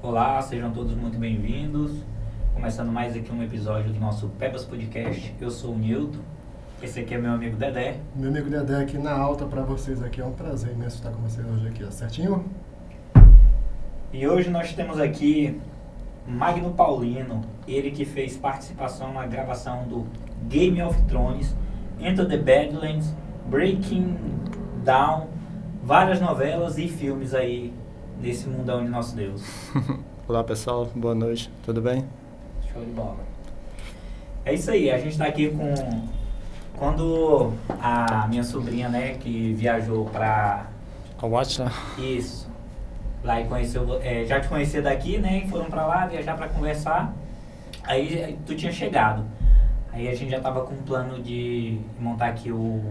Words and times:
Olá, 0.00 0.40
sejam 0.40 0.70
todos 0.70 0.94
muito 0.94 1.18
bem-vindos. 1.18 2.04
Começando 2.54 2.92
mais 2.92 3.16
aqui 3.16 3.32
um 3.32 3.42
episódio 3.42 3.92
do 3.92 3.98
nosso 3.98 4.28
Pebas 4.38 4.64
Podcast. 4.64 5.34
Eu 5.40 5.50
sou 5.50 5.74
o 5.74 5.76
Nilton. 5.76 6.20
Esse 6.80 7.00
aqui 7.00 7.14
é 7.14 7.18
meu 7.18 7.32
amigo 7.32 7.56
Dedé. 7.56 7.96
Meu 8.14 8.30
amigo 8.30 8.48
Dedé 8.48 8.80
aqui 8.80 8.96
na 8.96 9.12
alta 9.12 9.44
para 9.44 9.62
vocês 9.62 10.00
aqui. 10.00 10.20
É 10.20 10.24
um 10.24 10.30
prazer 10.30 10.72
imenso 10.72 10.98
estar 10.98 11.10
com 11.10 11.20
vocês 11.20 11.44
hoje 11.44 11.66
aqui, 11.66 11.92
certinho? 11.92 12.44
E 14.12 14.24
hoje 14.28 14.48
nós 14.50 14.72
temos 14.72 15.00
aqui 15.00 15.60
Magno 16.24 16.70
Paulino, 16.74 17.40
ele 17.66 17.90
que 17.90 18.04
fez 18.04 18.36
participação 18.36 19.12
na 19.12 19.26
gravação 19.26 19.82
do 19.88 20.06
Game 20.44 20.80
of 20.80 21.02
Thrones, 21.06 21.56
Enter 21.98 22.28
the 22.28 22.36
Badlands, 22.36 23.12
Breaking 23.50 24.16
Down, 24.84 25.26
várias 25.82 26.20
novelas 26.20 26.78
e 26.78 26.86
filmes 26.86 27.34
aí 27.34 27.74
desse 28.20 28.48
mundão 28.48 28.84
de 28.84 28.90
nosso 28.90 29.14
Deus. 29.14 29.42
Olá 30.26 30.42
pessoal, 30.42 30.86
boa 30.94 31.14
noite, 31.14 31.50
tudo 31.64 31.80
bem? 31.80 32.04
Show 32.72 32.84
de 32.84 32.90
bola. 32.90 33.18
É 34.44 34.54
isso 34.54 34.70
aí, 34.70 34.90
a 34.90 34.98
gente 34.98 35.12
está 35.12 35.26
aqui 35.26 35.50
com. 35.50 35.74
Quando 36.76 37.52
a 37.80 38.26
minha 38.28 38.44
sobrinha, 38.44 38.88
né, 38.88 39.14
que 39.14 39.52
viajou 39.54 40.04
para. 40.06 40.66
A 41.20 41.26
Watch, 41.26 41.60
né? 41.60 41.70
Isso. 41.98 42.48
Lá 43.22 43.40
e 43.40 43.46
conheceu. 43.46 44.00
É, 44.02 44.24
já 44.24 44.40
te 44.40 44.48
conhecia 44.48 44.82
daqui, 44.82 45.18
né? 45.18 45.42
E 45.44 45.48
foram 45.48 45.66
para 45.66 45.86
lá 45.86 46.06
viajar 46.06 46.36
para 46.36 46.48
conversar. 46.48 47.12
Aí 47.82 48.38
tu 48.46 48.54
tinha 48.54 48.70
chegado. 48.70 49.24
Aí 49.92 50.08
a 50.08 50.14
gente 50.14 50.30
já 50.30 50.40
tava 50.40 50.62
com 50.62 50.74
um 50.74 50.82
plano 50.82 51.20
de 51.20 51.80
montar 51.98 52.28
aqui 52.28 52.52
o, 52.52 52.84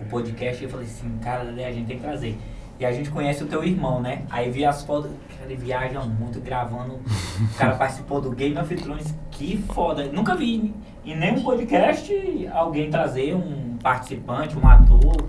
o 0.00 0.04
podcast. 0.08 0.62
E 0.62 0.66
eu 0.66 0.70
falei 0.70 0.86
assim, 0.86 1.18
cara, 1.18 1.42
a 1.42 1.72
gente 1.72 1.86
tem 1.86 1.96
que 1.96 2.02
trazer. 2.02 2.38
E 2.80 2.86
a 2.86 2.90
gente 2.90 3.10
conhece 3.10 3.44
o 3.44 3.46
teu 3.46 3.62
irmão, 3.62 4.00
né? 4.00 4.22
Aí 4.30 4.50
vi 4.50 4.64
as 4.64 4.82
fotos, 4.82 5.10
ele 5.44 5.54
viaja 5.54 6.00
muito, 6.00 6.40
gravando. 6.40 6.94
O 6.94 7.58
cara 7.58 7.74
participou 7.74 8.22
do 8.22 8.30
Game 8.30 8.56
of 8.56 8.74
Thrones, 8.74 9.14
que 9.30 9.58
foda. 9.74 10.04
Nunca 10.06 10.34
vi 10.34 10.74
em 11.04 11.14
nenhum 11.14 11.42
podcast 11.42 12.10
alguém 12.54 12.90
trazer 12.90 13.34
um 13.34 13.76
participante, 13.82 14.56
um 14.56 14.66
ator, 14.66 15.28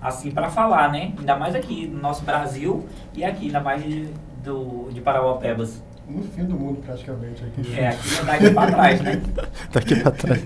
assim, 0.00 0.30
para 0.30 0.48
falar, 0.48 0.90
né? 0.90 1.12
Ainda 1.18 1.36
mais 1.36 1.54
aqui 1.54 1.86
no 1.86 2.00
nosso 2.00 2.24
Brasil 2.24 2.86
e 3.14 3.22
aqui, 3.22 3.48
ainda 3.48 3.60
mais 3.60 3.84
de, 3.84 4.08
do, 4.42 4.88
de 4.90 5.02
Parauapebas. 5.02 5.82
No 6.08 6.22
fim 6.22 6.46
do 6.46 6.54
mundo, 6.54 6.80
praticamente. 6.80 7.44
Aqui. 7.44 7.78
É, 7.78 7.88
aqui 7.88 8.18
é 8.18 8.24
daqui 8.24 8.50
pra 8.50 8.66
trás, 8.66 9.00
né? 9.02 9.22
Daqui 9.70 9.96
pra 9.96 10.10
trás. 10.10 10.42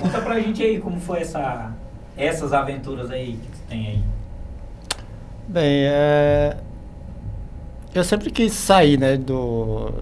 Conta 0.00 0.20
pra 0.20 0.40
gente 0.40 0.60
aí 0.60 0.80
como 0.80 0.98
foi 0.98 1.20
essa, 1.20 1.72
essas 2.16 2.52
aventuras 2.52 3.12
aí 3.12 3.38
que 3.40 3.46
tu 3.46 3.58
tem 3.68 3.86
aí. 3.86 4.04
Bem, 5.46 5.84
é... 5.84 6.56
eu 7.94 8.02
sempre 8.02 8.30
quis 8.30 8.52
sair, 8.52 8.98
né, 8.98 9.18
do, 9.18 9.92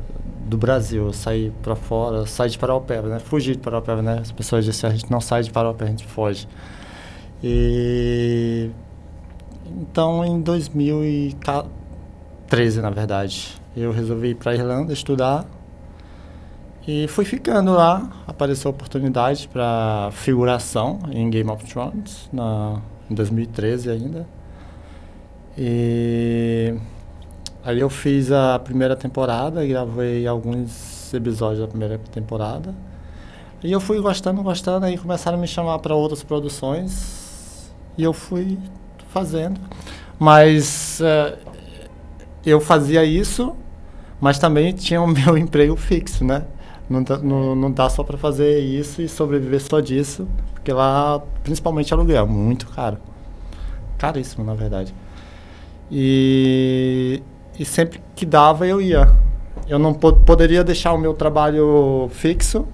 do 0.47 0.57
Brasil, 0.57 1.13
sair 1.13 1.53
para 1.63 1.75
fora, 1.75 2.25
sair 2.27 2.51
de 2.51 2.59
Paraupeba, 2.59 3.09
né, 3.09 3.19
fugir 3.19 3.57
de 3.57 3.61
Paraupeba, 3.61 4.01
né, 4.01 4.19
as 4.21 4.31
pessoas 4.31 4.65
dizem, 4.65 4.89
a 4.89 4.93
gente 4.93 5.11
não 5.11 5.21
sai 5.21 5.43
de 5.43 5.51
Paraupeba, 5.51 5.87
a 5.87 5.91
gente 5.91 6.07
foge. 6.07 6.47
E... 7.43 8.71
Então, 9.67 10.25
em 10.25 10.41
2013, 10.41 12.81
na 12.81 12.91
verdade, 12.91 13.61
eu 13.77 13.91
resolvi 13.91 14.29
ir 14.29 14.37
para 14.37 14.55
Irlanda 14.55 14.93
estudar 14.93 15.45
e 16.87 17.09
fui 17.09 17.25
ficando 17.25 17.73
lá, 17.73 18.09
apareceu 18.27 18.71
a 18.71 18.75
oportunidade 18.75 19.49
para 19.49 20.11
figuração 20.13 21.01
em 21.11 21.29
Game 21.31 21.51
of 21.51 21.65
Thrones, 21.65 22.29
na, 22.33 22.81
em 23.11 23.15
2013 23.15 23.91
ainda. 23.91 24.42
E 25.57 26.75
aí 27.65 27.81
eu 27.81 27.91
fiz 27.91 28.33
a 28.33 28.59
primeira 28.59 28.97
temporada, 28.97 29.65
gravei 29.67 30.27
alguns 30.27 31.13
episódios 31.13 31.61
da 31.61 31.69
primeira 31.69 31.99
temporada. 31.99 32.75
E 33.63 33.71
eu 33.71 33.81
fui 33.81 34.01
gostando, 34.01 34.43
gostando, 34.43 34.87
aí 34.87 34.99
começaram 34.99 35.39
a 35.39 35.41
me 35.41 35.47
chamar 35.47 35.79
para 35.79 35.95
outras 35.95 36.23
produções 36.23 37.73
e 37.97 38.03
eu 38.03 38.13
fui 38.13 38.59
fazendo. 39.09 39.61
Mas 40.19 41.01
uh, 41.01 41.39
eu 42.45 42.61
fazia 42.61 43.05
isso, 43.05 43.55
mas 44.21 44.39
também 44.39 44.73
tinha 44.73 45.01
o 45.01 45.07
meu 45.07 45.37
emprego 45.37 45.77
fixo, 45.77 46.25
né? 46.25 46.45
Não, 46.89 47.01
não, 47.23 47.55
não 47.55 47.73
dá 47.73 47.89
só 47.89 48.03
para 48.03 48.19
fazer 48.19 48.59
isso 48.59 49.01
e 49.01 49.09
sobreviver 49.09 49.63
só 49.63 49.81
disso, 49.81 50.29
porque 50.53 50.73
lá, 50.73 51.23
principalmente 51.45 51.95
aluguel, 51.95 52.27
muito 52.27 52.67
caro. 52.67 52.99
Caríssimo, 53.97 54.45
na 54.45 54.55
verdade. 54.55 54.93
E, 55.95 57.23
e 57.59 57.67
sempre 57.67 58.01
que 58.17 58.25
dava 58.25 58.67
eu 58.67 58.81
ia. 58.81 59.15
Eu 59.69 59.79
não 59.79 59.93
po 59.93 60.15
poderia 60.15 60.65
deixar 60.65 60.95
o 60.95 60.99
meu 60.99 61.13
trabalho 61.13 62.09
fixo 62.11 62.67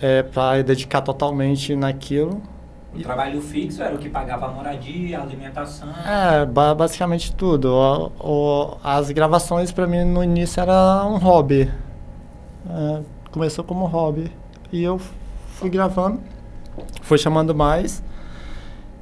é, 0.00 0.22
para 0.22 0.62
dedicar 0.62 1.02
totalmente 1.02 1.76
naquilo. 1.76 2.40
O 2.94 3.02
trabalho 3.02 3.42
fixo 3.42 3.82
era 3.82 3.94
o 3.94 3.98
que 3.98 4.08
pagava 4.08 4.46
a 4.46 4.48
moradia, 4.48 5.18
a 5.18 5.22
alimentação? 5.22 5.88
É, 6.06 6.46
ba 6.46 6.74
basicamente 6.74 7.34
tudo. 7.34 7.68
O, 7.70 8.12
o, 8.18 8.76
as 8.82 9.10
gravações 9.10 9.70
para 9.70 9.86
mim 9.86 10.02
no 10.04 10.24
início 10.24 10.58
era 10.58 11.04
um 11.04 11.18
hobby. 11.18 11.70
É, 12.70 13.02
começou 13.30 13.62
como 13.62 13.84
hobby. 13.84 14.32
E 14.72 14.82
eu 14.82 14.98
fui 15.56 15.68
gravando, 15.68 16.20
fui 17.02 17.18
chamando 17.18 17.54
mais. 17.54 18.02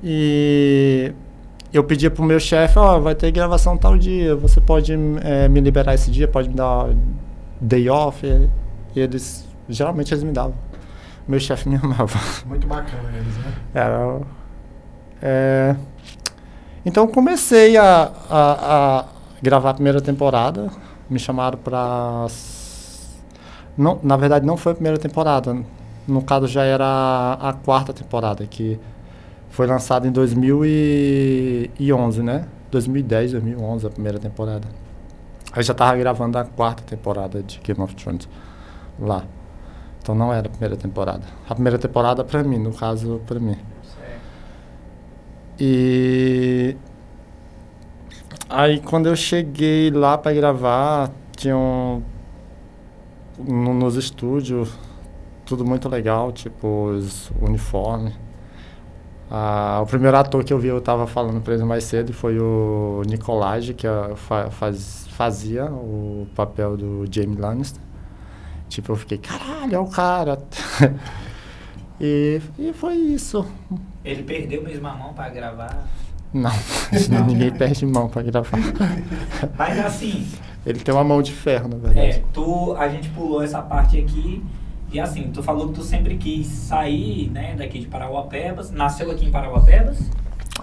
E 0.02 0.93
eu 1.76 1.82
pedia 1.82 2.08
pro 2.08 2.22
meu 2.22 2.38
chefe, 2.38 2.78
ó, 2.78 2.96
oh, 2.96 3.00
vai 3.00 3.16
ter 3.16 3.32
gravação 3.32 3.76
tal 3.76 3.98
dia, 3.98 4.36
você 4.36 4.60
pode 4.60 4.92
é, 5.22 5.48
me 5.48 5.60
liberar 5.60 5.94
esse 5.94 6.08
dia, 6.08 6.28
pode 6.28 6.48
me 6.48 6.54
dar 6.54 6.90
day 7.60 7.88
off. 7.88 8.24
E 8.24 9.00
eles, 9.00 9.44
geralmente 9.68 10.14
eles 10.14 10.22
me 10.22 10.30
davam. 10.30 10.54
Meu 11.26 11.40
chefe 11.40 11.68
me 11.68 11.74
amava. 11.82 12.18
Muito 12.46 12.66
bacana 12.66 13.10
eles, 13.12 13.36
né? 13.38 13.52
Era, 13.74 14.20
é, 15.20 15.74
então 16.86 17.08
comecei 17.08 17.76
a, 17.76 18.12
a, 18.30 18.98
a, 19.00 19.04
gravar 19.42 19.70
a 19.70 19.74
primeira 19.74 20.00
temporada, 20.00 20.70
me 21.10 21.18
chamaram 21.18 21.58
para... 21.58 22.26
Não, 23.76 23.98
na 24.00 24.16
verdade 24.16 24.46
não 24.46 24.56
foi 24.56 24.72
a 24.72 24.74
primeira 24.76 24.98
temporada, 24.98 25.56
no 26.06 26.22
caso 26.22 26.46
já 26.46 26.62
era 26.62 27.36
a 27.40 27.52
quarta 27.52 27.92
temporada, 27.92 28.46
que 28.46 28.78
foi 29.54 29.66
lançado 29.68 30.08
em 30.08 30.10
2011, 30.10 32.22
né? 32.24 32.48
2010, 32.72 33.30
2011, 33.32 33.86
a 33.86 33.90
primeira 33.90 34.18
temporada. 34.18 34.66
Aí 35.52 35.62
já 35.62 35.72
tava 35.72 35.96
gravando 35.96 36.36
a 36.36 36.44
quarta 36.44 36.82
temporada 36.82 37.40
de 37.40 37.60
Game 37.60 37.80
of 37.80 37.94
Thrones 37.94 38.28
lá. 38.98 39.24
Então 40.02 40.12
não 40.12 40.32
era 40.32 40.48
a 40.48 40.50
primeira 40.50 40.76
temporada. 40.76 41.22
A 41.48 41.54
primeira 41.54 41.78
temporada 41.78 42.24
para 42.24 42.42
mim, 42.42 42.58
no 42.58 42.74
caso, 42.74 43.20
para 43.24 43.38
mim. 43.38 43.56
E 45.56 46.76
aí 48.50 48.80
quando 48.80 49.06
eu 49.06 49.14
cheguei 49.14 49.88
lá 49.88 50.18
para 50.18 50.32
gravar, 50.32 51.12
tinham 51.36 52.02
no, 53.38 53.72
nos 53.72 53.94
estúdios 53.94 54.76
tudo 55.46 55.64
muito 55.64 55.88
legal, 55.88 56.32
tipo 56.32 56.86
os 56.86 57.30
uniformes 57.40 58.23
ah, 59.30 59.80
o 59.82 59.86
primeiro 59.86 60.16
ator 60.16 60.44
que 60.44 60.52
eu 60.52 60.58
vi, 60.58 60.68
eu 60.68 60.78
estava 60.78 61.06
falando 61.06 61.40
para 61.40 61.54
ele 61.54 61.64
mais 61.64 61.84
cedo, 61.84 62.12
foi 62.12 62.38
o 62.38 63.02
Nicolaj, 63.06 63.72
que 63.74 63.86
é, 63.86 64.14
faz, 64.50 65.06
fazia 65.10 65.66
o 65.66 66.26
papel 66.34 66.76
do 66.76 67.04
Jamie 67.10 67.36
Lannister. 67.36 67.82
Tipo, 68.68 68.92
eu 68.92 68.96
fiquei, 68.96 69.18
caralho, 69.18 69.74
é 69.74 69.78
o 69.78 69.86
cara. 69.86 70.38
e, 72.00 72.40
e 72.58 72.72
foi 72.72 72.94
isso. 72.94 73.46
Ele 74.04 74.22
perdeu 74.22 74.62
mesmo 74.62 74.86
a 74.86 74.94
mão 74.94 75.14
para 75.14 75.28
gravar? 75.30 75.86
Não, 76.34 76.50
ninguém 77.26 77.52
perde 77.52 77.86
mão 77.86 78.08
para 78.08 78.22
gravar. 78.22 78.58
Mas 79.56 79.78
assim... 79.78 80.28
Ele 80.66 80.80
tem 80.80 80.94
uma 80.94 81.04
mão 81.04 81.20
de 81.20 81.30
ferro, 81.30 81.68
na 81.68 81.76
verdade. 81.76 82.06
É, 82.06 82.22
tu, 82.32 82.74
a 82.76 82.88
gente 82.88 83.10
pulou 83.10 83.42
essa 83.42 83.60
parte 83.60 84.00
aqui 84.00 84.42
e 84.94 85.00
assim, 85.00 85.32
tu 85.32 85.42
falou 85.42 85.70
que 85.70 85.74
tu 85.74 85.82
sempre 85.82 86.16
quis 86.16 86.46
sair, 86.46 87.28
né, 87.30 87.56
daqui 87.56 87.80
de 87.80 87.86
Parauapebas. 87.86 88.70
Nasceu 88.70 89.10
aqui 89.10 89.26
em 89.26 89.30
Parauapebas? 89.32 89.98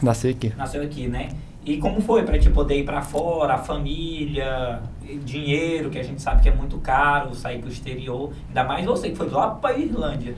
Nasci 0.01 0.29
aqui. 0.29 0.53
Nasceu 0.55 0.81
aqui, 0.81 1.05
né? 1.09 1.27
E 1.65 1.75
como 1.75 1.99
foi 1.99 2.23
para 2.23 2.39
te 2.39 2.49
poder 2.49 2.79
ir 2.79 2.85
para 2.85 3.01
fora, 3.01 3.55
a 3.55 3.57
família, 3.57 4.81
dinheiro, 5.25 5.89
que 5.89 5.99
a 5.99 6.03
gente 6.03 6.21
sabe 6.21 6.41
que 6.41 6.47
é 6.47 6.55
muito 6.55 6.77
caro, 6.77 7.35
sair 7.35 7.59
pro 7.59 7.69
exterior. 7.69 8.31
Ainda 8.47 8.63
mais 8.63 8.85
você 8.85 9.09
que 9.09 9.17
foi 9.17 9.29
lá 9.29 9.49
para 9.49 9.77
Irlândia. 9.77 10.33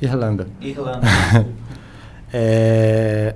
Irlanda. 0.00 0.46
Irlanda. 0.60 1.00
é, 2.32 3.34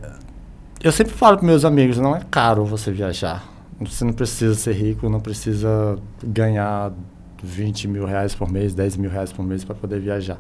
eu 0.81 0.93
sempre 0.93 1.15
falo 1.15 1.37
para 1.37 1.47
meus 1.47 1.65
amigos, 1.65 1.99
não 1.99 2.15
é 2.15 2.21
caro 2.31 2.65
você 2.65 2.93
viajar. 2.93 3.45
Você 3.81 4.05
não 4.05 4.13
precisa 4.13 4.55
ser 4.55 4.75
rico, 4.75 5.09
não 5.09 5.19
precisa 5.19 5.99
ganhar 6.23 6.93
20 7.43 7.89
mil 7.89 8.05
reais 8.05 8.35
por 8.35 8.51
mês, 8.51 8.75
10 8.75 8.97
mil 8.97 9.11
reais 9.11 9.33
por 9.33 9.45
mês 9.45 9.65
para 9.65 9.75
poder 9.75 10.01
viajar. 10.01 10.39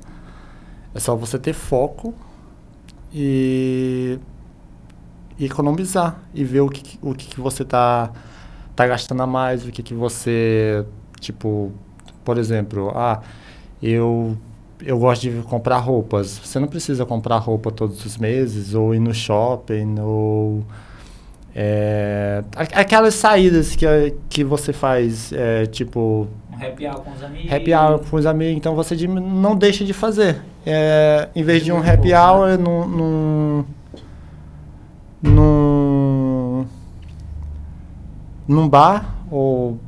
É 0.94 1.00
só 1.00 1.14
você 1.14 1.38
ter 1.38 1.52
foco 1.52 2.14
e, 3.12 4.18
e 5.38 5.44
economizar 5.44 6.20
e 6.34 6.44
ver 6.44 6.60
o 6.60 6.68
que, 6.68 6.98
o 7.02 7.14
que 7.14 7.40
você 7.40 7.62
está 7.62 8.10
tá 8.74 8.86
gastando 8.86 9.22
a 9.22 9.26
mais, 9.26 9.66
o 9.66 9.70
que, 9.70 9.82
que 9.82 9.94
você, 9.94 10.84
tipo, 11.20 11.72
por 12.24 12.38
exemplo, 12.38 12.92
ah, 12.94 13.20
eu 13.82 14.36
eu 14.84 14.98
gosto 14.98 15.22
de 15.22 15.42
comprar 15.42 15.78
roupas. 15.78 16.38
Você 16.38 16.58
não 16.58 16.68
precisa 16.68 17.04
comprar 17.04 17.38
roupa 17.38 17.70
todos 17.70 18.04
os 18.04 18.16
meses, 18.16 18.74
ou 18.74 18.94
ir 18.94 19.00
no 19.00 19.14
shopping, 19.14 19.98
ou. 20.00 20.64
É, 21.54 22.44
aquelas 22.54 23.14
saídas 23.14 23.74
que, 23.74 23.86
que 24.28 24.44
você 24.44 24.72
faz, 24.72 25.32
é, 25.32 25.66
tipo. 25.66 26.28
Happy 26.60 26.86
hour 26.86 27.00
com 27.00 27.12
os 27.12 27.22
amigos. 27.22 27.52
Happy 27.52 27.74
hour 27.74 27.98
com 27.98 28.16
os 28.16 28.26
amigos, 28.26 28.56
então 28.56 28.74
você 28.74 29.06
não 29.06 29.56
deixa 29.56 29.84
de 29.84 29.92
fazer. 29.92 30.42
É, 30.66 31.28
em 31.34 31.42
vez 31.42 31.64
de 31.64 31.72
um 31.72 31.78
happy 31.78 32.12
hour 32.12 32.58
num, 32.58 32.86
num, 32.88 33.64
num, 35.22 36.66
num 38.46 38.68
bar 38.68 39.16
ou 39.30 39.78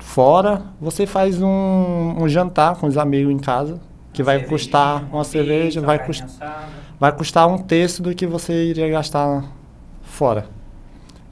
fora, 0.00 0.62
você 0.80 1.06
faz 1.06 1.40
um, 1.40 2.14
um 2.18 2.28
jantar 2.28 2.76
com 2.76 2.86
os 2.86 2.98
amigos 2.98 3.32
em 3.32 3.38
casa 3.38 3.80
que 4.12 4.22
vai 4.22 4.42
custar 4.44 5.04
uma 5.12 5.24
cerveja, 5.24 5.80
vai, 5.80 6.04
cust 6.04 6.24
vai 6.98 7.12
custar 7.12 7.46
um 7.46 7.58
terço 7.58 8.02
do 8.02 8.14
que 8.14 8.26
você 8.26 8.64
iria 8.64 8.88
gastar 8.88 9.44
fora. 10.02 10.46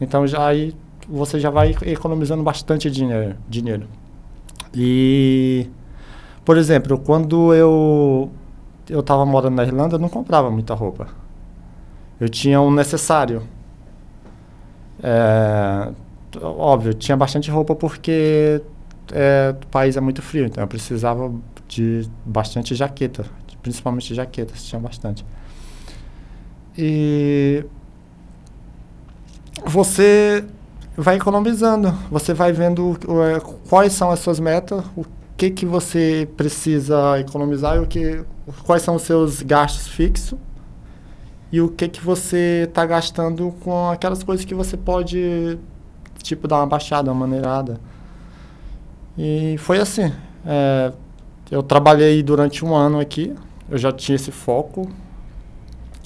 Então 0.00 0.26
já 0.26 0.46
aí 0.46 0.75
você 1.08 1.40
já 1.40 1.50
vai 1.50 1.75
economizando 1.82 2.43
bastante 2.43 2.90
dinheiro. 2.90 3.37
dinheiro. 3.48 3.88
E, 4.74 5.68
por 6.44 6.56
exemplo, 6.56 6.98
quando 6.98 7.54
eu 7.54 8.30
eu 8.88 9.00
estava 9.00 9.26
morando 9.26 9.56
na 9.56 9.64
Irlanda, 9.64 9.96
eu 9.96 9.98
não 9.98 10.08
comprava 10.08 10.50
muita 10.50 10.74
roupa. 10.74 11.08
Eu 12.20 12.28
tinha 12.28 12.60
um 12.60 12.70
necessário. 12.70 13.42
É, 15.02 15.92
óbvio, 16.40 16.94
tinha 16.94 17.16
bastante 17.16 17.50
roupa 17.50 17.74
porque 17.74 18.62
é, 19.12 19.54
o 19.62 19.66
país 19.66 19.96
é 19.96 20.00
muito 20.00 20.22
frio, 20.22 20.46
então 20.46 20.62
eu 20.62 20.69
precisava 20.69 21.32
de 21.69 22.08
bastante 22.24 22.74
jaqueta, 22.74 23.26
principalmente 23.62 24.14
jaquetas, 24.14 24.64
tinha 24.64 24.80
bastante. 24.80 25.24
E 26.78 27.64
você 29.64 30.44
vai 30.96 31.16
economizando, 31.16 31.93
você 32.10 32.32
vai 32.32 32.52
vendo 32.52 32.96
é, 33.25 33.40
quais 33.69 33.93
são 33.93 34.10
as 34.10 34.20
suas 34.20 34.40
metas, 34.40 34.82
o 34.96 35.04
que 35.37 35.50
que 35.50 35.66
você 35.66 36.28
precisa 36.37 37.20
economizar 37.20 37.76
e 37.76 37.81
o 37.81 37.87
que, 37.87 38.25
quais 38.64 38.82
são 38.82 38.94
os 38.94 39.02
seus 39.02 39.43
gastos 39.43 39.88
fixos 39.88 40.38
e 41.52 41.60
o 41.60 41.69
que 41.69 41.88
que 41.88 42.02
você 42.02 42.64
está 42.69 42.87
gastando 42.87 43.54
com 43.60 43.90
aquelas 43.90 44.22
coisas 44.22 44.44
que 44.44 44.54
você 44.54 44.76
pode 44.76 45.58
tipo 46.22 46.48
dar 46.48 46.56
uma 46.56 46.66
baixada, 46.66 47.12
uma 47.12 47.26
maneirada. 47.26 47.78
E 49.16 49.56
foi 49.58 49.78
assim. 49.78 50.12
É, 50.44 50.93
eu 51.50 51.62
trabalhei 51.62 52.22
durante 52.22 52.64
um 52.64 52.75
ano 52.75 52.98
aqui, 52.98 53.34
eu 53.70 53.78
já 53.78 53.93
tinha 53.93 54.16
esse 54.16 54.32
foco. 54.32 54.88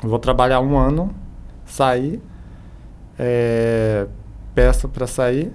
Vou 0.02 0.18
trabalhar 0.18 0.60
um 0.60 0.76
ano, 0.76 1.14
sair, 1.64 2.20
é, 3.18 4.06
peço 4.54 4.88
para 4.88 5.06
sair, 5.06 5.52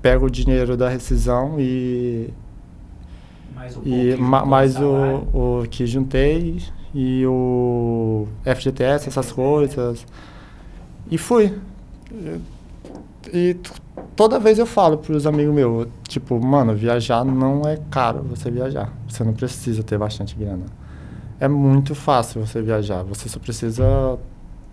pego 0.00 0.26
o 0.26 0.30
dinheiro 0.30 0.76
da 0.76 0.88
rescisão 0.88 1.56
e 1.58 2.32
mais, 3.54 3.76
um 3.76 3.82
e 3.84 4.16
ma, 4.16 4.44
mais 4.44 4.76
o, 4.76 5.62
o 5.62 5.68
que 5.68 5.86
juntei 5.86 6.62
e 6.94 7.24
o 7.26 8.26
FGTS, 8.44 9.08
essas 9.08 9.32
coisas. 9.32 10.06
E 11.10 11.16
fui. 11.16 11.58
E 13.32 13.56
toda 14.16 14.38
vez 14.38 14.58
eu 14.58 14.66
falo 14.66 14.98
para 14.98 15.14
os 15.14 15.26
amigos 15.26 15.54
meus, 15.54 15.88
tipo, 16.08 16.38
mano, 16.44 16.74
viajar 16.74 17.24
não 17.24 17.62
é 17.62 17.78
caro 17.90 18.22
você 18.22 18.50
viajar. 18.50 18.92
Você 19.08 19.24
não 19.24 19.32
precisa 19.32 19.82
ter 19.82 19.98
bastante 19.98 20.34
grana. 20.34 20.66
É 21.38 21.48
muito 21.48 21.94
fácil 21.94 22.44
você 22.44 22.60
viajar. 22.60 23.02
Você 23.04 23.28
só 23.28 23.38
precisa 23.38 24.18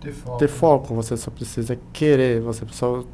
ter 0.00 0.12
foco, 0.12 0.38
ter 0.38 0.48
foco 0.48 0.94
você 0.94 1.16
só 1.16 1.30
precisa 1.30 1.78
querer, 1.92 2.40
você 2.40 2.64
só 2.70 3.04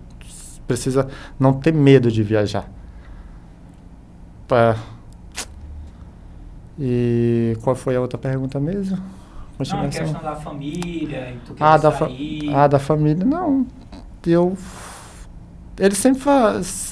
precisa 0.66 1.08
não 1.38 1.52
ter 1.52 1.72
medo 1.72 2.10
de 2.10 2.22
viajar. 2.22 2.70
Pra... 4.46 4.76
E 6.78 7.56
qual 7.62 7.74
foi 7.74 7.96
a 7.96 8.00
outra 8.00 8.18
pergunta 8.18 8.60
mesmo? 8.60 8.98
Não, 9.58 9.80
a 9.80 9.88
questão 9.88 10.22
da 10.22 10.36
família, 10.36 11.34
tu 11.46 11.56
ah, 11.58 11.78
da 11.78 11.90
sair. 11.90 12.54
ah, 12.54 12.66
da 12.66 12.78
família, 12.78 13.24
não. 13.24 13.66
Eu 14.26 14.54
eles 15.78 15.98
sempre, 15.98 16.24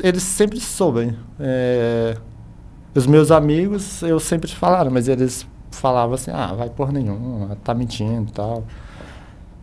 eles 0.03 0.23
sempre 0.23 0.61
soubem. 0.61 1.17
É, 1.41 2.17
os 2.95 3.07
meus 3.07 3.31
amigos, 3.31 4.03
eu 4.03 4.21
sempre 4.21 4.51
falaram, 4.51 4.91
mas 4.91 5.09
eles 5.09 5.47
falavam 5.71 6.15
assim, 6.15 6.31
ah, 6.31 6.53
vai 6.55 6.71
por 6.71 6.93
nenhum, 6.93 7.49
tá 7.65 7.75
mentindo 7.75 8.29
e 8.29 8.33
tal. 8.33 8.65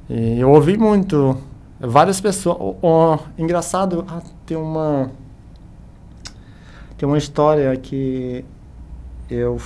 E 0.10 0.40
eu 0.40 0.50
ouvi 0.52 0.78
muito, 0.78 1.38
várias 1.82 2.22
pessoas, 2.22 2.58
oh, 2.60 2.76
oh, 2.82 3.20
engraçado, 3.38 4.06
ah, 4.08 4.22
tem 4.46 4.56
uma, 4.56 5.12
tem 6.98 7.08
uma 7.08 7.18
história 7.18 7.76
que 7.78 8.46
eu 9.30 9.58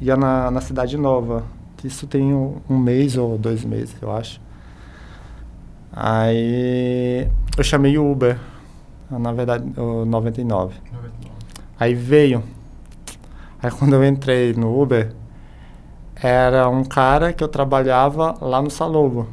ia 0.00 0.16
na, 0.16 0.50
na 0.50 0.60
Cidade 0.60 0.96
Nova, 0.96 1.44
isso 1.84 2.06
tem 2.06 2.34
um, 2.34 2.56
um 2.68 2.78
mês 2.78 3.16
ou 3.16 3.38
dois 3.38 3.64
meses, 3.64 3.94
eu 4.02 4.10
acho. 4.10 4.40
Aí 5.92 7.28
eu 7.56 7.64
chamei 7.64 7.98
o 7.98 8.10
Uber 8.10 8.38
na 9.18 9.32
verdade, 9.32 9.64
o 9.78 10.04
99. 10.04 10.74
99. 10.92 11.30
Aí 11.78 11.94
veio. 11.94 12.44
Aí 13.62 13.70
quando 13.70 13.94
eu 13.94 14.04
entrei 14.04 14.52
no 14.52 14.80
Uber, 14.80 15.12
era 16.14 16.68
um 16.68 16.84
cara 16.84 17.32
que 17.32 17.42
eu 17.42 17.48
trabalhava 17.48 18.36
lá 18.40 18.62
no 18.62 18.70
Salobo. 18.70 19.26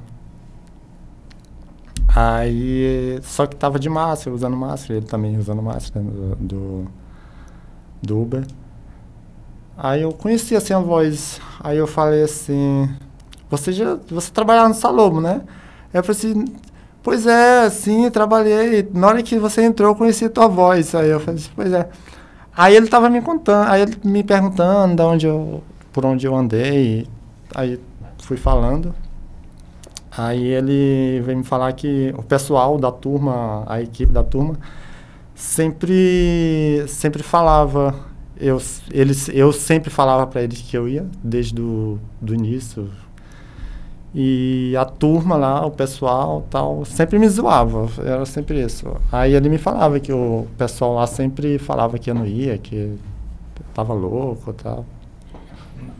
Aí, 2.19 3.19
só 3.21 3.45
que 3.45 3.55
tava 3.55 3.77
de 3.77 3.89
máscara, 3.89 4.35
usando 4.35 4.57
máscara, 4.57 4.97
ele 4.97 5.05
também 5.05 5.37
usando 5.37 5.61
máscara 5.61 6.03
do, 6.03 6.35
do, 6.35 6.87
do 8.01 8.21
Uber. 8.21 8.43
Aí 9.77 10.01
eu 10.01 10.11
conheci 10.11 10.55
assim 10.55 10.73
a 10.73 10.79
voz. 10.79 11.39
Aí 11.59 11.77
eu 11.77 11.85
falei 11.85 12.23
assim, 12.23 12.89
você 13.49 13.71
já, 13.71 13.99
você 14.09 14.31
trabalhava 14.31 14.69
no 14.69 14.73
Salobo, 14.73 15.21
né? 15.21 15.41
Aí 15.93 15.99
eu 15.99 16.03
falei 16.03 16.17
assim, 16.17 16.45
Pois 17.03 17.25
é, 17.25 17.69
sim, 17.69 18.09
trabalhei. 18.11 18.89
Na 18.93 19.07
hora 19.07 19.23
que 19.23 19.39
você 19.39 19.63
entrou, 19.63 19.91
eu 19.91 19.95
conheci 19.95 20.25
a 20.25 20.29
tua 20.29 20.47
voz. 20.47 20.93
Aí 20.93 21.09
eu 21.09 21.19
falei 21.21 21.39
assim, 21.39 21.51
pois 21.55 21.71
é. 21.71 21.87
Aí 22.55 22.75
ele 22.75 22.87
tava 22.87 23.09
me 23.09 23.21
contando, 23.21 23.69
aí 23.69 23.81
ele 23.83 23.97
me 24.03 24.23
perguntando 24.23 24.95
de 24.95 25.01
onde 25.03 25.25
eu, 25.27 25.63
por 25.93 26.05
onde 26.05 26.25
eu 26.27 26.35
andei. 26.35 27.07
Aí 27.55 27.79
fui 28.17 28.35
falando. 28.35 28.93
Aí 30.17 30.43
ele 30.47 31.21
veio 31.21 31.37
me 31.37 31.43
falar 31.43 31.71
que 31.73 32.13
o 32.17 32.23
pessoal 32.23 32.77
da 32.77 32.91
turma, 32.91 33.63
a 33.67 33.81
equipe 33.81 34.11
da 34.11 34.23
turma, 34.23 34.55
sempre 35.35 36.83
sempre 36.87 37.21
falava 37.23 37.93
eu 38.39 38.59
eles 38.91 39.29
eu 39.29 39.51
sempre 39.53 39.89
falava 39.91 40.25
para 40.27 40.41
eles 40.43 40.61
que 40.61 40.77
eu 40.77 40.87
ia 40.87 41.05
desde 41.23 41.53
do, 41.55 41.99
do 42.21 42.33
início 42.33 42.89
e 44.19 44.75
a 44.75 44.85
turma 44.85 45.35
lá, 45.35 45.63
o 45.65 45.69
pessoal 45.69 46.45
tal, 46.49 46.83
sempre 46.85 47.19
me 47.19 47.29
zoava, 47.29 47.87
era 48.03 48.25
sempre 48.25 48.63
isso. 48.63 48.95
Aí 49.11 49.33
ele 49.35 49.47
me 49.47 49.59
falava 49.59 49.99
que 49.99 50.11
o 50.11 50.47
pessoal 50.57 50.95
lá 50.95 51.05
sempre 51.05 51.59
falava 51.59 51.99
que 51.99 52.09
eu 52.09 52.15
não 52.15 52.25
ia, 52.25 52.57
que 52.57 52.97
tava 53.75 53.93
louco 53.93 54.53
tal. 54.53 54.85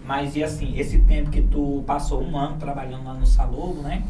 Mas 0.07 0.37
e 0.37 0.43
assim, 0.43 0.79
esse 0.79 0.99
tempo 0.99 1.29
que 1.29 1.41
tu 1.41 1.83
passou 1.85 2.23
um 2.23 2.37
ano 2.37 2.55
trabalhando 2.57 3.03
lá 3.03 3.13
no 3.13 3.25
Salobo, 3.25 3.81
né? 3.81 4.03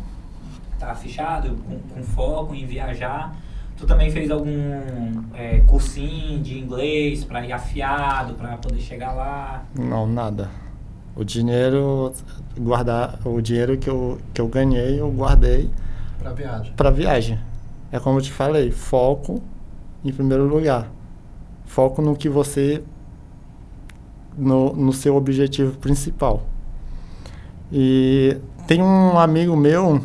Tá 0.77 0.93
fechado, 0.93 1.57
com, 1.67 1.79
com 1.79 2.03
foco 2.03 2.53
em 2.53 2.67
viajar. 2.67 3.35
Tu 3.75 3.87
também 3.87 4.11
fez 4.11 4.29
algum 4.29 4.51
é, 5.33 5.59
cursinho 5.61 6.39
de 6.39 6.59
inglês 6.59 7.23
para 7.23 7.43
ir 7.43 7.51
afiado, 7.51 8.35
para 8.35 8.57
poder 8.57 8.79
chegar 8.79 9.13
lá? 9.13 9.65
Não, 9.73 10.05
nada. 10.05 10.51
O 11.15 11.23
dinheiro 11.23 12.13
guardar 12.59 13.19
o 13.25 13.41
dinheiro 13.41 13.75
que 13.75 13.89
eu, 13.89 14.19
que 14.35 14.39
eu 14.39 14.47
ganhei, 14.47 15.01
eu 15.01 15.11
guardei 15.11 15.67
para 16.19 16.31
viagem. 16.31 16.73
Para 16.73 16.91
viagem. 16.91 17.39
É 17.91 17.99
como 17.99 18.19
eu 18.19 18.21
te 18.21 18.31
falei, 18.31 18.69
foco 18.69 19.41
em 20.05 20.13
primeiro 20.13 20.45
lugar. 20.45 20.91
Foco 21.65 22.03
no 22.03 22.15
que 22.15 22.29
você 22.29 22.83
no, 24.37 24.73
no 24.73 24.93
seu 24.93 25.15
objetivo 25.15 25.77
principal. 25.77 26.43
E 27.71 28.37
tem 28.67 28.81
um 28.81 29.17
amigo 29.17 29.55
meu 29.55 30.01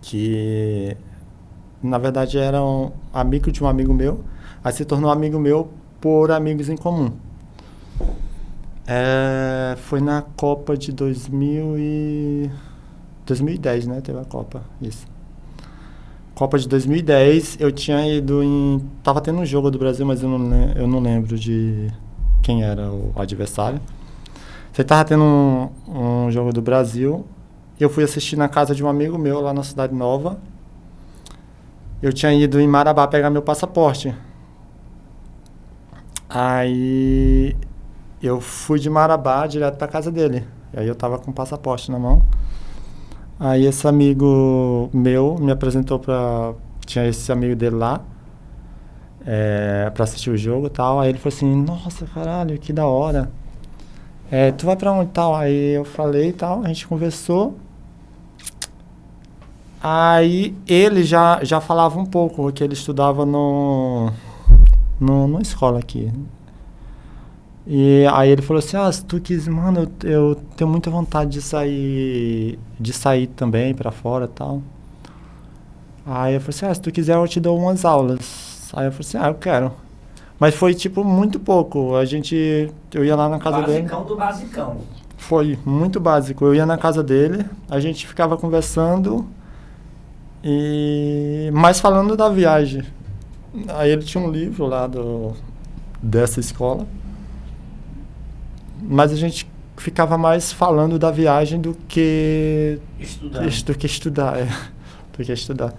que 0.00 0.96
na 1.82 1.98
verdade 1.98 2.38
era 2.38 2.62
um 2.62 2.92
amigo 3.12 3.50
de 3.50 3.62
um 3.62 3.66
amigo 3.66 3.92
meu, 3.92 4.20
aí 4.62 4.72
se 4.72 4.84
tornou 4.84 5.10
amigo 5.10 5.38
meu 5.38 5.68
por 6.00 6.30
amigos 6.30 6.68
em 6.68 6.76
comum. 6.76 7.12
É, 8.86 9.76
foi 9.78 10.00
na 10.00 10.22
Copa 10.22 10.76
de 10.76 10.92
2000 10.92 11.78
e... 11.78 12.50
2010, 13.26 13.86
né? 13.88 14.00
Teve 14.00 14.20
a 14.20 14.24
Copa, 14.24 14.62
isso. 14.80 15.06
Copa 16.34 16.58
de 16.58 16.68
2010, 16.68 17.56
eu 17.58 17.72
tinha 17.72 18.06
ido 18.06 18.42
em. 18.42 18.80
Tava 19.02 19.20
tendo 19.20 19.40
um 19.40 19.44
jogo 19.44 19.70
do 19.70 19.78
Brasil, 19.78 20.06
mas 20.06 20.22
eu 20.22 20.28
não, 20.28 20.70
eu 20.72 20.86
não 20.86 21.00
lembro 21.00 21.36
de 21.36 21.90
quem 22.42 22.62
era 22.62 22.90
o 22.90 23.12
adversário. 23.16 23.80
Você 24.72 24.84
tava 24.84 25.04
tendo 25.04 25.22
um, 25.22 25.70
um 25.88 26.30
jogo 26.30 26.52
do 26.52 26.60
Brasil. 26.60 27.24
Eu 27.80 27.88
fui 27.88 28.04
assistir 28.04 28.36
na 28.36 28.48
casa 28.48 28.74
de 28.74 28.84
um 28.84 28.88
amigo 28.88 29.18
meu 29.18 29.40
lá 29.40 29.52
na 29.52 29.62
Cidade 29.62 29.94
Nova. 29.94 30.38
Eu 32.02 32.12
tinha 32.12 32.32
ido 32.32 32.60
em 32.60 32.68
Marabá 32.68 33.08
pegar 33.08 33.30
meu 33.30 33.42
passaporte. 33.42 34.14
Aí 36.28 37.56
eu 38.22 38.40
fui 38.40 38.78
de 38.78 38.90
Marabá 38.90 39.46
direto 39.46 39.76
pra 39.76 39.88
casa 39.88 40.10
dele. 40.10 40.44
E 40.74 40.80
aí 40.80 40.86
eu 40.86 40.94
tava 40.94 41.18
com 41.18 41.30
o 41.30 41.34
passaporte 41.34 41.90
na 41.90 41.98
mão. 41.98 42.22
Aí 43.38 43.64
esse 43.64 43.86
amigo 43.86 44.90
meu 44.92 45.36
me 45.38 45.52
apresentou 45.52 45.98
pra. 45.98 46.54
Tinha 46.84 47.06
esse 47.06 47.30
amigo 47.30 47.56
dele 47.56 47.76
lá. 47.76 48.00
É, 49.26 49.90
pra 49.92 50.04
assistir 50.04 50.30
o 50.30 50.36
jogo 50.36 50.68
e 50.68 50.70
tal. 50.70 51.00
Aí 51.00 51.08
ele 51.08 51.18
falou 51.18 51.34
assim, 51.36 51.54
nossa 51.54 52.06
caralho, 52.06 52.58
que 52.58 52.72
da 52.72 52.86
hora. 52.86 53.30
É, 54.30 54.52
tu 54.52 54.66
vai 54.66 54.76
pra 54.76 54.92
onde 54.92 55.10
tal? 55.10 55.34
Aí 55.34 55.74
eu 55.74 55.84
falei 55.84 56.28
e 56.30 56.32
tal, 56.32 56.62
a 56.62 56.68
gente 56.68 56.86
conversou. 56.86 57.56
Aí 59.82 60.56
ele 60.66 61.04
já, 61.04 61.44
já 61.44 61.60
falava 61.60 61.98
um 61.98 62.06
pouco, 62.06 62.50
que 62.52 62.64
ele 62.64 62.72
estudava 62.74 63.24
no, 63.24 64.10
no, 64.98 65.28
numa 65.28 65.42
escola 65.42 65.78
aqui. 65.78 66.12
E 67.66 68.06
aí 68.12 68.30
ele 68.30 68.42
falou 68.42 68.58
assim, 68.60 68.76
ah, 68.76 68.90
se 68.90 69.04
tu 69.04 69.20
quis, 69.20 69.46
mano, 69.48 69.90
eu, 70.02 70.10
eu 70.10 70.34
tenho 70.56 70.70
muita 70.70 70.90
vontade 70.90 71.32
de 71.32 71.42
sair, 71.42 72.58
de 72.78 72.92
sair 72.92 73.26
também 73.28 73.74
pra 73.74 73.90
fora 73.90 74.24
e 74.26 74.28
tal. 74.28 74.62
Aí 76.04 76.34
eu 76.34 76.40
falei 76.40 76.56
assim, 76.56 76.66
ah, 76.66 76.74
se 76.74 76.80
tu 76.80 76.92
quiser 76.92 77.16
eu 77.16 77.28
te 77.28 77.40
dou 77.40 77.58
umas 77.58 77.84
aulas. 77.84 78.55
Aí 78.72 78.86
eu 78.86 78.92
falei 78.92 79.06
assim, 79.06 79.18
ah, 79.18 79.28
eu 79.28 79.34
quero. 79.34 79.72
Mas 80.38 80.54
foi 80.54 80.74
tipo 80.74 81.02
muito 81.02 81.40
pouco. 81.40 81.96
A 81.96 82.04
gente, 82.04 82.70
eu 82.92 83.04
ia 83.04 83.16
lá 83.16 83.28
na 83.28 83.38
casa 83.38 83.62
dele. 83.62 83.82
basicão 83.82 84.04
do 84.04 84.16
basicão. 84.16 84.76
Foi 85.16 85.58
muito 85.64 85.98
básico. 85.98 86.44
Eu 86.44 86.54
ia 86.54 86.66
na 86.66 86.76
casa 86.76 87.02
dele, 87.02 87.44
a 87.70 87.80
gente 87.80 88.06
ficava 88.06 88.36
conversando 88.36 89.26
e 90.44 91.50
mais 91.52 91.80
falando 91.80 92.16
da 92.16 92.28
viagem. 92.28 92.82
Aí 93.68 93.90
ele 93.90 94.02
tinha 94.02 94.22
um 94.22 94.30
livro 94.30 94.66
lá 94.66 94.86
do, 94.86 95.32
dessa 96.02 96.38
escola, 96.40 96.86
mas 98.82 99.12
a 99.12 99.16
gente 99.16 99.50
ficava 99.76 100.18
mais 100.18 100.52
falando 100.52 100.98
da 100.98 101.10
viagem 101.10 101.60
do 101.60 101.74
que 101.88 102.78
Estudando. 103.00 103.64
do 103.64 103.74
que 103.74 103.86
estudar, 103.86 104.38
é, 104.38 104.44
do 105.16 105.24
que 105.24 105.32
estudar. 105.32 105.72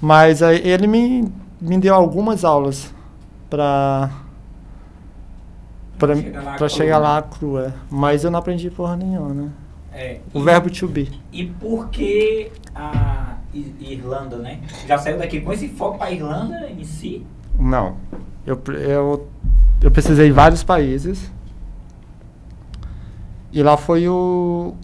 Mas 0.00 0.42
aí 0.42 0.60
ele 0.68 0.86
me, 0.86 1.32
me 1.60 1.78
deu 1.78 1.94
algumas 1.94 2.44
aulas 2.44 2.92
para 3.50 4.10
para 5.98 6.14
Chegar 6.14 6.56
para 6.56 6.68
chegar 6.68 6.98
lá 6.98 7.22
cru, 7.22 7.58
é. 7.58 7.72
Mas 7.90 8.22
eu 8.22 8.30
não 8.30 8.38
aprendi 8.38 8.70
porra 8.70 8.96
nenhuma, 8.96 9.34
né? 9.34 9.50
É, 9.92 10.20
O 10.32 10.38
e- 10.38 10.44
verbo 10.44 10.70
to 10.70 10.86
be. 10.86 11.10
E 11.32 11.44
por 11.46 11.88
que 11.88 12.52
a 12.74 13.36
Irlanda, 13.80 14.36
né? 14.36 14.60
Já 14.86 14.96
saiu 14.96 15.18
daqui 15.18 15.40
com 15.40 15.52
esse 15.52 15.68
foco 15.68 15.98
pra 15.98 16.10
Irlanda 16.12 16.70
em 16.70 16.84
si? 16.84 17.26
Não. 17.58 17.96
Eu, 18.46 18.60
eu, 18.74 19.28
eu 19.82 19.90
pesquisei 19.90 20.30
vários 20.30 20.62
países. 20.62 21.32
E 23.52 23.60
lá 23.62 23.76
foi 23.76 24.08
o 24.08 24.74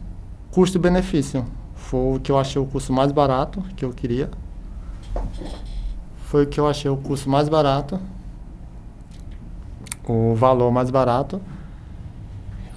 custo-benefício. 0.51 1.45
Foi 1.75 2.17
o 2.17 2.21
que 2.21 2.33
eu 2.33 2.39
achei 2.39 2.61
o 2.61 2.67
custo 2.67 2.93
mais 2.93 3.13
barato 3.13 3.63
que 3.77 3.85
eu 3.85 3.91
queria. 3.91 4.31
Foi 6.25 6.45
o 6.45 6.47
que 6.47 6.59
eu 6.59 6.67
achei 6.67 6.91
o 6.91 6.97
custo 6.97 7.29
mais 7.29 7.49
barato. 7.49 8.01
O 10.07 10.35
valor 10.35 10.71
mais 10.71 10.91
barato. 10.91 11.41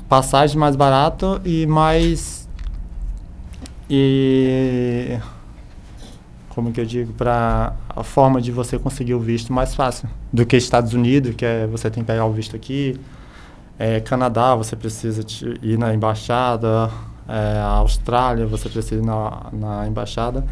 Passagem 0.08 0.58
mais 0.58 0.76
barato 0.76 1.42
e 1.44 1.66
mais. 1.66 2.48
E. 3.90 5.20
Como 6.50 6.72
que 6.72 6.82
eu 6.82 6.86
digo? 6.86 7.14
Para 7.14 7.74
a 7.90 8.04
forma 8.04 8.42
de 8.42 8.52
você 8.52 8.80
conseguir 8.80 9.14
o 9.14 9.20
visto 9.20 9.52
mais 9.52 9.76
fácil 9.76 10.10
do 10.32 10.46
que 10.46 10.56
Estados 10.56 10.94
Unidos, 10.94 11.36
que 11.36 11.46
é 11.46 11.68
você 11.68 11.90
tem 11.90 12.04
que 12.04 12.08
pegar 12.08 12.26
o 12.26 12.32
visto 12.32 12.56
aqui. 12.56 13.00
É, 13.78 14.00
Canadá, 14.00 14.56
você 14.56 14.76
precisa 14.76 15.26
ir 15.62 15.78
na 15.78 15.94
embaixada. 15.94 16.90
É, 17.28 17.60
Austrália, 17.60 18.46
você 18.48 18.70
precisa 18.70 19.02
ir 19.02 19.06
na, 19.06 19.48
na 19.52 19.88
embaixada. 19.88 20.46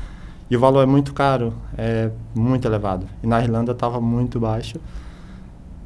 E 0.50 0.56
o 0.56 0.60
valor 0.60 0.82
é 0.84 0.86
muito 0.86 1.14
caro, 1.14 1.54
é 1.78 2.12
muito 2.36 2.68
elevado. 2.68 3.08
E 3.24 3.28
na 3.28 3.42
Irlanda 3.42 3.72
estava 3.72 4.00
muito 4.00 4.40
baixo. 4.40 4.78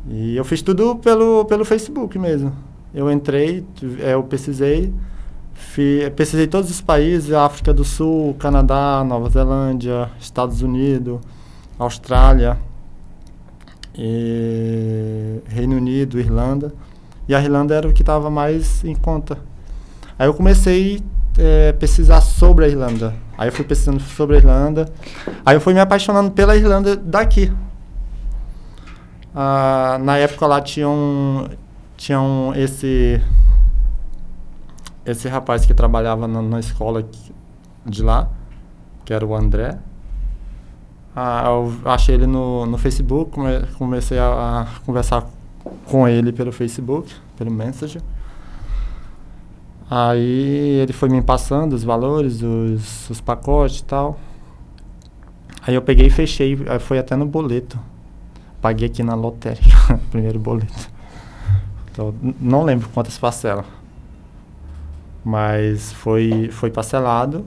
E 0.08 0.36
eu 0.36 0.44
fiz 0.44 0.62
tudo 0.62 0.96
pelo, 0.98 1.46
pelo 1.46 1.64
Facebook 1.64 2.18
mesmo. 2.20 2.52
Eu 2.94 3.12
entrei, 3.12 3.66
é, 4.02 4.14
eu 4.16 4.24
pesquisei, 4.24 4.94
fi- 5.54 6.12
pesquisei 6.16 6.48
todos 6.48 6.70
os 6.70 6.82
países, 6.82 7.32
África 7.32 7.74
do 7.74 7.84
Sul, 7.86 8.34
Canadá, 8.40 9.04
Nova 9.08 9.30
Zelândia, 9.30 10.10
Estados 10.20 10.62
Unidos, 10.62 11.20
Austrália, 11.78 12.58
Reino 15.48 15.76
Unido, 15.78 16.20
Irlanda. 16.20 16.74
E 17.28 17.36
a 17.36 17.42
Irlanda 17.42 17.76
era 17.76 17.88
o 17.88 17.94
que 17.94 18.02
estava 18.02 18.30
mais 18.30 18.84
em 18.84 18.96
conta. 18.96 19.38
Aí 20.18 20.28
eu 20.28 20.34
comecei 20.34 21.02
a 21.70 21.74
pesquisar 21.74 22.22
sobre 22.22 22.66
a 22.66 22.68
Irlanda. 22.68 23.14
Aí 23.38 23.48
eu 23.48 23.52
fui 23.52 23.64
pesquisando 23.66 24.00
sobre 24.02 24.36
a 24.36 24.40
Irlanda. 24.40 24.86
Aí 25.46 25.56
eu 25.56 25.62
fui 25.62 25.74
me 25.74 25.80
apaixonando 25.80 26.32
pela 26.32 26.56
Irlanda 26.56 26.96
daqui. 26.96 27.52
Ah, 29.34 29.98
na 30.02 30.18
época 30.18 30.46
lá 30.48 30.60
tinha 30.62 30.90
um, 30.90 31.48
tinha 31.96 32.20
um, 32.20 32.54
esse 32.56 33.22
esse 35.06 35.28
rapaz 35.28 35.66
que 35.66 35.74
trabalhava 35.74 36.28
na, 36.28 36.42
na 36.42 36.60
escola 36.60 37.04
de 37.86 38.04
lá, 38.04 38.30
que 39.06 39.14
era 39.14 39.26
o 39.26 39.36
André. 39.36 39.78
Ah, 41.16 41.44
eu 41.48 41.74
achei 41.86 42.16
ele 42.16 42.28
no, 42.28 42.66
no 42.66 42.78
Facebook, 42.78 43.32
come- 43.32 43.62
comecei 43.78 44.20
a, 44.20 44.62
a 44.62 44.68
conversar 44.86 45.26
com 45.86 46.08
ele 46.08 46.32
pelo 46.32 46.52
Facebook, 46.52 47.14
pelo 47.38 47.50
Messenger. 47.52 48.02
Aí 49.90 50.82
ele 50.82 50.94
foi 50.94 51.10
me 51.10 51.22
passando 51.22 51.74
os 51.74 51.84
valores, 51.84 52.42
os, 52.44 53.10
os 53.10 53.22
pacotes 53.22 53.80
e 53.80 53.84
tal. 53.86 54.20
Aí 55.66 55.74
eu 55.74 55.82
peguei 55.82 56.08
e 56.08 56.10
fechei, 56.10 56.58
foi 56.80 57.00
até 57.00 57.16
no 57.16 57.26
boleto. 57.26 57.80
Paguei 58.62 58.88
aqui 58.88 59.02
na 59.02 59.16
lotérica, 59.16 60.00
primeiro 60.12 60.38
boleto. 60.40 60.90
Então, 61.92 62.14
não 62.40 62.64
lembro 62.64 62.88
quantas 62.90 63.18
parcelas. 63.18 63.66
Mas 65.24 65.92
foi, 65.92 66.50
foi 66.52 66.70
parcelado. 66.70 67.46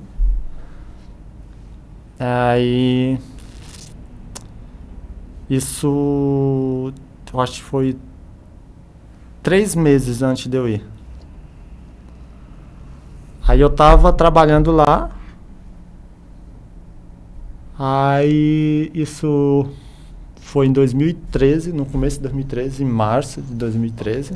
Aí. 2.18 3.18
Isso. 5.48 6.92
Eu 7.32 7.40
acho 7.40 7.54
que 7.54 7.62
foi 7.62 7.96
três 9.42 9.74
meses 9.74 10.22
antes 10.22 10.46
de 10.46 10.56
eu 10.56 10.68
ir. 10.68 10.91
Aí 13.46 13.60
eu 13.60 13.70
tava 13.70 14.12
trabalhando 14.12 14.70
lá. 14.70 15.10
Aí 17.78 18.90
isso 18.94 19.68
foi 20.36 20.66
em 20.66 20.72
2013, 20.72 21.72
no 21.72 21.84
começo 21.84 22.18
de 22.18 22.22
2013, 22.22 22.84
em 22.84 22.86
março 22.86 23.42
de 23.42 23.54
2013. 23.54 24.34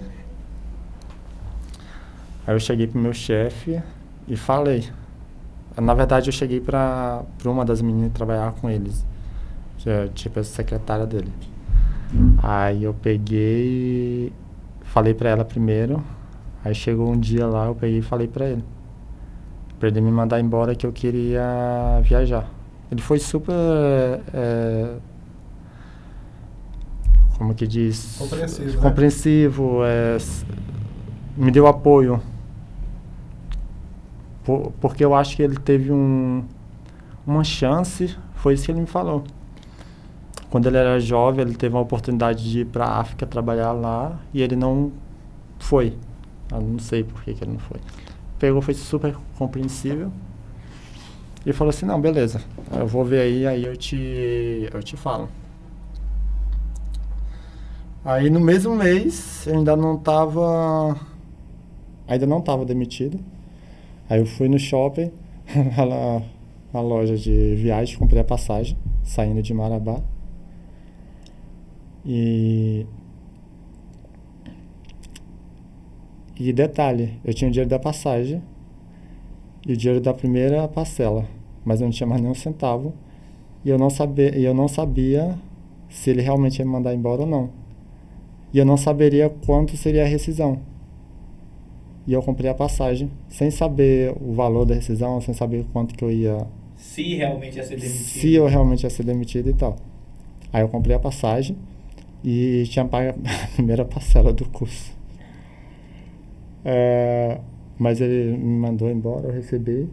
Aí 2.47 2.55
eu 2.55 2.59
cheguei 2.61 2.87
pro 2.87 2.99
meu 2.99 3.13
chefe 3.13 3.81
e 4.27 4.37
falei. 4.37 4.89
Na 5.77 5.95
verdade 5.95 6.29
eu 6.29 6.33
cheguei 6.33 6.61
pra, 6.61 7.23
pra 7.39 7.51
uma 7.51 7.65
das 7.65 7.83
meninas 7.83 8.13
trabalhar 8.13 8.53
com 8.53 8.69
eles. 8.69 9.05
É 9.85 10.09
tipo 10.09 10.41
a 10.41 10.43
secretária 10.43 11.07
dele. 11.07 11.33
Aí 12.43 12.83
eu 12.83 12.93
peguei, 12.93 14.33
falei 14.83 15.15
pra 15.15 15.31
ela 15.31 15.45
primeiro. 15.45 16.03
Aí 16.65 16.75
chegou 16.75 17.13
um 17.13 17.19
dia 17.21 17.47
lá, 17.47 17.67
eu 17.67 17.75
peguei 17.77 17.99
e 17.99 18.03
falei 18.03 18.27
pra 18.27 18.47
ele. 18.47 18.65
Pra 19.79 19.89
ele 19.89 20.01
me 20.01 20.11
mandar 20.11 20.41
embora 20.41 20.75
que 20.75 20.87
eu 20.87 20.93
queria 20.93 22.01
viajar. 22.03 22.49
Ele 22.91 23.01
foi 23.03 23.19
super. 23.19 23.53
é, 24.33 24.97
como 27.37 27.55
que 27.55 27.67
diz? 27.67 28.17
Compreensivo, 28.19 28.77
né? 28.77 28.83
Compreensivo, 28.83 29.85
é, 29.85 30.17
s- 30.17 30.47
me 31.37 31.51
deu 31.51 31.67
apoio. 31.67 32.21
Por- 34.45 34.73
porque 34.81 35.05
eu 35.05 35.15
acho 35.15 35.37
que 35.37 35.43
ele 35.43 35.57
teve 35.57 35.93
um, 35.93 36.45
uma 37.27 37.45
chance, 37.45 38.17
foi 38.35 38.55
isso 38.55 38.65
que 38.65 38.71
ele 38.73 38.81
me 38.81 38.87
falou. 38.87 39.25
Quando 40.49 40.67
ele 40.67 40.77
era 40.79 40.99
jovem, 41.01 41.45
ele 41.45 41.55
teve 41.55 41.75
uma 41.75 41.83
oportunidade 41.83 42.49
de 42.49 42.61
ir 42.61 42.67
para 42.67 42.87
a 42.87 43.01
África 43.01 43.27
trabalhar 43.27 43.73
lá 43.73 44.19
e 44.33 44.41
ele 44.41 44.55
não 44.57 44.93
foi. 45.59 45.99
Eu 46.51 46.61
não 46.61 46.79
sei 46.79 47.03
por 47.03 47.21
que, 47.23 47.35
que 47.35 47.45
ele 47.45 47.53
não 47.53 47.59
foi. 47.59 47.79
Pegou, 48.39 48.61
foi 48.61 48.75
super 48.75 49.17
compreensível. 49.39 50.13
E 51.45 51.53
falou 51.53 51.71
assim, 51.71 51.87
não, 51.87 52.01
beleza, 52.01 52.41
eu 52.77 52.87
vou 52.87 53.05
ver 53.05 53.21
aí, 53.21 53.47
aí 53.47 53.65
eu 53.65 53.77
te, 53.77 54.69
eu 54.73 54.83
te 54.83 54.97
falo. 54.97 55.29
Aí 58.05 58.29
no 58.31 58.41
mesmo 58.41 58.75
mês, 58.75 59.47
eu 59.47 59.55
ainda 59.57 59.77
não 59.77 59.97
tava, 59.97 60.97
ainda 62.07 62.27
não 62.27 62.41
tava 62.41 62.65
demitido. 62.65 63.19
Aí 64.09 64.21
eu 64.21 64.27
fui 64.27 64.49
no 64.49 64.59
shopping, 64.59 65.13
lá 65.79 66.23
na 66.73 66.81
loja 66.81 67.17
de 67.17 67.55
viagem, 67.57 67.97
comprei 67.99 68.21
a 68.21 68.25
passagem, 68.25 68.77
saindo 69.03 69.43
de 69.43 69.55
Marabá. 69.55 70.01
E 72.05 72.87
E 76.39 76.53
detalhe, 76.53 77.19
eu 77.25 77.33
tinha 77.33 77.49
o 77.49 77.51
dinheiro 77.51 77.71
da 77.71 77.79
passagem 77.79 78.43
e 79.67 79.73
o 79.73 79.77
dinheiro 79.77 80.01
da 80.01 80.13
primeira 80.13 80.69
parcela, 80.69 81.27
mas 81.65 81.81
eu 81.81 81.87
não 81.87 81.93
tinha 81.93 82.07
mais 82.07 82.21
nenhum 82.21 82.35
centavo 82.35 82.93
e 83.65 83.71
eu 83.71 83.79
não 83.79 83.89
sabia, 83.89 84.39
eu 84.39 84.55
não 84.55 84.69
sabia 84.69 85.37
se 85.89 86.11
ele 86.11 86.21
realmente 86.21 86.59
ia 86.59 86.65
me 86.65 86.71
mandar 86.71 86.95
embora 86.95 87.23
ou 87.23 87.27
não. 87.27 87.51
E 88.53 88.59
eu 88.59 88.65
não 88.65 88.77
saberia 88.77 89.29
quanto 89.45 89.77
seria 89.77 90.05
a 90.05 90.07
rescisão. 90.07 90.61
E 92.07 92.13
eu 92.13 92.23
comprei 92.23 92.49
a 92.49 92.55
passagem 92.55 93.11
sem 93.29 93.51
saber 93.51 94.15
o 94.21 94.33
valor 94.33 94.65
da 94.65 94.75
rescisão, 94.75 95.21
sem 95.21 95.35
saber 95.35 95.65
quanto 95.73 95.95
que 95.95 96.05
eu 96.05 96.11
ia. 96.11 96.47
Se 96.77 97.17
realmente 97.17 97.57
ia 97.57 97.65
ser 97.65 97.77
demitido. 97.77 97.99
Se 97.99 98.35
eu 98.35 98.47
realmente 98.47 98.85
ia 98.85 98.91
ser 98.91 99.03
demitido 99.03 99.51
e 99.51 99.55
tal. 99.55 99.77
Aí 100.53 100.63
eu 100.63 100.69
comprei 100.69 100.95
a 100.95 100.99
passagem 100.99 101.57
e 102.23 102.65
tinha 102.69 102.85
pago 102.85 103.11
a 103.11 103.47
primeira 103.57 103.85
parcela 103.85 104.33
do 104.33 104.45
curso. 104.45 104.96
É, 106.69 107.39
mas 107.79 108.01
ele 108.01 108.37
me 108.37 108.59
mandou 108.59 108.91
embora, 108.91 109.29
eu 109.29 109.33
recebi. 109.33 109.89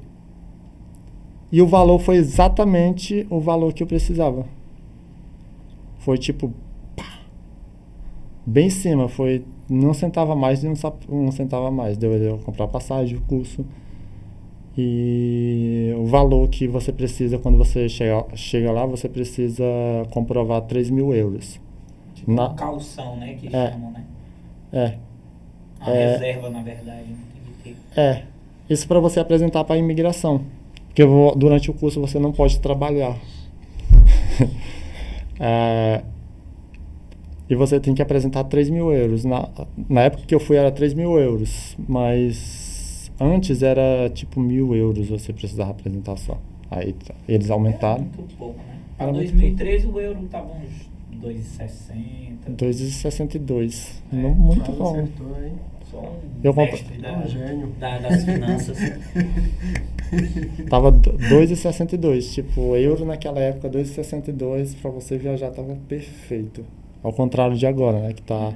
E 1.51 1.61
o 1.61 1.67
valor 1.67 1.99
foi 1.99 2.15
exatamente 2.15 3.27
o 3.29 3.39
valor 3.39 3.73
que 3.73 3.83
eu 3.83 3.87
precisava. 3.87 4.43
Foi 5.99 6.17
tipo. 6.17 6.51
Pá, 6.95 7.19
bem 8.43 8.67
em 8.67 8.71
cima, 8.71 9.07
foi. 9.07 9.45
Não 9.69 9.93
centava 9.93 10.35
mais, 10.35 10.63
não, 10.63 10.73
não 11.09 11.31
centava 11.31 11.69
mais. 11.69 11.95
Deu 11.95 12.11
eu 12.13 12.39
comprar 12.39 12.67
passagem, 12.67 13.17
o 13.17 13.21
curso. 13.21 13.63
E 14.75 15.93
o 15.95 16.05
valor 16.05 16.47
que 16.49 16.67
você 16.67 16.91
precisa 16.91 17.37
quando 17.37 17.55
você 17.55 17.87
chega, 17.87 18.25
chega 18.33 18.71
lá, 18.71 18.87
você 18.87 19.07
precisa 19.07 19.63
comprovar 20.09 20.61
3 20.63 20.89
mil 20.89 21.13
euros. 21.13 21.59
Tipo 22.15 22.31
Na, 22.33 22.51
calção, 22.55 23.15
né? 23.17 23.35
Que 23.35 23.55
é, 23.55 23.71
chamam, 23.71 23.91
né? 23.91 24.05
É. 24.71 25.12
A 25.85 25.91
é, 25.91 26.13
reserva, 26.13 26.49
na 26.49 26.61
verdade. 26.61 27.07
É. 27.95 28.23
Isso 28.69 28.87
para 28.87 28.99
você 28.99 29.19
apresentar 29.19 29.63
para 29.63 29.75
a 29.75 29.77
imigração. 29.77 30.41
Porque 30.87 31.03
vou, 31.03 31.35
durante 31.35 31.69
o 31.69 31.73
curso 31.73 31.99
você 31.99 32.19
não 32.19 32.31
pode 32.31 32.59
trabalhar. 32.59 33.17
é, 35.39 36.03
e 37.49 37.55
você 37.55 37.79
tem 37.79 37.93
que 37.93 38.01
apresentar 38.01 38.43
3 38.45 38.69
mil 38.69 38.91
euros. 38.91 39.25
Na, 39.25 39.49
na 39.89 40.01
época 40.01 40.23
que 40.25 40.33
eu 40.33 40.39
fui 40.39 40.55
era 40.55 40.71
3 40.71 40.93
mil 40.93 41.19
euros. 41.19 41.75
Mas 41.87 43.11
antes 43.19 43.61
era 43.61 44.09
tipo 44.09 44.39
mil 44.39 44.75
euros 44.75 45.09
você 45.09 45.33
precisava 45.33 45.71
apresentar 45.71 46.17
só. 46.17 46.39
Aí 46.71 46.95
eles 47.27 47.49
aumentaram. 47.51 48.05
Era 48.05 48.17
muito 48.17 48.35
pouco, 48.37 48.57
né? 48.57 48.79
Para 48.97 49.11
2013 49.11 49.87
o 49.87 49.99
euro 49.99 50.25
estava 50.25 50.51
uns 50.53 50.89
2,60. 51.21 52.55
2,62. 52.55 54.01
É, 54.11 54.15
não 54.15 54.29
muito 54.31 54.71
bom. 54.71 54.91
Acertou, 54.91 55.43
hein? 55.43 55.53
Um 55.99 56.19
eu 56.43 56.53
mestre 56.53 56.97
da, 56.97 57.17
um 57.17 57.27
gênio. 57.27 57.67
Da, 57.79 57.99
das 57.99 58.23
finanças. 58.23 58.77
tava 60.69 60.91
2,62. 60.91 62.33
Tipo, 62.33 62.75
euro 62.75 63.05
naquela 63.05 63.39
época, 63.39 63.69
2,62 63.69 64.75
para 64.81 64.91
você 64.91 65.17
viajar 65.17 65.51
tava 65.51 65.75
perfeito. 65.87 66.65
Ao 67.01 67.11
contrário 67.11 67.55
de 67.55 67.65
agora, 67.65 67.99
né? 67.99 68.13
Que 68.13 68.21
tá 68.21 68.53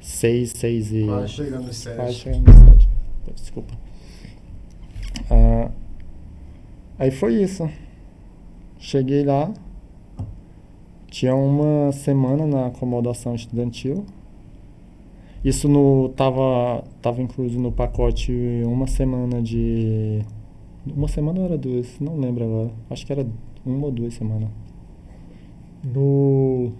6, 0.00 0.50
6 0.50 0.92
e. 0.92 1.04
Quase 1.04 1.28
chegando 1.28 1.66
no 1.66 1.72
7. 1.72 1.96
Quase 1.96 2.14
chegando 2.14 2.52
no 2.52 2.72
7. 2.72 2.88
Desculpa. 3.34 3.74
Ah, 5.30 5.70
aí 6.98 7.10
foi 7.10 7.34
isso. 7.42 7.68
Cheguei 8.78 9.24
lá. 9.24 9.52
Tinha 11.08 11.34
uma 11.34 11.92
semana 11.92 12.46
na 12.46 12.66
acomodação 12.66 13.34
estudantil. 13.34 14.04
Isso 15.44 15.68
no 15.68 16.08
tava 16.10 16.84
tava 17.00 17.20
incluso 17.20 17.58
no 17.58 17.72
pacote 17.72 18.32
uma 18.64 18.86
semana 18.86 19.42
de 19.42 20.22
uma 20.86 21.08
semana 21.08 21.40
ou 21.40 21.46
era 21.46 21.58
duas, 21.58 21.98
não 22.00 22.16
lembro 22.16 22.44
agora. 22.44 22.70
Acho 22.88 23.04
que 23.04 23.12
era 23.12 23.26
uma 23.66 23.86
ou 23.86 23.92
duas 23.92 24.14
semanas. 24.14 24.48
No 25.82 26.70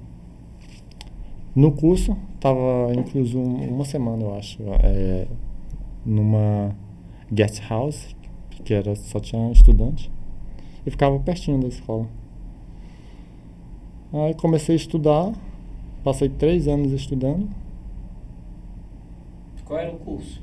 no 1.56 1.72
curso 1.72 2.16
tava 2.38 2.92
incluso 2.96 3.38
uma 3.40 3.84
semana, 3.84 4.22
eu 4.22 4.34
acho, 4.34 4.62
é, 4.82 5.26
numa 6.06 6.74
guest 7.30 7.60
house 7.68 8.14
que 8.64 8.72
era 8.72 8.94
só 8.94 9.18
tinha 9.18 9.50
estudante 9.50 10.10
e 10.86 10.90
ficava 10.90 11.18
pertinho 11.18 11.60
da 11.60 11.66
escola. 11.66 12.06
Aí 14.12 14.34
comecei 14.34 14.74
a 14.74 14.76
estudar, 14.76 15.32
passei 16.04 16.28
três 16.28 16.68
anos 16.68 16.92
estudando 16.92 17.48
qual 19.72 19.80
era 19.80 19.90
o 19.90 19.98
curso? 19.98 20.42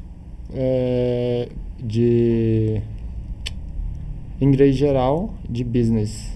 É, 0.52 1.50
de 1.78 2.82
inglês 4.42 4.76
geral, 4.76 5.30
de 5.48 5.64
business. 5.64 6.36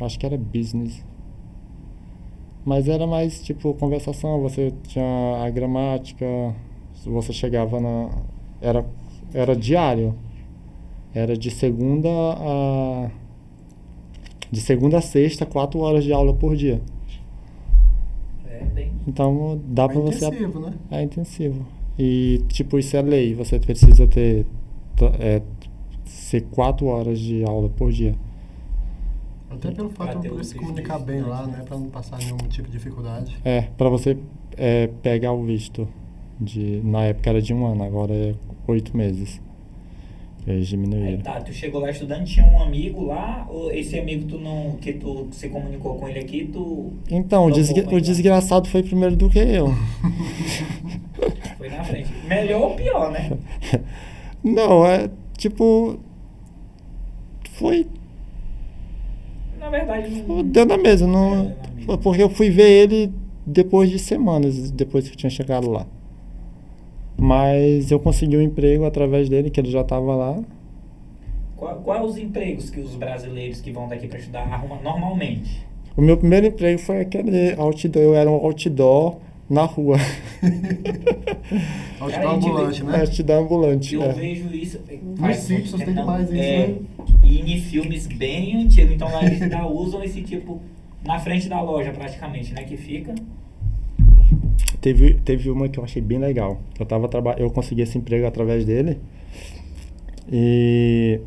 Acho 0.00 0.16
que 0.16 0.24
era 0.24 0.38
business. 0.38 1.04
Mas 2.64 2.86
era 2.86 3.08
mais 3.08 3.42
tipo 3.42 3.74
conversação, 3.74 4.40
você 4.40 4.72
tinha 4.84 5.42
a 5.44 5.50
gramática, 5.50 6.24
você 7.04 7.32
chegava 7.32 7.80
na. 7.80 8.10
Era, 8.62 8.86
era 9.34 9.56
diário. 9.56 10.14
Era 11.12 11.36
de 11.36 11.50
segunda 11.50 12.08
a. 12.08 13.10
De 14.48 14.60
segunda 14.60 14.98
a 14.98 15.02
sexta, 15.02 15.44
quatro 15.44 15.80
horas 15.80 16.04
de 16.04 16.12
aula 16.12 16.32
por 16.32 16.54
dia. 16.54 16.80
É 18.46 18.64
bem. 18.64 18.92
Então 19.08 19.60
dá 19.66 19.84
é 19.84 19.88
para 19.88 20.00
você. 20.00 20.24
É 20.24 20.28
intensivo, 20.28 20.60
né? 20.60 20.74
É 20.92 21.02
intensivo. 21.02 21.77
E, 21.98 22.42
tipo, 22.48 22.78
isso 22.78 22.96
é 22.96 23.02
lei. 23.02 23.34
Você 23.34 23.58
precisa 23.58 24.06
ter 24.06 24.46
é, 25.18 25.42
ser 26.04 26.42
quatro 26.42 26.86
horas 26.86 27.18
de 27.18 27.44
aula 27.44 27.68
por 27.68 27.90
dia. 27.90 28.14
Até 29.50 29.70
pelo 29.70 29.90
fato 29.90 30.20
de 30.20 30.46
se 30.46 30.54
comunicar 30.54 30.98
bem 30.98 31.22
lá, 31.22 31.46
né? 31.46 31.62
Pra 31.66 31.76
não 31.76 31.88
passar 31.88 32.18
nenhum 32.18 32.36
tipo 32.48 32.68
de 32.68 32.76
dificuldade. 32.76 33.36
É, 33.44 33.62
pra 33.62 33.88
você 33.88 34.16
é, 34.56 34.88
pegar 35.02 35.32
o 35.32 35.44
visto. 35.44 35.88
De, 36.40 36.80
na 36.84 37.02
época 37.02 37.30
era 37.30 37.42
de 37.42 37.52
um 37.52 37.66
ano, 37.66 37.82
agora 37.82 38.14
é 38.14 38.34
oito 38.68 38.96
meses. 38.96 39.40
Eles 40.48 40.68
diminuíram. 40.68 41.20
tá, 41.20 41.40
tu 41.40 41.52
chegou 41.52 41.80
lá 41.80 41.90
estudando, 41.90 42.24
tinha 42.24 42.46
um 42.46 42.62
amigo 42.62 43.04
lá, 43.04 43.46
ou 43.50 43.70
esse 43.70 43.98
amigo 43.98 44.26
tu 44.26 44.38
não, 44.38 44.76
que 44.80 44.94
tu 44.94 45.28
se 45.30 45.48
comunicou 45.48 45.96
com 45.96 46.08
ele 46.08 46.20
aqui, 46.20 46.48
tu... 46.50 46.92
Então, 47.10 47.46
o, 47.46 47.50
desgra 47.50 47.94
o 47.94 48.00
desgraçado 48.00 48.68
foi 48.68 48.82
primeiro 48.82 49.14
do 49.14 49.28
que 49.28 49.38
eu. 49.38 49.68
foi 51.58 51.68
na 51.68 51.84
frente. 51.84 52.10
Melhor 52.26 52.62
ou 52.62 52.74
pior, 52.74 53.12
né? 53.12 53.30
Não, 54.42 54.86
é 54.86 55.10
tipo... 55.36 55.98
Foi... 57.52 57.86
Na 59.58 59.68
verdade... 59.68 60.22
Não... 60.22 60.42
Deu 60.42 60.64
na 60.64 60.78
mesa, 60.78 61.06
não... 61.06 61.54
É, 61.88 61.96
porque 61.96 62.22
eu 62.22 62.30
fui 62.30 62.48
ver 62.48 62.70
ele 62.70 63.12
depois 63.44 63.90
de 63.90 63.98
semanas, 63.98 64.70
depois 64.70 65.06
que 65.08 65.14
eu 65.14 65.16
tinha 65.16 65.30
chegado 65.30 65.68
lá. 65.68 65.86
Mas 67.18 67.90
eu 67.90 67.98
consegui 67.98 68.36
um 68.36 68.40
emprego 68.40 68.84
através 68.84 69.28
dele, 69.28 69.50
que 69.50 69.58
ele 69.58 69.70
já 69.70 69.80
estava 69.80 70.14
lá. 70.14 70.40
Quais 71.56 71.78
qual 71.82 72.04
os 72.04 72.16
empregos 72.16 72.70
que 72.70 72.78
os 72.78 72.94
brasileiros 72.94 73.60
que 73.60 73.72
vão 73.72 73.88
daqui 73.88 74.06
para 74.06 74.20
estudar 74.20 74.42
arrumam 74.42 74.80
normalmente? 74.80 75.66
O 75.96 76.00
meu 76.00 76.16
primeiro 76.16 76.46
emprego 76.46 76.78
foi 76.78 77.00
aquele 77.00 77.54
outdoor, 77.58 78.02
eu 78.04 78.14
era 78.14 78.30
um 78.30 78.34
outdoor 78.34 79.16
na 79.50 79.64
rua. 79.64 79.96
outdoor 81.98 82.34
ambulante, 82.34 82.84
né? 82.84 83.00
Outdoor 83.00 83.42
ambulante. 83.42 83.94
Eu 83.96 84.02
é. 84.04 84.12
vejo 84.12 84.54
isso. 84.54 84.80
Nos 85.18 85.36
Simpsons 85.38 85.82
tem 85.82 85.94
demais 85.94 86.30
isso, 86.30 86.40
é, 86.40 86.68
né? 86.68 86.76
E 87.24 87.52
em 87.52 87.60
filmes 87.60 88.06
bem 88.06 88.62
antigos, 88.62 88.92
então 88.92 89.10
lá 89.10 89.24
eles 89.24 89.42
ainda 89.42 89.66
usam 89.66 90.04
esse 90.04 90.22
tipo 90.22 90.60
na 91.04 91.18
frente 91.18 91.48
da 91.48 91.60
loja 91.60 91.90
praticamente, 91.90 92.54
né? 92.54 92.62
Que 92.62 92.76
fica. 92.76 93.12
Teve, 94.80 95.14
teve 95.14 95.50
uma 95.50 95.68
que 95.68 95.78
eu 95.78 95.84
achei 95.84 96.00
bem 96.00 96.18
legal. 96.18 96.60
Eu, 96.78 96.86
tava 96.86 97.08
eu 97.38 97.50
consegui 97.50 97.82
esse 97.82 97.98
emprego 97.98 98.26
através 98.26 98.64
dele. 98.64 98.98
E 100.30 101.20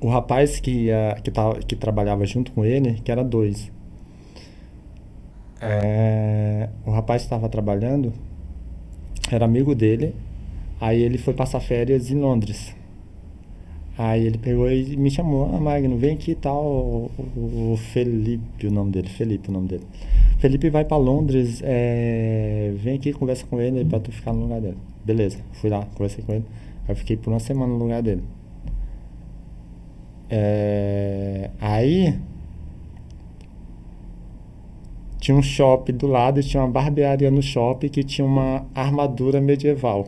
o 0.00 0.08
rapaz 0.08 0.60
que, 0.60 0.90
uh, 0.90 1.22
que, 1.22 1.30
tava, 1.30 1.58
que 1.60 1.76
trabalhava 1.76 2.24
junto 2.26 2.52
com 2.52 2.64
ele, 2.64 2.94
que 2.94 3.10
era 3.10 3.24
dois. 3.24 3.70
É, 5.60 6.68
o 6.84 6.90
rapaz 6.90 7.22
que 7.22 7.26
estava 7.26 7.48
trabalhando 7.48 8.12
era 9.30 9.44
amigo 9.44 9.74
dele. 9.74 10.14
Aí 10.80 11.00
ele 11.00 11.16
foi 11.16 11.32
passar 11.32 11.60
férias 11.60 12.10
em 12.10 12.20
Londres. 12.20 12.75
Aí 13.98 14.26
ele 14.26 14.36
pegou 14.36 14.70
e 14.70 14.96
me 14.96 15.10
chamou, 15.10 15.50
ah, 15.54 15.60
Magno, 15.60 15.96
vem 15.96 16.14
aqui 16.14 16.32
e 16.32 16.34
tal, 16.34 16.62
o, 16.62 17.10
o, 17.72 17.76
Felipe, 17.76 18.66
o 18.66 18.70
nome 18.70 18.90
dele, 18.92 19.08
Felipe, 19.08 19.48
o 19.48 19.52
nome 19.52 19.68
dele. 19.68 19.84
Felipe 20.38 20.68
vai 20.68 20.84
para 20.84 20.98
Londres, 20.98 21.62
é, 21.64 22.72
vem 22.76 22.96
aqui 22.96 23.12
conversa 23.14 23.46
com 23.46 23.58
ele 23.58 23.84
para 23.86 24.00
tu 24.00 24.12
ficar 24.12 24.34
no 24.34 24.42
lugar 24.42 24.60
dele. 24.60 24.76
Beleza, 25.02 25.38
fui 25.52 25.70
lá, 25.70 25.86
conversei 25.94 26.22
com 26.22 26.34
ele. 26.34 26.44
Aí 26.86 26.94
fiquei 26.94 27.16
por 27.16 27.30
uma 27.30 27.40
semana 27.40 27.72
no 27.72 27.78
lugar 27.78 28.02
dele. 28.02 28.22
É, 30.28 31.50
aí 31.58 32.18
tinha 35.18 35.36
um 35.36 35.42
shopping 35.42 35.94
do 35.94 36.06
lado 36.06 36.38
e 36.38 36.42
tinha 36.42 36.62
uma 36.62 36.70
barbearia 36.70 37.30
no 37.30 37.42
shopping 37.42 37.88
que 37.88 38.04
tinha 38.04 38.26
uma 38.26 38.66
armadura 38.74 39.40
medieval. 39.40 40.06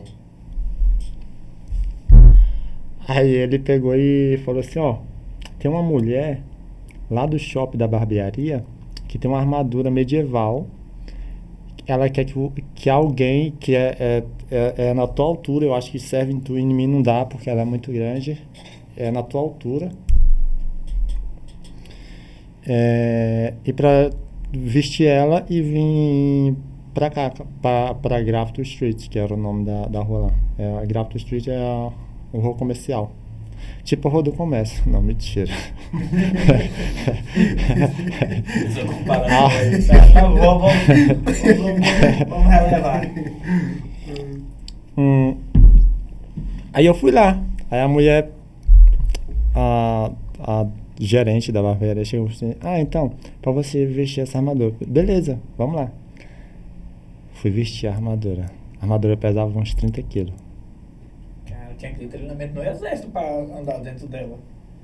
Aí 3.09 3.31
ele 3.31 3.57
pegou 3.57 3.95
e 3.95 4.37
falou 4.45 4.59
assim, 4.59 4.77
ó, 4.77 4.97
tem 5.57 5.69
uma 5.69 5.81
mulher 5.81 6.43
lá 7.09 7.25
do 7.25 7.39
shopping 7.39 7.75
da 7.75 7.87
barbearia 7.87 8.63
que 9.07 9.17
tem 9.17 9.31
uma 9.31 9.39
armadura 9.39 9.89
medieval. 9.89 10.67
Ela 11.87 12.07
quer 12.07 12.23
que, 12.25 12.35
que 12.75 12.87
alguém 12.87 13.51
que 13.59 13.75
é, 13.75 13.95
é, 13.99 14.23
é, 14.51 14.73
é 14.89 14.93
na 14.93 15.07
tua 15.07 15.25
altura, 15.25 15.65
eu 15.65 15.73
acho 15.73 15.89
que 15.91 15.97
serve 15.97 16.31
em 16.31 16.39
tu 16.39 16.55
em 16.55 16.67
mim 16.67 16.85
não 16.85 17.01
dá, 17.01 17.25
porque 17.25 17.49
ela 17.49 17.61
é 17.61 17.65
muito 17.65 17.91
grande. 17.91 18.39
É 18.95 19.09
na 19.09 19.23
tua 19.23 19.41
altura. 19.41 19.89
É, 22.67 23.55
e 23.65 23.73
para 23.73 24.11
vestir 24.53 25.07
ela 25.07 25.43
e 25.49 25.63
vir 25.63 26.55
pra 26.93 27.09
cá, 27.09 27.33
pra 27.99 28.21
Grafton 28.21 28.61
Street, 28.61 29.09
que 29.09 29.17
era 29.17 29.33
o 29.33 29.37
nome 29.37 29.65
da, 29.65 29.87
da 29.87 30.03
rua 30.03 30.27
lá. 30.27 30.31
É, 30.59 30.85
Grafton 30.85 31.17
Street 31.17 31.47
é 31.47 31.57
a, 31.57 31.91
o 32.31 32.39
rua 32.39 32.55
comercial. 32.55 33.11
Tipo 33.83 34.07
a 34.07 34.21
do 34.21 34.31
comércio. 34.31 34.83
Não, 34.89 35.01
mentira. 35.01 35.51
bom, 39.05 40.35
vamos, 40.37 40.73
vamos, 41.57 41.81
vamos 42.29 42.47
relevar. 42.47 43.01
Hum, 44.97 45.35
aí 46.73 46.85
eu 46.85 46.93
fui 46.93 47.11
lá. 47.11 47.41
Aí 47.71 47.79
a 47.79 47.87
mulher, 47.87 48.31
a, 49.55 50.11
a 50.39 50.67
gerente 50.99 51.51
da 51.51 51.61
barbearia 51.63 52.03
chegou 52.03 52.27
assim, 52.27 52.55
ah, 52.61 52.79
então, 52.79 53.13
pra 53.41 53.51
você 53.51 53.85
vestir 53.85 54.21
essa 54.21 54.37
armadura. 54.37 54.75
Beleza, 54.85 55.39
vamos 55.57 55.75
lá. 55.75 55.91
Fui 57.33 57.49
vestir 57.49 57.87
a 57.87 57.93
armadura. 57.93 58.51
A 58.81 58.83
armadura 58.83 59.15
pesava 59.15 59.57
uns 59.57 59.73
30 59.73 60.01
quilos. 60.03 60.48
Tinha 61.79 61.91
aquele 61.91 62.07
treinamento 62.09 62.53
no 62.53 62.63
exército 62.63 63.07
pra 63.09 63.39
andar 63.59 63.79
dentro 63.79 64.05
dela. 64.07 64.37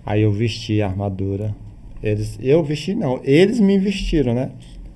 Aí 0.04 0.22
eu 0.22 0.32
vesti 0.32 0.82
a 0.82 0.88
armadura. 0.88 1.54
Eles, 2.02 2.40
eu 2.42 2.64
vesti 2.64 2.96
não, 2.96 3.20
eles 3.24 3.60
me 3.60 3.78
vestiram, 3.78 4.34
né? 4.34 4.50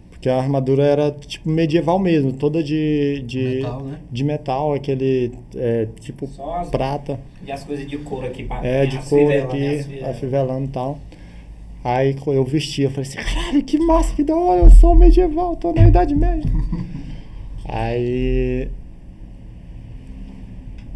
Porque 0.10 0.28
a 0.30 0.38
armadura 0.38 0.84
era 0.84 1.12
tipo 1.12 1.50
medieval 1.50 1.98
mesmo, 1.98 2.34
toda 2.34 2.62
de, 2.64 3.24
de, 3.26 3.62
Metal, 3.62 3.84
né? 3.84 4.00
de 4.12 4.24
metal, 4.24 4.74
aquele 4.74 5.32
é, 5.56 5.88
tipo 6.02 6.30
as, 6.58 6.70
prata. 6.70 7.20
e 7.46 7.52
as 7.52 7.64
coisas 7.64 7.88
de 7.88 7.98
couro 8.00 8.26
aqui 8.28 8.44
pra 8.44 8.66
É, 8.66 8.86
de 8.86 8.98
couro 8.98 9.30
né, 9.30 9.40
aqui, 9.44 9.84
fivelas. 9.84 10.10
afivelando 10.10 10.66
e 10.66 10.72
tal. 10.72 11.00
Aí 11.84 12.16
eu 12.28 12.44
vesti, 12.44 12.82
eu 12.82 12.90
falei 12.92 13.10
assim, 13.10 13.18
caralho, 13.18 13.64
que 13.64 13.80
massa, 13.80 14.14
que 14.14 14.24
da 14.24 14.36
hora, 14.36 14.62
eu 14.62 14.70
sou 14.72 14.94
medieval, 14.94 15.56
tô 15.56 15.72
na 15.74 15.88
Idade 15.88 16.14
Média. 16.14 16.52
Aí 17.64 18.68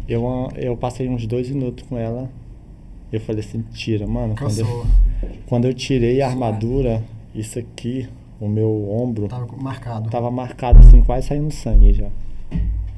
eu, 0.08 0.28
ah, 0.28 0.48
eu 0.56 0.76
passei 0.76 1.08
uns 1.08 1.26
dois 1.26 1.48
minutos 1.48 1.84
com 1.88 1.96
ela. 1.96 2.30
Eu 3.12 3.20
falei 3.20 3.40
assim, 3.40 3.62
tira, 3.72 4.06
mano. 4.06 4.34
Quando 4.36 4.58
eu, 4.58 4.86
quando 5.46 5.64
eu 5.66 5.74
tirei 5.74 6.20
a 6.20 6.28
armadura, 6.28 7.02
isso 7.34 7.58
aqui, 7.58 8.08
o 8.40 8.48
meu 8.48 8.90
ombro, 8.90 9.28
Tava 9.28 9.46
marcado. 9.56 10.10
tava 10.10 10.30
marcado 10.30 10.78
assim, 10.80 11.00
quase 11.02 11.28
saindo 11.28 11.52
sangue 11.52 11.92
já. 11.92 12.08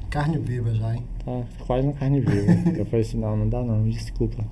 Carne 0.09 0.37
viva 0.37 0.73
já, 0.73 0.95
hein? 0.95 1.03
Tá 1.23 1.43
quase 1.65 1.85
na 1.85 1.93
carne 1.93 2.19
viva. 2.21 2.51
eu 2.77 2.85
falei 2.85 3.01
assim, 3.01 3.17
não, 3.17 3.37
não 3.37 3.47
dá 3.47 3.61
não, 3.61 3.77
me 3.79 3.91
desculpa. 3.91 4.43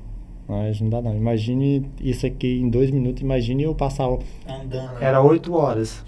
Mas 0.48 0.80
não 0.80 0.90
dá 0.90 1.02
não. 1.02 1.16
Imagine 1.16 1.90
isso 2.00 2.26
aqui 2.26 2.60
em 2.60 2.70
dois 2.70 2.92
minutos, 2.92 3.24
imagine 3.24 3.64
eu 3.64 3.74
passar. 3.74 4.08
Andando. 4.48 5.02
Era 5.02 5.22
oito 5.22 5.54
horas. 5.54 6.04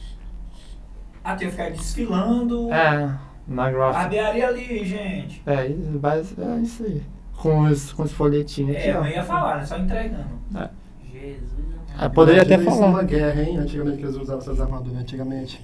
Ah, 1.24 1.36
tem 1.36 1.48
que 1.48 1.52
ficar 1.52 1.72
desfilando. 1.72 2.72
É, 2.72 3.18
na 3.48 3.72
graphic. 3.72 4.00
Barbearia 4.02 4.48
ali, 4.48 4.86
gente. 4.86 5.42
É, 5.46 5.70
mas 6.02 6.38
é 6.38 6.60
isso 6.62 6.84
aí. 6.84 7.02
Com 7.38 7.60
os, 7.62 7.94
com 7.94 8.04
os 8.04 8.12
folhetinhos 8.12 8.76
aqui, 8.76 8.88
É, 8.88 8.94
eu 8.94 8.98
ó. 8.98 9.02
não 9.02 9.08
ia 9.10 9.24
falar, 9.24 9.58
né? 9.58 9.66
Só 9.66 9.78
entregando. 9.78 10.26
É. 10.56 10.70
Jesus. 11.12 11.68
Ah, 12.00 12.10
poderia 12.10 12.42
até 12.44 12.56
Imagina 12.56 12.72
isso 12.72 12.80
falar. 12.80 12.92
numa 12.92 13.04
guerra, 13.04 13.42
hein? 13.44 13.58
Antigamente 13.58 13.98
que 13.98 14.04
eles 14.04 14.16
usavam 14.16 14.42
essas 14.42 14.60
armaduras, 14.62 14.98
antigamente. 15.00 15.62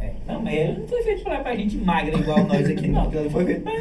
É. 0.00 0.12
Não, 0.26 0.42
mas 0.42 0.54
ele 0.54 0.78
não 0.80 0.88
foi 0.88 1.02
feito 1.02 1.22
pra, 1.24 1.40
pra 1.40 1.54
gente 1.56 1.76
magra 1.78 2.16
igual 2.18 2.44
nós 2.44 2.68
aqui, 2.68 2.88
não. 2.88 3.12
Ele 3.12 3.30
foi 3.30 3.44
feito 3.44 3.62
pra 3.62 3.72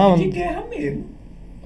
Não, 0.00 0.16
de 0.16 0.28
guerra 0.28 0.64
mesmo. 0.68 1.04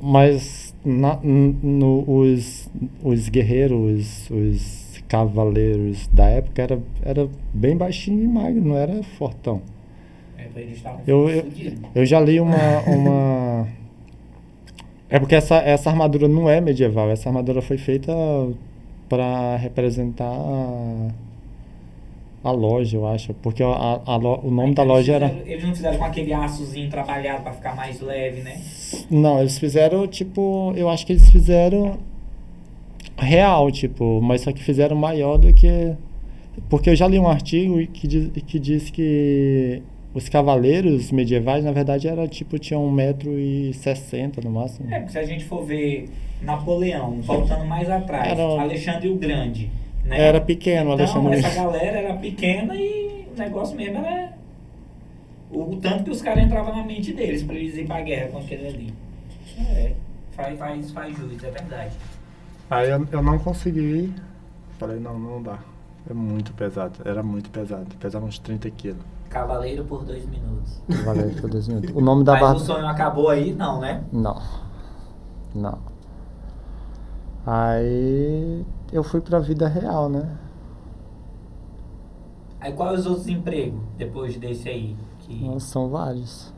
Mas 0.02 0.74
na, 0.85 1.18
no, 1.22 2.04
os, 2.07 2.68
os 3.02 3.28
guerreiros, 3.28 4.28
os, 4.28 4.30
os 4.30 5.02
cavaleiros 5.09 6.07
da 6.09 6.26
época 6.28 6.62
era, 6.62 6.78
era 7.02 7.28
bem 7.52 7.76
baixinho 7.76 8.22
e 8.22 8.28
magro, 8.28 8.62
não 8.62 8.76
era 8.76 9.02
fortão. 9.18 9.62
É, 11.07 11.11
Eu, 11.11 11.28
eu, 11.94 12.04
já 12.07 12.20
li 12.20 12.38
uma, 12.40 12.80
uma. 12.87 13.68
É 15.09 15.18
porque 15.18 15.35
essa, 15.35 15.57
essa 15.57 15.90
armadura 15.90 16.26
não 16.28 16.48
é 16.48 16.61
medieval, 16.61 17.11
essa 17.11 17.28
armadura 17.28 17.61
foi 17.62 17.78
feita 17.78 18.12
para 19.09 19.57
representar 19.57 20.24
a, 20.33 21.09
a 22.42 22.50
loja, 22.50 22.96
eu 22.96 23.07
acho. 23.07 23.33
Porque 23.35 23.62
a, 23.62 24.00
a 24.04 24.16
lo- 24.16 24.40
o 24.42 24.50
nome 24.50 24.74
da 24.74 24.83
loja 24.83 25.14
era. 25.14 25.28
fizeram- 25.28 25.46
Eles 25.50 25.64
não 25.64 25.74
fizeram 25.74 25.98
com 25.98 26.04
aquele 26.04 26.33
açozinho 26.33 26.90
trabalhado 26.90 27.42
pra 27.42 27.52
ficar 27.52 27.76
mais 27.76 28.00
leve, 28.00 28.40
né? 28.42 28.61
Não, 29.11 29.40
eles 29.40 29.59
fizeram, 29.59 30.07
tipo, 30.07 30.72
eu 30.76 30.88
acho 30.88 31.07
que 31.07 31.12
eles 31.12 31.28
fizeram 31.30 31.98
real, 33.16 33.70
tipo, 33.70 34.20
mas 34.20 34.40
só 34.40 34.52
que 34.52 34.62
fizeram 34.62 34.96
maior 34.96 35.37
do 35.38 35.52
que. 35.52 35.94
Porque 36.68 36.90
eu 36.90 36.96
já 36.96 37.07
li 37.07 37.18
um 37.18 37.28
artigo 37.28 37.85
que 37.88 38.07
diz 38.09 38.30
que, 38.46 38.59
diz 38.59 38.90
que 38.90 39.83
os 40.14 40.29
cavaleiros 40.29 41.11
medievais, 41.11 41.64
na 41.64 41.72
verdade, 41.72 42.07
era 42.09 42.27
tipo, 42.29 42.59
tinham 42.59 42.87
1,60m 42.88 44.42
no 44.44 44.50
máximo. 44.50 44.88
É, 44.92 44.98
porque 45.00 45.12
se 45.12 45.18
a 45.18 45.24
gente 45.27 45.44
for 45.44 45.64
ver 45.64 46.09
Napoleão, 46.40 47.20
voltando 47.20 47.64
mais 47.64 47.90
atrás, 47.90 48.29
Era- 48.33 48.61
Alexandre 48.62 49.09
o 49.11 49.16
Grande, 49.16 49.70
né? 50.05 50.20
Era 50.29 50.40
pequeno, 50.40 50.90
o 50.90 50.94
Então, 50.94 51.05
Alexandre. 51.27 51.38
essa 51.38 51.55
galera 51.62 51.98
era 51.98 52.14
pequena 52.14 52.74
e 52.77 53.27
o 53.35 53.38
negócio 53.38 53.77
mesmo 53.77 53.98
era 53.98 54.33
o, 55.50 55.77
tanto 55.77 56.05
que 56.05 56.11
os 56.11 56.20
caras 56.22 56.44
entravam 56.44 56.77
na 56.77 56.85
mente 56.85 57.12
deles 57.12 57.42
pra 57.42 57.55
eles 57.55 57.77
ir 57.77 57.87
pra 57.87 58.00
guerra 58.00 58.29
com 58.29 58.38
aquele 58.38 58.66
ali. 58.68 58.94
É, 59.59 59.92
faz, 60.33 60.59
faz, 60.59 60.90
faz 60.90 61.16
jus, 61.16 61.42
é 61.44 61.50
verdade. 61.50 61.94
Aí 62.70 62.90
eu, 62.90 63.07
eu 63.12 63.22
não 63.22 63.38
consegui. 63.38 64.12
Falei, 64.79 64.98
não, 64.98 65.18
não 65.18 65.42
dá. 65.42 65.59
É 66.11 66.12
muito 66.12 66.53
pesado, 66.53 66.98
era 67.09 67.22
muito 67.22 67.48
pesado. 67.50 67.87
Pesava 68.00 68.27
uns 68.27 68.38
30 68.38 68.68
quilos. 68.70 68.98
Cavaleiro 69.34 69.82
por 69.84 70.04
dois 70.04 70.24
minutos. 70.26 70.80
Valeu 71.04 71.28
por 71.40 71.50
dois 71.50 71.66
minutos. 71.66 71.90
O 71.92 72.00
nome 72.00 72.22
da 72.22 72.34
Mas 72.34 72.40
barra. 72.40 72.54
o 72.54 72.58
sonho 72.60 72.86
acabou 72.86 73.28
aí? 73.28 73.52
Não, 73.52 73.80
né? 73.80 74.04
Não. 74.12 74.40
Não. 75.52 75.76
Aí 77.44 78.64
eu 78.92 79.02
fui 79.02 79.20
pra 79.20 79.40
vida 79.40 79.66
real, 79.66 80.08
né? 80.08 80.38
Aí 82.60 82.72
quais 82.74 83.00
os 83.00 83.06
outros 83.06 83.26
empregos 83.26 83.80
depois 83.98 84.36
desse 84.36 84.68
aí? 84.68 84.96
Que, 85.18 85.44
Nossa, 85.44 85.66
são 85.66 85.88
vários. 85.88 86.54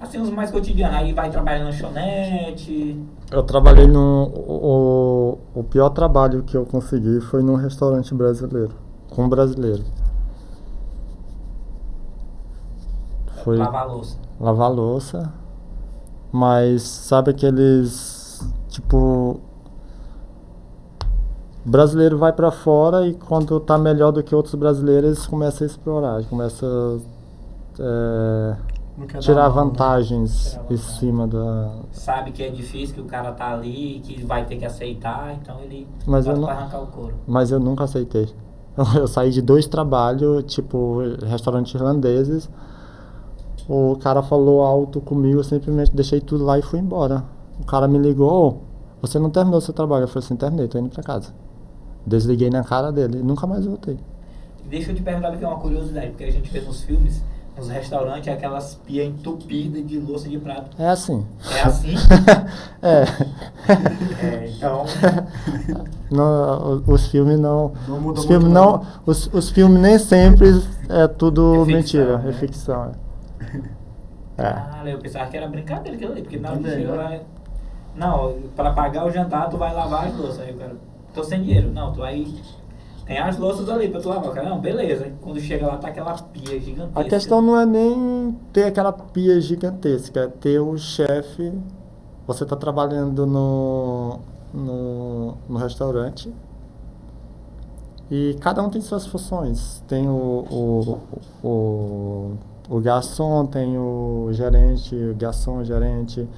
assim, 0.00 0.18
os 0.20 0.30
mais 0.30 0.52
cotidianos. 0.52 0.96
Aí 0.98 1.12
vai 1.12 1.30
trabalhar 1.30 1.58
em 1.58 1.64
lanchonete. 1.64 3.04
Eu 3.28 3.42
trabalhei 3.42 3.88
no. 3.88 4.30
O, 4.36 5.38
o 5.52 5.64
pior 5.64 5.90
trabalho 5.90 6.44
que 6.44 6.56
eu 6.56 6.64
consegui 6.64 7.20
foi 7.22 7.42
num 7.42 7.56
restaurante 7.56 8.14
brasileiro. 8.14 8.70
Com 9.10 9.28
brasileiro. 9.28 9.82
Foi 13.44 13.56
Lavar 13.56 13.88
louça. 13.88 14.18
lavar 14.40 14.72
louça. 14.72 15.32
Mas 16.32 16.82
sabe 16.82 17.30
aqueles. 17.30 18.40
Tipo. 18.68 19.40
Brasileiro 21.64 22.18
vai 22.18 22.32
pra 22.32 22.50
fora 22.50 23.06
e 23.06 23.14
quando 23.14 23.60
tá 23.60 23.78
melhor 23.78 24.10
do 24.10 24.20
que 24.22 24.34
outros 24.34 24.54
brasileiros, 24.56 25.04
eles 25.10 25.26
começam 25.26 25.64
a 25.64 25.70
explorar, 25.70 26.24
começam 26.24 27.00
a 27.78 28.56
Não 28.98 29.06
quer 29.06 29.12
dar 29.14 29.20
tirar 29.20 29.48
né? 29.48 29.54
vantagens 29.54 30.42
Tirar 30.50 30.56
em 30.64 30.66
vantagem. 30.76 30.76
cima 30.98 31.28
da. 31.28 31.70
Sabe 31.92 32.32
que 32.32 32.42
é 32.42 32.50
difícil, 32.50 32.96
que 32.96 33.00
o 33.00 33.04
cara 33.04 33.30
tá 33.30 33.52
ali, 33.52 34.00
que 34.04 34.24
vai 34.24 34.44
ter 34.44 34.56
que 34.56 34.64
aceitar, 34.64 35.34
então 35.40 35.60
ele 35.60 35.86
Mas 36.04 36.26
eu 36.26 36.36
não- 36.36 36.48
arrancar 36.48 36.82
o 36.82 36.86
couro. 36.88 37.14
Mas 37.28 37.52
eu 37.52 37.60
nunca 37.60 37.84
aceitei. 37.84 38.28
Eu 38.96 39.06
saí 39.06 39.30
de 39.30 39.42
dois 39.42 39.66
trabalhos, 39.66 40.42
tipo, 40.52 40.98
restaurantes 41.26 41.74
irlandeses. 41.74 42.48
O 43.68 43.96
cara 43.96 44.22
falou 44.22 44.62
alto 44.62 45.00
comigo, 45.00 45.38
eu 45.38 45.44
simplesmente 45.44 45.94
deixei 45.94 46.20
tudo 46.20 46.44
lá 46.44 46.58
e 46.58 46.62
fui 46.62 46.78
embora. 46.78 47.24
o 47.60 47.64
cara 47.64 47.86
me 47.86 47.98
ligou, 47.98 48.62
você 49.00 49.18
não 49.18 49.30
terminou 49.30 49.60
seu 49.60 49.74
trabalho? 49.74 50.04
Eu 50.04 50.08
falei 50.08 50.24
assim, 50.24 50.36
terminei, 50.36 50.68
tô 50.68 50.78
indo 50.78 50.88
pra 50.88 51.02
casa. 51.02 51.32
Desliguei 52.06 52.50
na 52.50 52.64
cara 52.64 52.90
dele 52.90 53.18
e 53.18 53.22
nunca 53.22 53.46
mais 53.46 53.64
voltei. 53.66 53.98
Deixa 54.68 54.90
eu 54.90 54.94
te 54.94 55.02
perguntar 55.02 55.28
aqui 55.28 55.44
uma 55.44 55.58
curiosidade, 55.58 56.10
porque 56.10 56.24
a 56.24 56.30
gente 56.30 56.50
vê 56.50 56.60
nos 56.60 56.82
filmes, 56.82 57.22
nos 57.56 57.68
restaurantes, 57.68 58.28
aquelas 58.32 58.74
pias 58.86 59.06
entupidas 59.08 59.86
de 59.86 59.98
louça 59.98 60.28
de 60.28 60.38
prato. 60.38 60.70
É 60.80 60.88
assim. 60.88 61.26
É 61.54 61.62
assim? 61.62 61.94
é. 62.82 63.04
é. 64.24 64.50
Então. 64.56 64.84
No, 66.12 66.82
os 66.86 67.06
filmes 67.06 67.40
não. 67.40 67.72
não 67.88 68.08
os 68.08 68.26
filmes 68.26 68.52
não. 68.52 68.82
Os, 69.06 69.30
os 69.32 69.48
filmes 69.48 69.80
nem 69.80 69.98
sempre 69.98 70.62
é 70.90 71.08
tudo 71.08 71.54
é 71.54 71.64
ficção, 71.64 71.74
mentira, 71.74 72.18
né? 72.18 72.28
é 72.28 72.32
ficção. 72.34 72.84
É. 72.84 73.01
Ah, 74.46 74.82
eu 74.86 74.98
pensava 74.98 75.30
que 75.30 75.36
era 75.36 75.46
brincadeira 75.46 75.96
aquilo 75.96 76.12
ali, 76.12 76.22
porque 76.22 76.38
na 76.38 76.50
hora 76.50 77.22
Não, 77.94 78.34
para 78.56 78.72
pagar 78.72 79.06
o 79.06 79.10
jantar, 79.10 79.48
tu 79.48 79.56
vai 79.56 79.72
lavar 79.72 80.06
as 80.06 80.16
louças. 80.16 80.40
Aí 80.40 80.52
o 80.52 80.56
cara, 80.56 80.76
tô 81.14 81.22
sem 81.22 81.42
dinheiro. 81.42 81.70
Não, 81.70 81.92
tu 81.92 82.00
vai 82.00 82.24
tem 83.06 83.18
as 83.18 83.36
louças 83.36 83.68
ali 83.68 83.88
pra 83.88 84.00
tu 84.00 84.08
lavar. 84.08 84.32
Cara, 84.32 84.48
não, 84.48 84.60
beleza. 84.60 85.12
Quando 85.20 85.40
chega 85.40 85.66
lá, 85.66 85.76
tá 85.76 85.88
aquela 85.88 86.14
pia 86.14 86.58
gigantesca. 86.60 87.00
A 87.00 87.04
questão 87.04 87.42
não 87.42 87.58
é 87.58 87.66
nem 87.66 88.38
ter 88.52 88.64
aquela 88.64 88.92
pia 88.92 89.40
gigantesca, 89.40 90.20
é 90.20 90.26
ter 90.28 90.60
o 90.60 90.76
chefe. 90.78 91.52
Você 92.26 92.46
tá 92.46 92.54
trabalhando 92.54 93.26
no, 93.26 94.20
no, 94.54 95.34
no 95.48 95.58
restaurante 95.58 96.32
e 98.08 98.36
cada 98.40 98.62
um 98.62 98.70
tem 98.70 98.80
suas 98.80 99.06
funções. 99.06 99.82
Tem 99.88 100.08
o, 100.08 100.46
o, 100.50 100.98
o, 101.42 101.48
o 101.48 102.38
garçom, 102.80 103.46
tem 103.46 103.78
o 103.78 104.28
gerente, 104.32 104.94
o 104.94 105.14
garçom, 105.14 105.58
o 105.58 105.64
gerente, 105.64 106.28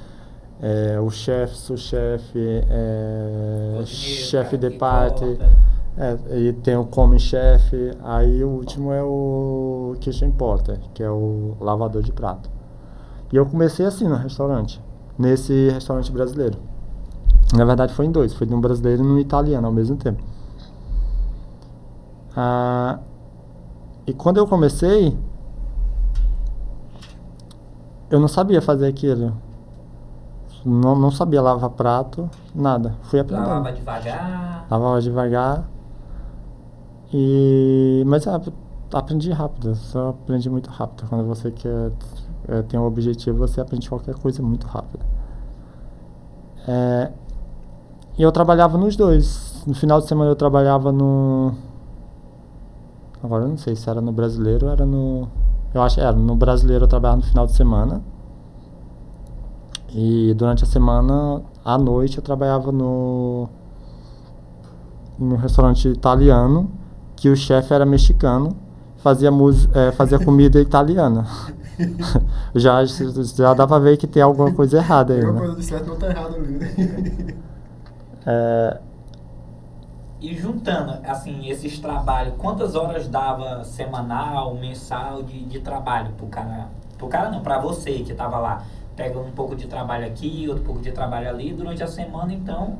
é, 0.60 0.98
o 1.00 1.10
chefe, 1.10 1.56
sous-chefe, 1.56 2.64
é, 2.68 3.82
chefe 3.84 4.56
de 4.56 4.70
parte. 4.70 5.38
É, 5.96 6.18
e 6.36 6.52
tem 6.52 6.76
o 6.76 6.84
come 6.84 7.20
chefe, 7.20 7.92
aí 8.02 8.42
o 8.42 8.48
último 8.48 8.92
é 8.92 9.00
o 9.00 9.94
kitchen 10.00 10.32
porter, 10.32 10.80
que 10.92 11.04
é 11.04 11.10
o 11.10 11.56
lavador 11.60 12.02
de 12.02 12.10
prato. 12.10 12.50
E 13.32 13.36
eu 13.36 13.46
comecei 13.46 13.86
assim 13.86 14.08
no 14.08 14.16
restaurante, 14.16 14.82
nesse 15.16 15.70
restaurante 15.70 16.10
brasileiro. 16.10 16.58
Na 17.52 17.64
verdade 17.64 17.94
foi 17.94 18.06
em 18.06 18.10
dois, 18.10 18.34
foi 18.34 18.46
de 18.46 18.54
um 18.54 18.60
brasileiro 18.60 19.04
e 19.04 19.06
um 19.06 19.18
italiano 19.18 19.66
ao 19.66 19.72
mesmo 19.72 19.96
tempo. 19.96 20.20
Ah, 22.36 22.98
e 24.04 24.12
quando 24.12 24.38
eu 24.38 24.48
comecei, 24.48 25.16
eu 28.14 28.20
não 28.20 28.28
sabia 28.28 28.62
fazer 28.62 28.86
aquilo. 28.86 29.32
Não, 30.64 30.94
não 30.94 31.10
sabia 31.10 31.42
lavar 31.42 31.70
prato, 31.70 32.30
nada. 32.54 32.94
Fui 33.02 33.18
aprendendo. 33.18 33.48
Lavava 33.48 33.72
devagar. 33.72 34.66
Lavava 34.70 35.00
devagar. 35.00 35.64
E, 37.12 38.04
mas 38.06 38.24
aprendi 38.92 39.32
rápido, 39.32 39.74
só 39.74 40.10
aprendi 40.10 40.48
muito 40.48 40.70
rápido. 40.70 41.08
Quando 41.08 41.26
você 41.26 41.50
quer 41.50 41.90
é, 42.46 42.62
tem 42.62 42.78
um 42.78 42.84
objetivo, 42.84 43.38
você 43.38 43.60
aprende 43.60 43.88
qualquer 43.88 44.14
coisa 44.14 44.40
muito 44.42 44.66
rápido. 44.68 45.04
É, 46.68 47.10
e 48.16 48.22
eu 48.22 48.30
trabalhava 48.30 48.78
nos 48.78 48.94
dois. 48.94 49.64
No 49.66 49.74
final 49.74 50.00
de 50.00 50.06
semana 50.06 50.30
eu 50.30 50.36
trabalhava 50.36 50.92
no. 50.92 51.52
Agora 53.20 53.44
eu 53.44 53.48
não 53.48 53.56
sei 53.56 53.74
se 53.74 53.90
era 53.90 54.00
no 54.00 54.12
brasileiro 54.12 54.66
ou 54.66 54.72
era 54.72 54.86
no. 54.86 55.28
Eu 55.74 55.82
acho 55.82 55.96
que 55.96 56.00
era 56.00 56.12
no 56.12 56.36
brasileiro 56.36 56.84
eu 56.84 56.88
trabalhava 56.88 57.20
no 57.20 57.26
final 57.26 57.46
de 57.46 57.52
semana. 57.52 58.00
E 59.92 60.32
durante 60.34 60.64
a 60.64 60.66
semana, 60.66 61.42
à 61.64 61.76
noite, 61.76 62.18
eu 62.18 62.22
trabalhava 62.22 62.70
no. 62.70 63.48
no 65.18 65.36
restaurante 65.36 65.88
italiano 65.88 66.70
que 67.16 67.28
o 67.28 67.36
chefe 67.36 67.72
era 67.72 67.84
mexicano, 67.84 68.56
fazia, 68.98 69.30
é, 69.74 69.92
fazia 69.92 70.18
comida 70.18 70.60
italiana. 70.60 71.26
já, 72.54 72.84
já 72.84 73.54
dá 73.54 73.66
pra 73.66 73.78
ver 73.78 73.96
que 73.96 74.06
tem 74.06 74.22
alguma 74.22 74.52
coisa 74.52 74.78
errada 74.78 75.14
aí. 75.14 75.20
Alguma 75.20 75.40
né? 75.40 75.46
coisa 75.46 75.60
de 75.60 75.64
certo 75.64 75.86
não 75.88 75.96
tá 75.96 76.08
errado. 76.08 76.38
Né? 76.38 77.34
é... 78.26 78.80
E 80.24 80.34
juntando, 80.34 80.96
assim, 81.06 81.50
esses 81.50 81.78
trabalhos, 81.78 82.32
quantas 82.38 82.74
horas 82.74 83.06
dava 83.06 83.62
semanal, 83.62 84.54
mensal 84.54 85.22
de, 85.22 85.44
de 85.44 85.60
trabalho 85.60 86.12
pro 86.16 86.26
cara? 86.28 86.68
Pro 86.96 87.08
cara 87.08 87.30
não, 87.30 87.42
pra 87.42 87.58
você 87.58 87.92
que 87.98 88.14
tava 88.14 88.38
lá. 88.38 88.64
Pega 88.96 89.18
um 89.18 89.30
pouco 89.32 89.54
de 89.54 89.66
trabalho 89.66 90.06
aqui, 90.06 90.46
outro 90.48 90.64
pouco 90.64 90.80
de 90.80 90.92
trabalho 90.92 91.28
ali, 91.28 91.52
durante 91.52 91.82
a 91.82 91.86
semana, 91.86 92.32
então, 92.32 92.78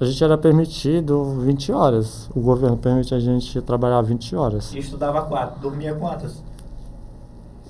a 0.00 0.04
gente 0.04 0.24
era 0.24 0.36
permitido 0.36 1.36
20 1.42 1.70
horas. 1.70 2.28
O 2.34 2.40
governo 2.40 2.76
permite 2.76 3.14
a 3.14 3.20
gente 3.20 3.62
trabalhar 3.62 4.02
20 4.02 4.34
horas. 4.34 4.74
E 4.74 4.78
estudava 4.80 5.22
quatro? 5.22 5.60
Dormia 5.60 5.94
quantas? 5.94 6.42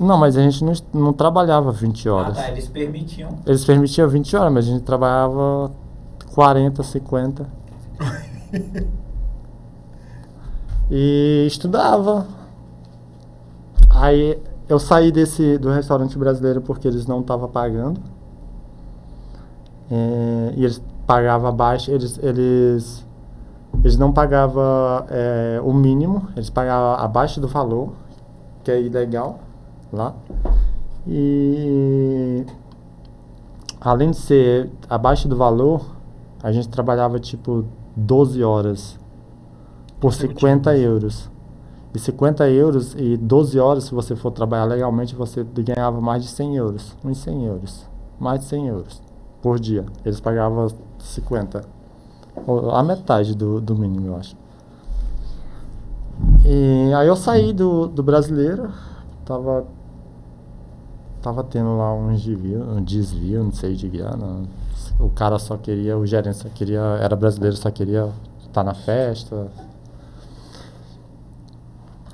Não, 0.00 0.16
mas 0.16 0.34
a 0.34 0.40
gente 0.40 0.64
não, 0.64 0.72
não 0.94 1.12
trabalhava 1.12 1.70
20 1.70 2.08
horas. 2.08 2.38
Ah, 2.38 2.44
tá. 2.44 2.50
Eles 2.50 2.68
permitiam. 2.68 3.38
Eles 3.44 3.66
permitiam 3.66 4.08
20 4.08 4.34
horas, 4.34 4.50
mas 4.50 4.64
a 4.66 4.70
gente 4.70 4.82
trabalhava 4.82 5.70
40, 6.32 6.82
50. 6.82 7.46
e 10.90 11.44
estudava. 11.46 12.26
Aí 13.90 14.38
eu 14.68 14.78
saí 14.78 15.12
desse 15.12 15.58
do 15.58 15.70
restaurante 15.70 16.18
brasileiro 16.18 16.60
porque 16.60 16.88
eles 16.88 17.06
não 17.06 17.20
estavam 17.20 17.48
pagando. 17.48 18.00
É, 19.90 20.54
e 20.56 20.64
eles 20.64 20.82
pagava 21.06 21.48
abaixo, 21.48 21.90
eles, 21.90 22.18
eles, 22.22 23.06
eles 23.80 23.96
não 23.96 24.12
pagavam 24.12 25.04
é, 25.08 25.60
o 25.62 25.72
mínimo, 25.72 26.28
eles 26.34 26.48
pagavam 26.48 27.04
abaixo 27.04 27.40
do 27.40 27.46
valor, 27.46 27.92
que 28.62 28.70
é 28.70 28.80
ilegal 28.80 29.40
lá. 29.92 30.14
E 31.06 32.46
além 33.80 34.10
de 34.10 34.16
ser 34.16 34.70
abaixo 34.88 35.28
do 35.28 35.36
valor, 35.36 35.84
a 36.42 36.50
gente 36.50 36.68
trabalhava 36.68 37.18
tipo 37.18 37.66
12 37.96 38.42
horas 38.42 38.98
por 40.00 40.12
50 40.12 40.76
euros. 40.76 41.30
E 41.94 41.98
50 41.98 42.48
euros 42.50 42.94
e 42.98 43.16
12 43.16 43.58
horas, 43.58 43.84
se 43.84 43.94
você 43.94 44.16
for 44.16 44.32
trabalhar 44.32 44.64
legalmente, 44.64 45.14
você 45.14 45.44
ganhava 45.44 46.00
mais 46.00 46.24
de 46.24 46.28
100 46.28 46.56
euros. 46.56 46.96
Uns 47.04 47.18
100 47.18 47.44
euros. 47.46 47.86
Mais 48.18 48.40
de 48.40 48.46
100 48.46 48.68
euros 48.68 49.02
por 49.40 49.60
dia. 49.60 49.84
Eles 50.04 50.20
pagavam 50.20 50.68
50. 50.98 51.64
A 52.72 52.82
metade 52.82 53.34
do, 53.34 53.60
do 53.60 53.76
mínimo, 53.76 54.08
eu 54.08 54.16
acho. 54.16 54.36
E 56.44 56.92
aí 56.92 57.06
eu 57.06 57.16
saí 57.16 57.52
do, 57.52 57.86
do 57.86 58.02
brasileiro, 58.02 58.70
tava, 59.24 59.66
tava 61.22 61.42
tendo 61.44 61.76
lá 61.76 61.92
um 61.94 62.14
desvio, 62.14 62.62
um 62.62 62.82
desvio, 62.82 63.44
não 63.44 63.52
sei 63.52 63.74
de 63.74 63.88
grana. 63.88 64.42
O 64.98 65.08
cara 65.10 65.38
só 65.38 65.56
queria, 65.56 65.98
o 65.98 66.06
gerente 66.06 66.38
só 66.38 66.48
queria, 66.48 66.80
era 67.00 67.14
brasileiro, 67.16 67.56
só 67.56 67.70
queria 67.70 68.10
estar 68.40 68.52
tá 68.52 68.64
na 68.64 68.74
festa. 68.74 69.48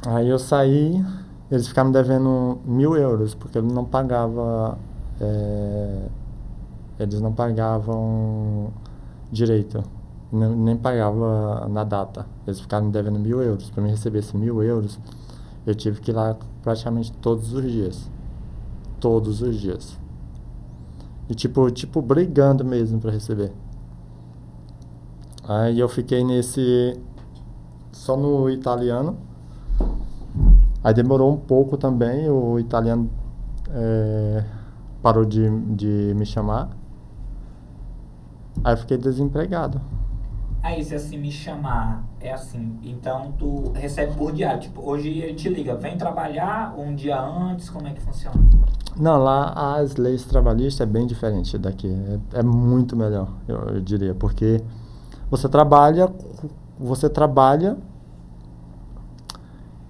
Aí 0.06 0.28
eu 0.28 0.38
saí, 0.38 1.04
eles 1.50 1.68
ficaram 1.68 1.88
me 1.88 1.94
devendo 1.94 2.58
mil 2.64 2.96
euros, 2.96 3.34
porque 3.34 3.58
ele 3.58 3.72
não 3.72 3.84
pagava 3.84 4.78
é, 5.20 6.08
eles 6.98 7.20
não 7.20 7.32
pagavam 7.32 8.72
direito, 9.30 9.82
nem, 10.32 10.48
nem 10.48 10.76
pagava 10.76 11.68
na 11.68 11.84
data. 11.84 12.26
Eles 12.46 12.60
ficaram 12.60 12.86
me 12.86 12.92
devendo 12.92 13.18
mil 13.18 13.42
euros. 13.42 13.70
Para 13.70 13.82
mim 13.82 13.90
receber 13.90 14.20
esses 14.20 14.32
mil 14.32 14.62
euros, 14.62 14.98
eu 15.66 15.74
tive 15.74 16.00
que 16.00 16.10
ir 16.10 16.14
lá 16.14 16.36
praticamente 16.62 17.12
todos 17.12 17.52
os 17.52 17.62
dias. 17.70 18.10
Todos 18.98 19.42
os 19.42 19.60
dias. 19.60 19.98
E 21.30 21.34
tipo, 21.34 21.70
tipo 21.70 22.02
brigando 22.02 22.64
mesmo 22.64 23.00
para 23.00 23.12
receber. 23.12 23.52
Aí 25.46 25.78
eu 25.78 25.88
fiquei 25.88 26.24
nesse 26.24 27.00
só 27.92 28.16
no 28.16 28.50
italiano. 28.50 29.16
Aí 30.82 30.92
demorou 30.92 31.32
um 31.32 31.36
pouco 31.36 31.76
também, 31.76 32.28
o 32.28 32.58
italiano 32.58 33.08
é, 33.68 34.44
parou 35.00 35.24
de, 35.24 35.48
de 35.76 36.12
me 36.16 36.26
chamar. 36.26 36.70
Aí 38.64 38.72
eu 38.72 38.78
fiquei 38.78 38.98
desempregado. 38.98 39.80
Aí 40.62 40.84
se 40.84 40.94
assim 40.94 41.16
me 41.16 41.30
chamar, 41.30 42.04
é 42.20 42.32
assim, 42.32 42.78
então 42.82 43.32
tu 43.38 43.72
recebe 43.74 44.14
por 44.14 44.30
diário, 44.30 44.60
tipo, 44.60 44.86
hoje 44.86 45.08
ele 45.08 45.34
te 45.34 45.48
liga, 45.48 45.74
vem 45.74 45.96
trabalhar 45.96 46.74
um 46.78 46.94
dia 46.94 47.18
antes, 47.18 47.70
como 47.70 47.88
é 47.88 47.92
que 47.94 48.00
funciona? 48.00 48.36
Não, 48.94 49.16
lá 49.16 49.78
as 49.78 49.96
leis 49.96 50.22
trabalhistas 50.24 50.86
é 50.86 50.90
bem 50.90 51.06
diferente 51.06 51.56
daqui, 51.56 51.88
é, 52.34 52.40
é 52.40 52.42
muito 52.42 52.94
melhor, 52.94 53.28
eu, 53.48 53.56
eu, 53.56 53.80
diria, 53.80 54.14
porque 54.14 54.62
você 55.30 55.48
trabalha, 55.48 56.12
você 56.78 57.08
trabalha 57.08 57.78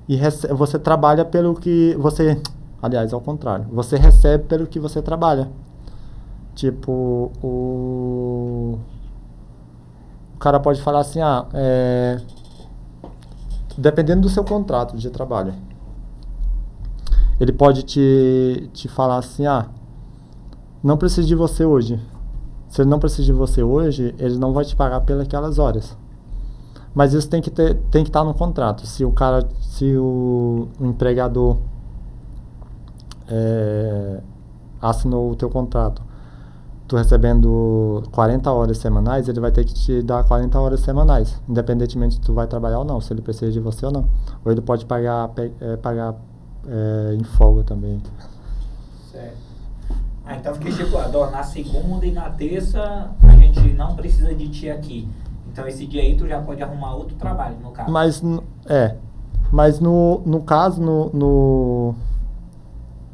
e 0.09 0.17
você 0.55 0.79
trabalha 0.79 1.25
pelo 1.25 1.55
que 1.55 1.97
você, 1.99 2.41
aliás, 2.81 3.13
ao 3.13 3.21
contrário, 3.21 3.67
você 3.73 3.97
recebe 3.97 4.45
pelo 4.45 4.69
que 4.69 4.79
você 4.79 5.03
trabalha. 5.03 5.49
Tipo, 6.55 7.33
o. 7.43 8.79
Cara 10.41 10.59
pode 10.59 10.81
falar 10.81 11.01
assim, 11.01 11.21
ah, 11.21 11.47
é... 11.53 12.19
dependendo 13.77 14.23
do 14.23 14.31
seu 14.31 14.43
contrato 14.43 14.97
de 14.97 15.11
trabalho, 15.11 15.53
ele 17.39 17.53
pode 17.53 17.83
te, 17.83 18.71
te 18.73 18.89
falar 18.89 19.19
assim, 19.19 19.47
ah, 19.47 19.67
não 20.83 20.97
preciso 20.97 21.29
de 21.29 21.35
você 21.35 21.65
hoje. 21.65 22.01
Se 22.69 22.81
ele 22.81 22.89
não 22.89 22.99
precisa 22.99 23.25
de 23.25 23.33
você 23.35 23.63
hoje, 23.63 24.15
ele 24.19 24.39
não 24.39 24.55
vai 24.55 24.65
te 24.65 24.75
pagar 24.75 25.03
pelas 25.03 25.59
horas. 25.59 25.95
Mas 26.95 27.13
isso 27.13 27.29
tem 27.29 27.43
que 27.43 27.51
ter, 27.51 27.75
tem 27.91 28.03
que 28.03 28.09
estar 28.09 28.25
no 28.25 28.33
contrato. 28.33 28.87
Se 28.87 29.05
o 29.05 29.13
cara, 29.13 29.47
se 29.61 29.95
o, 29.97 30.69
o 30.81 30.87
empregador 30.87 31.59
é, 33.29 34.21
assinou 34.81 35.31
o 35.31 35.37
teu 35.37 35.51
contrato, 35.51 36.03
tu 36.91 36.97
recebendo 36.97 38.03
40 38.11 38.51
horas 38.51 38.79
semanais, 38.79 39.29
ele 39.29 39.39
vai 39.39 39.53
ter 39.53 39.65
que 39.65 39.73
te 39.73 40.03
dar 40.03 40.25
40 40.25 40.59
horas 40.59 40.81
semanais, 40.81 41.41
independentemente 41.49 42.17
se 42.17 42.21
tu 42.21 42.35
vai 42.35 42.49
trabalhar 42.49 42.81
ou 42.81 42.85
não, 42.85 43.01
se 43.01 43.13
ele 43.13 43.23
precisa 43.23 43.53
de 43.53 43.61
você 43.61 43.87
ou 43.87 43.93
não. 43.93 44.09
Ou 44.45 44.51
ele 44.51 44.61
pode 44.61 44.85
pagar, 44.85 45.31
é, 45.61 45.77
pagar 45.77 46.17
é, 46.67 47.15
em 47.15 47.23
folga 47.23 47.63
também. 47.63 48.03
Certo. 49.13 49.37
Ah, 50.27 50.35
então 50.35 50.53
fiquei 50.55 50.73
tipo, 50.73 50.99
na 51.31 51.43
segunda 51.45 52.05
e 52.05 52.11
na 52.11 52.29
terça 52.31 53.13
a 53.23 53.37
gente 53.37 53.73
não 53.73 53.95
precisa 53.95 54.35
de 54.35 54.49
ti 54.49 54.69
aqui. 54.69 55.09
Então 55.47 55.69
esse 55.69 55.87
dia 55.87 56.03
aí 56.03 56.17
tu 56.17 56.27
já 56.27 56.43
pode 56.43 56.61
arrumar 56.61 56.97
outro 56.97 57.15
trabalho, 57.15 57.55
no 57.63 57.71
caso. 57.71 57.89
Mas, 57.89 58.21
é. 58.67 58.97
Mas 59.53 59.79
no, 59.79 60.23
no 60.27 60.43
caso, 60.43 60.83
no, 60.83 61.09
no, 61.11 61.95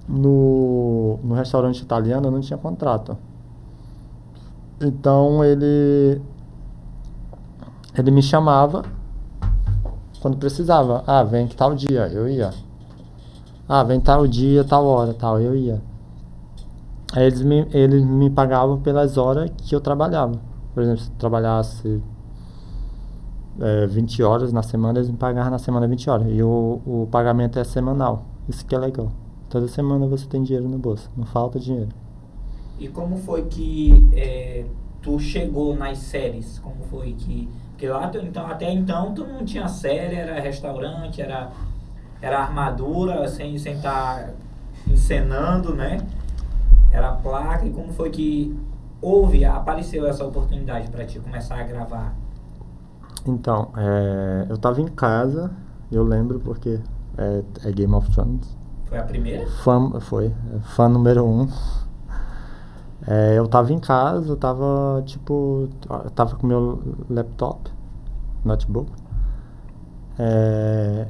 no, 0.08 1.18
no 1.22 1.34
restaurante 1.34 1.82
italiano 1.82 2.28
eu 2.28 2.30
não 2.30 2.40
tinha 2.40 2.56
contrato. 2.56 3.18
Então 4.80 5.42
ele 5.44 6.20
ele 7.96 8.10
me 8.10 8.22
chamava 8.22 8.82
quando 10.20 10.36
precisava. 10.36 11.02
Ah, 11.06 11.22
vem 11.22 11.46
que 11.46 11.56
tal 11.56 11.74
dia, 11.74 12.08
eu 12.08 12.28
ia. 12.28 12.50
Ah, 13.68 13.82
vem 13.82 14.00
tal 14.00 14.26
dia, 14.26 14.64
tal 14.64 14.84
hora, 14.84 15.14
tal, 15.14 15.40
eu 15.40 15.56
ia. 15.56 15.80
Aí 17.12 17.24
eles 17.24 17.42
me, 17.42 17.66
eles 17.72 18.04
me 18.04 18.28
pagavam 18.28 18.80
pelas 18.80 19.16
horas 19.16 19.50
que 19.56 19.74
eu 19.74 19.80
trabalhava. 19.80 20.38
Por 20.74 20.82
exemplo, 20.82 21.00
se 21.00 21.10
eu 21.10 21.14
trabalhasse 21.16 22.02
é, 23.60 23.86
20 23.86 24.22
horas 24.22 24.52
na 24.52 24.62
semana, 24.62 24.98
eles 24.98 25.10
me 25.10 25.16
pagavam 25.16 25.50
na 25.50 25.58
semana 25.58 25.88
20 25.88 26.10
horas. 26.10 26.26
E 26.30 26.42
o, 26.42 26.80
o 26.84 27.08
pagamento 27.10 27.58
é 27.58 27.64
semanal. 27.64 28.26
Isso 28.48 28.64
que 28.66 28.74
é 28.74 28.78
legal. 28.78 29.10
Toda 29.48 29.68
semana 29.68 30.06
você 30.06 30.26
tem 30.26 30.42
dinheiro 30.42 30.68
no 30.68 30.78
bolso, 30.78 31.10
não 31.16 31.24
falta 31.24 31.58
dinheiro. 31.58 32.05
E 32.78 32.88
como 32.88 33.16
foi 33.16 33.46
que 33.46 34.08
é, 34.14 34.64
tu 35.02 35.18
chegou 35.18 35.74
nas 35.74 35.98
séries? 35.98 36.58
Como 36.58 36.82
foi 36.90 37.12
que. 37.12 37.48
Porque 37.70 37.88
lá, 37.88 38.10
então, 38.22 38.46
até 38.46 38.72
então, 38.72 39.14
tu 39.14 39.26
não 39.26 39.44
tinha 39.44 39.68
série, 39.68 40.16
era 40.16 40.40
restaurante, 40.40 41.20
era, 41.20 41.50
era 42.20 42.40
armadura, 42.40 43.28
sem 43.28 43.54
estar 43.54 43.72
sem 43.72 43.80
tá 43.80 44.30
encenando, 44.90 45.74
né? 45.74 45.98
Era 46.90 47.12
placa. 47.12 47.66
E 47.66 47.70
como 47.70 47.92
foi 47.92 48.10
que 48.10 48.58
houve, 49.00 49.44
apareceu 49.44 50.06
essa 50.06 50.24
oportunidade 50.24 50.88
para 50.88 51.04
ti 51.04 51.18
começar 51.18 51.60
a 51.60 51.62
gravar? 51.64 52.14
Então, 53.26 53.70
é, 53.76 54.46
eu 54.48 54.56
tava 54.56 54.80
em 54.80 54.86
casa, 54.86 55.50
eu 55.90 56.02
lembro 56.02 56.40
porque 56.40 56.80
é, 57.18 57.42
é 57.64 57.72
Game 57.72 57.94
of 57.94 58.10
Thrones. 58.10 58.56
Foi 58.84 58.98
a 58.98 59.02
primeira? 59.02 59.46
Fã, 59.64 60.00
foi, 60.00 60.32
fã 60.76 60.88
número 60.88 61.24
um. 61.24 61.48
É, 63.06 63.38
eu 63.38 63.46
tava 63.46 63.72
em 63.72 63.78
casa, 63.78 64.28
eu 64.28 64.36
tava, 64.36 65.02
tipo, 65.06 65.68
eu 65.88 66.10
tava 66.10 66.34
com 66.36 66.46
meu 66.46 66.82
laptop, 67.08 67.70
notebook. 68.44 68.90
É, 70.18 71.06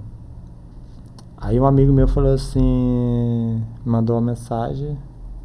aí 1.38 1.58
um 1.58 1.64
amigo 1.64 1.92
meu 1.92 2.06
falou 2.06 2.34
assim, 2.34 3.64
mandou 3.84 4.16
uma 4.16 4.22
mensagem, 4.32 4.98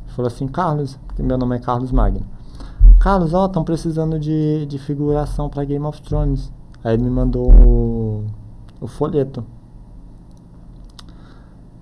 falou 0.08 0.28
assim, 0.28 0.48
Carlos, 0.48 1.00
meu 1.18 1.38
nome 1.38 1.56
é 1.56 1.60
Carlos 1.60 1.92
Magno. 1.92 2.26
Carlos, 3.00 3.34
ó, 3.34 3.46
estão 3.46 3.64
precisando 3.64 4.20
de, 4.20 4.66
de 4.66 4.78
figuração 4.78 5.50
para 5.50 5.64
Game 5.64 5.86
of 5.86 6.02
Thrones. 6.02 6.52
Aí 6.84 6.96
ele 6.96 7.04
me 7.04 7.10
mandou 7.10 7.52
o, 7.52 8.26
o 8.80 8.88
folheto. 8.88 9.44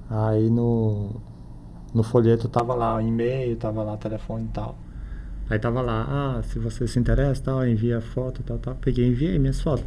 Aí 0.10 0.49
no, 0.49 1.10
no 1.93 2.04
folheto 2.04 2.47
tava 2.47 2.75
lá 2.75 3.02
e-mail, 3.02 3.56
tava 3.58 3.84
lá 3.84 3.97
telefone 3.97 4.45
e 4.45 4.49
tal. 4.49 4.78
Aí 5.49 5.58
tava 5.58 5.82
lá, 5.82 6.06
ah, 6.38 6.43
se 6.43 6.60
você 6.60 6.88
se 6.88 6.99
interessa, 6.99 7.43
tal, 7.43 7.67
envia 7.67 7.99
foto, 8.02 8.43
tal, 8.43 8.60
tal. 8.60 8.75
Peguei 8.75 9.06
e 9.06 9.10
enviei 9.10 9.39
minhas 9.39 9.60
fotos. 9.62 9.86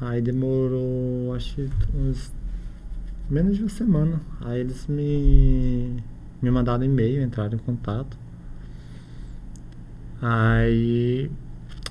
Aí 0.00 0.20
demorou, 0.20 1.32
acho 1.34 1.54
que 1.54 1.70
uns 1.94 2.32
menos 3.30 3.56
de 3.56 3.62
uma 3.62 3.68
semana. 3.68 4.20
Aí 4.40 4.60
eles 4.60 4.86
me, 4.88 6.02
me 6.42 6.50
mandaram 6.50 6.82
e-mail, 6.84 7.22
entraram 7.22 7.54
em 7.54 7.58
contato. 7.58 8.18
Aí 10.20 11.30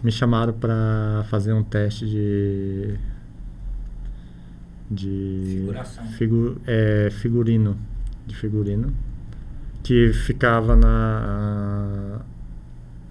me 0.04 0.12
chamaram 0.12 0.54
para 0.54 1.25
fazer 1.30 1.54
um 1.54 1.63
teste 1.63 2.06
de 2.06 2.99
de 4.91 5.69
figu, 6.17 6.60
é, 6.65 7.10
figurino 7.12 7.78
de 8.25 8.36
figurino 8.36 8.91
que 9.84 10.12
ficava 10.13 10.76
na, 10.76 12.20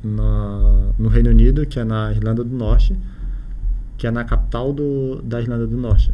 na 0.02 0.92
no 0.98 1.08
Reino 1.08 1.30
Unido 1.30 1.66
que 1.66 1.78
é 1.78 1.84
na 1.84 2.12
Irlanda 2.12 2.44
do 2.44 2.56
Norte 2.56 2.96
que 3.96 4.06
é 4.06 4.10
na 4.10 4.24
capital 4.24 4.72
do, 4.72 5.20
da 5.22 5.40
Irlanda 5.40 5.66
do 5.66 5.76
Norte 5.76 6.12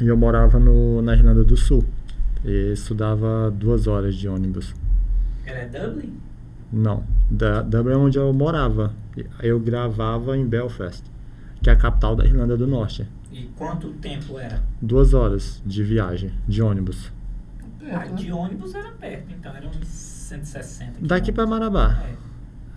e 0.00 0.06
eu 0.06 0.16
morava 0.16 0.58
no, 0.58 1.02
na 1.02 1.14
Irlanda 1.14 1.44
do 1.44 1.56
Sul 1.56 1.84
e 2.44 2.72
estudava 2.72 3.50
duas 3.50 3.86
horas 3.86 4.14
de 4.14 4.28
ônibus 4.28 4.74
era 5.44 5.66
Dublin 5.66 6.12
não 6.72 7.04
da 7.30 7.62
Dublin 7.62 7.92
é 7.92 7.96
onde 7.96 8.18
eu 8.18 8.32
morava 8.32 8.92
eu 9.42 9.60
gravava 9.60 10.36
em 10.36 10.46
Belfast, 10.46 11.04
que 11.62 11.68
é 11.68 11.72
a 11.72 11.76
capital 11.76 12.16
da 12.16 12.24
Irlanda 12.24 12.56
do 12.56 12.66
Norte. 12.66 13.06
E 13.30 13.48
quanto 13.56 13.90
tempo 13.94 14.38
era? 14.38 14.62
Duas 14.80 15.14
horas 15.14 15.62
de 15.64 15.82
viagem, 15.82 16.32
de 16.46 16.62
ônibus. 16.62 17.10
Ah, 17.90 18.06
de 18.06 18.30
ônibus 18.30 18.74
era 18.74 18.90
perto, 18.92 19.32
então 19.32 19.54
era 19.54 19.66
uns 19.66 19.86
160 19.86 20.92
Daqui 21.00 21.32
para 21.32 21.46
Marabá. 21.46 22.02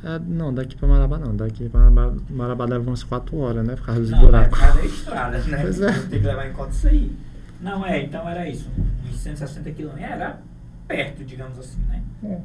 É. 0.03 0.15
é. 0.15 0.19
não, 0.19 0.53
daqui 0.53 0.75
para 0.75 0.87
Marabá 0.87 1.19
não. 1.19 1.35
Daqui 1.35 1.69
para 1.69 1.89
Marabá, 1.89 2.17
Marabá 2.29 2.65
leva 2.65 2.89
umas 2.89 3.03
4 3.03 3.37
horas, 3.37 3.65
né? 3.65 3.75
Por 3.75 3.85
causa 3.85 4.01
dos 4.01 4.09
não, 4.09 4.19
buracos. 4.19 4.59
É, 4.59 4.67
cada 4.67 4.85
estrada, 4.85 5.37
né? 5.39 5.61
Pois 5.61 5.81
é. 5.81 5.91
Tem 5.91 6.19
que 6.19 6.25
levar 6.25 6.49
em 6.49 6.53
conta 6.53 6.71
isso 6.71 6.87
aí. 6.87 7.15
Não, 7.61 7.85
é, 7.85 8.03
então 8.03 8.27
era 8.27 8.49
isso. 8.49 8.69
Uns 9.07 9.17
160 9.17 9.71
quilômetros. 9.71 10.09
Era 10.09 10.39
perto, 10.87 11.23
digamos 11.23 11.59
assim, 11.59 11.79
né? 11.87 12.01
É. 12.23 12.39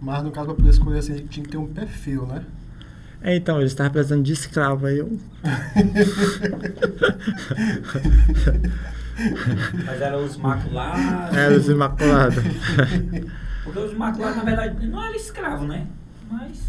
Mas 0.00 0.22
no 0.22 0.30
caso, 0.30 0.46
para 0.46 0.56
poder 0.56 0.70
escolher 0.70 0.98
assim, 0.98 1.26
tinha 1.26 1.44
que 1.44 1.50
ter 1.50 1.56
um 1.56 1.66
perfil, 1.66 2.26
né? 2.26 2.44
É, 3.20 3.34
então, 3.34 3.58
eles 3.58 3.72
estavam 3.72 3.92
precisando 3.92 4.22
de 4.22 4.32
escravo, 4.32 4.86
aí 4.86 4.98
eu... 4.98 5.18
Mas 9.84 10.00
eram 10.00 10.24
os 10.24 10.36
maculados? 10.36 11.36
Eram 11.36 11.56
os 11.56 11.68
imaculados. 11.68 12.44
Porque 13.64 13.78
os 13.80 13.94
maculados, 13.94 14.36
na 14.36 14.44
verdade, 14.44 14.86
não 14.86 15.02
eram 15.02 15.14
escravo, 15.14 15.66
né? 15.66 15.86
Mas... 16.30 16.68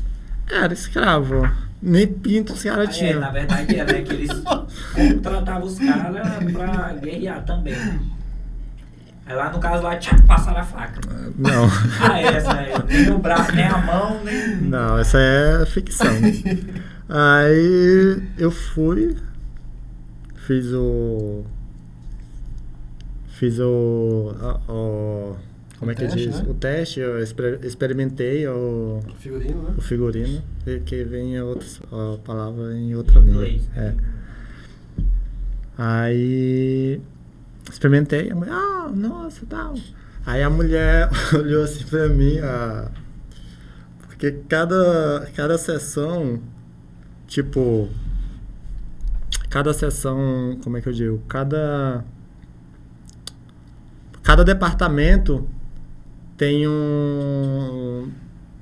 Era 0.50 0.74
escravo. 0.74 1.50
Nem 1.82 2.08
pinto 2.08 2.54
os 2.54 2.64
caras 2.64 2.98
tinham. 2.98 3.18
É, 3.18 3.20
na 3.20 3.30
verdade 3.30 3.76
era, 3.76 3.94
né? 3.94 4.02
Que 4.02 4.14
eles 4.14 4.32
contratavam 5.14 5.68
os 5.68 5.80
caras 5.80 6.28
pra 6.52 6.94
guerrear 6.94 7.46
também. 7.46 7.76
Aí 9.26 9.36
lá 9.36 9.52
no 9.52 9.60
caso 9.60 9.84
lá, 9.84 9.96
tchá, 9.98 10.18
passaram 10.28 10.60
a 10.60 10.64
faca. 10.64 11.00
Não. 11.38 11.66
ah, 12.02 12.20
essa 12.20 12.52
é, 12.54 12.74
nem 12.88 13.12
o 13.12 13.20
braço, 13.20 13.52
nem 13.54 13.66
a 13.66 13.78
mão, 13.78 14.24
nem. 14.24 14.58
Não, 14.58 14.98
essa 14.98 15.20
é 15.20 15.66
ficção. 15.68 16.08
Aí 17.08 18.22
eu 18.38 18.52
fui, 18.52 19.16
fiz 20.48 20.74
o. 20.74 21.46
Fiz 23.40 23.58
o. 23.58 24.36
o 24.68 25.38
como 25.80 25.90
o 25.90 25.94
é 25.94 25.96
que 25.96 26.02
teste, 26.02 26.18
diz? 26.18 26.42
Né? 26.42 26.46
O 26.50 26.54
teste, 26.54 27.00
eu 27.00 27.24
experimentei 27.64 28.46
o, 28.46 29.00
o 29.00 29.16
figurino, 29.16 29.64
né? 29.64 29.74
O 29.78 29.82
figurino, 29.82 30.44
que 30.86 31.06
vem 31.06 31.38
a 31.38 31.46
palavra 32.26 32.74
em 32.74 32.94
outra 32.96 33.22
língua. 33.22 33.48
É. 33.78 33.96
Aí 35.78 37.02
experimentei, 37.72 38.30
a 38.30 38.36
mulher, 38.36 38.52
ah, 38.52 38.92
nossa, 38.94 39.46
tal. 39.46 39.74
Aí 40.26 40.44
a 40.44 40.50
mulher 40.50 41.10
olhou 41.34 41.64
assim 41.64 41.86
pra 41.86 42.10
mim, 42.10 42.40
ah, 42.40 42.92
porque 44.06 44.32
cada, 44.50 45.32
cada 45.34 45.58
sessão, 45.58 46.42
tipo, 47.26 47.88
cada 49.50 49.74
sessão, 49.74 50.60
como 50.62 50.76
é 50.76 50.82
que 50.82 50.90
eu 50.90 50.94
digo, 50.94 51.24
cada, 51.30 52.04
cada 54.30 54.44
departamento 54.44 55.50
tem 56.38 56.68
um, 56.68 58.12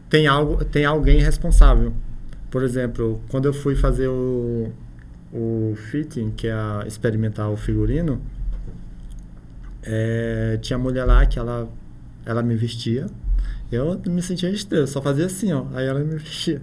tem, 0.09 0.25
algo, 0.25 0.63
tem 0.63 0.85
alguém 0.85 1.19
responsável. 1.19 1.91
Por 2.49 2.63
exemplo, 2.63 3.21
quando 3.27 3.49
eu 3.49 3.53
fui 3.53 3.75
fazer 3.75 4.07
o, 4.07 4.71
o 5.29 5.75
fitting, 5.75 6.31
que 6.31 6.47
é 6.47 6.53
experimentar 6.87 7.49
o 7.49 7.57
figurino, 7.57 8.21
é, 9.83 10.57
tinha 10.61 10.79
mulher 10.79 11.03
lá 11.03 11.25
que 11.25 11.37
ela, 11.37 11.67
ela 12.25 12.41
me 12.41 12.55
vestia. 12.55 13.07
Eu 13.69 14.01
me 14.07 14.21
sentia 14.21 14.49
estrela, 14.49 14.87
só 14.87 15.01
fazia 15.01 15.25
assim, 15.25 15.51
ó. 15.51 15.65
Aí 15.73 15.85
ela 15.85 15.99
me 15.99 16.15
vestia. 16.15 16.61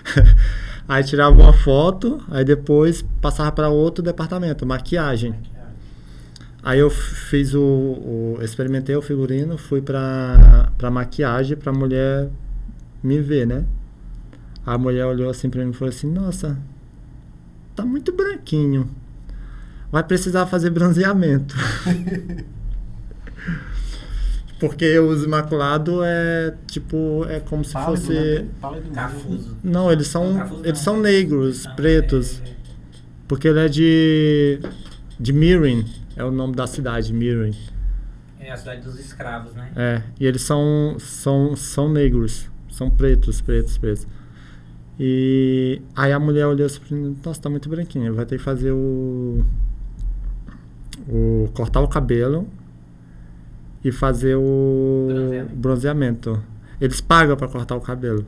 aí 0.88 1.04
tirava 1.04 1.38
uma 1.38 1.52
foto, 1.52 2.24
aí 2.30 2.42
depois 2.42 3.02
passava 3.20 3.52
para 3.52 3.68
outro 3.68 4.02
departamento, 4.02 4.64
maquiagem. 4.64 5.34
Aí 6.62 6.78
eu 6.80 6.90
fiz 6.90 7.54
o, 7.54 7.60
o 7.62 8.38
experimentei 8.42 8.94
o 8.96 9.02
figurino, 9.02 9.56
fui 9.56 9.80
para 9.80 10.70
para 10.76 10.90
maquiagem 10.90 11.56
para 11.56 11.72
mulher 11.72 12.28
me 13.02 13.20
ver, 13.20 13.46
né? 13.46 13.64
A 14.66 14.76
mulher 14.76 15.06
olhou 15.06 15.30
assim 15.30 15.48
para 15.48 15.64
mim 15.64 15.70
e 15.70 15.74
falou 15.74 15.90
assim: 15.90 16.10
"Nossa, 16.10 16.58
tá 17.76 17.84
muito 17.84 18.12
branquinho. 18.12 18.90
Vai 19.90 20.02
precisar 20.04 20.46
fazer 20.46 20.70
bronzeamento." 20.70 21.54
Porque 24.60 24.98
o 24.98 25.14
imaculado 25.24 26.00
é 26.02 26.52
tipo 26.66 27.24
é 27.28 27.38
como 27.38 27.64
se 27.64 27.72
Pálido, 27.74 27.90
fosse 28.02 28.12
né? 28.12 28.46
Pálido 28.60 28.90
Cafuso. 28.90 29.56
não, 29.62 29.90
eles 29.92 30.08
são 30.08 30.34
Cafuso 30.36 30.60
eles 30.64 30.78
não. 30.78 30.84
são 30.84 31.00
negros, 31.00 31.64
Não, 31.64 31.76
pretos. 31.76 32.42
é- 32.44 32.52
Porque 33.28 33.46
ele 33.46 33.60
é 33.60 33.68
de. 33.68 34.58
de 35.20 35.32
Mirin, 35.32 35.84
é 36.18 36.24
o 36.24 36.32
nome 36.32 36.54
da 36.54 36.66
cidade, 36.66 37.14
Mirin. 37.14 37.54
É 38.40 38.50
a 38.50 38.56
cidade 38.56 38.82
dos 38.82 38.98
escravos, 38.98 39.54
né? 39.54 39.70
É, 39.76 40.02
e 40.18 40.26
eles 40.26 40.42
são, 40.42 40.96
são, 40.98 41.54
são 41.54 41.88
negros, 41.88 42.50
são 42.70 42.90
pretos, 42.90 43.40
pretos, 43.40 43.78
pretos. 43.78 44.06
E 44.98 45.80
aí 45.94 46.12
a 46.12 46.18
mulher 46.18 46.46
olhou 46.46 46.66
assim, 46.66 47.16
nossa, 47.24 47.40
tá 47.40 47.48
muito 47.48 47.68
branquinha, 47.68 48.12
vai 48.12 48.26
ter 48.26 48.36
que 48.36 48.42
fazer 48.42 48.72
o. 48.72 49.44
o 51.08 51.48
cortar 51.54 51.80
o 51.80 51.88
cabelo 51.88 52.48
e 53.84 53.92
fazer 53.92 54.34
o 54.36 55.06
Bronzeamento. 55.08 55.56
bronzeamento. 55.56 56.42
Eles 56.80 57.00
pagam 57.00 57.36
pra 57.36 57.46
cortar 57.46 57.76
o 57.76 57.80
cabelo. 57.80 58.26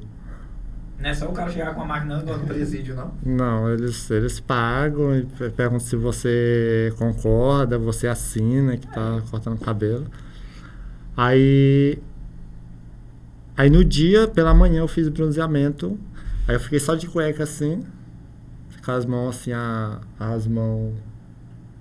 Não 1.01 1.09
é 1.09 1.15
só 1.15 1.29
o 1.29 1.33
cara 1.33 1.51
chegar 1.51 1.75
com 1.75 1.81
a 1.81 1.85
máquina 1.87 2.19
igual 2.21 2.39
no 2.39 2.47
presídio, 2.47 2.95
não? 2.95 3.15
Não, 3.25 3.73
eles, 3.73 4.11
eles 4.11 4.39
pagam 4.39 5.17
e 5.17 5.25
pe- 5.25 5.49
perguntam 5.51 5.81
se 5.87 5.97
você 5.97 6.93
concorda, 6.99 7.79
você 7.79 8.07
assina 8.07 8.77
que 8.77 8.87
tá 8.87 9.23
cortando 9.31 9.57
o 9.57 9.61
cabelo. 9.61 10.07
Aí. 11.17 11.99
Aí 13.57 13.71
no 13.71 13.83
dia, 13.85 14.29
pela 14.29 14.53
manhã, 14.55 14.81
eu 14.81 14.89
fiz 14.89 15.09
bronzeamento. 15.09 15.99
Aí 16.47 16.55
eu 16.57 16.61
fiquei 16.61 16.79
só 16.79 16.95
de 16.95 17.07
cueca 17.07 17.45
assim, 17.45 17.83
com 18.85 18.91
as 18.93 19.05
mãos 19.07 19.37
assim, 19.37 19.53
a, 19.53 20.01
as 20.19 20.47
mãos 20.47 20.95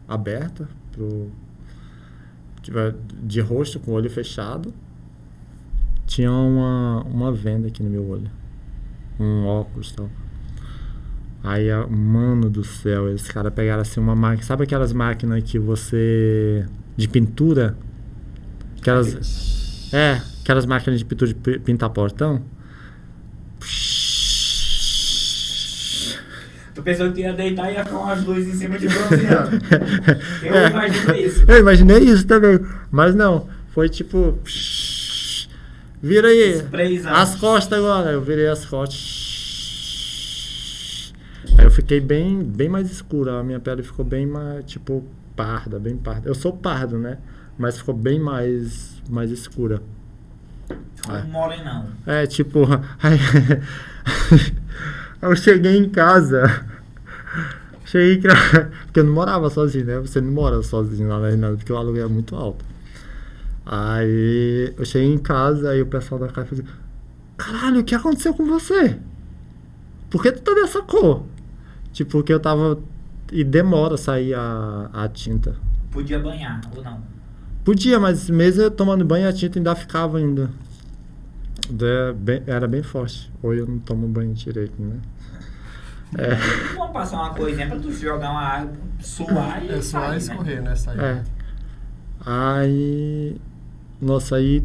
abertas, 0.07 0.67
pro, 0.91 1.29
tipo, 2.61 2.77
de 3.23 3.41
rosto, 3.41 3.79
com 3.79 3.91
o 3.91 3.93
olho 3.95 4.09
fechado. 4.09 4.73
Tinha 6.05 6.31
uma, 6.31 7.03
uma 7.03 7.31
venda 7.33 7.67
aqui 7.67 7.83
no 7.83 7.89
meu 7.89 8.07
olho. 8.09 8.31
Um 9.19 9.45
óculos 9.45 9.89
e 9.91 9.93
tal. 9.95 10.09
Aí, 11.43 11.67
mano 11.89 12.49
do 12.49 12.63
céu, 12.63 13.13
esses 13.13 13.29
caras 13.29 13.53
pegaram 13.53 13.81
assim 13.81 13.99
uma 13.99 14.15
máquina. 14.15 14.43
Sabe 14.43 14.63
aquelas 14.63 14.91
máquinas 14.93 15.43
que 15.43 15.57
você. 15.59 16.65
de 16.97 17.07
pintura? 17.07 17.77
Aquelas. 18.79 19.89
É, 19.93 20.21
aquelas 20.41 20.65
máquinas 20.65 20.99
de 20.99 21.05
pintura 21.05 21.27
de 21.29 21.35
pi- 21.35 21.59
pintar 21.59 21.89
portão? 21.89 22.41
Tu 26.75 26.81
pensou 26.83 27.11
que 27.11 27.21
ia 27.21 27.33
deitar 27.33 27.69
e 27.71 27.75
ia 27.75 27.83
ficar 27.83 27.97
umas 27.97 28.23
luzes 28.23 28.55
em 28.55 28.57
cima 28.57 28.77
de 28.79 28.87
bronzeando. 28.87 29.59
Eu 30.43 30.53
É. 30.55 30.69
imagino 30.69 31.15
isso. 31.15 31.43
Eu 31.47 31.59
imaginei 31.59 31.99
isso 31.99 32.25
também. 32.25 32.59
Mas 32.91 33.13
não, 33.15 33.49
foi 33.73 33.89
tipo. 33.89 34.37
Vira 36.01 36.29
aí. 36.29 36.53
Sprayzão. 36.53 37.13
As 37.13 37.35
costas 37.35 37.77
agora. 37.77 38.11
Eu 38.11 38.21
virei 38.21 38.47
as 38.47 38.65
costas. 38.65 39.19
Aí 41.57 41.65
eu 41.65 41.71
fiquei 41.71 41.99
bem, 41.99 42.41
bem 42.41 42.69
mais 42.69 42.89
escura. 42.89 43.39
A 43.39 43.43
minha 43.43 43.59
pele 43.59 43.83
ficou 43.83 44.05
bem 44.05 44.25
mais, 44.25 44.63
tipo, 44.65 45.03
parda, 45.35 45.77
bem 45.79 45.97
parda. 45.97 46.29
Eu 46.29 46.35
sou 46.35 46.53
pardo, 46.53 46.97
né? 46.97 47.17
Mas 47.57 47.77
ficou 47.77 47.93
bem 47.93 48.19
mais, 48.19 49.01
mais 49.09 49.31
escura. 49.31 49.81
Um 51.09 51.27
morenão. 51.27 51.87
É, 52.05 52.25
tipo. 52.25 52.59
Aí, 53.01 53.19
eu 55.21 55.35
cheguei 55.35 55.77
em 55.77 55.89
casa. 55.89 56.65
Cheguei 57.85 58.15
em 58.15 58.21
casa. 58.21 58.71
Porque 58.85 58.99
eu 58.99 59.03
não 59.03 59.13
morava 59.13 59.49
sozinho, 59.49 59.85
né? 59.85 59.99
Você 59.99 60.21
não 60.21 60.31
mora 60.31 60.61
sozinho 60.61 61.09
lá 61.09 61.35
na 61.35 61.49
porque 61.55 61.73
o 61.73 61.77
aluguel 61.77 62.05
é 62.05 62.09
muito 62.09 62.35
alto. 62.35 62.63
Aí 63.65 64.73
eu 64.77 64.85
cheguei 64.85 65.13
em 65.13 65.17
casa 65.17 65.75
e 65.75 65.81
o 65.81 65.85
pessoal 65.85 66.19
da 66.19 66.27
casa 66.27 66.47
falou 66.47 66.63
assim: 66.63 66.73
Caralho, 67.37 67.81
o 67.81 67.83
que 67.83 67.93
aconteceu 67.95 68.33
com 68.33 68.45
você? 68.45 68.97
Por 70.09 70.21
que 70.23 70.31
tu 70.31 70.41
tá 70.41 70.53
dessa 70.53 70.81
cor? 70.81 71.23
Tipo, 71.93 72.11
porque 72.11 72.33
eu 72.33 72.39
tava. 72.39 72.79
E 73.31 73.43
demora 73.43 73.95
sair 73.95 74.33
a, 74.33 74.89
a 74.91 75.07
tinta. 75.07 75.55
Podia 75.91 76.19
banhar, 76.19 76.61
ou 76.75 76.83
não? 76.83 76.99
Podia, 77.63 77.99
mas 77.99 78.27
mesmo 78.29 78.63
eu 78.63 78.71
tomando 78.71 79.05
banho, 79.05 79.29
a 79.29 79.33
tinta 79.33 79.59
ainda 79.59 79.75
ficava 79.75 80.17
ainda. 80.17 80.49
É, 81.79 82.13
bem- 82.13 82.41
era 82.47 82.67
bem 82.67 82.81
forte. 82.81 83.31
Ou 83.43 83.53
eu 83.53 83.67
não 83.67 83.77
tomo 83.77 84.07
banho 84.07 84.33
direito, 84.33 84.73
né? 84.81 84.95
É, 86.17 86.33
Vamos 86.75 86.91
passar 86.91 87.17
uma 87.17 87.35
coisinha 87.35 87.67
pra 87.67 87.77
tu 87.77 87.91
jogar 87.91 88.31
uma 88.31 88.41
água, 88.41 88.73
suar 88.99 89.63
e 89.63 89.69
É 89.69 89.79
sair, 89.79 90.17
escorrer, 90.17 90.55
né? 90.63 90.69
né? 90.71 90.75
Sair. 90.75 90.99
é. 90.99 91.23
Aí. 92.25 93.39
Nossa, 94.01 94.35
aí. 94.37 94.63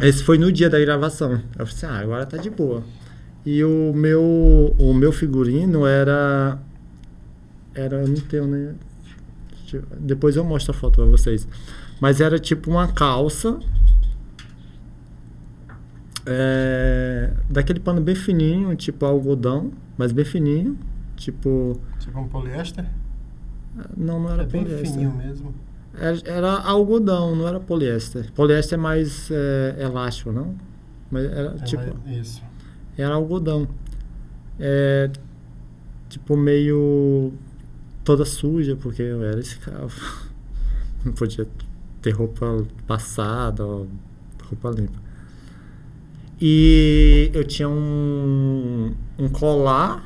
Esse 0.00 0.22
foi 0.22 0.38
no 0.38 0.50
dia 0.52 0.70
da 0.70 0.78
gravação. 0.78 1.32
Eu 1.58 1.66
falei 1.66 1.72
assim, 1.74 1.86
ah, 1.86 1.98
agora 1.98 2.24
tá 2.26 2.36
de 2.36 2.48
boa. 2.50 2.82
E 3.44 3.64
o 3.64 3.92
meu, 3.94 4.74
o 4.78 4.94
meu 4.94 5.10
figurino 5.12 5.86
era. 5.86 6.58
Era. 7.74 7.96
eu 8.02 8.08
Não 8.08 8.16
tenho, 8.20 8.46
né? 8.46 8.74
Eu- 9.72 9.82
Depois 9.98 10.36
eu 10.36 10.44
mostro 10.44 10.70
a 10.72 10.74
foto 10.74 10.96
pra 10.96 11.04
vocês. 11.04 11.46
Mas 12.00 12.20
era 12.20 12.38
tipo 12.38 12.70
uma 12.70 12.88
calça. 12.92 13.58
é, 16.26 17.32
daquele 17.48 17.80
pano 17.80 18.00
bem 18.00 18.14
fininho, 18.14 18.74
tipo 18.76 19.04
algodão, 19.06 19.72
mas 19.96 20.12
bem 20.12 20.24
fininho. 20.24 20.78
Tipo. 21.16 21.80
Tipo 21.98 22.20
um 22.20 22.28
poliéster. 22.28 22.84
Não, 23.96 24.20
não 24.20 24.30
era 24.32 24.42
É 24.42 24.46
bem 24.46 24.62
poliéster. 24.62 24.90
fininho 24.92 25.12
mesmo. 25.16 25.54
Era, 25.94 26.18
era 26.24 26.52
algodão, 26.60 27.34
não 27.34 27.46
era 27.48 27.58
poliéster. 27.60 28.30
Poliéster 28.32 28.78
é 28.78 28.82
mais 28.82 29.30
é, 29.30 29.76
elástico, 29.80 30.30
não? 30.32 30.54
Mas 31.10 31.24
era 31.24 31.40
Ela 31.40 31.54
tipo. 31.60 31.82
é- 32.06 32.12
Isso. 32.12 32.42
Era 32.96 33.14
algodão. 33.14 33.66
É, 34.60 35.10
tipo, 36.08 36.36
meio. 36.36 37.32
toda 38.04 38.24
suja, 38.24 38.74
porque 38.76 39.02
eu 39.02 39.22
era 39.22 39.38
escravo. 39.40 39.94
Não 41.04 41.12
podia 41.12 41.46
ter 42.02 42.10
roupa 42.10 42.64
passada, 42.86 43.64
ó, 43.64 43.84
roupa 44.48 44.70
limpa. 44.70 44.98
E 46.40 47.30
eu 47.34 47.44
tinha 47.44 47.68
um, 47.68 48.94
um 49.18 49.28
colar, 49.28 50.04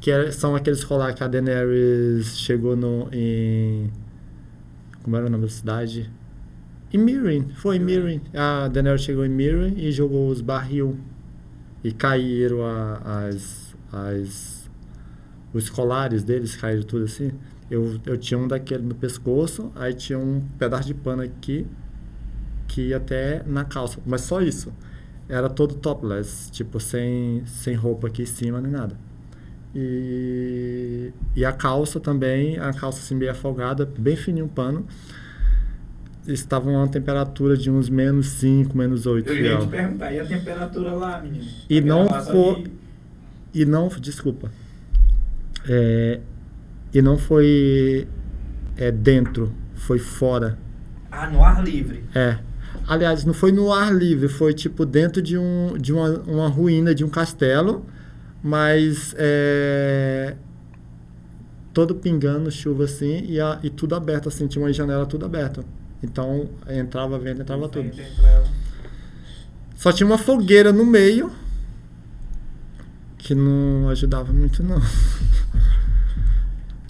que 0.00 0.10
era- 0.10 0.30
são 0.32 0.54
aqueles 0.56 0.84
colar 0.84 1.12
que 1.14 1.22
a 1.22 1.28
Daenerys 1.28 2.38
chegou 2.38 2.76
no, 2.76 3.08
em. 3.12 3.90
Como 5.08 5.16
era 5.16 5.24
o 5.26 5.30
nome 5.30 5.44
da 5.44 5.48
cidade? 5.50 6.10
Em 6.92 6.98
Mirin, 6.98 7.48
foi 7.54 7.78
Mirin. 7.78 8.20
A 8.34 8.68
Daenerys 8.68 9.00
chegou 9.00 9.24
em 9.24 9.28
Mirin 9.30 9.72
e 9.78 9.90
jogou 9.90 10.28
os 10.28 10.42
barril. 10.42 10.98
E 11.82 11.90
caíram 11.92 12.62
a- 12.62 13.24
as, 13.26 13.74
as 13.90 14.70
os 15.54 15.70
colares 15.70 16.22
deles 16.22 16.54
caíram 16.56 16.82
tudo 16.82 17.04
assim. 17.04 17.32
Eu, 17.70 17.98
eu 18.04 18.18
tinha 18.18 18.36
um 18.36 18.46
daquele 18.46 18.82
no 18.82 18.94
pescoço 18.94 19.72
aí 19.74 19.94
tinha 19.94 20.18
um 20.18 20.42
pedaço 20.58 20.86
de 20.86 20.92
pano 20.92 21.22
aqui 21.22 21.66
que 22.66 22.88
ia 22.88 22.98
até 22.98 23.42
na 23.46 23.64
calça. 23.64 23.98
Mas 24.04 24.20
só 24.20 24.42
isso. 24.42 24.74
Era 25.26 25.48
todo 25.48 25.74
topless 25.74 26.50
tipo 26.50 26.78
sem 26.78 27.42
sem 27.46 27.74
roupa 27.74 28.08
aqui 28.08 28.24
em 28.24 28.26
cima 28.26 28.60
nem 28.60 28.70
nada 28.72 28.94
e, 29.74 31.12
e 31.36 31.44
a 31.44 31.52
calça 31.52 32.00
também 32.00 32.58
a 32.58 32.72
calça 32.72 32.98
assim 33.00 33.14
meio 33.14 33.30
afogada 33.30 33.88
bem 33.98 34.16
fininho 34.16 34.46
o 34.46 34.48
pano 34.48 34.86
estava 36.26 36.68
uma 36.68 36.86
temperatura 36.88 37.56
de 37.56 37.70
uns 37.70 37.88
menos 37.88 38.26
5, 38.28 38.76
menos 38.76 39.06
8 39.06 39.32
Eu 39.32 39.36
ia 39.44 39.58
te 39.58 39.66
perguntar, 39.66 40.12
e 40.12 40.20
a 40.20 40.26
temperatura 40.26 40.92
lá, 40.92 41.20
menino? 41.20 41.44
E 41.68 41.80
não 41.80 42.06
que- 42.06 42.70
E 43.54 43.64
não, 43.64 43.88
desculpa. 43.88 44.50
É, 45.66 46.20
e 46.92 47.00
não 47.00 47.16
foi 47.16 48.06
é, 48.76 48.90
dentro, 48.90 49.52
foi 49.74 49.98
fora. 49.98 50.58
Ah, 51.10 51.26
no 51.30 51.42
ar 51.42 51.64
livre. 51.64 52.04
É. 52.14 52.38
Aliás, 52.86 53.24
não 53.24 53.32
foi 53.34 53.50
no 53.50 53.72
ar 53.72 53.92
livre, 53.94 54.28
foi 54.28 54.52
tipo 54.52 54.84
dentro 54.84 55.20
de, 55.22 55.36
um, 55.38 55.76
de 55.78 55.92
uma, 55.92 56.10
uma 56.26 56.48
ruína 56.48 56.94
de 56.94 57.04
um 57.04 57.08
castelo, 57.08 57.86
mas 58.42 59.14
é, 59.18 60.36
todo 61.72 61.94
pingando 61.94 62.50
chuva 62.50 62.84
assim 62.84 63.24
e, 63.28 63.40
a, 63.40 63.58
e 63.62 63.70
tudo 63.70 63.94
aberto, 63.94 64.28
assim, 64.28 64.46
tinha 64.46 64.64
uma 64.64 64.72
janela 64.72 65.06
tudo 65.06 65.26
aberta. 65.26 65.64
Então 66.02 66.48
entrava 66.68 67.18
vento, 67.18 67.42
entrava 67.42 67.68
tudo. 67.68 67.90
Só 69.76 69.92
tinha 69.92 70.06
uma 70.06 70.18
fogueira 70.18 70.72
no 70.72 70.84
meio 70.84 71.30
que 73.16 73.34
não 73.34 73.88
ajudava 73.88 74.32
muito 74.32 74.62
não. 74.62 74.80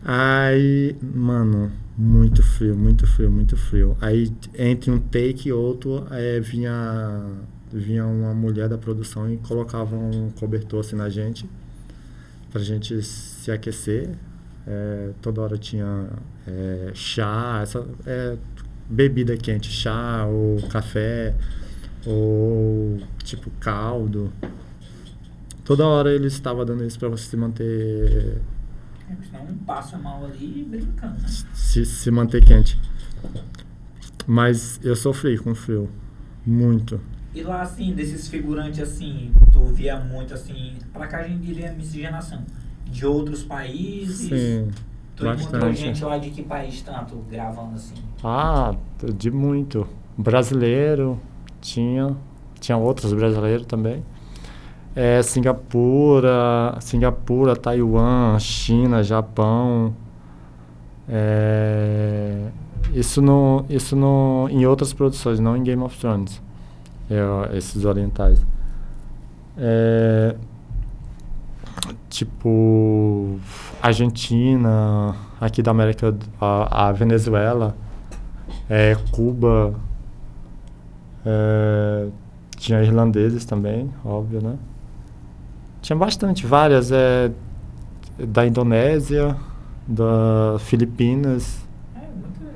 Aí, 0.05 0.96
mano, 1.03 1.72
muito 1.96 2.42
frio, 2.42 2.76
muito 2.76 3.07
frio, 3.07 3.30
muito 3.30 3.57
frio. 3.57 3.96
Aí 4.01 4.32
entre 4.57 4.90
um 4.90 4.99
take 4.99 5.49
e 5.49 5.53
outro, 5.53 6.07
é, 6.11 6.40
vinha 6.40 7.24
vinha 7.72 8.06
uma 8.06 8.34
mulher 8.34 8.68
da 8.68 8.78
produção 8.78 9.32
e 9.32 9.36
colocava 9.38 9.96
um 9.96 10.30
cobertor 10.30 10.80
assim 10.80 10.96
na 10.96 11.08
gente 11.08 11.48
pra 12.50 12.62
gente 12.62 13.02
se 13.02 13.50
aquecer. 13.50 14.10
É, 14.66 15.10
toda 15.22 15.40
hora 15.40 15.56
tinha 15.56 16.08
é, 16.46 16.90
chá, 16.94 17.60
essa 17.62 17.86
é, 18.06 18.36
bebida 18.88 19.36
quente, 19.36 19.70
chá 19.70 20.26
ou 20.26 20.60
café 20.68 21.34
ou 22.06 22.98
tipo 23.24 23.50
caldo. 23.60 24.32
Toda 25.64 25.86
hora 25.86 26.12
ele 26.12 26.26
estava 26.26 26.64
dando 26.64 26.84
isso 26.84 26.98
para 26.98 27.08
você 27.08 27.24
se 27.24 27.36
manter 27.36 28.40
é, 29.10 29.16
senão 29.24 29.44
um 29.44 29.56
passa 29.58 29.96
mal 29.96 30.24
ali 30.24 30.66
brincando. 30.68 31.20
Né? 31.20 31.28
Se, 31.54 31.84
se 31.86 32.10
manter 32.10 32.44
quente. 32.44 32.78
Mas 34.26 34.78
eu 34.84 34.94
sofri 34.94 35.38
com 35.38 35.54
frio. 35.54 35.88
Muito. 36.46 37.00
E 37.39 37.43
lá, 37.43 37.62
assim, 37.62 37.93
desses 37.93 38.28
figurantes, 38.28 38.80
assim, 38.80 39.32
tu 39.53 39.64
via 39.66 39.97
muito, 39.97 40.34
assim, 40.34 40.74
pra 40.93 41.07
cá 41.07 41.18
a 41.18 41.28
gente 41.28 41.47
diria 41.47 41.72
miscigenação. 41.72 42.43
De 42.84 43.07
outros 43.07 43.43
países. 43.43 44.28
Sim. 44.28 44.70
Tu 45.14 45.26
encontrou 45.26 45.72
gente 45.72 46.05
lá 46.05 46.18
de 46.18 46.30
que 46.30 46.43
país 46.43 46.80
tanto 46.82 47.16
gravando 47.30 47.74
assim? 47.74 47.95
Ah, 48.24 48.74
de 49.14 49.30
muito. 49.30 49.86
Brasileiro, 50.16 51.20
tinha. 51.61 52.16
Tinha 52.61 52.76
outros 52.76 53.12
brasileiros 53.12 53.66
também 53.66 54.03
é, 54.99 55.22
Singapura, 55.22 56.76
Singapura, 56.80 57.55
Taiwan, 57.55 58.36
China, 58.41 59.01
Japão. 59.01 59.95
É, 61.09 62.49
isso 62.93 63.22
no, 63.22 63.64
isso 63.70 63.95
no, 63.95 64.49
em 64.51 64.66
outras 64.66 64.93
produções, 64.93 65.39
não 65.39 65.57
em 65.57 65.62
Game 65.62 65.80
of 65.84 65.97
Thrones. 65.97 66.43
É, 67.11 67.56
esses 67.56 67.84
orientais. 67.84 68.44
É, 69.56 70.36
tipo 72.09 73.38
Argentina, 73.82 75.14
aqui 75.40 75.62
da 75.62 75.70
América, 75.70 76.14
a, 76.40 76.88
a 76.88 76.92
Venezuela, 76.92 77.76
é, 78.68 78.96
Cuba, 79.11 79.74
é, 81.24 82.09
tinha 82.56 82.82
irlandeses 82.82 83.44
também, 83.44 83.92
óbvio, 84.04 84.42
né? 84.42 84.56
Tinha 85.80 85.96
bastante, 85.96 86.46
várias. 86.46 86.92
É, 86.92 87.30
da 88.18 88.46
Indonésia, 88.46 89.36
da 89.86 90.59
Filipinas. 90.59 91.64
É, 91.94 92.00
muita, 92.00 92.52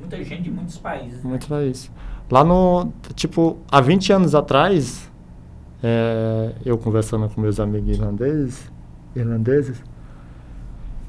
muita 0.00 0.24
gente 0.24 0.42
de 0.42 0.50
muitos 0.50 0.76
países. 0.78 1.22
Né? 1.22 1.30
Muitos 1.30 1.48
países. 1.48 1.90
Lá 2.30 2.42
no. 2.42 2.92
Tipo, 3.14 3.58
há 3.70 3.80
20 3.80 4.12
anos 4.12 4.34
atrás, 4.34 5.10
é, 5.82 6.52
eu 6.64 6.76
conversando 6.76 7.28
com 7.28 7.40
meus 7.40 7.60
amigos 7.60 7.96
irlandeses, 7.96 8.72
irlandeses, 9.14 9.82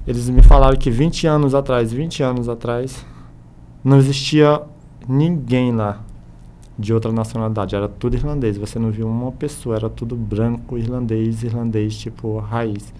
eles 0.05 0.29
me 0.29 0.41
falaram 0.43 0.77
que 0.77 0.89
20 0.91 1.27
anos 1.27 1.55
atrás, 1.55 1.91
20 1.91 2.23
anos 2.23 2.47
atrás, 2.47 3.05
não 3.83 3.97
existia 3.97 4.61
ninguém 5.07 5.71
lá 5.73 6.01
de 6.77 6.93
outra 6.93 7.11
nacionalidade, 7.11 7.75
era 7.75 7.87
tudo 7.87 8.15
irlandês. 8.15 8.57
Você 8.57 8.77
não 8.77 8.91
viu 8.91 9.07
uma 9.07 9.31
pessoa, 9.31 9.75
era 9.75 9.89
tudo 9.89 10.15
branco, 10.15 10.77
irlandês, 10.77 11.43
irlandês, 11.43 11.97
tipo, 11.97 12.37
raiz. 12.39 12.93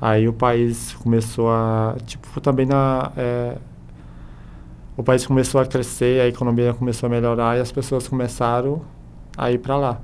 Aí 0.00 0.28
o 0.28 0.32
país 0.32 0.94
começou 0.94 1.50
a, 1.50 1.96
tipo, 2.06 2.40
também 2.40 2.66
na... 2.66 3.10
É, 3.16 3.56
o 4.96 5.02
país 5.02 5.26
começou 5.26 5.60
a 5.60 5.66
crescer, 5.66 6.20
a 6.20 6.28
economia 6.28 6.72
começou 6.72 7.06
a 7.06 7.10
melhorar 7.10 7.56
e 7.58 7.60
as 7.60 7.70
pessoas 7.70 8.08
começaram 8.08 8.82
a 9.36 9.50
ir 9.50 9.58
para 9.58 9.76
lá. 9.76 10.00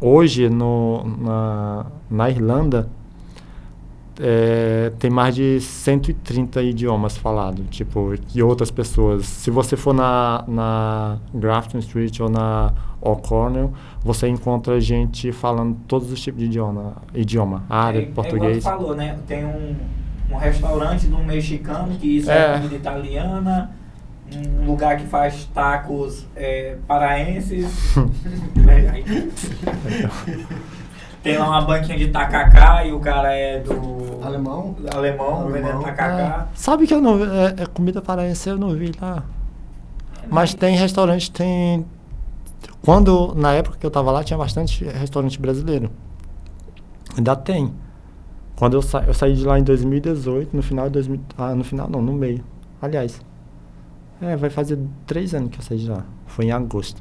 Hoje, 0.00 0.48
no, 0.48 1.04
na, 1.18 1.86
na 2.10 2.30
Irlanda, 2.30 2.88
é, 4.20 4.92
tem 4.98 5.10
mais 5.10 5.34
de 5.34 5.60
130 5.60 6.62
idiomas 6.62 7.16
falados, 7.16 7.64
tipo, 7.70 8.14
e 8.34 8.42
outras 8.42 8.70
pessoas. 8.70 9.26
Se 9.26 9.50
você 9.50 9.76
for 9.76 9.94
na, 9.94 10.44
na 10.48 11.18
Grafton 11.32 11.78
Street 11.78 12.18
ou 12.20 12.28
na 12.28 12.72
O'Connell, 13.00 13.72
você 14.02 14.28
encontra 14.28 14.80
gente 14.80 15.30
falando 15.30 15.76
todos 15.86 16.10
os 16.10 16.20
tipos 16.20 16.40
de 16.40 16.46
idioma, 16.46 16.96
idioma 17.14 17.64
árabe, 17.68 18.06
é, 18.06 18.10
português. 18.10 18.58
É 18.58 18.60
falou, 18.60 18.94
né? 18.94 19.18
Tem 19.26 19.44
um, 19.44 19.76
um 20.30 20.36
restaurante 20.36 21.06
do 21.06 21.18
mexicano, 21.18 21.96
que 21.96 22.18
isso 22.18 22.30
é, 22.30 22.54
é 22.54 22.54
comida 22.56 22.74
italiana, 22.74 23.70
um 24.60 24.66
lugar 24.66 24.96
que 24.98 25.06
faz 25.06 25.44
tacos 25.54 26.26
é, 26.36 26.76
paraenses. 26.86 27.66
Tem 31.22 31.36
lá 31.36 31.48
uma 31.48 31.62
banquinha 31.62 31.98
de 31.98 32.08
tacacá 32.08 32.84
e 32.84 32.92
o 32.92 33.00
cara 33.00 33.32
é 33.32 33.58
do. 33.60 34.20
Alemão? 34.22 34.76
Alemão, 34.94 35.40
Alemão. 35.40 35.50
vendendo 35.50 35.82
tacacá. 35.82 36.46
É, 36.52 36.56
sabe 36.56 36.86
que 36.86 36.94
eu 36.94 37.00
não. 37.00 37.22
É, 37.24 37.54
é 37.58 37.66
comida 37.66 38.00
paraense 38.00 38.48
eu 38.48 38.56
não 38.56 38.70
vi 38.70 38.92
lá. 39.00 39.24
Mas 40.30 40.54
tem 40.54 40.76
restaurante, 40.76 41.30
tem. 41.30 41.84
Quando, 42.82 43.34
na 43.34 43.52
época 43.52 43.76
que 43.78 43.84
eu 43.84 43.90
tava 43.90 44.10
lá, 44.12 44.22
tinha 44.22 44.38
bastante 44.38 44.84
restaurante 44.84 45.40
brasileiro. 45.40 45.90
Ainda 47.16 47.34
tem. 47.34 47.72
Quando 48.58 48.74
eu, 48.74 48.82
sa 48.82 49.04
eu 49.06 49.14
saí 49.14 49.34
de 49.34 49.44
lá 49.44 49.56
em 49.56 49.62
2018, 49.62 50.56
no 50.56 50.62
final 50.64 50.86
de 50.86 50.94
2000. 50.94 51.20
Ah, 51.38 51.54
no 51.54 51.62
final 51.62 51.88
não, 51.88 52.02
no 52.02 52.12
meio. 52.12 52.42
Aliás. 52.82 53.20
É, 54.20 54.34
vai 54.34 54.50
fazer 54.50 54.76
três 55.06 55.32
anos 55.32 55.52
que 55.52 55.58
eu 55.58 55.62
saí 55.62 55.78
de 55.78 55.88
lá. 55.88 56.04
Foi 56.26 56.46
em 56.46 56.50
agosto. 56.50 57.00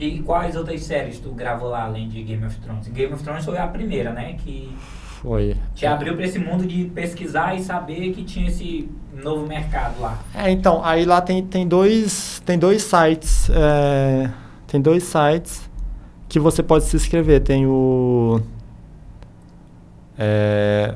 E 0.00 0.20
quais 0.20 0.56
outras 0.56 0.82
séries 0.82 1.18
tu 1.18 1.28
gravou 1.32 1.68
lá 1.68 1.84
além 1.84 2.08
de 2.08 2.22
Game 2.22 2.42
of 2.42 2.58
Thrones? 2.58 2.88
Game 2.88 3.12
of 3.12 3.22
Thrones 3.22 3.44
foi 3.44 3.58
a 3.58 3.66
primeira, 3.66 4.14
né? 4.14 4.32
Que 4.42 4.74
foi. 5.20 5.56
Te 5.74 5.84
abriu 5.84 6.16
para 6.16 6.24
esse 6.24 6.38
mundo 6.38 6.66
de 6.66 6.86
pesquisar 6.86 7.54
e 7.54 7.62
saber 7.62 8.14
que 8.14 8.24
tinha 8.24 8.48
esse 8.48 8.88
novo 9.22 9.46
mercado 9.46 10.00
lá. 10.00 10.18
É, 10.34 10.50
então, 10.50 10.82
aí 10.82 11.04
lá 11.04 11.20
tem, 11.20 11.44
tem 11.44 11.68
dois 11.68 12.42
tem 12.46 12.58
dois 12.58 12.82
sites, 12.82 13.50
é, 13.50 14.30
tem 14.66 14.80
dois 14.80 15.02
sites 15.02 15.68
que 16.30 16.40
você 16.40 16.62
pode 16.62 16.86
se 16.86 16.96
inscrever. 16.96 17.42
Tem 17.42 17.66
o 17.66 18.40
é, 20.18 20.94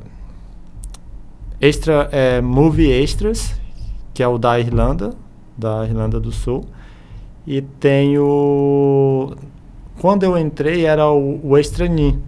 Extra 1.61 2.09
é, 2.13 2.41
Movie 2.41 2.91
Extras, 2.91 3.55
que 4.15 4.23
é 4.23 4.29
o 4.29 4.39
da 4.39 4.61
Irlanda, 4.61 5.15
da 5.57 5.85
Irlanda 5.85 6.21
do 6.21 6.31
Sul. 6.31 6.65
E 7.47 7.63
tem 7.63 8.17
o. 8.19 9.35
Quando 10.01 10.23
eu 10.23 10.39
entrei 10.39 10.85
era 10.85 11.11
o, 11.11 11.41
o 11.43 11.59
Extrani. 11.59 12.19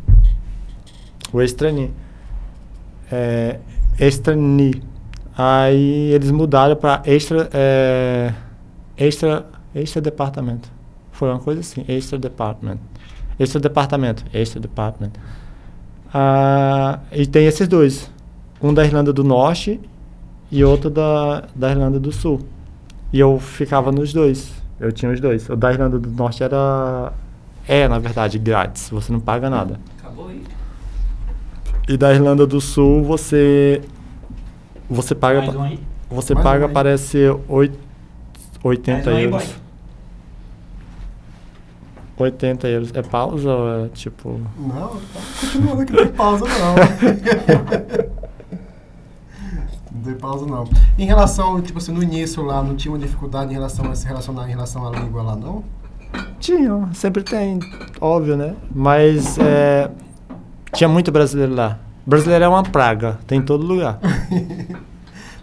O 1.33 1.41
Extrani. 1.41 1.93
É. 3.11 3.61
Aí 5.37 6.13
eles 6.13 6.31
mudaram 6.31 6.75
para 6.75 7.03
extra, 7.05 7.49
é, 7.53 8.33
extra, 8.97 9.47
extra 9.75 10.01
departamento. 10.01 10.71
Foi 11.13 11.29
uma 11.29 11.39
coisa 11.39 11.61
assim, 11.61 11.85
extra 11.87 12.19
department. 12.19 12.79
Extra 13.39 13.61
departamento, 13.61 14.25
extra 14.33 14.59
department. 14.59 15.13
Ah, 16.13 16.99
e 17.13 17.27
tem 17.27 17.47
esses 17.47 17.67
dois. 17.69 18.11
Um 18.63 18.75
da 18.75 18.85
Irlanda 18.85 19.13
do 19.13 19.25
Norte 19.25 19.81
e 20.51 20.65
outro 20.65 20.91
da, 20.91 21.45
da 21.55 21.71
Irlanda 21.71 21.99
do 21.99 22.13
Sul. 22.13 22.41
E 23.13 23.19
eu 23.19 23.39
ficava 23.39 23.91
nos 23.91 24.13
dois. 24.13 24.53
Eu 24.79 24.93
tinha 24.93 25.13
os 25.13 25.21
dois. 25.21 25.49
O 25.49 25.57
da 25.57 25.73
Irlanda 25.73 25.99
do 25.99 26.11
Norte 26.11 26.43
era. 26.43 27.13
É, 27.67 27.87
na 27.87 27.99
verdade, 27.99 28.39
grátis. 28.39 28.89
Você 28.91 29.13
não 29.13 29.21
paga 29.21 29.49
nada. 29.49 29.79
Acabou 29.99 30.29
aí. 30.29 30.43
E 31.89 31.97
da 31.97 32.13
Irlanda 32.13 32.47
do 32.47 32.61
Sul 32.61 33.03
você. 33.03 33.83
Você 34.89 35.15
paga. 35.15 35.43
Mais 35.43 35.55
um 35.55 35.63
aí. 35.63 35.79
Você 36.11 36.35
Mais 36.35 36.45
paga, 36.45 36.67
um 36.67 36.73
parece, 36.73 37.19
8, 37.49 37.79
80 38.65 39.11
um 39.11 39.19
euros. 39.19 39.43
Aí, 39.43 39.49
80 42.25 42.69
euros. 42.69 42.91
É 42.95 43.03
pausa 43.03 43.51
ou 43.51 43.85
é 43.85 43.89
tipo. 43.89 44.41
Não, 44.59 45.01
continuando 45.41 45.83
aqui, 45.83 45.93
não 45.93 46.05
tem 46.05 46.13
pausa 46.13 46.45
não. 46.47 48.11
Não 49.93 50.03
dei 50.03 50.15
pausa, 50.15 50.47
não. 50.47 50.67
Em 50.99 51.05
relação, 51.05 51.61
tipo 51.61 51.79
assim, 51.79 51.93
no 51.93 52.03
início 52.03 52.43
lá, 52.43 52.63
não 52.63 52.75
tinha 52.75 52.91
uma 52.91 52.99
dificuldade 52.99 53.51
em 53.51 53.55
relação 53.55 53.91
a 53.91 53.95
se 53.95 54.07
relacionar 54.07 54.47
em 54.47 54.51
relação 54.51 54.87
à 54.87 54.91
língua 54.91 55.23
lá, 55.23 55.37
não? 55.37 55.63
Tinha, 56.39 56.89
sempre 56.95 57.23
tem, 57.23 57.61
óbvio, 58.01 58.37
né? 58.37 58.57
Mas 58.75 59.37
é, 59.39 59.91
tinha 60.73 60.89
muito 60.89 61.13
brasileiro 61.13 61.55
lá. 61.55 61.79
Brasileiro 62.07 62.45
é 62.45 62.49
uma 62.49 62.63
praga, 62.63 63.19
tem 63.27 63.41
em 63.41 63.43
todo 63.43 63.67
lugar. 63.67 63.99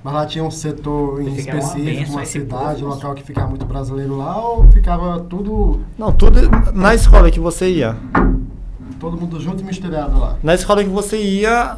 Mas 0.07 0.15
lá 0.15 0.25
tinha 0.25 0.41
um 0.41 0.49
setor 0.49 1.21
em 1.21 1.27
uma 1.27 1.37
específico, 1.37 2.11
uma 2.11 2.23
esse 2.23 2.31
cidade, 2.31 2.81
um 2.81 2.87
local 2.87 3.13
que 3.13 3.21
ficava 3.23 3.49
muito 3.49 3.65
brasileiro 3.65 4.15
lá, 4.15 4.39
ou 4.39 4.63
ficava 4.71 5.19
tudo, 5.19 5.81
Não, 5.97 6.13
tudo 6.13 6.39
na 6.73 6.95
escola 6.95 7.29
que 7.29 7.41
você 7.41 7.69
ia. 7.69 7.93
todo 9.01 9.19
mundo 9.19 9.37
junto 9.37 9.61
e 9.61 9.65
misturado 9.65 10.17
lá? 10.17 10.37
Na 10.41 10.55
escola 10.55 10.81
que 10.81 10.89
você 10.89 11.17
ia, 11.21 11.75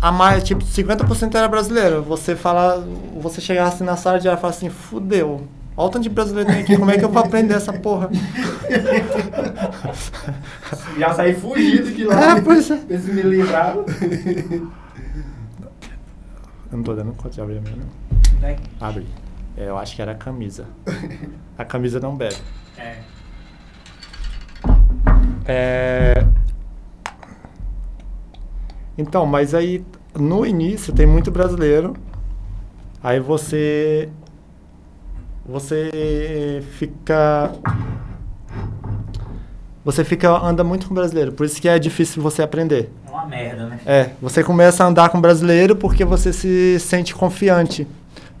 a 0.00 0.10
mais, 0.10 0.42
tipo, 0.42 0.64
50% 0.64 1.34
era 1.34 1.46
brasileiro. 1.48 2.02
Você 2.04 2.34
fala, 2.34 2.82
você 3.20 3.42
chegasse 3.42 3.84
na 3.84 3.94
sala 3.94 4.18
de 4.18 4.26
aula 4.26 4.38
e 4.38 4.40
fala 4.40 4.54
assim, 4.54 4.70
fudeu. 4.70 5.42
Olha 5.76 5.88
o 5.88 5.90
tanto 5.90 6.04
de 6.04 6.08
brasileiro 6.08 6.50
tem 6.50 6.62
aqui, 6.62 6.78
como 6.78 6.90
é 6.90 6.96
que 6.96 7.04
eu 7.04 7.10
vou 7.10 7.22
aprender 7.22 7.52
essa 7.52 7.74
porra? 7.74 8.08
Já 10.98 11.12
saí 11.12 11.34
fugido 11.34 11.92
de 11.92 12.10
É, 12.10 12.40
pois 12.40 12.70
é. 12.70 12.80
Me 12.88 13.20
livraram. 13.20 13.84
Eu 16.76 16.80
não 16.80 16.82
tô 16.82 16.94
dando 16.94 17.12
conta 17.14 17.30
de 17.30 17.40
abrir 17.40 17.56
a 17.56 17.60
minha, 17.62 17.76
não. 17.76 18.40
Né? 18.40 18.56
Abre. 18.78 19.06
É, 19.56 19.66
eu 19.68 19.78
acho 19.78 19.96
que 19.96 20.02
era 20.02 20.12
a 20.12 20.14
camisa. 20.14 20.66
A 21.56 21.64
camisa 21.64 21.98
não 21.98 22.14
bebe. 22.14 22.36
É. 22.76 22.98
É... 25.46 26.26
Então, 28.98 29.24
mas 29.24 29.54
aí 29.54 29.82
no 30.14 30.44
início 30.44 30.92
tem 30.92 31.06
muito 31.06 31.30
brasileiro. 31.30 31.94
Aí 33.02 33.18
você 33.20 34.10
você 35.46 36.62
fica 36.72 37.54
você 39.82 40.04
fica 40.04 40.28
anda 40.30 40.62
muito 40.62 40.88
com 40.88 40.94
brasileiro, 40.94 41.32
por 41.32 41.46
isso 41.46 41.58
que 41.58 41.70
é 41.70 41.78
difícil 41.78 42.22
você 42.22 42.42
aprender. 42.42 42.92
Uma 43.16 43.24
merda, 43.24 43.66
né? 43.66 43.80
É, 43.86 44.10
você 44.20 44.44
começa 44.44 44.84
a 44.84 44.88
andar 44.88 45.08
com 45.08 45.18
brasileiro 45.18 45.74
porque 45.74 46.04
você 46.04 46.34
se 46.34 46.78
sente 46.78 47.14
confiante. 47.14 47.88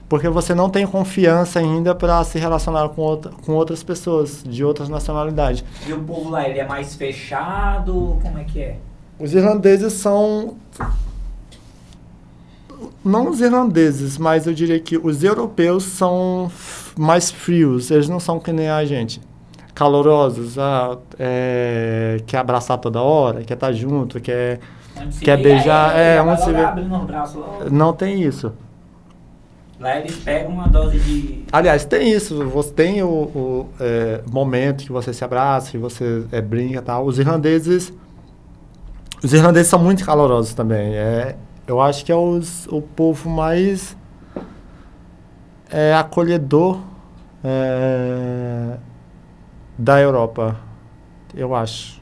Porque 0.06 0.28
você 0.28 0.54
não 0.54 0.68
tem 0.68 0.86
confiança 0.86 1.58
ainda 1.58 1.94
para 1.94 2.22
se 2.24 2.38
relacionar 2.38 2.90
com, 2.90 3.00
outra, 3.00 3.32
com 3.44 3.52
outras 3.52 3.82
pessoas 3.82 4.44
de 4.44 4.62
outras 4.62 4.90
nacionalidades. 4.90 5.64
E 5.86 5.94
o 5.94 6.00
povo 6.00 6.28
lá, 6.28 6.46
ele 6.46 6.58
é 6.58 6.66
mais 6.66 6.94
fechado? 6.94 8.18
Como 8.22 8.38
é 8.38 8.44
que 8.44 8.60
é? 8.60 8.76
Os 9.18 9.32
irlandeses 9.32 9.94
são. 9.94 10.58
Não 13.02 13.30
os 13.30 13.40
irlandeses, 13.40 14.18
mas 14.18 14.46
eu 14.46 14.52
diria 14.52 14.78
que 14.78 14.98
os 14.98 15.24
europeus 15.24 15.84
são 15.84 16.52
mais 16.98 17.30
frios. 17.30 17.90
Eles 17.90 18.10
não 18.10 18.20
são 18.20 18.38
que 18.38 18.52
nem 18.52 18.68
a 18.68 18.84
gente. 18.84 19.22
Calorosos, 19.76 20.58
ah, 20.58 20.96
é, 21.18 22.22
quer 22.26 22.38
abraçar 22.38 22.78
toda 22.78 23.02
hora, 23.02 23.44
quer 23.44 23.52
estar 23.52 23.72
junto, 23.74 24.18
quer. 24.18 24.58
Onde 24.98 25.18
Quer 25.18 25.36
beijar, 25.36 25.94
é, 25.94 26.16
já 26.16 26.22
vai 26.22 26.32
onde 26.32 26.42
se 26.42 26.50
vê- 26.50 27.06
braços. 27.06 27.44
Não 27.70 27.92
tem 27.92 28.22
isso. 28.22 28.54
Lá 29.78 29.98
eles 29.98 30.16
pegam 30.16 30.52
uma 30.52 30.66
dose 30.66 30.98
de. 30.98 31.44
Aliás, 31.52 31.84
tem 31.84 32.10
isso. 32.10 32.42
Você 32.48 32.72
tem 32.72 33.02
o, 33.02 33.06
o, 33.08 33.68
é, 33.78 34.22
momento 34.32 34.82
que 34.84 34.90
você 34.90 35.12
se 35.12 35.22
abraça, 35.22 35.72
que 35.72 35.76
você 35.76 36.24
é, 36.32 36.40
brinca 36.40 36.78
e 36.78 36.82
tal. 36.82 37.04
Os 37.04 37.18
irlandeses. 37.18 37.92
Os 39.22 39.34
irlandeses 39.34 39.68
são 39.68 39.78
muito 39.78 40.02
calorosos 40.06 40.54
também. 40.54 40.94
É, 40.94 41.36
eu 41.66 41.82
acho 41.82 42.02
que 42.02 42.10
é 42.10 42.16
os, 42.16 42.66
o 42.68 42.80
povo 42.80 43.28
mais 43.28 43.94
é, 45.70 45.92
acolhedor 45.94 46.80
é, 47.44 48.78
da 49.76 50.00
Europa. 50.00 50.56
Eu 51.34 51.54
acho. 51.54 52.00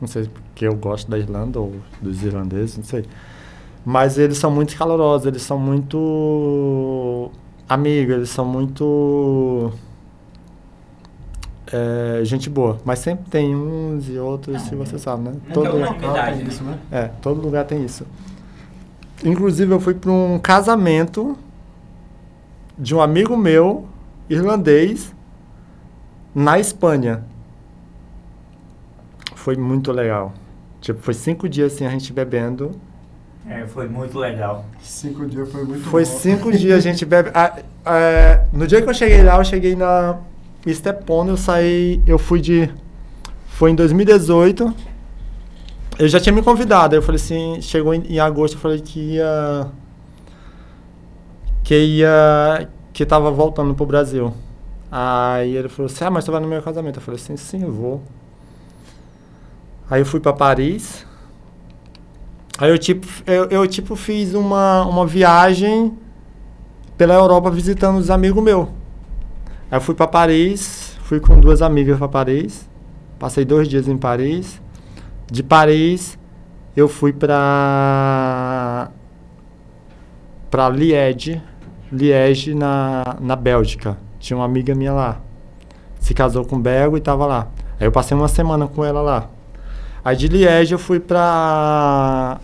Não 0.00 0.08
sei 0.08 0.28
porque 0.28 0.66
eu 0.66 0.74
gosto 0.74 1.10
da 1.10 1.18
Irlanda 1.18 1.60
ou 1.60 1.74
dos 2.00 2.22
irlandeses, 2.22 2.76
não 2.76 2.84
sei. 2.84 3.04
Mas 3.84 4.18
eles 4.18 4.38
são 4.38 4.50
muito 4.50 4.76
calorosos, 4.76 5.26
eles 5.26 5.42
são 5.42 5.58
muito 5.58 7.30
amigos, 7.68 8.16
eles 8.16 8.30
são 8.30 8.44
muito 8.44 9.72
é, 11.72 12.20
gente 12.24 12.48
boa. 12.48 12.78
Mas 12.84 13.00
sempre 13.00 13.28
tem 13.30 13.54
uns 13.54 14.08
e 14.08 14.18
outros, 14.18 14.54
Não, 14.54 14.60
se 14.60 14.74
você 14.74 14.98
sabe, 14.98 15.24
né? 15.24 15.34
Todo, 15.52 15.68
é 15.68 15.92
Verdade, 15.92 16.36
tem 16.36 16.44
né? 16.44 16.48
isso, 16.48 16.64
né? 16.64 16.78
é, 16.90 17.10
todo 17.20 17.40
lugar 17.40 17.64
tem 17.64 17.84
isso. 17.84 18.06
Inclusive, 19.24 19.72
eu 19.72 19.80
fui 19.80 19.94
para 19.94 20.10
um 20.10 20.38
casamento 20.38 21.36
de 22.78 22.94
um 22.94 23.00
amigo 23.00 23.36
meu, 23.36 23.86
irlandês, 24.28 25.14
na 26.36 26.58
Espanha. 26.58 27.24
Foi 29.34 29.56
muito 29.56 29.90
legal. 29.90 30.34
Tipo, 30.82 31.00
foi 31.00 31.14
cinco 31.14 31.48
dias 31.48 31.72
assim, 31.72 31.86
a 31.86 31.90
gente 31.90 32.12
bebendo. 32.12 32.72
É, 33.48 33.66
foi 33.66 33.88
muito 33.88 34.18
legal. 34.18 34.66
Cinco 34.82 35.24
dias 35.24 35.50
foi 35.50 35.64
muito 35.64 35.84
Foi 35.84 36.04
bom. 36.04 36.10
cinco 36.10 36.52
dias 36.52 36.76
a 36.76 36.80
gente 36.80 37.04
bebe. 37.06 37.30
Ah, 37.32 37.58
é, 37.86 38.44
no 38.52 38.66
dia 38.66 38.82
que 38.82 38.88
eu 38.88 38.92
cheguei 38.92 39.22
lá, 39.22 39.38
eu 39.38 39.44
cheguei 39.44 39.74
na 39.74 40.18
Estepona, 40.66 41.30
eu 41.30 41.36
saí. 41.38 42.02
Eu 42.06 42.18
fui 42.18 42.38
de. 42.40 42.68
Foi 43.46 43.70
em 43.70 43.74
2018. 43.74 44.74
Eu 45.98 46.08
já 46.08 46.20
tinha 46.20 46.34
me 46.34 46.42
convidado. 46.42 46.94
aí 46.94 46.98
Eu 46.98 47.02
falei 47.02 47.16
assim, 47.18 47.62
chegou 47.62 47.94
em, 47.94 48.02
em 48.02 48.18
agosto, 48.18 48.54
eu 48.56 48.60
falei 48.60 48.80
que 48.80 49.14
ia. 49.14 49.68
Que 51.64 51.78
ia. 51.78 52.68
Que 52.92 53.06
tava 53.06 53.30
voltando 53.30 53.74
pro 53.74 53.86
Brasil. 53.86 54.34
Aí 54.90 55.56
ele 55.56 55.68
falou 55.68 55.90
assim: 55.90 56.04
Ah, 56.04 56.10
mas 56.10 56.24
tu 56.24 56.32
vai 56.32 56.40
no 56.40 56.48
meu 56.48 56.62
casamento. 56.62 56.96
Eu 56.96 57.02
falei 57.02 57.20
assim: 57.20 57.36
Sim, 57.36 57.62
eu 57.62 57.72
vou. 57.72 58.02
Aí 59.90 60.00
eu 60.00 60.06
fui 60.06 60.20
pra 60.20 60.32
Paris. 60.32 61.06
Aí 62.58 62.70
eu 62.70 62.78
tipo, 62.78 63.06
eu, 63.26 63.44
eu, 63.46 63.66
tipo 63.66 63.94
fiz 63.94 64.34
uma, 64.34 64.84
uma 64.86 65.06
viagem 65.06 65.96
pela 66.96 67.14
Europa 67.14 67.50
visitando 67.50 67.98
os 67.98 68.10
amigos 68.10 68.42
meus. 68.42 68.68
Aí 69.70 69.76
eu 69.76 69.80
fui 69.80 69.94
pra 69.94 70.06
Paris, 70.06 70.96
fui 71.02 71.20
com 71.20 71.38
duas 71.38 71.60
amigas 71.60 71.98
pra 71.98 72.08
Paris. 72.08 72.68
Passei 73.18 73.44
dois 73.44 73.68
dias 73.68 73.86
em 73.88 73.96
Paris. 73.96 74.60
De 75.30 75.42
Paris 75.42 76.18
eu 76.76 76.88
fui 76.88 77.12
pra 77.12 78.90
pra 80.50 80.68
Liège, 80.68 81.42
Liège 81.92 82.54
na, 82.54 83.16
na 83.20 83.36
Bélgica. 83.36 83.98
Tinha 84.26 84.36
uma 84.36 84.44
amiga 84.44 84.74
minha 84.74 84.92
lá. 84.92 85.20
Se 86.00 86.12
casou 86.12 86.44
com 86.44 86.56
um 86.56 86.60
belga 86.60 86.98
e 86.98 87.00
tava 87.00 87.24
lá. 87.26 87.46
Aí 87.78 87.86
eu 87.86 87.92
passei 87.92 88.16
uma 88.16 88.26
semana 88.26 88.66
com 88.66 88.84
ela 88.84 89.00
lá. 89.00 89.30
Aí 90.04 90.16
de 90.16 90.26
Liège 90.26 90.72
eu 90.72 90.80
fui 90.80 90.98
pra 90.98 92.40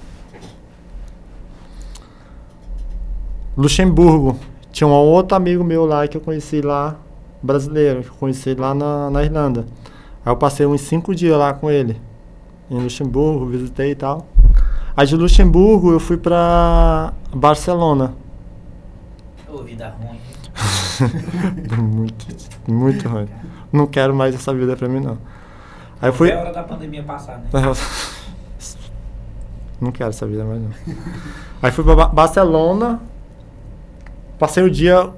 Luxemburgo. 3.56 4.38
Tinha 4.70 4.86
um 4.86 4.92
outro 4.92 5.36
amigo 5.36 5.64
meu 5.64 5.84
lá 5.84 6.06
que 6.06 6.16
eu 6.16 6.20
conheci 6.20 6.60
lá, 6.60 6.94
brasileiro, 7.42 8.02
que 8.02 8.10
eu 8.10 8.14
conheci 8.14 8.54
lá 8.54 8.72
na, 8.72 9.10
na 9.10 9.24
Irlanda. 9.24 9.66
Aí 10.24 10.30
eu 10.30 10.36
passei 10.36 10.64
uns 10.64 10.82
cinco 10.82 11.12
dias 11.12 11.36
lá 11.36 11.52
com 11.52 11.68
ele, 11.68 12.00
em 12.70 12.80
Luxemburgo, 12.80 13.46
visitei 13.46 13.90
e 13.90 13.96
tal. 13.96 14.28
Aí 14.96 15.04
de 15.04 15.16
Luxemburgo 15.16 15.90
eu 15.90 15.98
fui 15.98 16.16
pra 16.16 17.12
Barcelona. 17.34 18.14
Ô, 19.48 19.64
vida 19.64 19.92
ruim. 19.98 20.21
muito, 21.82 22.26
muito 22.68 23.08
ruim. 23.08 23.28
Não 23.72 23.86
quero 23.86 24.14
mais 24.14 24.34
essa 24.34 24.52
vida 24.54 24.76
pra 24.76 24.88
mim, 24.88 25.00
não. 25.00 25.18
Aí 26.00 26.08
eu 26.08 26.12
fui. 26.12 26.30
A 26.32 26.38
hora 26.38 26.52
da 26.52 26.62
pandemia 26.62 27.02
passar, 27.02 27.38
né? 27.38 27.46
Não 29.80 29.90
quero 29.90 30.10
essa 30.10 30.26
vida 30.26 30.44
mais 30.44 30.60
não. 30.62 30.70
Aí 31.62 31.70
fui 31.70 31.82
pra 31.84 31.94
Ba- 31.96 32.06
Barcelona. 32.08 33.00
Passei 34.38 34.62
o 34.62 34.70
dia 34.70 35.10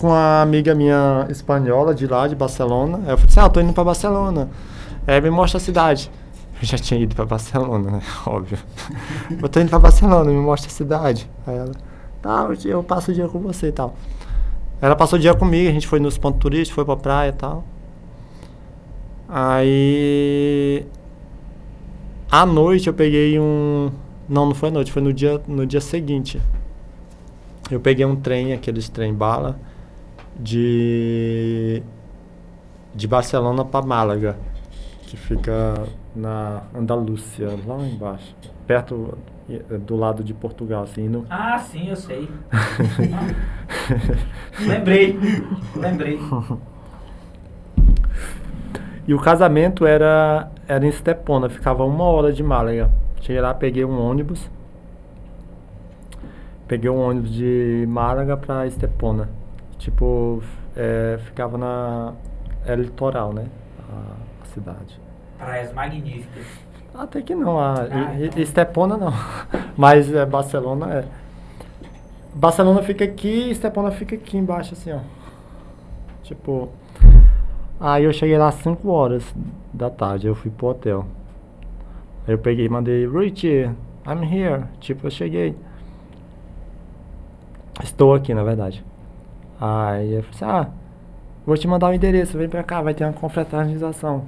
com 0.00 0.12
a 0.12 0.42
amiga 0.42 0.74
minha 0.74 1.26
espanhola 1.28 1.94
de 1.94 2.06
lá, 2.06 2.28
de 2.28 2.34
Barcelona. 2.36 2.98
Aí 2.98 3.10
eu 3.10 3.18
falei 3.18 3.30
assim, 3.30 3.40
ah, 3.40 3.48
tô 3.48 3.60
indo 3.60 3.72
pra 3.72 3.84
Barcelona. 3.84 4.48
Aí 5.06 5.20
me 5.20 5.30
mostra 5.30 5.58
a 5.58 5.60
cidade. 5.60 6.10
Eu 6.60 6.66
já 6.66 6.76
tinha 6.78 7.00
ido 7.00 7.14
pra 7.14 7.24
Barcelona, 7.24 7.90
né? 7.90 8.02
Óbvio. 8.26 8.58
Eu 9.40 9.48
tô 9.48 9.60
indo 9.60 9.68
pra 9.70 9.78
Barcelona, 9.78 10.30
me 10.30 10.40
mostra 10.40 10.68
a 10.70 10.72
cidade. 10.74 11.28
Aí 11.46 11.56
ela, 11.56 11.72
tá, 12.22 12.48
eu 12.64 12.82
passo 12.82 13.10
o 13.10 13.14
dia 13.14 13.28
com 13.28 13.38
você 13.40 13.68
e 13.68 13.72
tal. 13.72 13.94
Ela 14.80 14.94
passou 14.94 15.18
o 15.18 15.20
dia 15.20 15.34
comigo, 15.34 15.68
a 15.68 15.72
gente 15.72 15.86
foi 15.86 15.98
nos 15.98 16.16
pontos 16.16 16.40
turísticos, 16.40 16.74
foi 16.74 16.84
pra 16.84 16.96
praia 16.96 17.30
e 17.30 17.32
tal. 17.32 17.64
Aí 19.28 20.86
à 22.30 22.44
noite 22.46 22.86
eu 22.86 22.94
peguei 22.94 23.38
um. 23.40 23.90
Não, 24.28 24.46
não 24.46 24.54
foi 24.54 24.68
à 24.68 24.72
noite, 24.72 24.92
foi 24.92 25.02
no 25.02 25.12
dia, 25.12 25.40
no 25.48 25.66
dia 25.66 25.80
seguinte. 25.80 26.40
Eu 27.70 27.80
peguei 27.80 28.04
um 28.04 28.16
trem, 28.16 28.52
aqueles 28.52 28.88
trem 28.88 29.12
bala, 29.12 29.58
de. 30.38 31.82
de 32.94 33.06
Barcelona 33.06 33.64
para 33.64 33.84
Málaga, 33.84 34.38
que 35.02 35.16
fica 35.16 35.86
na 36.14 36.62
Andalúcia, 36.74 37.58
lá 37.66 37.86
embaixo. 37.86 38.34
perto 38.66 39.16
do 39.86 39.96
lado 39.96 40.22
de 40.22 40.34
Portugal, 40.34 40.82
assim. 40.82 41.08
No... 41.08 41.24
Ah, 41.30 41.58
sim, 41.58 41.88
eu 41.88 41.96
sei. 41.96 42.28
lembrei, 44.60 45.18
lembrei. 45.74 46.20
E 49.06 49.14
o 49.14 49.18
casamento 49.18 49.86
era, 49.86 50.50
era 50.66 50.86
em 50.86 50.92
Stepona, 50.92 51.48
ficava 51.48 51.84
uma 51.84 52.04
hora 52.04 52.30
de 52.30 52.42
Málaga. 52.42 52.90
Cheguei 53.22 53.40
lá, 53.40 53.54
peguei 53.54 53.84
um 53.84 53.98
ônibus. 53.98 54.50
Peguei 56.66 56.90
um 56.90 57.00
ônibus 57.00 57.32
de 57.32 57.86
Málaga 57.88 58.36
pra 58.36 58.66
Estepona. 58.66 59.30
Tipo, 59.78 60.42
é, 60.76 61.18
ficava 61.24 61.56
na. 61.56 62.12
É 62.66 62.74
litoral, 62.74 63.32
né? 63.32 63.46
A, 63.90 64.12
a 64.42 64.46
cidade. 64.46 65.00
Praias 65.38 65.72
magníficas. 65.72 66.67
Até 66.98 67.22
que 67.22 67.32
não, 67.32 67.60
a 67.60 67.82
ah, 67.82 68.16
então. 68.20 68.42
Estepona 68.42 68.96
não. 68.96 69.12
Mas 69.78 70.12
é, 70.12 70.26
Barcelona 70.26 70.94
é. 70.94 71.04
Barcelona 72.34 72.82
fica 72.82 73.04
aqui, 73.04 73.50
Estepona 73.52 73.92
fica 73.92 74.16
aqui 74.16 74.36
embaixo, 74.36 74.74
assim, 74.74 74.90
ó. 74.90 74.98
Tipo. 76.24 76.70
Aí 77.78 78.02
eu 78.02 78.12
cheguei 78.12 78.36
lá 78.36 78.48
às 78.48 78.56
5 78.56 78.88
horas 78.90 79.22
da 79.72 79.88
tarde, 79.88 80.26
eu 80.26 80.34
fui 80.34 80.50
pro 80.50 80.66
hotel. 80.66 81.06
Aí 82.26 82.34
eu 82.34 82.38
peguei 82.38 82.66
e 82.66 82.68
mandei, 82.68 83.08
Rich, 83.08 83.46
I'm 84.04 84.24
here. 84.24 84.64
Tipo, 84.80 85.06
eu 85.06 85.10
cheguei. 85.12 85.54
Estou 87.80 88.12
aqui, 88.12 88.34
na 88.34 88.42
verdade. 88.42 88.84
Aí 89.60 90.14
eu 90.14 90.24
falei 90.24 90.34
assim, 90.34 90.44
ah, 90.44 90.68
vou 91.46 91.56
te 91.56 91.68
mandar 91.68 91.86
o 91.86 91.90
um 91.90 91.94
endereço, 91.94 92.36
vem 92.36 92.48
pra 92.48 92.64
cá, 92.64 92.82
vai 92.82 92.92
ter 92.92 93.04
uma 93.04 93.12
confraternização. 93.12 94.24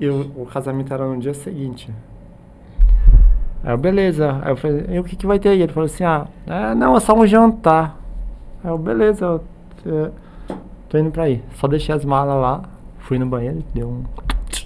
E 0.00 0.08
o, 0.08 0.42
o 0.42 0.46
casamento 0.46 0.92
era 0.92 1.06
no 1.06 1.16
dia 1.20 1.34
seguinte. 1.34 1.92
Aí 3.62 3.72
eu, 3.72 3.78
beleza. 3.78 4.40
Aí 4.42 4.52
eu 4.52 4.56
falei, 4.56 4.86
e 4.88 4.98
o 4.98 5.04
que, 5.04 5.16
que 5.16 5.26
vai 5.26 5.38
ter 5.38 5.50
aí? 5.50 5.62
Ele 5.62 5.72
falou 5.72 5.86
assim, 5.86 6.04
ah, 6.04 6.26
é, 6.46 6.74
não, 6.74 6.96
é 6.96 7.00
só 7.00 7.14
um 7.14 7.26
jantar. 7.26 7.98
Aí 8.62 8.70
eu, 8.70 8.78
beleza, 8.78 9.24
eu, 9.24 9.44
eu, 9.84 10.12
tô 10.88 10.98
indo 10.98 11.10
pra 11.10 11.24
aí. 11.24 11.42
Só 11.54 11.66
deixei 11.66 11.94
as 11.94 12.04
malas 12.04 12.36
lá, 12.36 12.62
fui 12.98 13.18
no 13.18 13.26
banheiro, 13.26 13.62
deu 13.74 13.88
um. 13.88 14.04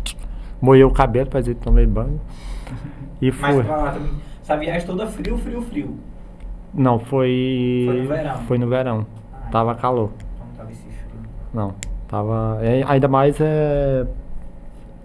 Moeu 0.60 0.88
o 0.88 0.92
cabelo, 0.92 1.28
pra 1.28 1.40
dizer 1.40 1.54
que 1.54 1.60
tomei 1.60 1.86
banho. 1.86 2.20
E 3.20 3.30
fui. 3.32 3.52
Mas 3.52 3.66
pra 3.66 3.76
lá 3.76 3.92
também. 3.92 4.12
Essa 4.42 4.56
viagem 4.56 4.86
toda 4.86 5.06
frio, 5.06 5.38
frio, 5.38 5.62
frio. 5.62 5.98
Não, 6.74 6.98
foi. 6.98 7.84
Foi 7.86 8.00
no 8.00 8.08
verão. 8.08 8.38
Foi 8.46 8.58
no 8.58 8.68
verão. 8.68 9.06
Ah, 9.32 9.48
tava 9.50 9.74
calor. 9.74 10.10
Então 10.16 10.46
não 10.46 10.54
tava 10.56 10.70
esse 10.70 10.82
frio. 10.82 11.20
Não, 11.52 11.74
tava. 12.08 12.58
É, 12.62 12.82
ainda 12.86 13.08
mais 13.08 13.40
é, 13.40 14.06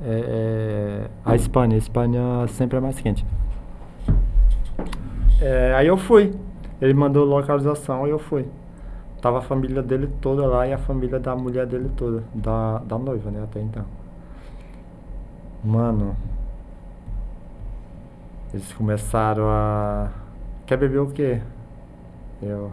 é, 0.03 0.09
é, 0.09 1.07
a 1.25 1.35
Espanha. 1.35 1.75
A 1.75 1.77
Espanha 1.77 2.47
sempre 2.47 2.77
é 2.77 2.81
mais 2.81 2.99
quente. 2.99 3.25
É, 5.41 5.73
aí 5.75 5.87
eu 5.87 5.97
fui. 5.97 6.33
Ele 6.81 6.93
mandou 6.93 7.25
localização 7.25 8.07
e 8.07 8.09
eu 8.11 8.19
fui. 8.19 8.45
Tava 9.21 9.39
a 9.39 9.41
família 9.41 9.81
dele 9.81 10.07
toda 10.21 10.45
lá 10.45 10.67
e 10.67 10.73
a 10.73 10.77
família 10.77 11.19
da 11.19 11.35
mulher 11.35 11.65
dele 11.65 11.89
toda. 11.95 12.23
Da, 12.33 12.79
da 12.79 12.97
noiva, 12.97 13.31
né? 13.31 13.43
Até 13.43 13.61
então. 13.61 13.85
Mano. 15.63 16.15
Eles 18.53 18.71
começaram 18.73 19.47
a. 19.49 20.09
Quer 20.65 20.77
beber 20.77 20.99
o 20.99 21.07
quê? 21.07 21.41
Eu. 22.41 22.71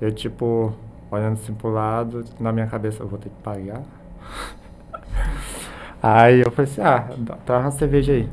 Eu, 0.00 0.12
tipo, 0.12 0.74
olhando 1.10 1.34
assim 1.34 1.54
pro 1.54 1.70
lado, 1.70 2.24
na 2.40 2.52
minha 2.52 2.66
cabeça, 2.66 3.02
eu 3.02 3.08
vou 3.08 3.18
ter 3.18 3.28
que 3.30 3.42
pagar. 3.42 3.82
aí 6.02 6.40
eu 6.40 6.50
falei 6.50 6.70
assim: 6.70 6.80
ah, 6.82 7.08
traz 7.44 7.64
uma 7.64 7.70
cerveja 7.70 8.12
aí. 8.12 8.28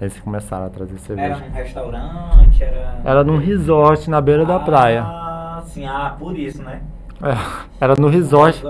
Eles 0.00 0.18
começaram 0.20 0.66
a 0.66 0.70
trazer 0.70 0.98
cerveja. 0.98 1.34
Era 1.34 1.38
num 1.38 1.54
restaurante? 1.54 2.62
Era, 2.62 3.00
era 3.04 3.24
num 3.24 3.36
resort 3.36 4.08
na 4.08 4.20
beira 4.20 4.42
ah, 4.44 4.46
da 4.46 4.60
praia. 4.60 5.02
Ah, 5.02 5.62
sim, 5.66 5.84
ah, 5.84 6.14
por 6.16 6.38
isso, 6.38 6.62
né? 6.62 6.82
É, 7.20 7.84
era 7.84 7.94
no 7.96 8.08
resort. 8.08 8.62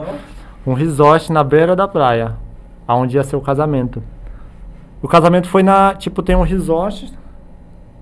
Um 0.67 0.73
resort 0.73 1.31
na 1.31 1.45
beira 1.45 1.77
da 1.77 1.87
praia. 1.87 2.37
Onde 2.89 3.17
ia 3.17 3.25
ser 3.25 3.37
o 3.37 3.43
casamento. 3.43 4.03
O 5.03 5.09
casamento 5.09 5.49
foi 5.49 5.63
na. 5.63 5.95
Tipo, 5.95 6.23
tem 6.23 6.35
um 6.35 6.43
resort 6.43 7.13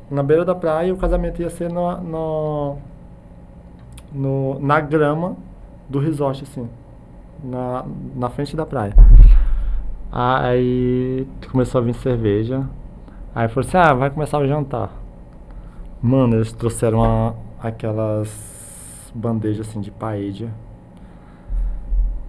na 0.08 0.22
beira 0.22 0.44
da 0.44 0.54
praia 0.54 0.88
e 0.88 0.92
o 0.92 0.96
casamento 0.96 1.42
ia 1.42 1.50
ser 1.50 1.70
no, 1.70 1.96
no, 2.00 2.78
no 4.12 4.60
na 4.60 4.78
grama 4.78 5.36
do 5.88 5.98
resort, 5.98 6.44
assim. 6.44 6.68
Na, 7.42 7.84
na 8.14 8.30
frente 8.30 8.54
da 8.54 8.64
praia. 8.64 8.94
Aí 10.12 11.26
começou 11.50 11.80
a 11.80 11.84
vir 11.84 11.94
cerveja. 11.94 12.64
Aí 13.36 13.48
falou 13.48 13.68
assim, 13.68 13.76
ah, 13.76 13.92
vai 13.92 14.08
começar 14.08 14.38
o 14.38 14.48
jantar. 14.48 14.90
Mano, 16.00 16.36
eles 16.36 16.54
trouxeram 16.54 17.00
uma, 17.00 17.36
aquelas 17.60 19.12
bandejas 19.14 19.68
assim 19.68 19.82
de 19.82 19.90
paella. 19.90 20.50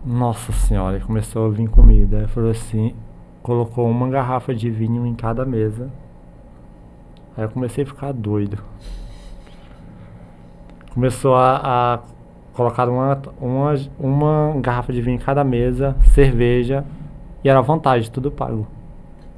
Nossa 0.06 0.52
senhora, 0.52 1.00
começou 1.00 1.46
a 1.46 1.50
vir 1.50 1.70
comida. 1.70 2.18
Aí 2.18 2.28
falou 2.28 2.52
assim, 2.52 2.94
colocou 3.42 3.90
uma 3.90 4.10
garrafa 4.10 4.54
de 4.54 4.70
vinho 4.70 5.06
em 5.06 5.16
cada 5.16 5.46
mesa. 5.46 5.90
Aí 7.38 7.46
eu 7.46 7.50
comecei 7.52 7.86
a 7.86 7.88
ficar 7.88 8.12
doido. 8.12 8.62
Começou 10.94 11.36
a, 11.36 11.62
a 11.94 12.00
colocar 12.52 12.90
uma, 12.90 13.18
uma, 13.40 13.74
uma 13.98 14.60
garrafa 14.60 14.92
de 14.92 15.02
vinho 15.02 15.16
em 15.16 15.20
cada 15.20 15.46
mesa, 15.46 15.96
cerveja, 16.14 16.84
e 17.46 17.48
era 17.48 17.60
à 17.60 17.62
vontade, 17.62 18.12
tudo 18.12 18.30
pago. 18.30 18.68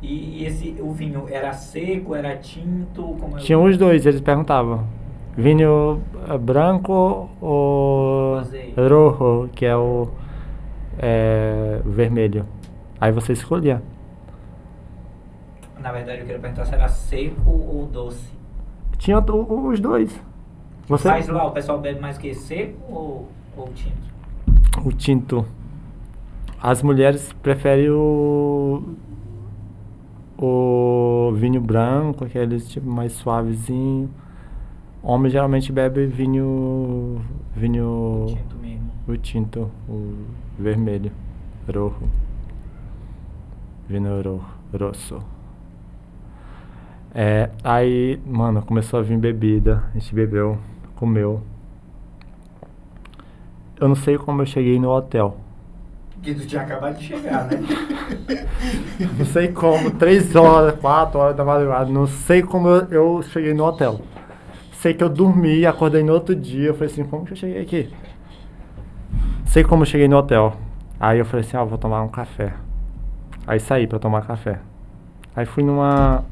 E, 0.02 0.46
esse, 0.46 0.78
o 0.80 0.92
vinho 0.92 1.26
era 1.30 1.52
seco, 1.52 2.16
era 2.16 2.38
tinto? 2.38 3.16
Como 3.20 3.38
é 3.38 3.40
Tinha 3.40 3.60
os 3.60 3.78
dois, 3.78 4.06
eles 4.06 4.22
perguntavam. 4.22 4.88
Vinho 5.36 6.02
eh, 6.28 6.38
branco 6.38 7.30
ou 7.42 8.42
rojo, 8.82 9.50
que 9.54 9.66
é 9.66 9.76
o 9.76 10.10
é, 10.98 11.82
vermelho. 11.86 12.46
Aí 13.00 13.12
você 13.12 13.34
escolhia. 13.34 13.82
Na 15.80 15.92
verdade, 15.92 16.20
eu 16.20 16.26
queria 16.26 16.40
perguntar 16.40 16.66
se 16.66 16.74
era 16.74 16.88
seco 16.90 17.50
ou 17.50 17.86
doce. 17.86 18.30
Tinha 18.98 19.20
os 19.20 19.80
dois. 19.80 20.22
Você... 20.88 21.08
Mas 21.08 21.28
lá 21.28 21.46
o 21.46 21.52
pessoal 21.52 21.80
bebe 21.80 22.00
mais 22.00 22.18
que 22.18 22.34
seco 22.34 22.78
ou, 22.90 23.30
ou 23.56 23.70
tinto? 23.70 24.10
O 24.84 24.92
tinto. 24.92 25.46
As 26.62 26.82
mulheres 26.84 27.32
preferem 27.42 27.90
o 27.90 28.96
o 30.42 31.34
vinho 31.34 31.60
branco, 31.60 32.24
aqueles 32.24 32.68
tipo 32.70 32.90
mais 32.90 33.12
suavezinho. 33.14 34.10
Homem 35.04 35.32
geralmente 35.32 35.72
bebe 35.72 36.06
vinho. 36.06 37.22
vinho. 37.56 38.26
Tinto 38.28 38.56
mesmo. 38.58 38.92
O 39.08 39.18
tinto, 39.18 39.72
o 39.88 40.16
vermelho, 40.58 41.12
rojo. 41.68 42.10
Vinho 43.88 44.16
rojo, 44.16 44.42
rosso. 44.78 45.20
É, 47.14 47.50
aí, 47.64 48.20
mano, 48.26 48.62
começou 48.62 49.00
a 49.00 49.04
vir 49.04 49.18
bebida, 49.18 49.84
a 49.90 50.00
gente 50.00 50.14
bebeu, 50.14 50.58
comeu. 50.96 51.42
Eu 53.80 53.88
não 53.88 53.96
sei 53.96 54.18
como 54.18 54.42
eu 54.42 54.46
cheguei 54.46 54.80
no 54.80 54.90
hotel. 54.90 55.38
Que 56.22 56.34
tu 56.36 56.46
tinha 56.46 56.62
acabado 56.62 56.98
de 56.98 57.06
chegar, 57.06 57.48
né? 57.48 57.60
não 59.18 59.26
sei 59.26 59.50
como, 59.50 59.92
três 59.92 60.36
horas, 60.36 60.76
quatro 60.80 61.20
horas 61.20 61.36
da 61.36 61.46
madrugada, 61.46 61.90
não 61.90 62.06
sei 62.06 62.42
como 62.42 62.68
eu, 62.68 62.88
eu 62.92 63.22
cheguei 63.24 63.54
no 63.54 63.64
hotel. 63.64 64.02
Sei 64.74 64.94
que 64.94 65.04
eu 65.04 65.10
dormi, 65.10 65.66
acordei 65.66 66.04
no 66.04 66.14
outro 66.14 66.36
dia, 66.36 66.68
eu 66.68 66.74
falei 66.74 66.92
assim, 66.92 67.04
como 67.04 67.26
que 67.26 67.34
eu 67.34 67.38
cheguei 67.38 67.62
aqui? 67.62 67.94
Sei 69.46 69.64
como 69.64 69.84
eu 69.84 69.86
cheguei 69.86 70.08
no 70.08 70.18
hotel. 70.18 70.56
Aí 71.00 71.20
eu 71.20 71.26
falei 71.26 71.46
assim, 71.46 71.58
ah, 71.58 71.64
vou 71.64 71.78
tomar 71.78 72.02
um 72.02 72.10
café. 72.10 72.54
Aí 73.48 73.60
saí 73.60 73.88
pra 73.88 73.98
tomar 73.98 74.26
café. 74.26 74.60
Aí 75.36 75.46
fui 75.46 75.64
numa. 75.64 76.24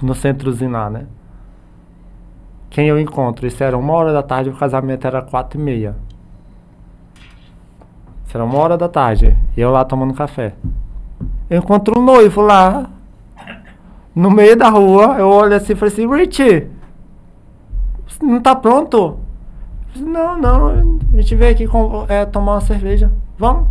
no 0.00 0.14
centrozinho 0.14 0.70
lá, 0.70 0.88
né? 0.88 1.06
Quem 2.70 2.88
eu 2.88 2.98
encontro? 2.98 3.46
Isso 3.46 3.62
era 3.62 3.76
uma 3.76 3.92
hora 3.92 4.12
da 4.12 4.22
tarde, 4.22 4.48
o 4.48 4.56
casamento 4.56 5.06
era 5.06 5.20
quatro 5.20 5.60
e 5.60 5.62
meia. 5.62 5.94
Será 8.32 8.44
uma 8.44 8.56
hora 8.56 8.78
da 8.78 8.88
tarde. 8.88 9.36
E 9.54 9.60
eu 9.60 9.70
lá 9.70 9.84
tomando 9.84 10.14
café. 10.14 10.54
Eu 11.50 11.58
encontro 11.58 12.00
um 12.00 12.02
noivo 12.02 12.40
lá. 12.40 12.88
No 14.14 14.30
meio 14.30 14.56
da 14.56 14.70
rua. 14.70 15.16
Eu 15.18 15.28
olho 15.28 15.54
assim 15.54 15.74
e 15.74 15.76
falei 15.76 15.92
assim, 15.92 16.10
Rich, 16.10 16.66
não 18.22 18.40
tá 18.40 18.56
pronto? 18.56 19.18
não, 19.94 20.40
não. 20.40 20.98
A 21.12 21.16
gente 21.16 21.34
veio 21.34 21.52
aqui 21.52 21.66
com, 21.66 22.06
é, 22.08 22.24
tomar 22.24 22.54
uma 22.54 22.60
cerveja. 22.62 23.12
Vamos? 23.36 23.68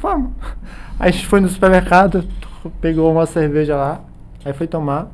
Vamos. 0.00 0.32
Aí 0.98 1.10
a 1.10 1.12
gente 1.12 1.28
foi 1.28 1.38
no 1.38 1.48
supermercado, 1.48 2.24
pegou 2.80 3.12
uma 3.12 3.24
cerveja 3.24 3.76
lá. 3.76 4.00
Aí 4.44 4.52
foi 4.52 4.66
tomar. 4.66 5.06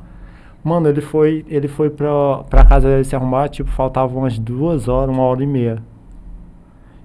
Mano, 0.63 0.89
ele 0.89 1.01
foi, 1.01 1.45
ele 1.47 1.67
foi 1.67 1.91
pra, 1.91 2.39
pra 2.49 2.65
casa 2.65 2.87
dele 2.87 3.03
se 3.03 3.15
arrumar, 3.15 3.49
tipo, 3.49 3.69
faltava 3.69 4.17
umas 4.17 4.39
duas 4.39 4.87
horas, 4.87 5.13
uma 5.13 5.21
hora 5.21 5.43
e 5.43 5.45
meia. 5.45 5.77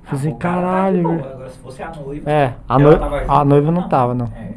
Falei 0.04 0.20
assim, 0.20 0.34
caralho. 0.36 1.10
Agora, 1.10 1.48
se 1.48 1.58
fosse 1.58 1.82
a 1.82 1.90
noiva. 1.90 2.30
É, 2.30 2.54
a, 2.68 2.78
no... 2.78 2.88
a 3.28 3.44
noiva 3.44 3.70
não, 3.70 3.82
não 3.82 3.88
tava, 3.88 4.14
não. 4.14 4.26
É. 4.26 4.54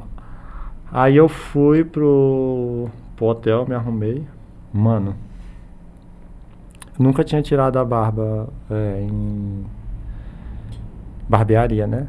Aí 0.91 1.15
eu 1.15 1.27
fui 1.27 1.83
pro, 1.83 2.87
pro 3.15 3.25
hotel, 3.25 3.65
me 3.67 3.73
arrumei. 3.73 4.25
Mano, 4.71 5.15
nunca 6.97 7.23
tinha 7.23 7.41
tirado 7.41 7.77
a 7.77 7.85
barba 7.85 8.47
é, 8.69 9.01
em 9.01 9.65
barbearia, 11.27 11.87
né? 11.87 12.07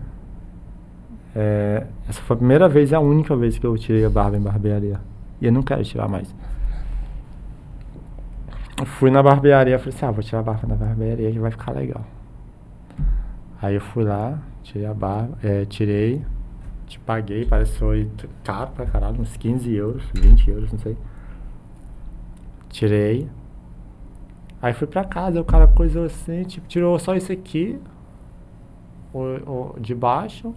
É, 1.35 1.87
essa 2.09 2.21
foi 2.23 2.35
a 2.35 2.39
primeira 2.39 2.69
vez 2.69 2.91
e 2.91 2.95
a 2.95 3.01
única 3.01 3.35
vez 3.35 3.59
que 3.59 3.67
eu 3.67 3.77
tirei 3.77 4.05
a 4.05 4.11
barba 4.11 4.37
em 4.37 4.41
barbearia. 4.41 5.01
E 5.41 5.47
eu 5.47 5.53
não 5.53 5.63
quero 5.63 5.83
tirar 5.83 6.09
mais. 6.09 6.35
Eu 8.79 8.87
fui 8.87 9.11
na 9.11 9.23
barbearia, 9.23 9.79
falei 9.79 9.95
assim, 9.95 10.07
ah, 10.07 10.11
vou 10.11 10.23
tirar 10.23 10.41
a 10.41 10.43
barba 10.43 10.69
na 10.69 10.75
barbearia 10.75 11.31
que 11.33 11.39
vai 11.39 11.51
ficar 11.51 11.73
legal. 11.73 12.05
Aí 13.65 13.77
eu 13.77 13.81
fui 13.81 14.05
lá, 14.05 14.39
tirei 14.63 14.87
a 14.87 14.93
barba, 14.93 15.39
é, 15.43 15.65
tirei, 15.65 16.23
te 16.87 16.99
paguei, 16.99 17.47
parece 17.47 17.73
que 17.73 17.79
foi 17.79 18.11
caro 18.45 18.71
pra 18.73 18.85
caralho, 18.85 19.23
uns 19.23 19.39
15 19.39 19.73
euros, 19.75 20.05
20 20.13 20.51
euros, 20.51 20.71
não 20.71 20.79
sei. 20.79 20.95
Tirei. 22.69 23.27
Aí 24.61 24.75
fui 24.75 24.87
pra 24.87 25.03
casa, 25.03 25.41
o 25.41 25.45
cara 25.47 25.67
coisou 25.67 26.05
assim, 26.05 26.43
tipo, 26.43 26.69
tirou 26.69 26.99
só 26.99 27.17
isso 27.17 27.33
aqui, 27.33 27.81
o, 29.15 29.73
o 29.75 29.81
de 29.81 29.95
baixo, 29.95 30.55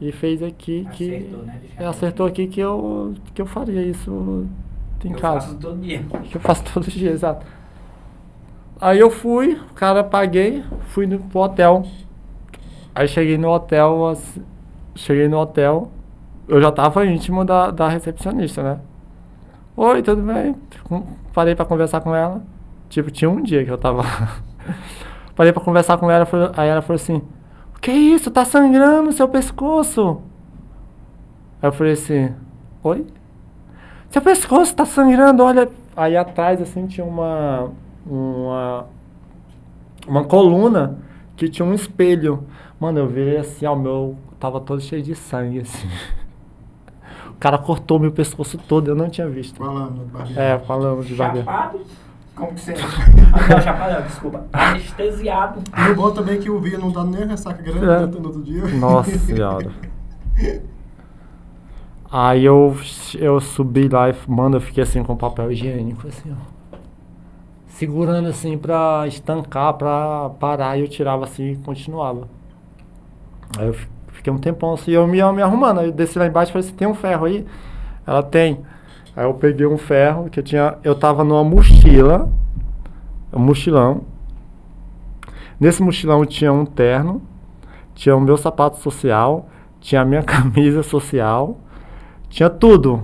e 0.00 0.12
fez 0.12 0.42
aqui 0.42 0.88
que. 0.92 1.14
Acertou, 1.14 1.42
né? 1.42 1.60
acertou 1.76 2.26
aqui 2.26 2.46
que 2.46 2.60
eu, 2.60 3.12
que 3.34 3.42
eu 3.42 3.46
faria 3.46 3.82
isso 3.82 4.48
em 5.04 5.12
eu 5.12 5.18
casa. 5.18 5.48
Faço 5.48 5.58
todo 5.58 5.78
dia. 5.82 6.02
Que 6.22 6.36
eu 6.38 6.40
faço 6.40 6.64
todo 6.72 6.90
dia, 6.90 7.10
exato. 7.10 7.44
Aí 8.80 8.98
eu 8.98 9.10
fui, 9.10 9.60
cara, 9.74 10.02
paguei, 10.04 10.62
fui 10.88 11.06
no, 11.06 11.18
pro 11.18 11.40
hotel. 11.40 11.84
Aí 12.94 13.08
cheguei 13.08 13.38
no 13.38 13.50
hotel, 13.50 14.08
assim, 14.08 14.42
cheguei 14.94 15.28
no 15.28 15.38
hotel, 15.38 15.90
eu 16.46 16.60
já 16.60 16.70
tava 16.70 17.04
íntimo 17.06 17.44
da, 17.44 17.70
da 17.70 17.88
recepcionista, 17.88 18.62
né? 18.62 18.80
Oi, 19.76 20.02
tudo 20.02 20.22
bem? 20.22 20.54
Parei 21.32 21.54
pra 21.54 21.64
conversar 21.64 22.00
com 22.00 22.14
ela. 22.14 22.42
Tipo, 22.88 23.10
tinha 23.10 23.28
um 23.28 23.42
dia 23.42 23.64
que 23.64 23.70
eu 23.70 23.78
tava. 23.78 24.02
Parei 25.34 25.52
pra 25.52 25.62
conversar 25.62 25.98
com 25.98 26.08
ela, 26.10 26.28
aí 26.56 26.68
ela 26.68 26.80
falou 26.80 26.94
assim: 26.94 27.22
O 27.74 27.80
que 27.80 27.90
é 27.90 27.94
isso? 27.94 28.30
Tá 28.30 28.44
sangrando 28.44 29.10
seu 29.12 29.28
pescoço. 29.28 30.22
Aí 31.60 31.68
eu 31.68 31.72
falei 31.72 31.94
assim: 31.94 32.32
Oi? 32.84 33.04
Seu 34.10 34.22
pescoço 34.22 34.76
tá 34.76 34.84
sangrando, 34.84 35.42
olha. 35.42 35.68
Aí 35.96 36.16
atrás, 36.16 36.62
assim, 36.62 36.86
tinha 36.86 37.04
uma. 37.04 37.72
Uma. 38.06 38.86
Uma 40.06 40.24
coluna 40.24 40.98
que 41.36 41.48
tinha 41.48 41.66
um 41.66 41.74
espelho. 41.74 42.44
Mano, 42.78 42.98
eu 42.98 43.08
vi 43.08 43.36
assim, 43.36 43.66
ó, 43.66 43.74
meu. 43.74 44.16
Tava 44.38 44.60
todo 44.60 44.80
cheio 44.80 45.02
de 45.02 45.14
sangue, 45.14 45.60
assim. 45.60 45.88
O 47.34 47.36
cara 47.44 47.58
cortou 47.58 47.98
meu 47.98 48.12
pescoço 48.12 48.56
todo, 48.56 48.88
eu 48.88 48.94
não 48.94 49.10
tinha 49.10 49.28
visto. 49.28 49.58
Falando, 49.58 50.08
É, 50.36 50.56
falando 50.60 51.04
de 51.04 51.14
barbeiro. 51.14 51.44
Chapado? 51.44 51.80
Como 52.34 52.54
que 52.54 52.60
você. 52.60 52.72
não, 53.50 53.60
chapado, 53.60 54.02
desculpa. 54.04 54.46
Anestesiado. 54.52 55.60
E 55.76 55.90
o 55.90 55.96
bom 55.96 56.10
também 56.10 56.36
é 56.36 56.38
que 56.38 56.48
o 56.48 56.60
Via 56.60 56.78
não 56.78 56.90
dá 56.90 57.04
nem 57.04 57.26
ressaca 57.26 57.60
grande 57.60 57.84
é. 57.84 58.20
no 58.20 58.26
outro 58.26 58.42
dia. 58.42 58.66
Nossa 58.68 59.18
senhora. 59.18 59.70
Aí 62.10 62.44
eu, 62.44 62.76
eu 63.18 63.40
subi 63.40 63.88
lá 63.88 64.08
e, 64.08 64.14
mano, 64.28 64.56
eu 64.56 64.60
fiquei 64.60 64.82
assim 64.82 65.02
com 65.02 65.16
papel 65.16 65.50
higiênico, 65.50 66.06
assim, 66.06 66.32
ó. 66.32 66.53
Segurando 67.74 68.28
assim 68.28 68.56
pra 68.56 69.04
estancar, 69.06 69.74
pra 69.74 70.30
parar, 70.40 70.78
e 70.78 70.80
eu 70.80 70.88
tirava 70.88 71.24
assim 71.24 71.52
e 71.52 71.56
continuava. 71.56 72.28
Aí 73.58 73.66
eu 73.66 73.74
Fiquei 74.24 74.32
um 74.32 74.38
tempão 74.38 74.72
assim, 74.72 74.92
eu 74.92 75.06
me, 75.06 75.22
me 75.32 75.42
arrumando. 75.42 75.80
Aí 75.80 75.86
eu 75.86 75.92
desci 75.92 76.18
lá 76.18 76.26
embaixo 76.26 76.50
e 76.50 76.52
falei 76.54 76.66
assim, 76.66 76.76
tem 76.76 76.88
um 76.88 76.94
ferro 76.94 77.26
aí? 77.26 77.44
Ela 78.06 78.22
tem. 78.22 78.60
Aí 79.14 79.26
eu 79.26 79.34
peguei 79.34 79.66
um 79.66 79.76
ferro 79.76 80.30
que 80.30 80.40
eu 80.40 80.42
tinha. 80.42 80.78
Eu 80.82 80.94
tava 80.94 81.22
numa 81.22 81.44
mochila. 81.44 82.30
Um 83.30 83.40
mochilão. 83.40 84.02
Nesse 85.60 85.82
mochilão 85.82 86.24
tinha 86.24 86.50
um 86.50 86.64
terno, 86.64 87.20
tinha 87.94 88.16
o 88.16 88.20
meu 88.20 88.38
sapato 88.38 88.78
social, 88.80 89.46
tinha 89.78 90.00
a 90.00 90.04
minha 90.06 90.22
camisa 90.24 90.82
social, 90.82 91.58
tinha 92.30 92.48
tudo. 92.48 93.02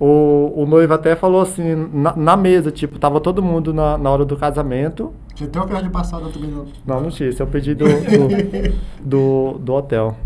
O, 0.00 0.54
o 0.56 0.64
noivo 0.64 0.94
até 0.94 1.14
falou 1.14 1.42
assim, 1.42 1.74
na, 1.92 2.16
na, 2.16 2.34
mesa, 2.34 2.70
tipo, 2.70 2.98
tava 2.98 3.20
todo 3.20 3.42
mundo 3.42 3.74
na, 3.74 3.98
na 3.98 4.10
hora 4.10 4.24
do 4.24 4.34
casamento. 4.34 5.12
Tinha 5.34 5.46
até 5.46 5.60
o 5.60 5.68
ferro 5.68 5.82
de 5.82 5.90
passada 5.90 6.26
também 6.30 6.50
não. 6.50 6.64
Não, 6.86 7.00
não 7.02 7.10
tinha, 7.10 7.28
isso 7.28 7.42
eu 7.42 7.46
pedi 7.46 7.74
do, 7.74 7.84
do, 7.84 8.78
do, 9.04 9.58
do 9.58 9.74
hotel. 9.74 10.16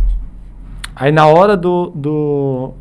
Aí 0.95 1.11
na 1.11 1.27
hora 1.27 1.57
do, 1.57 1.91
do. 1.93 2.73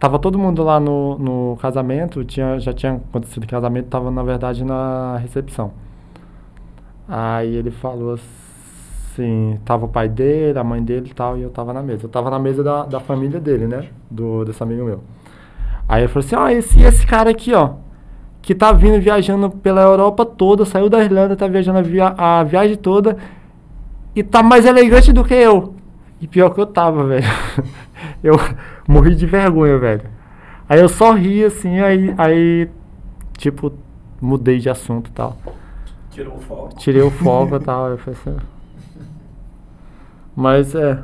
Tava 0.00 0.18
todo 0.18 0.36
mundo 0.36 0.64
lá 0.64 0.80
no, 0.80 1.16
no 1.16 1.58
casamento, 1.60 2.24
tinha, 2.24 2.58
já 2.58 2.72
tinha 2.72 2.94
acontecido 2.94 3.44
o 3.44 3.46
casamento, 3.46 3.86
tava 3.86 4.10
na 4.10 4.22
verdade 4.24 4.64
na 4.64 5.16
recepção. 5.18 5.70
Aí 7.06 7.54
ele 7.54 7.70
falou 7.70 8.14
assim, 8.14 9.60
tava 9.64 9.84
o 9.84 9.88
pai 9.88 10.08
dele, 10.08 10.58
a 10.58 10.64
mãe 10.64 10.82
dele 10.82 11.08
e 11.10 11.14
tal, 11.14 11.38
e 11.38 11.42
eu 11.42 11.50
tava 11.50 11.72
na 11.72 11.82
mesa. 11.82 12.06
Eu 12.06 12.08
tava 12.08 12.30
na 12.30 12.38
mesa 12.38 12.64
da, 12.64 12.84
da 12.84 12.98
família 12.98 13.38
dele, 13.38 13.68
né? 13.68 13.88
Do, 14.10 14.44
desse 14.44 14.60
amigo 14.60 14.84
meu. 14.84 15.00
Aí 15.90 16.02
ele 16.02 16.08
falou 16.08 16.24
assim, 16.24 16.36
ó, 16.36 16.44
oh, 16.44 16.48
esse, 16.48 16.80
esse 16.80 17.04
cara 17.04 17.30
aqui, 17.30 17.52
ó, 17.52 17.70
que 18.40 18.54
tá 18.54 18.70
vindo 18.70 19.00
viajando 19.00 19.50
pela 19.50 19.82
Europa 19.82 20.24
toda, 20.24 20.64
saiu 20.64 20.88
da 20.88 21.02
Irlanda, 21.02 21.34
tá 21.34 21.48
viajando 21.48 21.80
a, 21.80 21.82
via 21.82 22.14
a 22.16 22.44
viagem 22.44 22.76
toda 22.76 23.16
e 24.14 24.22
tá 24.22 24.40
mais 24.40 24.64
elegante 24.64 25.12
do 25.12 25.24
que 25.24 25.34
eu. 25.34 25.74
E 26.20 26.28
pior 26.28 26.50
que 26.50 26.60
eu 26.60 26.66
tava, 26.66 27.02
velho. 27.08 27.26
Eu 28.22 28.36
morri 28.86 29.16
de 29.16 29.26
vergonha, 29.26 29.76
velho. 29.78 30.02
Aí 30.68 30.78
eu 30.78 30.88
só 30.88 31.10
ri 31.12 31.44
assim, 31.44 31.80
aí, 31.80 32.14
aí 32.16 32.70
tipo, 33.36 33.72
mudei 34.20 34.60
de 34.60 34.70
assunto 34.70 35.08
e 35.08 35.12
tal. 35.12 35.36
Tirou 36.12 36.36
o 36.36 36.40
foco. 36.40 36.76
Tirei 36.76 37.02
o 37.02 37.10
foco 37.10 37.56
e 37.56 37.58
tal. 37.66 37.88
Eu 37.88 37.98
falei 37.98 38.16
assim. 38.20 38.36
Mas 40.36 40.72
é. 40.72 41.02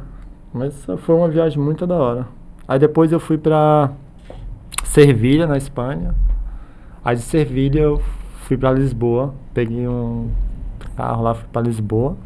Mas 0.54 0.86
foi 0.98 1.14
uma 1.16 1.26
viagem 1.26 1.58
muito 1.58 1.88
da 1.88 1.96
hora. 1.96 2.28
Aí 2.68 2.78
depois 2.78 3.10
eu 3.10 3.18
fui 3.18 3.36
pra 3.36 3.90
Servilha, 4.88 5.46
na 5.46 5.56
Espanha. 5.56 6.14
Aí 7.04 7.16
de 7.16 7.22
Servilha 7.22 7.80
eu 7.80 8.02
fui 8.42 8.56
pra 8.56 8.72
Lisboa. 8.72 9.34
Peguei 9.52 9.86
um 9.86 10.30
carro 10.96 11.22
lá, 11.22 11.34
fui 11.34 11.48
pra 11.52 11.62
Lisboa. 11.62 12.16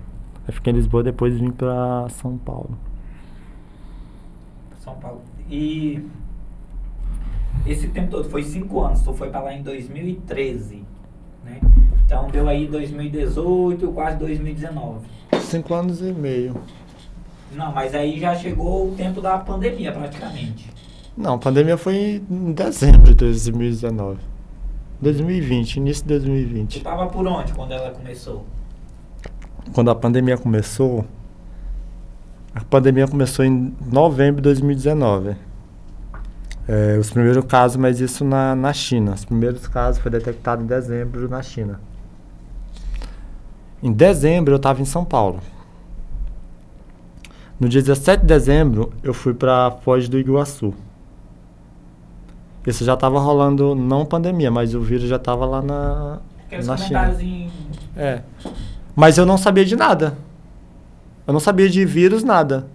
Aí 0.46 0.54
fiquei 0.54 0.72
em 0.72 0.76
Lisboa, 0.76 1.02
depois 1.02 1.38
vim 1.38 1.50
para 1.50 2.08
São 2.10 2.38
Paulo. 2.38 2.78
São 4.78 4.94
Paulo. 4.94 5.20
E 5.50 6.04
esse 7.66 7.88
tempo 7.88 8.10
todo, 8.10 8.28
foi 8.28 8.42
cinco 8.42 8.80
anos, 8.80 9.02
tu 9.02 9.12
foi 9.12 9.28
para 9.28 9.40
lá 9.40 9.52
em 9.52 9.62
2013, 9.62 10.84
né? 11.44 11.60
Então 12.06 12.28
deu 12.28 12.48
aí 12.48 12.66
2018, 12.66 13.92
quase 13.92 14.16
2019. 14.18 15.06
Cinco 15.40 15.74
anos 15.74 16.00
e 16.00 16.12
meio. 16.12 16.54
Não, 17.52 17.72
mas 17.72 17.94
aí 17.94 18.18
já 18.18 18.34
chegou 18.34 18.88
o 18.88 18.94
tempo 18.94 19.20
da 19.20 19.38
pandemia 19.38 19.92
praticamente. 19.92 20.69
Não, 21.20 21.34
a 21.34 21.38
pandemia 21.38 21.76
foi 21.76 22.22
em 22.30 22.52
dezembro 22.52 23.04
de 23.04 23.14
2019. 23.14 24.18
2020, 25.00 25.76
início 25.76 26.02
de 26.02 26.08
2020. 26.08 26.78
Tu 26.78 26.82
tava 26.82 27.06
por 27.06 27.26
onde 27.26 27.52
quando 27.52 27.72
ela 27.72 27.90
começou? 27.90 28.44
quando 29.72 29.90
a 29.90 29.94
pandemia 29.94 30.36
começou, 30.36 31.04
a 32.54 32.60
pandemia 32.62 33.06
começou 33.06 33.44
em 33.44 33.74
novembro 33.90 34.36
de 34.36 34.42
2019. 34.42 35.36
É, 36.66 36.96
os 36.98 37.10
primeiros 37.10 37.44
casos, 37.44 37.76
mas 37.76 38.00
isso 38.00 38.24
na, 38.24 38.54
na 38.54 38.72
China. 38.72 39.12
Os 39.12 39.24
primeiros 39.24 39.66
casos 39.66 40.00
foi 40.00 40.10
detectado 40.10 40.62
em 40.62 40.66
dezembro 40.66 41.28
na 41.28 41.42
China. 41.42 41.80
Em 43.82 43.92
dezembro 43.92 44.54
eu 44.54 44.56
estava 44.56 44.80
em 44.80 44.84
São 44.84 45.04
Paulo. 45.04 45.40
No 47.58 47.68
dia 47.68 47.80
17 47.80 48.22
de 48.22 48.26
dezembro 48.26 48.92
eu 49.02 49.12
fui 49.12 49.34
para 49.34 49.70
Foz 49.82 50.08
do 50.08 50.18
Iguaçu. 50.18 50.74
Isso 52.70 52.84
já 52.84 52.94
estava 52.94 53.18
rolando, 53.18 53.74
não 53.74 54.06
pandemia, 54.06 54.50
mas 54.50 54.74
o 54.74 54.80
vírus 54.80 55.08
já 55.08 55.16
estava 55.16 55.44
lá 55.44 55.60
na, 55.60 56.20
Aqueles 56.46 56.66
na 56.66 56.76
China. 56.76 57.16
Em... 57.20 57.50
É. 57.96 58.22
Mas 58.94 59.18
eu 59.18 59.26
não 59.26 59.36
sabia 59.36 59.64
de 59.64 59.74
nada. 59.74 60.16
Eu 61.26 61.32
não 61.32 61.40
sabia 61.40 61.68
de 61.68 61.84
vírus, 61.84 62.22
nada. 62.22 62.66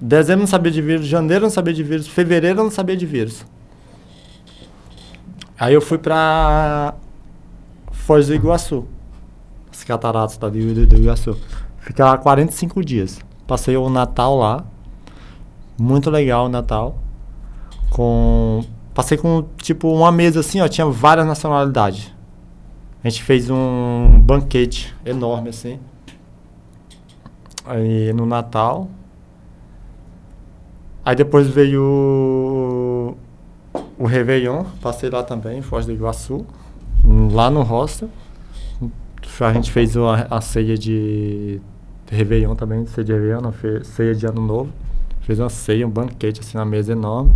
Dezembro 0.00 0.40
não 0.40 0.46
sabia 0.46 0.70
de 0.70 0.80
vírus, 0.80 1.06
janeiro 1.06 1.42
não 1.42 1.50
sabia 1.50 1.74
de 1.74 1.82
vírus, 1.82 2.06
fevereiro 2.06 2.62
não 2.62 2.70
sabia 2.70 2.96
de 2.96 3.06
vírus. 3.06 3.44
Aí 5.58 5.74
eu 5.74 5.80
fui 5.80 5.98
pra 5.98 6.94
Foz 7.90 8.26
do 8.26 8.34
Iguaçu. 8.34 8.86
As 9.72 9.82
cataratas 9.82 10.36
da 10.36 10.48
do, 10.48 10.86
do 10.86 10.96
Iguaçu. 10.96 11.36
Fiquei 11.78 12.04
lá 12.04 12.16
45 12.16 12.84
dias. 12.84 13.20
Passei 13.46 13.76
o 13.76 13.88
Natal 13.88 14.36
lá. 14.36 14.64
Muito 15.78 16.10
legal 16.10 16.46
o 16.46 16.48
Natal. 16.48 17.03
Com. 17.94 18.64
Passei 18.92 19.16
com 19.16 19.44
tipo 19.56 19.88
uma 19.92 20.10
mesa 20.10 20.40
assim, 20.40 20.60
ó. 20.60 20.66
Tinha 20.66 20.86
várias 20.86 21.26
nacionalidades. 21.26 22.12
A 23.04 23.08
gente 23.08 23.22
fez 23.22 23.48
um 23.48 24.20
banquete 24.20 24.92
enorme 25.06 25.50
assim. 25.50 25.78
Aí 27.64 28.12
no 28.12 28.26
Natal. 28.26 28.88
Aí 31.04 31.14
depois 31.14 31.46
veio 31.46 33.14
o 33.98 34.06
Réveillon, 34.06 34.64
passei 34.80 35.08
lá 35.08 35.22
também, 35.22 35.62
Foz 35.62 35.86
do 35.86 35.92
Iguaçu, 35.92 36.44
lá 37.32 37.48
no 37.50 37.62
hostel. 37.62 38.08
A 39.40 39.52
gente 39.52 39.70
fez 39.70 39.94
uma, 39.96 40.26
a 40.30 40.40
ceia 40.40 40.76
de 40.76 41.60
Réveillon 42.10 42.54
também, 42.54 42.86
ceia 42.86 43.04
de 43.04 43.12
Réveillon, 43.12 43.40
não, 43.40 43.54
ceia 43.84 44.14
de 44.14 44.26
Ano 44.26 44.40
Novo. 44.40 44.72
Fez 45.20 45.38
uma 45.38 45.48
ceia, 45.48 45.86
um 45.86 45.90
banquete 45.90 46.40
assim 46.40 46.56
na 46.56 46.64
mesa 46.64 46.92
enorme. 46.92 47.32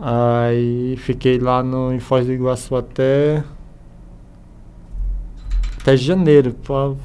Aí 0.00 0.96
fiquei 0.98 1.38
lá 1.38 1.62
no, 1.62 1.92
em 1.92 1.98
Foz 1.98 2.24
do 2.26 2.32
Iguaçu 2.32 2.76
até. 2.76 3.42
Até 5.80 5.96
janeiro, 5.96 6.54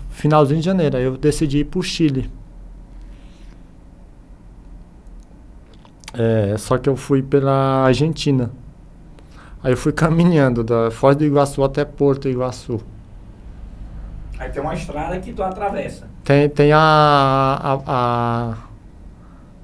finalzinho 0.09 0.59
de 0.59 0.65
janeiro. 0.65 0.97
Aí 0.97 1.03
eu 1.03 1.17
decidi 1.17 1.59
ir 1.59 1.65
pro 1.65 1.81
Chile. 1.81 2.29
É, 6.13 6.55
só 6.57 6.77
que 6.77 6.87
eu 6.87 6.95
fui 6.95 7.23
pela 7.23 7.85
Argentina. 7.85 8.51
Aí 9.63 9.73
eu 9.73 9.77
fui 9.77 9.91
caminhando 9.93 10.63
da 10.63 10.91
Foz 10.91 11.15
do 11.15 11.23
Iguaçu 11.23 11.63
até 11.63 11.83
Porto 11.83 12.29
Iguaçu. 12.29 12.79
Aí 14.37 14.49
tem 14.51 14.61
uma 14.61 14.73
estrada 14.73 15.19
que 15.19 15.33
tu 15.33 15.41
atravessa. 15.41 16.07
Tem, 16.23 16.49
tem 16.49 16.71
a, 16.71 16.79
a, 16.79 17.79
a 17.87 18.57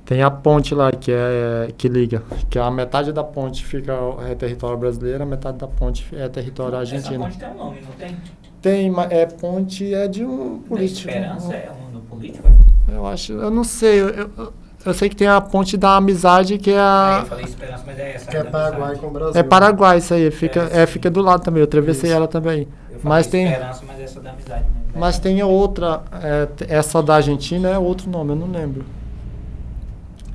tem 0.10 0.24
a 0.24 0.32
ponte 0.32 0.74
lá 0.74 0.92
que 0.92 1.12
é 1.12 1.72
que 1.78 1.88
liga, 1.88 2.24
que 2.50 2.58
a 2.58 2.72
metade 2.72 3.14
da 3.14 3.24
ponte 3.24 3.64
fica 3.64 3.94
é 4.28 4.34
território 4.34 4.76
brasileiro, 4.76 5.22
a 5.22 5.26
metade 5.26 5.60
da 5.60 5.68
ponte 5.68 6.04
é 6.14 6.28
território 6.28 6.80
argentino. 6.80 7.28
Essa 7.28 7.38
ponte 7.38 7.38
tem 7.38 7.50
um 7.50 7.64
nome, 7.64 7.82
não 7.82 7.92
tem? 7.92 8.18
Tem, 8.60 8.94
é 9.12 9.26
ponte 9.28 9.94
é 9.94 10.08
de 10.08 10.26
um 10.26 10.62
político. 10.62 11.10
A 11.10 11.14
Esperança 11.14 11.54
é 11.54 11.72
um 11.72 11.92
do 11.92 12.00
político? 12.00 12.50
Eu 12.92 13.06
acho, 13.06 13.34
eu 13.34 13.52
não 13.52 13.64
sei, 13.64 14.02
eu, 14.02 14.10
eu, 14.10 14.54
eu, 14.84 14.94
sei 14.96 15.10
que 15.10 15.16
tem 15.16 15.28
a 15.28 15.40
ponte 15.40 15.78
da 15.78 15.98
amizade 15.98 16.58
que 16.58 16.72
é 16.72 16.80
a. 16.80 17.18
É, 17.20 17.22
eu 17.22 17.26
falei 17.28 17.46
Esperança, 17.46 17.84
mas 17.86 18.00
é 18.00 18.16
essa. 18.16 18.32
Que 18.32 18.38
é 18.38 18.44
Paraguai 18.46 18.96
com 18.96 19.06
o 19.06 19.12
Brasil. 19.12 19.40
É 19.40 19.44
Paraguai 19.44 19.98
isso 20.00 20.14
aí, 20.16 20.32
fica, 20.32 20.72
é, 20.74 20.82
é 20.82 20.86
fica 20.88 21.12
do 21.12 21.22
lado 21.22 21.44
também. 21.44 21.60
Eu 21.60 21.66
atravessei 21.66 22.10
isso. 22.10 22.18
ela 22.18 22.28
também. 22.28 22.68
Eu 22.90 23.00
mas 23.04 23.28
tem. 23.28 23.46
Esperança, 23.46 23.84
mas 23.88 24.00
essa 24.00 24.20
da 24.20 24.32
amizade. 24.32 24.66
Mas 24.96 25.20
tem 25.20 25.44
outra, 25.44 26.02
é, 26.24 26.48
essa 26.68 27.00
da 27.04 27.14
Argentina 27.14 27.70
é 27.70 27.78
outro 27.78 28.10
nome, 28.10 28.32
eu 28.32 28.36
não 28.36 28.52
lembro. 28.52 28.84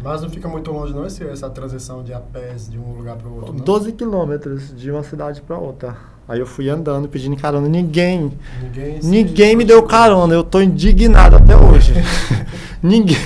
Mas 0.04 0.20
não 0.20 0.28
fica 0.28 0.46
muito 0.46 0.70
longe 0.70 0.92
não 0.92 1.06
esse, 1.06 1.26
essa 1.26 1.48
transição 1.48 2.02
de 2.02 2.12
a 2.12 2.20
pés 2.20 2.68
de 2.70 2.78
um 2.78 2.92
lugar 2.92 3.16
para 3.16 3.26
o 3.26 3.36
outro, 3.36 3.54
não? 3.54 3.64
12 3.64 3.92
quilômetros 3.92 4.76
de 4.76 4.90
uma 4.90 5.02
cidade 5.02 5.40
para 5.40 5.56
outra. 5.56 5.96
Aí 6.28 6.38
eu 6.38 6.46
fui 6.46 6.68
andando, 6.68 7.08
pedindo 7.08 7.34
carona. 7.36 7.66
Ninguém, 7.66 8.30
ninguém, 8.62 9.00
ninguém 9.02 9.56
me 9.56 9.64
deu 9.64 9.82
carona. 9.82 10.34
Eu 10.34 10.44
tô 10.44 10.60
indignado 10.60 11.36
até 11.36 11.56
hoje. 11.56 11.94
ninguém. 12.82 13.16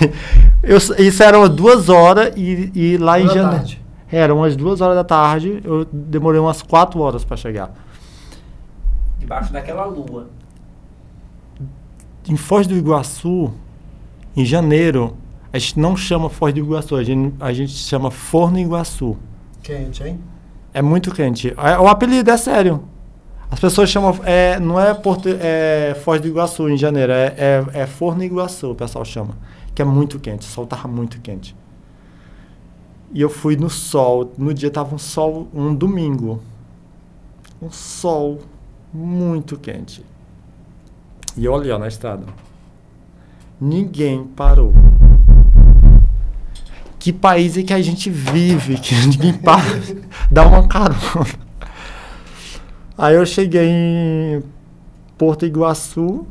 Eu, 0.62 0.76
isso 0.76 1.20
eram 1.20 1.48
duas 1.48 1.88
horas 1.88 2.32
e, 2.36 2.70
e 2.72 2.96
lá 2.96 3.20
em 3.20 3.26
janeiro. 3.26 3.76
Era 4.10 4.32
umas 4.32 4.54
duas 4.54 4.80
horas 4.80 4.94
da 4.94 5.04
tarde. 5.04 5.60
Eu 5.64 5.84
demorei 5.92 6.40
umas 6.40 6.62
quatro 6.62 7.00
horas 7.00 7.24
para 7.24 7.36
chegar. 7.36 7.74
Debaixo 9.18 9.52
daquela 9.52 9.84
lua. 9.84 10.28
Em 12.28 12.36
Foz 12.36 12.68
do 12.68 12.76
Iguaçu, 12.76 13.52
em 14.36 14.44
janeiro, 14.44 15.16
a 15.52 15.58
gente 15.58 15.78
não 15.78 15.96
chama 15.96 16.28
Foz 16.28 16.52
do 16.52 16.60
Iguaçu, 16.60 16.96
a 16.96 17.02
gente, 17.02 17.34
a 17.40 17.52
gente 17.52 17.72
chama 17.72 18.10
Forno 18.10 18.58
Iguaçu. 18.58 19.16
Quente, 19.62 20.02
hein? 20.02 20.20
É 20.74 20.82
muito 20.82 21.12
quente. 21.12 21.54
É, 21.56 21.78
o 21.78 21.88
apelido 21.88 22.30
é 22.30 22.36
sério. 22.36 22.84
As 23.50 23.58
pessoas 23.58 23.88
chamam. 23.88 24.14
É, 24.24 24.60
não 24.60 24.78
é, 24.78 24.92
Porto, 24.92 25.28
é 25.28 25.96
Foz 26.04 26.20
do 26.20 26.28
Iguaçu 26.28 26.68
em 26.68 26.76
janeiro, 26.76 27.12
é, 27.12 27.34
é, 27.38 27.66
é 27.80 27.86
Forno 27.86 28.22
Iguaçu, 28.22 28.72
o 28.72 28.74
pessoal 28.74 29.04
chama. 29.04 29.36
Que 29.74 29.80
é 29.80 29.84
muito 29.84 30.18
quente, 30.18 30.46
o 30.46 30.50
sol 30.50 30.66
tava 30.66 30.86
muito 30.86 31.20
quente. 31.20 31.56
E 33.12 33.20
eu 33.22 33.30
fui 33.30 33.56
no 33.56 33.70
sol. 33.70 34.32
No 34.36 34.52
dia 34.52 34.70
tava 34.70 34.94
um 34.94 34.98
sol, 34.98 35.48
um 35.54 35.74
domingo. 35.74 36.42
Um 37.60 37.70
sol 37.70 38.40
muito 38.92 39.56
quente. 39.56 40.04
E 41.36 41.48
olhei 41.48 41.72
ó, 41.72 41.78
na 41.78 41.88
estrada. 41.88 42.24
Ninguém 43.60 44.24
parou 44.24 44.72
que 46.98 47.12
país 47.12 47.56
é 47.56 47.62
que 47.62 47.72
a 47.72 47.80
gente 47.80 48.10
vive, 48.10 48.78
que 48.78 48.94
ninguém 48.94 49.32
para, 49.38 49.62
dá 50.30 50.46
uma 50.46 50.66
carona. 50.66 50.98
Aí 52.96 53.14
eu 53.14 53.24
cheguei 53.24 53.68
em 53.70 54.42
Porto 55.16 55.46
Iguaçu, 55.46 56.26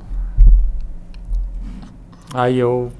aí 2.33 2.57
eu 2.57 2.91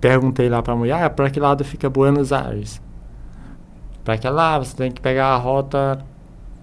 perguntei 0.00 0.50
lá 0.50 0.62
pra 0.62 0.76
mulher, 0.76 1.02
ah, 1.02 1.08
pra 1.08 1.30
que 1.30 1.40
lado 1.40 1.64
fica 1.64 1.88
Buenos 1.88 2.30
Aires? 2.30 2.82
Pra 4.04 4.18
que 4.18 4.28
lá 4.28 4.58
você 4.58 4.76
tem 4.76 4.92
que 4.92 5.00
pegar 5.00 5.28
a 5.28 5.36
rota, 5.36 6.04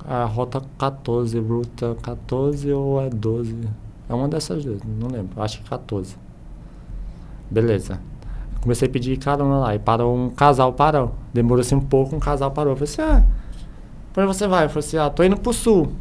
a 0.05 0.25
rota 0.25 0.61
14, 0.77 1.39
ruta 1.39 1.97
14 2.03 2.71
ou 2.71 3.01
é 3.01 3.09
12? 3.09 3.67
É 4.07 4.13
uma 4.13 4.27
dessas 4.27 4.63
duas, 4.63 4.81
não 4.83 5.07
lembro, 5.07 5.41
acho 5.41 5.57
que 5.63 5.67
14. 5.67 6.15
Beleza. 7.49 8.11
Comecei 8.62 8.88
a 8.88 8.91
pedir 8.91 9.18
carona 9.18 9.57
lá. 9.57 9.76
E 9.76 9.80
parou 9.80 10.16
um 10.16 10.30
casal, 10.30 10.72
parou. 10.74 11.16
Demorou 11.34 11.62
assim 11.62 11.76
um 11.76 11.82
pouco, 11.82 12.16
um 12.16 12.20
casal 12.20 12.51
parou. 12.51 12.74
Eu 12.74 12.78
falei 12.78 12.93
assim, 12.93 13.01
ah, 13.01 13.26
pra 14.14 14.24
onde 14.24 14.36
você 14.36 14.47
vai? 14.47 14.66
Eu 14.66 14.70
falei 14.70 14.88
assim, 14.88 14.97
ah, 14.97 15.09
tô 15.09 15.24
indo 15.24 15.38
pro 15.38 15.51
sul. 15.51 15.91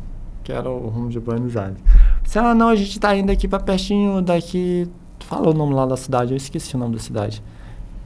Que 0.45 0.53
era 0.53 0.69
o 0.69 0.89
rumo 0.89 1.09
de 1.09 1.19
Buenos 1.19 1.57
Aires. 1.57 1.79
Falei 1.85 2.23
assim, 2.25 2.39
ah, 2.39 2.55
não, 2.55 2.69
a 2.69 2.77
gente 2.77 3.01
tá 3.01 3.17
indo 3.17 3.33
aqui 3.33 3.49
pra 3.49 3.59
pertinho 3.59 4.21
daqui. 4.21 4.89
Falou 5.21 5.55
o 5.55 5.57
nome 5.57 5.75
lá 5.75 5.87
da 5.87 5.97
cidade, 5.97 6.33
eu 6.33 6.37
esqueci 6.37 6.75
o 6.75 6.79
nome 6.79 6.97
da 6.97 7.01
cidade. 7.01 7.43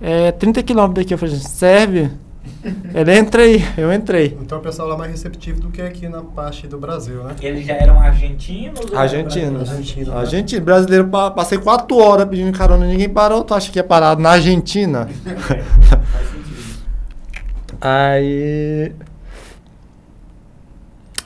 É 0.01 0.31
30 0.33 0.63
quilômetros 0.63 1.05
daqui. 1.05 1.15
Eu 1.15 1.19
falei 1.19 1.35
serve? 1.37 2.11
Ele 2.95 3.19
entrei, 3.19 3.65
eu 3.77 3.93
entrei. 3.93 4.37
Então 4.41 4.59
o 4.59 4.61
pessoal 4.61 4.89
lá 4.89 4.95
é 4.95 4.99
mais 4.99 5.11
receptivo 5.11 5.61
do 5.61 5.71
que 5.71 5.83
aqui 5.83 6.09
na 6.09 6.23
parte 6.23 6.67
do 6.67 6.79
Brasil, 6.79 7.23
né? 7.25 7.35
Eles 7.41 7.67
já 7.67 7.75
eram 7.75 7.99
argentinos? 8.01 8.93
Argentinos. 8.95 9.71
Argentino, 9.71 10.13
né? 10.13 10.19
Argentino. 10.19 10.65
Brasileiro, 10.65 11.09
passei 11.09 11.59
quatro 11.59 11.97
horas 11.99 12.29
pedindo 12.29 12.57
carona, 12.57 12.87
ninguém 12.87 13.09
parou. 13.09 13.45
Tu 13.45 13.55
acha 13.55 13.71
que 13.71 13.79
é 13.79 13.83
parado 13.83 14.21
na 14.21 14.31
Argentina? 14.31 15.09
Faz 15.37 16.31
sentido. 16.31 16.85
Aí. 17.81 18.93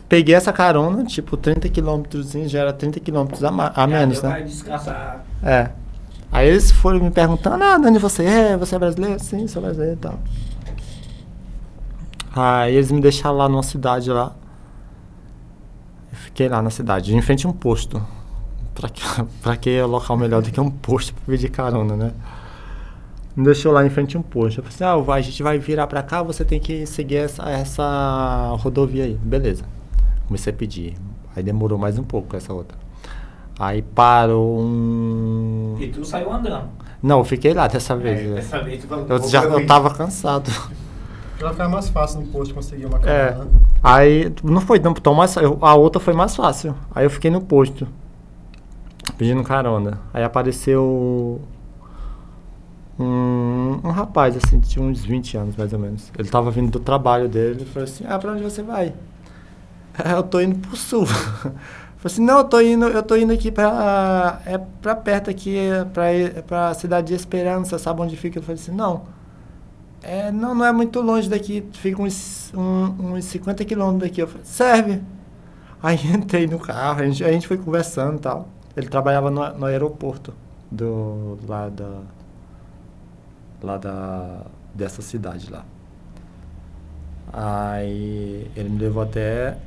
Peguei 0.09 0.35
essa 0.35 0.53
carona, 0.53 1.05
tipo, 1.05 1.37
30 1.37 1.69
quilômetros, 1.69 2.33
já 2.47 2.61
era 2.61 2.73
30 2.73 2.99
quilômetros 2.99 3.45
a, 3.45 3.51
a 3.75 3.87
menos, 3.87 4.23
né? 4.23 4.31
Vai 4.31 4.43
descansar. 4.43 5.25
É. 5.43 5.69
Aí 6.33 6.49
eles 6.49 6.71
foram 6.71 7.01
me 7.01 7.11
perguntando, 7.11 7.63
ah, 7.63 7.79
onde 7.79 7.99
você 7.99 8.25
é? 8.25 8.57
Você 8.57 8.75
é 8.75 8.79
brasileiro? 8.79 9.19
Sim, 9.19 9.47
sou 9.47 9.61
brasileiro 9.61 9.95
e 9.95 9.99
tal. 9.99 10.19
Aí 12.35 12.75
eles 12.75 12.91
me 12.91 13.01
deixaram 13.01 13.37
lá 13.37 13.49
numa 13.49 13.63
cidade 13.63 14.11
lá. 14.11 14.35
Eu 16.13 16.19
fiquei 16.19 16.49
lá 16.49 16.63
na 16.63 16.71
cidade, 16.71 17.15
em 17.15 17.23
frente 17.23 17.47
a 17.47 17.51
um 17.51 17.53
posto. 17.53 18.03
Pra 18.75 18.89
que, 18.89 19.03
pra 19.43 19.57
que 19.57 19.71
é 19.71 19.85
local 19.85 20.17
melhor 20.17 20.43
do 20.43 20.51
que 20.51 20.61
um 20.61 20.71
posto 20.71 21.15
pra 21.15 21.25
pedir 21.27 21.51
carona, 21.51 21.97
né? 21.97 22.13
Me 23.35 23.45
deixou 23.45 23.73
lá 23.73 23.87
em 23.87 23.91
frente 23.91 24.17
a 24.17 24.21
um 24.21 24.23
posto. 24.23 24.59
Eu 24.59 24.65
falei 24.65 24.95
assim, 24.97 25.11
ah, 25.11 25.15
a 25.15 25.21
gente 25.21 25.43
vai 25.43 25.59
virar 25.59 25.87
pra 25.87 26.03
cá, 26.03 26.23
você 26.23 26.45
tem 26.45 26.59
que 26.59 26.87
seguir 26.87 27.17
essa, 27.17 27.49
essa 27.49 28.55
rodovia 28.59 29.05
aí. 29.05 29.15
Beleza. 29.15 29.65
Comecei 30.27 30.53
a 30.53 30.57
pedir. 30.57 30.97
Aí 31.37 31.43
demorou 31.43 31.79
mais 31.79 31.99
um 31.99 32.03
pouco 32.03 32.37
essa 32.37 32.53
outra. 32.53 32.77
Aí 33.59 33.83
parou 33.83 34.61
um. 34.61 35.77
E 35.81 35.89
tu 35.89 36.05
saiu 36.05 36.33
andando? 36.33 36.69
Não, 37.03 37.19
eu 37.19 37.25
fiquei 37.25 37.55
lá 37.55 37.67
dessa 37.67 37.97
vez. 37.97 38.21
É, 38.21 38.35
dessa 38.35 38.61
vez 38.63 38.85
tu 38.85 38.93
eu 38.95 39.29
já 39.29 39.45
eu 39.45 39.67
tava 39.67 39.95
cansado. 39.95 40.51
Ela 41.41 41.53
ficar 41.53 41.69
mais 41.69 41.89
fácil 41.89 42.21
no 42.21 42.27
posto 42.29 42.55
conseguir 42.55 42.87
uma 42.87 42.99
carona. 42.99 43.21
É. 43.21 43.45
Né? 43.45 43.51
Aí 43.83 44.35
não 44.43 44.61
foi 44.61 44.81
tão, 44.81 45.15
mais 45.15 45.37
A 45.37 45.75
outra 45.75 46.01
foi 46.01 46.13
mais 46.13 46.35
fácil. 46.35 46.75
Aí 46.95 47.05
eu 47.05 47.11
fiquei 47.11 47.31
no 47.31 47.41
posto. 47.41 47.87
Pedindo 49.17 49.43
carona. 49.45 50.01
Aí 50.13 50.25
apareceu 50.25 51.41
um, 52.99 53.81
um 53.85 53.91
rapaz, 53.91 54.37
assim, 54.37 54.59
tinha 54.59 54.85
uns 54.85 55.05
20 55.05 55.37
anos 55.37 55.57
mais 55.57 55.73
ou 55.73 55.79
menos. 55.79 56.11
Ele 56.19 56.29
tava 56.29 56.51
vindo 56.51 56.71
do 56.71 56.81
trabalho 56.81 57.29
dele 57.29 57.63
e 57.63 57.67
falou 57.67 57.85
assim, 57.85 58.05
ah, 58.09 58.19
pra 58.19 58.33
onde 58.33 58.43
você 58.43 58.63
vai? 58.63 58.93
Eu 60.05 60.23
tô 60.23 60.41
indo 60.41 60.59
pro 60.59 60.77
sul. 60.77 61.07
Falei 61.99 62.15
assim, 62.15 62.25
não, 62.25 62.39
eu 62.39 62.45
tô 62.45 62.61
indo, 62.61 62.87
eu 62.87 63.03
tô 63.03 63.17
indo 63.17 63.33
aqui 63.33 63.51
pra. 63.51 64.41
É 64.47 64.57
pra 64.57 64.95
perto 64.95 65.29
aqui, 65.31 65.59
pra, 65.93 66.05
pra 66.47 66.75
cidade 66.75 67.09
de 67.09 67.15
Esperança, 67.15 67.77
sabe 67.77 68.01
onde 68.01 68.17
fica? 68.17 68.39
Eu 68.39 68.43
falei 68.43 68.61
assim, 68.61 68.71
não. 68.71 69.03
É, 70.03 70.31
não, 70.31 70.55
não 70.55 70.65
é 70.65 70.73
muito 70.73 71.01
longe 71.01 71.29
daqui, 71.29 71.65
fica 71.73 72.01
uns, 72.01 72.53
um, 72.55 73.15
uns 73.15 73.25
50 73.25 73.65
quilômetros 73.65 74.09
daqui. 74.09 74.23
Eu 74.23 74.29
falei, 74.29 74.45
serve. 74.45 75.03
Aí 75.83 75.99
entrei 76.15 76.47
no 76.47 76.59
carro, 76.59 77.03
a 77.03 77.07
gente, 77.07 77.25
a 77.25 77.33
gente 77.33 77.47
foi 77.47 77.59
conversando 77.59 78.17
e 78.17 78.21
tal. 78.21 78.49
Ele 78.77 78.89
trabalhava 78.89 79.31
no, 79.31 79.59
no 79.59 79.67
aeroporto 79.67 80.33
do, 80.71 81.39
lá 81.47 81.69
da. 81.69 82.03
lá 83.63 83.77
da. 83.77 84.47
dessa 84.75 85.03
cidade 85.03 85.51
lá. 85.51 85.65
Aí 87.33 88.51
ele 88.57 88.69
me 88.69 88.79
levou 88.79 89.03
até. 89.03 89.59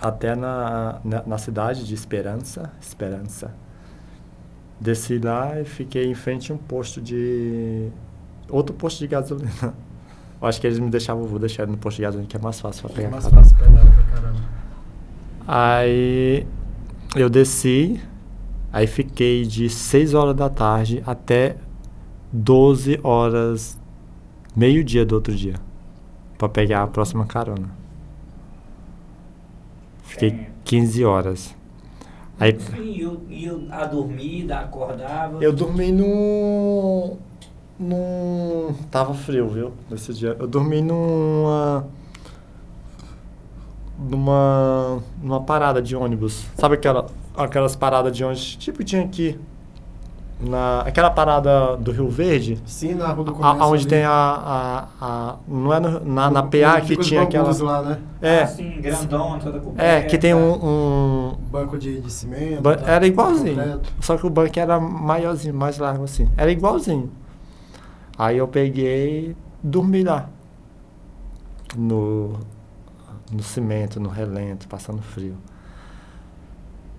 até 0.00 0.34
na, 0.34 1.00
na, 1.04 1.22
na 1.26 1.38
cidade 1.38 1.84
de 1.84 1.94
Esperança. 1.94 2.72
Esperança. 2.80 3.52
Desci 4.80 5.18
lá 5.18 5.60
e 5.60 5.64
fiquei 5.64 6.06
em 6.06 6.14
frente 6.14 6.52
a 6.52 6.54
um 6.54 6.58
posto 6.58 7.00
de 7.00 7.88
outro 8.50 8.74
posto 8.74 8.98
de 8.98 9.06
gasolina. 9.06 9.50
Eu 10.40 10.46
acho 10.46 10.60
que 10.60 10.66
eles 10.66 10.78
me 10.78 10.90
deixavam, 10.90 11.24
vou 11.24 11.38
deixar 11.38 11.62
ele 11.62 11.72
no 11.72 11.78
posto 11.78 11.96
de 11.96 12.02
gasolina 12.02 12.28
que 12.28 12.36
é 12.36 12.40
mais 12.40 12.60
fácil 12.60 12.82
pra 12.82 12.94
pegar 12.94 13.08
É 13.08 13.10
mais 13.10 13.26
fácil 13.26 13.56
pegar 13.56 13.70
pra 13.80 14.02
caramba. 14.20 14.40
Aí 15.48 16.46
eu 17.14 17.30
desci, 17.30 17.98
aí 18.70 18.86
fiquei 18.86 19.46
de 19.46 19.70
6 19.70 20.12
horas 20.12 20.34
da 20.36 20.50
tarde 20.50 21.02
até 21.06 21.56
12 22.30 23.00
horas, 23.02 23.78
meio-dia 24.54 25.06
do 25.06 25.14
outro 25.14 25.34
dia, 25.34 25.54
pra 26.36 26.48
pegar 26.48 26.82
a 26.82 26.86
próxima 26.86 27.24
carona. 27.24 27.70
Fiquei 30.02 30.30
É. 30.30 30.50
15 30.64 31.04
horas. 31.04 31.54
Aí 32.38 32.56
E 32.82 33.00
eu, 33.00 33.22
eu 33.30 33.62
a 33.70 33.84
dormida, 33.86 34.58
acordava. 34.58 35.42
eu 35.42 35.52
dormi 35.52 35.90
num. 35.90 37.16
num. 37.78 38.74
Tava 38.90 39.14
frio, 39.14 39.48
viu? 39.48 39.72
Nesse 39.90 40.12
dia. 40.12 40.36
Eu 40.38 40.46
dormi 40.46 40.82
numa. 40.82 41.86
numa. 43.98 45.02
numa 45.22 45.40
parada 45.42 45.80
de 45.80 45.96
ônibus. 45.96 46.44
Sabe 46.56 46.74
aquela, 46.74 47.06
aquelas 47.36 47.74
paradas 47.74 48.14
de 48.14 48.22
ônibus? 48.22 48.56
Tipo 48.56 48.84
tinha 48.84 49.02
aqui. 49.02 49.38
Na, 50.38 50.80
aquela 50.80 51.10
parada 51.10 51.78
do 51.78 51.90
Rio 51.90 52.10
Verde. 52.10 52.60
Sim, 52.66 52.92
na 52.94 53.08
rua 53.08 53.24
do 53.24 53.30
A, 53.30 53.34
comércio 53.34 53.64
onde 53.64 53.82
ali. 53.84 53.86
tem 53.88 54.04
a, 54.04 54.10
a, 54.10 54.86
a- 55.00 55.36
Não 55.48 55.72
é 55.72 55.80
no- 55.80 56.04
na, 56.04 56.30
na 56.30 56.40
O- 56.40 56.50
PA 56.50 56.78
que 56.82 56.94
tinha 56.98 57.22
aquela. 57.22 57.50
lá, 57.62 57.80
né? 57.82 57.98
É, 58.20 58.42
Assim, 58.42 58.78
grandona, 58.82 59.38
toda 59.40 59.58
coberta. 59.60 59.82
é, 59.82 60.02
que 60.02 60.18
tem 60.18 60.34
um. 60.34 60.52
um 60.62 61.36
Banco 61.50 61.78
de, 61.78 62.00
de 62.02 62.12
cimento. 62.12 62.60
Ba- 62.60 62.76
tá? 62.76 62.90
Era 62.92 63.06
igualzinho. 63.06 63.56
Concreto. 63.56 63.92
Só 64.00 64.18
que 64.18 64.26
o 64.26 64.30
banco 64.30 64.58
era 64.60 64.78
maiorzinho, 64.78 65.54
mais 65.54 65.78
largo 65.78 66.04
assim. 66.04 66.28
Era 66.36 66.50
igualzinho. 66.52 67.10
Aí 68.18 68.36
eu 68.36 68.46
peguei 68.46 69.34
dormi 69.62 70.02
lá. 70.04 70.28
No, 71.74 72.34
no 73.32 73.42
cimento, 73.42 73.98
no 73.98 74.08
relento, 74.10 74.68
passando 74.68 75.00
frio. 75.02 75.34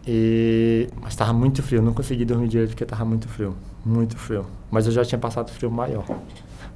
E, 0.08 0.88
mas 1.02 1.16
tava 1.16 1.34
muito 1.34 1.62
frio, 1.62 1.80
eu 1.80 1.84
não 1.84 1.94
consegui 1.94 2.24
dormir 2.24 2.48
direito 2.48 2.70
porque 2.70 2.86
tava 2.86 3.04
muito 3.04 3.28
frio. 3.28 3.56
Muito 3.86 4.18
frio. 4.18 4.46
Mas 4.72 4.86
eu 4.86 4.92
já 4.92 5.04
tinha 5.04 5.20
passado 5.20 5.52
frio 5.52 5.70
maior. 5.70 6.06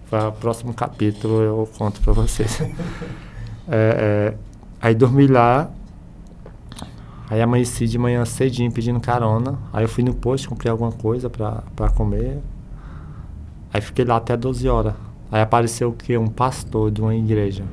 Para 0.10 0.28
o 0.28 0.32
próximo 0.34 0.74
capítulo 0.74 1.42
eu 1.42 1.70
conto 1.78 2.02
pra 2.02 2.14
vocês. 2.14 2.62
É, 3.74 4.34
é, 4.34 4.38
aí 4.82 4.94
dormi 4.94 5.28
lá, 5.28 5.72
Aí 7.32 7.42
amanheci 7.42 7.88
de 7.88 7.98
manhã 7.98 8.26
cedinho 8.26 8.70
pedindo 8.70 9.00
carona. 9.00 9.58
Aí 9.72 9.86
eu 9.86 9.88
fui 9.88 10.04
no 10.04 10.14
posto, 10.14 10.50
comprei 10.50 10.70
alguma 10.70 10.92
coisa 10.92 11.30
pra 11.30 11.90
comer. 11.96 12.40
Aí 13.74 13.80
fiquei 13.80 14.04
lá 14.04 14.18
até 14.18 14.36
12 14.36 14.68
horas. 14.68 14.96
Aí 15.32 15.42
apareceu 15.42 15.88
o 15.88 15.94
quê? 15.94 16.18
Um 16.18 16.28
pastor 16.28 16.92
de 16.92 17.00
uma 17.00 17.16
igreja. 17.16 17.64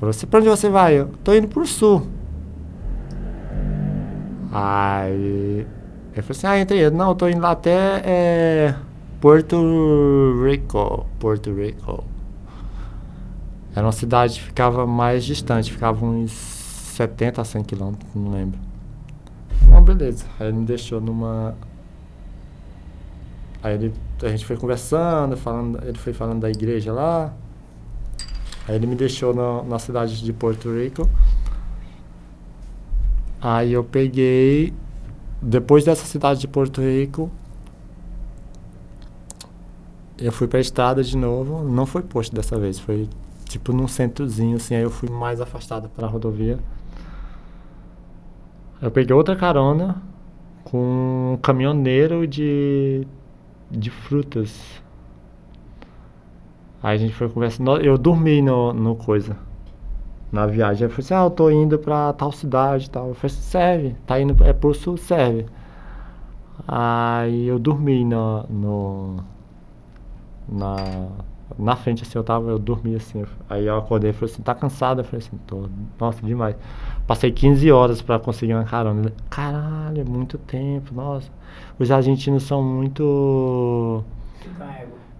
Falou 0.00 0.10
assim, 0.10 0.26
pra 0.26 0.40
onde 0.40 0.48
você 0.48 0.68
vai? 0.68 0.98
Eu 0.98 1.10
tô 1.22 1.32
indo 1.32 1.46
pro 1.46 1.64
sul. 1.64 2.08
Aí 4.54 5.66
eu 6.14 6.22
falei 6.22 6.38
assim, 6.38 6.46
ah, 6.46 6.60
entrei. 6.60 6.88
Não, 6.90 7.08
eu 7.08 7.14
tô 7.14 7.28
indo 7.28 7.40
lá 7.40 7.50
até 7.50 8.02
é, 8.04 8.74
Porto 9.20 9.56
Rico. 10.44 11.06
Porto 11.18 11.52
Rico. 11.52 12.04
Era 13.74 13.84
uma 13.84 13.92
cidade 13.92 14.34
que 14.38 14.46
ficava 14.46 14.86
mais 14.86 15.24
distante, 15.24 15.72
ficava 15.72 16.04
uns 16.06 16.30
70 16.30 17.42
a 17.42 17.44
100 17.44 17.64
quilômetros, 17.64 18.14
não 18.14 18.30
lembro. 18.30 18.60
Bom, 19.62 19.82
beleza. 19.82 20.24
Aí 20.38 20.46
ele 20.46 20.58
me 20.58 20.64
deixou 20.64 21.00
numa. 21.00 21.56
Aí 23.60 23.74
ele, 23.74 23.92
a 24.22 24.28
gente 24.28 24.46
foi 24.46 24.56
conversando, 24.56 25.36
falando, 25.36 25.82
ele 25.82 25.98
foi 25.98 26.12
falando 26.12 26.42
da 26.42 26.50
igreja 26.50 26.92
lá. 26.92 27.32
Aí 28.68 28.76
ele 28.76 28.86
me 28.86 28.94
deixou 28.94 29.34
na, 29.34 29.64
na 29.64 29.78
cidade 29.80 30.22
de 30.22 30.32
Porto 30.32 30.72
Rico. 30.72 31.08
Aí 33.44 33.74
eu 33.74 33.84
peguei. 33.84 34.72
Depois 35.42 35.84
dessa 35.84 36.06
cidade 36.06 36.40
de 36.40 36.48
Porto 36.48 36.80
Rico, 36.80 37.30
eu 40.18 40.32
fui 40.32 40.48
pra 40.48 40.58
estrada 40.58 41.02
de 41.02 41.14
novo. 41.14 41.62
Não 41.62 41.84
foi 41.84 42.00
posto 42.00 42.34
dessa 42.34 42.58
vez, 42.58 42.78
foi 42.78 43.06
tipo 43.44 43.70
num 43.70 43.86
centrozinho, 43.86 44.56
assim. 44.56 44.74
Aí 44.74 44.82
eu 44.82 44.88
fui 44.88 45.10
mais 45.10 45.42
afastado 45.42 45.90
pra 45.90 46.06
rodovia. 46.06 46.58
Eu 48.80 48.90
peguei 48.90 49.14
outra 49.14 49.36
carona 49.36 50.02
com 50.64 51.34
um 51.34 51.36
caminhoneiro 51.36 52.26
de, 52.26 53.06
de 53.70 53.90
frutas. 53.90 54.58
Aí 56.82 56.94
a 56.94 56.98
gente 56.98 57.14
foi 57.14 57.28
conversando. 57.28 57.76
Eu 57.76 57.98
dormi 57.98 58.40
no, 58.40 58.72
no 58.72 58.96
coisa. 58.96 59.36
Na 60.34 60.46
viagem. 60.46 60.84
Eu 60.84 60.90
falei 60.90 61.04
assim, 61.04 61.14
ah, 61.14 61.24
eu 61.24 61.30
tô 61.30 61.48
indo 61.48 61.78
pra 61.78 62.12
tal 62.12 62.32
cidade 62.32 62.86
e 62.86 62.90
tal. 62.90 63.08
Eu 63.08 63.14
falei 63.14 63.32
assim, 63.32 63.42
serve. 63.42 63.96
Tá 64.04 64.20
indo 64.20 64.36
é 64.42 64.52
pro 64.52 64.74
sul, 64.74 64.96
serve. 64.96 65.46
Aí 66.66 67.46
eu 67.46 67.56
dormi 67.56 68.04
no, 68.04 68.42
no 68.50 69.16
na, 70.48 70.76
na 71.56 71.76
frente 71.76 72.02
assim, 72.02 72.18
eu 72.18 72.24
tava, 72.24 72.50
eu 72.50 72.58
dormi 72.58 72.96
assim. 72.96 73.24
Aí 73.48 73.66
eu 73.66 73.78
acordei 73.78 74.10
e 74.10 74.12
falei 74.12 74.32
assim, 74.32 74.42
tá 74.42 74.56
cansado? 74.56 75.02
Eu 75.02 75.04
falei 75.04 75.24
assim, 75.24 75.38
tô, 75.46 75.68
nossa, 76.00 76.20
demais. 76.26 76.56
Passei 77.06 77.30
15 77.30 77.70
horas 77.70 78.02
pra 78.02 78.18
conseguir 78.18 78.54
uma 78.54 78.64
carona. 78.64 79.02
Ele, 79.02 79.14
Caralho, 79.30 80.00
é 80.00 80.04
muito 80.04 80.36
tempo, 80.36 80.92
nossa. 80.92 81.30
Os 81.78 81.92
argentinos 81.92 82.42
são 82.42 82.60
muito. 82.60 84.02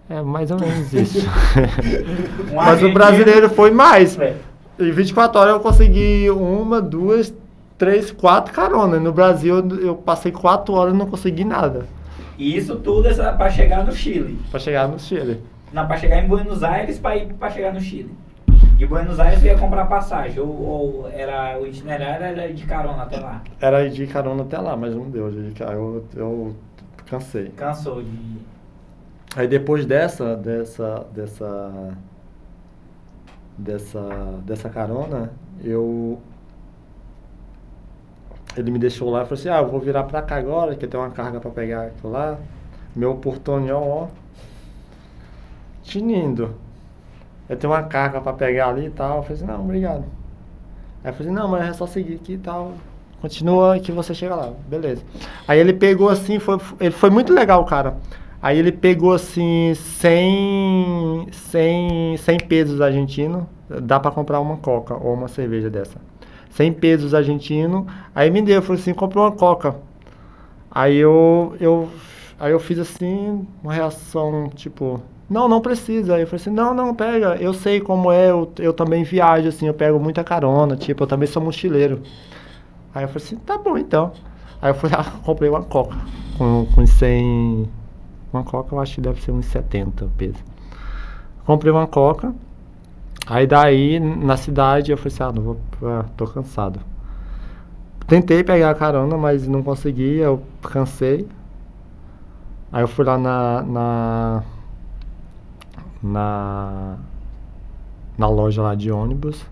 É 0.09 0.21
mais 0.21 0.51
ou 0.51 0.59
menos 0.59 0.91
isso. 0.91 1.25
Um 2.51 2.55
Mas 2.55 2.83
o 2.83 2.91
brasileiro 2.91 3.49
foi 3.49 3.71
mais. 3.71 4.19
É. 4.19 4.35
Em 4.79 4.91
24 4.91 5.39
horas 5.39 5.53
eu 5.53 5.59
consegui 5.59 6.29
uma, 6.29 6.81
duas, 6.81 7.33
três, 7.77 8.11
quatro 8.11 8.53
caronas. 8.53 9.01
No 9.01 9.11
Brasil 9.13 9.55
eu- 9.57 9.79
eu 9.79 9.95
passei 9.95 10.31
quatro 10.31 10.73
horas 10.73 10.93
e 10.93 10.97
não 10.97 11.05
consegui 11.07 11.43
nada. 11.45 11.85
E 12.37 12.55
isso 12.57 12.75
tudo 12.77 13.07
é 13.07 13.31
pra 13.31 13.49
chegar 13.49 13.85
no 13.85 13.91
Chile. 13.93 14.37
Pra 14.51 14.59
chegar 14.59 14.87
no 14.89 14.99
Chile. 14.99 15.41
Não, 15.71 15.87
pra 15.87 15.97
chegar 15.97 16.21
em 16.23 16.27
Buenos 16.27 16.63
Aires 16.63 16.99
pra 16.99 17.49
chegar 17.49 17.73
no 17.73 17.79
Chile. 17.79 18.11
De 18.77 18.85
Buenos 18.85 19.19
Aires 19.21 19.41
eu 19.41 19.53
ia 19.53 19.57
comprar 19.57 19.85
passagem. 19.85 20.39
Ou, 20.41 20.47
ou 20.49 21.09
era, 21.13 21.57
o 21.57 21.65
itinerário 21.65 22.25
era 22.25 22.53
de 22.53 22.65
carona 22.65 23.03
até 23.03 23.17
lá. 23.19 23.41
Era 23.61 23.85
ir 23.85 23.91
de 23.91 24.05
carona 24.07 24.43
até 24.43 24.57
lá, 24.57 24.75
mas 24.75 24.93
não 24.93 25.09
deu. 25.09 25.31
de 25.31 25.53
Eu, 25.61 26.05
eu 26.15 26.55
cansei. 27.05 27.49
Cansou 27.55 28.01
de. 28.03 28.11
Aí 29.37 29.47
depois 29.47 29.85
dessa, 29.85 30.35
dessa, 30.35 31.05
dessa, 31.13 31.71
dessa, 33.57 34.01
dessa 34.45 34.69
carona, 34.69 35.31
eu, 35.63 36.19
ele 38.57 38.71
me 38.71 38.79
deixou 38.79 39.09
lá 39.09 39.21
e 39.21 39.25
falou 39.25 39.39
assim, 39.39 39.49
ah, 39.49 39.59
eu 39.59 39.67
vou 39.67 39.79
virar 39.79 40.03
pra 40.03 40.21
cá 40.21 40.37
agora, 40.37 40.75
que 40.75 40.87
tem 40.87 40.99
uma 40.99 41.11
carga 41.11 41.39
pra 41.39 41.51
pegar 41.51 41.83
aqui 41.83 42.07
lá. 42.07 42.37
Meu 42.95 43.15
portônio, 43.15 43.75
ó, 43.75 44.07
tinindo. 45.83 46.55
Eu 47.47 47.57
tenho 47.57 47.71
uma 47.71 47.83
carga 47.83 48.21
pra 48.21 48.33
pegar 48.33 48.69
ali 48.69 48.87
e 48.87 48.89
tal. 48.89 49.17
Eu 49.17 49.23
falei 49.23 49.37
assim, 49.37 49.45
não, 49.45 49.61
obrigado. 49.61 50.05
Aí 51.03 51.11
eu 51.11 51.13
falei 51.13 51.31
assim, 51.31 51.39
não, 51.39 51.47
mas 51.47 51.69
é 51.69 51.73
só 51.73 51.85
seguir 51.85 52.15
aqui 52.15 52.33
e 52.33 52.37
tal. 52.37 52.73
Continua 53.21 53.79
que 53.79 53.91
você 53.91 54.13
chega 54.13 54.35
lá, 54.35 54.53
beleza. 54.67 55.01
Aí 55.47 55.59
ele 55.59 55.73
pegou 55.73 56.09
assim, 56.09 56.39
foi, 56.39 56.59
ele 56.79 56.91
foi 56.91 57.09
muito 57.09 57.33
legal, 57.33 57.63
cara. 57.65 57.97
Aí 58.41 58.59
ele 58.59 58.71
pegou 58.71 59.13
assim 59.13 59.73
100, 59.73 61.29
100, 61.31 62.17
100 62.17 62.39
pesos 62.41 62.81
argentino, 62.81 63.49
dá 63.69 63.99
pra 63.99 64.11
comprar 64.11 64.39
uma 64.39 64.57
coca 64.57 64.95
ou 64.95 65.13
uma 65.13 65.27
cerveja 65.27 65.69
dessa. 65.69 65.99
100 66.51 66.73
pesos 66.73 67.13
argentino, 67.13 67.85
aí 68.13 68.31
me 68.31 68.41
deu, 68.41 68.61
falou 68.61 68.79
assim, 68.79 68.93
comprou 68.93 69.25
uma 69.25 69.31
coca. 69.31 69.75
Aí 70.71 70.95
eu, 70.95 71.55
eu, 71.59 71.89
aí 72.39 72.51
eu 72.51 72.59
fiz 72.59 72.79
assim, 72.79 73.45
uma 73.61 73.73
reação 73.73 74.49
tipo, 74.55 75.01
não, 75.29 75.47
não 75.47 75.61
precisa. 75.61 76.15
Aí 76.15 76.21
eu 76.21 76.27
falei 76.27 76.41
assim, 76.41 76.51
não, 76.51 76.73
não, 76.73 76.93
pega, 76.95 77.35
eu 77.35 77.53
sei 77.53 77.81
como 77.81 78.11
é, 78.11 78.29
eu, 78.31 78.51
eu 78.59 78.73
também 78.73 79.03
viajo 79.03 79.47
assim, 79.47 79.67
eu 79.67 79.73
pego 79.73 79.99
muita 79.99 80.23
carona, 80.23 80.75
tipo, 80.75 81.03
eu 81.03 81.07
também 81.07 81.27
sou 81.27 81.41
mochileiro. 81.41 82.01
Aí 82.93 83.03
eu 83.03 83.09
falei 83.09 83.25
assim, 83.25 83.35
tá 83.37 83.57
bom 83.57 83.77
então. 83.77 84.11
Aí 84.61 84.69
eu 84.69 84.75
fui 84.75 84.89
lá, 84.89 85.03
comprei 85.25 85.49
uma 85.49 85.63
coca 85.63 85.95
com, 86.37 86.65
com 86.73 86.85
100. 86.85 87.69
Uma 88.31 88.43
coca 88.43 88.75
eu 88.75 88.79
acho 88.79 88.95
que 88.95 89.01
deve 89.01 89.21
ser 89.21 89.31
uns 89.31 89.45
70 89.45 90.09
pesos. 90.17 90.43
Comprei 91.45 91.71
uma 91.71 91.87
coca. 91.87 92.33
Aí 93.27 93.47
daí, 93.47 93.99
na 93.99 94.37
cidade, 94.37 94.91
eu 94.91 94.97
falei 94.97 95.13
assim, 95.13 95.23
ah, 95.23 95.31
não 95.31 95.41
vou. 95.41 95.57
Ah, 95.83 96.05
tô 96.15 96.27
cansado. 96.27 96.79
Tentei 98.07 98.43
pegar 98.43 98.69
a 98.69 98.75
carona, 98.75 99.17
mas 99.17 99.47
não 99.47 99.63
consegui, 99.63 100.17
eu 100.17 100.43
cansei. 100.61 101.27
Aí 102.71 102.83
eu 102.83 102.87
fui 102.87 103.03
lá 103.03 103.17
na. 103.17 103.63
na. 103.63 104.43
na, 106.03 106.95
na 108.15 108.27
loja 108.27 108.61
lá 108.61 108.75
de 108.75 108.91
ônibus. 108.91 109.43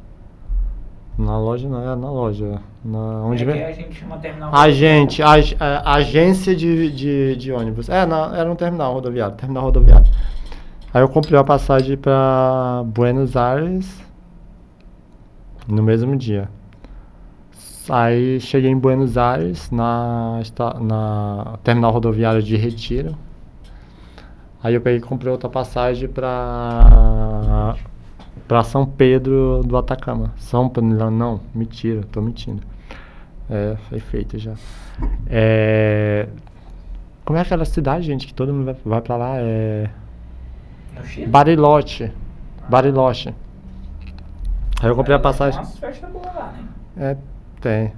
Na 1.18 1.38
loja 1.38 1.68
não, 1.68 1.82
é 1.82 1.96
na 1.96 2.12
loja. 2.12 2.60
Na, 2.84 3.00
onde 3.24 3.44
é 3.44 3.46
vem? 3.46 3.64
a 3.64 3.72
gente 3.72 3.96
chama 3.96 4.18
terminal. 4.18 4.54
Agente, 4.54 5.22
ag, 5.24 5.56
agência 5.86 6.56
de, 6.56 6.92
de, 6.92 7.36
de 7.36 7.52
ônibus. 7.52 7.90
É, 7.90 8.06
na, 8.06 8.36
era 8.36 8.52
um 8.52 8.56
terminal 8.56 8.94
rodoviário, 8.94 9.36
terminal 9.36 9.64
rodoviário. 9.64 10.08
Aí 10.94 11.02
eu 11.02 11.10
comprei 11.10 11.40
a 11.40 11.44
passagem 11.44 11.98
para 11.98 12.84
Buenos 12.86 13.36
Aires 13.36 14.00
no 15.68 15.82
mesmo 15.82 16.16
dia. 16.16 16.48
Aí 17.90 18.40
cheguei 18.40 18.70
em 18.70 18.78
Buenos 18.78 19.18
Aires, 19.18 19.72
na, 19.72 20.40
na 20.80 21.58
terminal 21.64 21.92
rodoviária 21.92 22.44
de 22.44 22.56
Retiro. 22.56 23.18
Aí 24.64 24.76
eu 24.76 24.82
peguei 24.82 25.00
e 25.00 25.02
comprei 25.02 25.32
outra 25.32 25.50
passagem 25.50 26.08
para 26.08 27.76
para 28.48 28.64
São 28.64 28.86
Pedro 28.86 29.62
do 29.66 29.76
Atacama. 29.76 30.32
São 30.38 30.70
Pedro, 30.70 31.10
não, 31.10 31.42
mentira, 31.56 32.04
tô 32.12 32.22
mentindo. 32.22 32.62
É, 33.50 33.76
foi 33.90 34.00
feito 34.00 34.38
já. 34.38 34.54
É, 35.28 36.28
como 37.26 37.40
é 37.40 37.42
aquela 37.42 37.66
cidade, 37.66 38.06
gente, 38.06 38.28
que 38.28 38.34
todo 38.34 38.54
mundo 38.54 38.66
vai, 38.66 38.76
vai 38.86 39.02
pra 39.02 39.18
lá? 39.18 39.38
É. 39.38 39.90
No 40.96 41.06
Chile? 41.06 41.28
Bariloche. 41.28 42.12
Bariloche. 42.70 43.34
Aí 44.82 44.90
eu 44.90 44.96
comprei 44.96 45.16
a 45.16 45.20
passagem. 45.20 45.60
Nossa, 45.60 45.78
festa 45.78 46.08
boa 46.08 46.26
lá, 46.26 46.54
né? 46.98 47.12
É, 47.12 47.18
tem. 47.62 47.94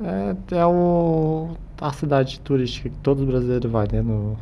É, 0.00 0.56
é 0.56 0.66
o, 0.66 1.50
a 1.80 1.92
cidade 1.92 2.40
turística 2.40 2.88
que 2.88 2.96
todos 2.98 3.22
os 3.22 3.28
brasileiros 3.28 3.70
vão, 3.70 3.84
né? 3.90 4.02
No, 4.02 4.36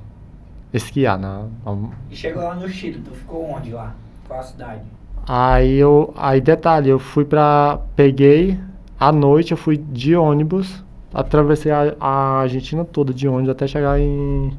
esquiar, 0.73 1.19
na, 1.19 1.47
na, 1.65 1.89
E 2.11 2.17
chegou 2.17 2.43
lá 2.43 2.55
no 2.55 2.69
Chile, 2.69 3.01
tu 3.05 3.11
ficou 3.13 3.51
onde 3.51 3.73
lá? 3.73 3.95
Qual 4.27 4.41
a 4.41 4.43
cidade? 4.43 4.83
Aí 5.27 5.77
eu. 5.77 6.13
Aí 6.17 6.41
detalhe, 6.41 6.89
eu 6.89 6.99
fui 6.99 7.25
pra. 7.25 7.81
Peguei 7.95 8.59
à 8.99 9.11
noite, 9.13 9.53
eu 9.53 9.57
fui 9.57 9.77
de 9.77 10.15
ônibus, 10.15 10.85
atravessei 11.13 11.73
a, 11.73 11.95
a 12.01 12.41
Argentina 12.41 12.85
toda 12.85 13.13
de 13.13 13.27
ônibus 13.27 13.51
até 13.51 13.67
chegar 13.67 13.99
em. 13.99 14.57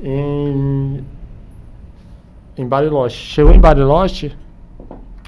Em. 0.00 1.04
Em 2.56 2.66
Bariloche. 2.66 3.16
Chegou 3.16 3.52
em 3.52 3.60
Bariloche, 3.60 4.36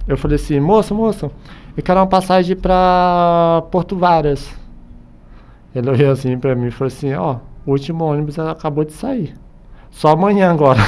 eu 0.07 0.16
falei 0.16 0.36
assim, 0.36 0.61
moço, 0.61 0.94
moço, 0.94 1.31
eu 1.77 1.82
quero 1.82 1.98
uma 1.98 2.07
passagem 2.07 2.57
pra 2.57 3.65
Porto 3.70 3.97
Varas. 3.97 4.55
Ele 5.74 5.90
olhou 5.90 6.12
assim 6.12 6.39
pra 6.39 6.55
mim 6.55 6.69
e 6.69 6.70
falou 6.70 6.86
assim, 6.86 7.12
ó, 7.15 7.39
o 7.66 7.73
último 7.73 8.05
ônibus 8.05 8.39
acabou 8.39 8.85
de 8.85 8.93
sair. 8.93 9.35
Só 9.90 10.11
amanhã 10.11 10.51
agora. 10.53 10.81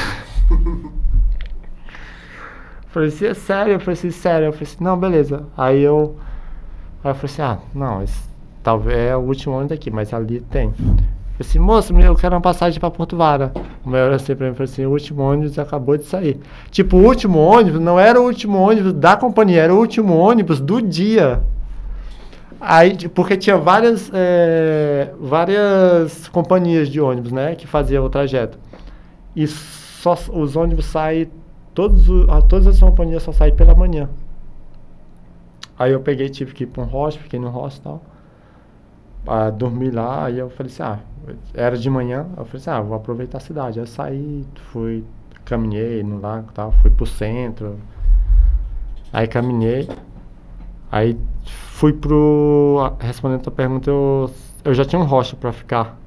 falei 2.89 3.09
assim, 3.09 3.27
é 3.27 3.35
sério? 3.35 3.73
Eu 3.75 3.81
falei 3.81 3.95
assim, 3.95 4.11
sério. 4.11 4.47
Eu 4.47 4.53
falei 4.53 4.69
assim, 4.69 4.85
não, 4.85 4.97
beleza. 4.97 5.47
Aí 5.57 5.83
eu. 5.83 6.17
Aí 7.03 7.11
eu 7.11 7.15
falei 7.15 7.33
assim, 7.33 7.43
ah, 7.43 7.59
não, 7.75 8.03
esse, 8.03 8.29
talvez 8.63 8.99
é 8.99 9.17
o 9.17 9.21
último 9.21 9.55
ônibus 9.57 9.73
aqui, 9.73 9.91
mas 9.91 10.15
ali 10.15 10.41
tem. 10.41 10.73
Eu 11.39 11.45
falei 11.45 11.51
assim, 11.51 11.59
moço, 11.61 11.95
eu 12.01 12.17
quero 12.17 12.35
uma 12.35 12.41
passagem 12.41 12.81
pra 12.81 12.91
Porto 12.91 13.17
Vara. 13.17 13.53
O 13.85 13.91
maior 13.91 14.13
assim 14.13 14.35
pra 14.35 14.49
mim 14.49 14.55
falou 14.55 14.65
assim, 14.65 14.85
o 14.85 14.91
último 14.91 15.23
ônibus 15.23 15.57
acabou 15.57 15.97
de 15.97 16.05
sair. 16.05 16.41
Tipo, 16.69 16.97
o 16.97 17.05
último 17.05 17.39
ônibus 17.39 17.81
não 17.81 17.99
era 17.99 18.21
o 18.21 18.25
último 18.25 18.59
ônibus 18.59 18.93
da 18.93 19.17
companhia, 19.17 19.63
era 19.63 19.73
o 19.73 19.79
último 19.79 20.17
ônibus 20.17 20.61
do 20.61 20.83
dia. 20.83 21.41
Aí, 22.61 23.09
porque 23.11 23.37
tinha 23.37 23.57
várias, 23.57 24.11
é, 24.13 25.13
várias 25.21 26.27
companhias 26.27 26.89
de 26.89 27.01
ônibus, 27.01 27.31
né, 27.31 27.55
que 27.55 27.69
faziam 27.69 28.05
o 28.05 28.11
trajeto. 28.11 28.59
E 29.37 29.47
só 29.47 30.19
os 30.33 30.57
ônibus 30.57 30.87
saem, 30.87 31.31
todos, 31.73 32.09
todas 32.49 32.67
as 32.67 32.81
companhias 32.81 33.23
só 33.23 33.31
saem 33.31 33.55
pela 33.55 33.77
manhã. 33.77 34.09
Aí 35.79 35.93
eu 35.93 36.01
peguei, 36.01 36.29
tive 36.29 36.53
que 36.53 36.65
ir 36.65 36.67
para 36.67 36.83
um 36.83 36.87
hostel, 36.87 37.23
fiquei 37.23 37.39
no 37.39 37.49
hostel 37.49 37.83
tal. 37.85 38.03
Pra 39.25 39.51
dormir 39.51 39.93
lá, 39.93 40.25
aí 40.25 40.41
eu 40.41 40.51
falei 40.51 40.73
assim, 40.73 40.83
ah, 40.83 40.99
era 41.55 41.77
de 41.77 41.89
manhã, 41.91 42.27
eu 42.37 42.45
falei 42.45 42.61
assim, 42.61 42.71
ah, 42.71 42.81
vou 42.81 42.97
aproveitar 42.97 43.39
a 43.39 43.41
cidade. 43.41 43.79
Aí 43.79 43.83
eu 43.83 43.87
saí, 43.87 44.45
fui, 44.73 45.05
caminhei 45.45 46.03
no 46.03 46.21
lago 46.21 46.49
e 46.51 46.55
tal, 46.55 46.73
fui 46.73 46.91
pro 46.91 47.07
centro. 47.07 47.79
Aí 49.13 49.27
caminhei, 49.27 49.89
aí 50.91 51.19
fui 51.45 51.93
pro. 51.93 52.93
Respondendo 53.01 53.41
a 53.41 53.43
tua 53.45 53.53
pergunta, 53.53 53.91
eu, 53.91 54.31
eu 54.65 54.75
já 54.75 54.85
tinha 54.85 55.01
um 55.01 55.05
hostel 55.05 55.39
pra 55.39 55.53
ficar. 55.53 55.99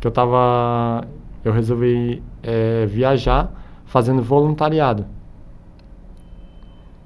Que 0.00 0.06
eu 0.06 0.10
tava. 0.10 1.06
Eu 1.44 1.52
resolvi 1.52 2.22
é, 2.42 2.86
viajar 2.86 3.52
fazendo 3.84 4.22
voluntariado. 4.22 5.06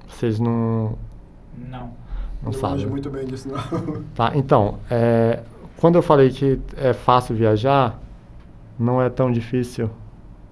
Vocês 0.08 0.38
não. 0.38 0.96
Não. 1.56 2.02
Não 2.42 2.50
não 2.50 2.52
sabem. 2.52 2.86
muito 2.86 3.08
bem 3.08 3.24
disso, 3.24 3.48
não. 3.48 4.02
Tá, 4.14 4.32
então, 4.34 4.78
é, 4.90 5.42
quando 5.82 5.96
eu 5.96 6.02
falei 6.02 6.30
que 6.30 6.60
é 6.76 6.92
fácil 6.92 7.34
viajar, 7.34 7.98
não 8.78 9.02
é 9.02 9.10
tão 9.10 9.32
difícil 9.32 9.90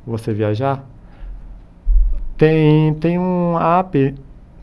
você 0.05 0.33
viajar. 0.33 0.85
Tem, 2.37 2.93
tem 2.95 3.17
um 3.17 3.57
app, 3.57 4.13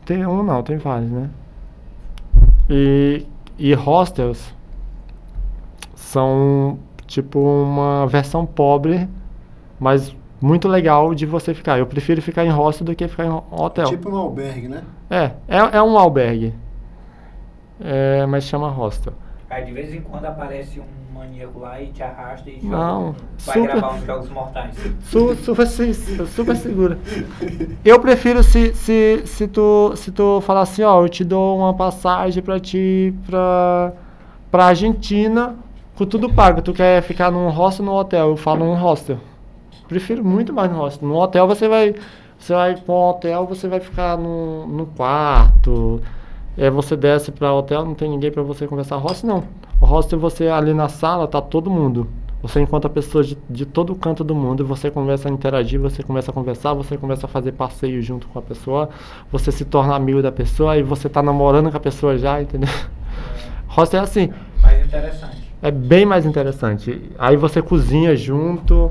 tem 0.04 0.26
um 0.26 0.42
não, 0.42 0.62
tem 0.62 0.76
vários, 0.76 1.10
né? 1.10 1.30
E, 2.68 3.24
e 3.58 3.72
hostels 3.72 4.54
são 5.94 6.78
tipo 7.06 7.40
uma 7.40 8.06
versão 8.06 8.44
pobre, 8.44 9.08
mas 9.80 10.14
muito 10.38 10.68
legal 10.68 11.14
de 11.14 11.24
você 11.24 11.54
ficar. 11.54 11.78
Eu 11.78 11.86
prefiro 11.86 12.20
ficar 12.20 12.44
em 12.44 12.50
hostel 12.50 12.84
do 12.84 12.94
que 12.94 13.08
ficar 13.08 13.24
em 13.24 13.42
hotel. 13.50 13.86
Tipo 13.86 14.10
um 14.10 14.18
albergue, 14.18 14.68
né? 14.68 14.84
É, 15.08 15.30
é, 15.48 15.78
é 15.78 15.82
um 15.82 15.98
albergue. 15.98 16.52
É, 17.80 18.26
mas 18.26 18.44
chama 18.44 18.68
hostel. 18.68 19.14
Aí 19.50 19.64
de 19.64 19.72
vez 19.72 19.94
em 19.94 20.00
quando 20.00 20.26
aparece 20.26 20.78
um 20.78 20.84
maníaco 21.18 21.58
lá 21.58 21.80
e 21.80 21.86
te 21.88 22.02
arrasta 22.02 22.50
e 22.50 22.60
joga, 22.60 22.76
Não, 22.76 23.14
vai 23.44 23.56
super- 23.58 23.62
gravar 23.72 23.94
uns 23.94 24.04
jogos 24.04 24.28
mortais. 24.30 24.74
Su, 25.04 25.34
super, 25.36 25.66
super 25.66 26.56
segura. 26.56 26.98
Eu 27.84 27.98
prefiro 27.98 28.42
se, 28.42 28.74
se, 28.74 29.22
se, 29.24 29.48
tu, 29.48 29.92
se 29.96 30.12
tu 30.12 30.40
falar 30.42 30.60
assim, 30.62 30.82
ó, 30.82 31.02
eu 31.02 31.08
te 31.08 31.24
dou 31.24 31.58
uma 31.58 31.72
passagem 31.74 32.42
pra 32.42 32.60
ti 32.60 33.14
pra, 33.26 33.92
pra 34.50 34.66
Argentina 34.66 35.56
com 35.96 36.04
tudo 36.04 36.32
pago. 36.32 36.60
Tu 36.60 36.72
quer 36.74 37.02
ficar 37.02 37.30
num 37.30 37.48
hostel 37.48 37.86
ou 37.86 37.92
num 37.92 37.98
hotel? 37.98 38.28
Eu 38.28 38.36
falo 38.36 38.64
num 38.66 38.74
hostel. 38.74 39.18
Prefiro 39.88 40.22
muito 40.22 40.52
mais 40.52 40.70
no 40.70 40.76
hostel. 40.78 41.08
No 41.08 41.16
hotel 41.16 41.46
você 41.46 41.66
vai. 41.66 41.94
Você 42.38 42.52
vai 42.54 42.76
pra 42.76 42.94
um 42.94 43.08
hotel, 43.08 43.46
você 43.46 43.66
vai 43.66 43.80
ficar 43.80 44.16
no, 44.16 44.66
no 44.66 44.86
quarto. 44.86 46.00
É, 46.58 46.68
você 46.68 46.96
desce 46.96 47.30
para 47.30 47.54
hotel, 47.54 47.84
não 47.84 47.94
tem 47.94 48.10
ninguém 48.10 48.32
para 48.32 48.42
você 48.42 48.66
conversar. 48.66 48.96
Hostel 48.96 49.28
não. 49.30 49.44
O 49.80 49.86
hostel 49.86 50.18
você 50.18 50.48
ali 50.48 50.74
na 50.74 50.88
sala 50.88 51.28
tá 51.28 51.40
todo 51.40 51.70
mundo. 51.70 52.08
Você 52.42 52.60
encontra 52.60 52.90
pessoas 52.90 53.28
de, 53.28 53.38
de 53.48 53.64
todo 53.66 53.94
canto 53.96 54.22
do 54.22 54.34
mundo, 54.34 54.64
você 54.64 54.90
começa 54.90 55.28
a 55.28 55.32
interagir, 55.32 55.80
você 55.80 56.02
começa 56.02 56.30
a 56.30 56.34
conversar, 56.34 56.72
você 56.72 56.96
começa 56.96 57.26
a 57.26 57.28
fazer 57.28 57.52
passeio 57.52 58.00
junto 58.00 58.28
com 58.28 58.38
a 58.38 58.42
pessoa, 58.42 58.90
você 59.30 59.50
se 59.50 59.64
torna 59.64 59.94
amigo 59.94 60.22
da 60.22 60.30
pessoa 60.30 60.76
e 60.76 60.82
você 60.82 61.08
tá 61.08 61.20
namorando 61.20 61.70
com 61.70 61.76
a 61.76 61.80
pessoa 61.80 62.16
já, 62.16 62.40
entendeu? 62.40 62.70
Hostel 63.66 64.00
é 64.00 64.02
assim, 64.04 64.32
Mais 64.62 64.86
interessante. 64.86 65.52
é 65.62 65.70
bem 65.70 66.06
mais 66.06 66.24
interessante. 66.26 67.10
Aí 67.18 67.36
você 67.36 67.60
cozinha 67.60 68.14
junto, 68.14 68.90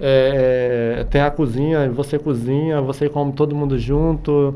é, 0.00 0.98
é, 1.00 1.04
tem 1.04 1.20
a 1.20 1.30
cozinha, 1.30 1.90
você 1.90 2.18
cozinha, 2.18 2.80
você 2.80 3.08
come 3.08 3.32
todo 3.32 3.54
mundo 3.54 3.78
junto. 3.78 4.54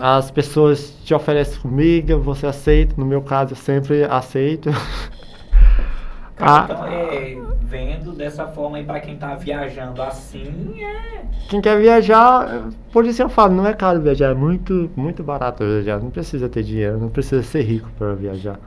As 0.00 0.30
pessoas 0.30 0.94
te 1.04 1.14
oferecem 1.14 1.60
comida, 1.60 2.16
você 2.16 2.46
aceita. 2.46 2.94
No 2.98 3.06
meu 3.06 3.22
caso, 3.22 3.52
eu 3.52 3.56
sempre 3.56 4.04
aceito. 4.04 4.70
Cara, 6.36 6.52
Ah. 6.52 6.64
então, 6.64 6.86
é, 6.86 7.38
vendo 7.62 8.12
dessa 8.12 8.46
forma 8.46 8.76
aí 8.76 8.84
pra 8.84 9.00
quem 9.00 9.16
tá 9.16 9.34
viajando 9.36 10.02
assim, 10.02 10.74
é. 10.82 11.22
Quem 11.48 11.62
quer 11.62 11.78
viajar, 11.80 12.68
por 12.92 13.06
isso 13.06 13.22
eu 13.22 13.28
falo, 13.30 13.54
não 13.54 13.66
é 13.66 13.72
caro 13.72 14.02
viajar, 14.02 14.32
é 14.32 14.34
muito, 14.34 14.90
muito 14.94 15.22
barato 15.22 15.64
viajar. 15.64 15.98
Não 15.98 16.10
precisa 16.10 16.46
ter 16.46 16.62
dinheiro, 16.62 16.98
não 16.98 17.08
precisa 17.08 17.42
ser 17.42 17.62
rico 17.62 17.88
para 17.98 18.12
viajar. 18.14 18.60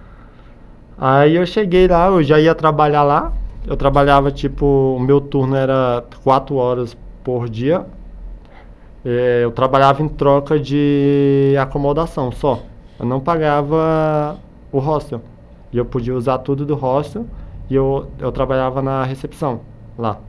Aí 0.97 1.35
eu 1.35 1.45
cheguei 1.45 1.87
lá, 1.87 2.07
eu 2.07 2.23
já 2.23 2.39
ia 2.39 2.55
trabalhar 2.55 3.03
lá. 3.03 3.31
Eu 3.67 3.77
trabalhava 3.77 4.31
tipo, 4.31 4.95
o 4.97 4.99
meu 4.99 5.21
turno 5.21 5.55
era 5.55 6.03
quatro 6.23 6.55
horas 6.55 6.97
por 7.23 7.47
dia. 7.47 7.85
Eh, 9.05 9.41
Eu 9.43 9.51
trabalhava 9.51 10.01
em 10.03 10.07
troca 10.07 10.59
de 10.59 11.55
acomodação 11.59 12.31
só. 12.31 12.59
Eu 12.99 13.05
não 13.05 13.19
pagava 13.19 14.37
o 14.71 14.79
hostel. 14.79 15.21
E 15.71 15.77
eu 15.77 15.85
podia 15.85 16.15
usar 16.15 16.39
tudo 16.39 16.65
do 16.65 16.75
hostel 16.75 17.25
e 17.69 17.75
eu, 17.75 18.07
eu 18.19 18.31
trabalhava 18.31 18.81
na 18.81 19.03
recepção 19.03 19.61
lá. 19.97 20.19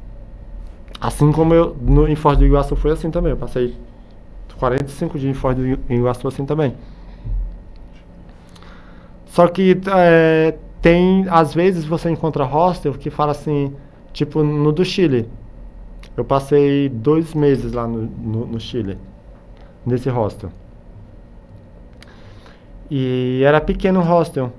Assim 1.01 1.33
como 1.33 1.55
eu 1.55 1.77
no, 1.81 2.07
em 2.09 2.15
Foz 2.15 2.37
do 2.39 2.45
Iguaçu 2.45 2.77
foi 2.77 2.93
assim 2.93 3.11
também. 3.11 3.31
Eu 3.33 3.37
passei 3.37 3.75
45 4.59 5.19
dias 5.19 5.31
em 5.37 5.39
Foz 5.39 5.57
do 5.57 5.67
Igu- 5.67 5.83
Iguaçu 5.89 6.29
assim 6.29 6.45
também. 6.45 6.75
Só 9.27 9.47
que 9.47 9.81
é, 9.95 10.55
tem, 10.83 11.27
às 11.29 11.55
vezes 11.55 11.85
você 11.85 12.11
encontra 12.11 12.45
hostel 12.45 12.93
que 12.95 13.11
fala 13.11 13.33
assim, 13.33 13.73
tipo 14.13 14.43
no 14.43 14.73
do 14.73 14.85
Chile. 14.85 15.29
Eu 16.17 16.25
passei 16.25 16.89
dois 16.89 17.35
meses 17.35 17.73
lá 17.73 17.87
no, 17.87 18.03
no, 18.03 18.47
no 18.47 18.61
Chile, 18.61 18.99
nesse 19.87 20.09
hostel. 20.09 20.51
E 22.91 23.43
era 23.45 23.61
pequeno 23.61 24.01
hostel. 24.01 24.53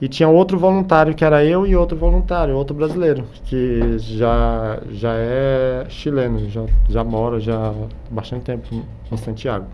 E 0.00 0.08
tinha 0.08 0.28
outro 0.28 0.58
voluntário, 0.58 1.14
que 1.14 1.22
era 1.24 1.44
eu 1.44 1.66
e 1.66 1.76
outro 1.76 1.96
voluntário, 1.96 2.56
outro 2.56 2.74
brasileiro, 2.74 3.24
que 3.44 3.98
já, 3.98 4.80
já 4.90 5.12
é 5.12 5.84
chileno, 5.90 6.48
já, 6.48 6.64
já 6.88 7.04
mora 7.04 7.38
já 7.38 7.68
há 7.68 7.74
bastante 8.10 8.44
tempo 8.44 8.66
em 9.12 9.16
Santiago. 9.18 9.66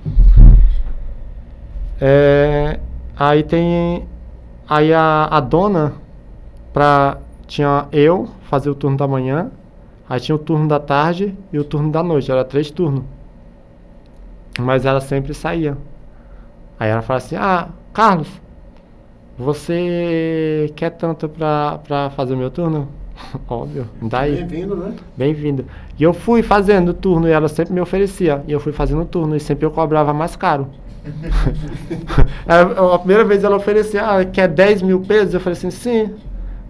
É, 2.00 2.80
aí 3.16 3.44
tem. 3.44 4.06
Aí 4.68 4.92
a, 4.92 5.28
a 5.30 5.38
dona, 5.38 5.92
pra, 6.72 7.18
tinha 7.46 7.86
eu 7.92 8.28
fazer 8.50 8.68
o 8.68 8.74
turno 8.74 8.96
da 8.96 9.06
manhã, 9.06 9.52
aí 10.08 10.20
tinha 10.20 10.34
o 10.34 10.38
turno 10.38 10.68
da 10.68 10.78
tarde 10.78 11.34
e 11.52 11.58
o 11.58 11.64
turno 11.64 11.90
da 11.90 12.02
noite, 12.02 12.30
era 12.30 12.44
três 12.44 12.70
turnos. 12.70 13.04
Mas 14.58 14.84
ela 14.84 15.00
sempre 15.00 15.34
saía. 15.34 15.76
Aí 16.78 16.90
ela 16.90 17.02
fala 17.02 17.18
assim: 17.18 17.36
Ah, 17.36 17.68
Carlos, 17.92 18.28
você 19.38 20.72
quer 20.76 20.90
tanto 20.90 21.28
pra, 21.28 21.78
pra 21.78 22.10
fazer 22.10 22.34
o 22.34 22.36
meu 22.36 22.50
turno? 22.50 22.88
Óbvio, 23.48 23.88
daí. 24.02 24.36
Bem-vindo, 24.36 24.76
né? 24.76 24.94
Bem-vindo. 25.16 25.66
E 25.98 26.02
eu 26.02 26.12
fui 26.12 26.42
fazendo 26.42 26.90
o 26.90 26.94
turno 26.94 27.28
e 27.28 27.32
ela 27.32 27.48
sempre 27.48 27.74
me 27.74 27.80
oferecia. 27.80 28.42
E 28.46 28.52
eu 28.52 28.60
fui 28.60 28.72
fazendo 28.72 29.02
o 29.02 29.06
turno 29.06 29.36
e 29.36 29.40
sempre 29.40 29.66
eu 29.66 29.70
cobrava 29.70 30.12
mais 30.12 30.36
caro. 30.36 30.68
a 32.46 32.98
primeira 32.98 33.24
vez 33.24 33.44
ela 33.44 33.56
oferecia, 33.56 34.04
ah, 34.04 34.24
quer 34.24 34.48
10 34.48 34.82
mil 34.82 35.00
pesos? 35.00 35.34
Eu 35.34 35.40
falei 35.40 35.56
assim, 35.56 35.70
sim. 35.70 36.14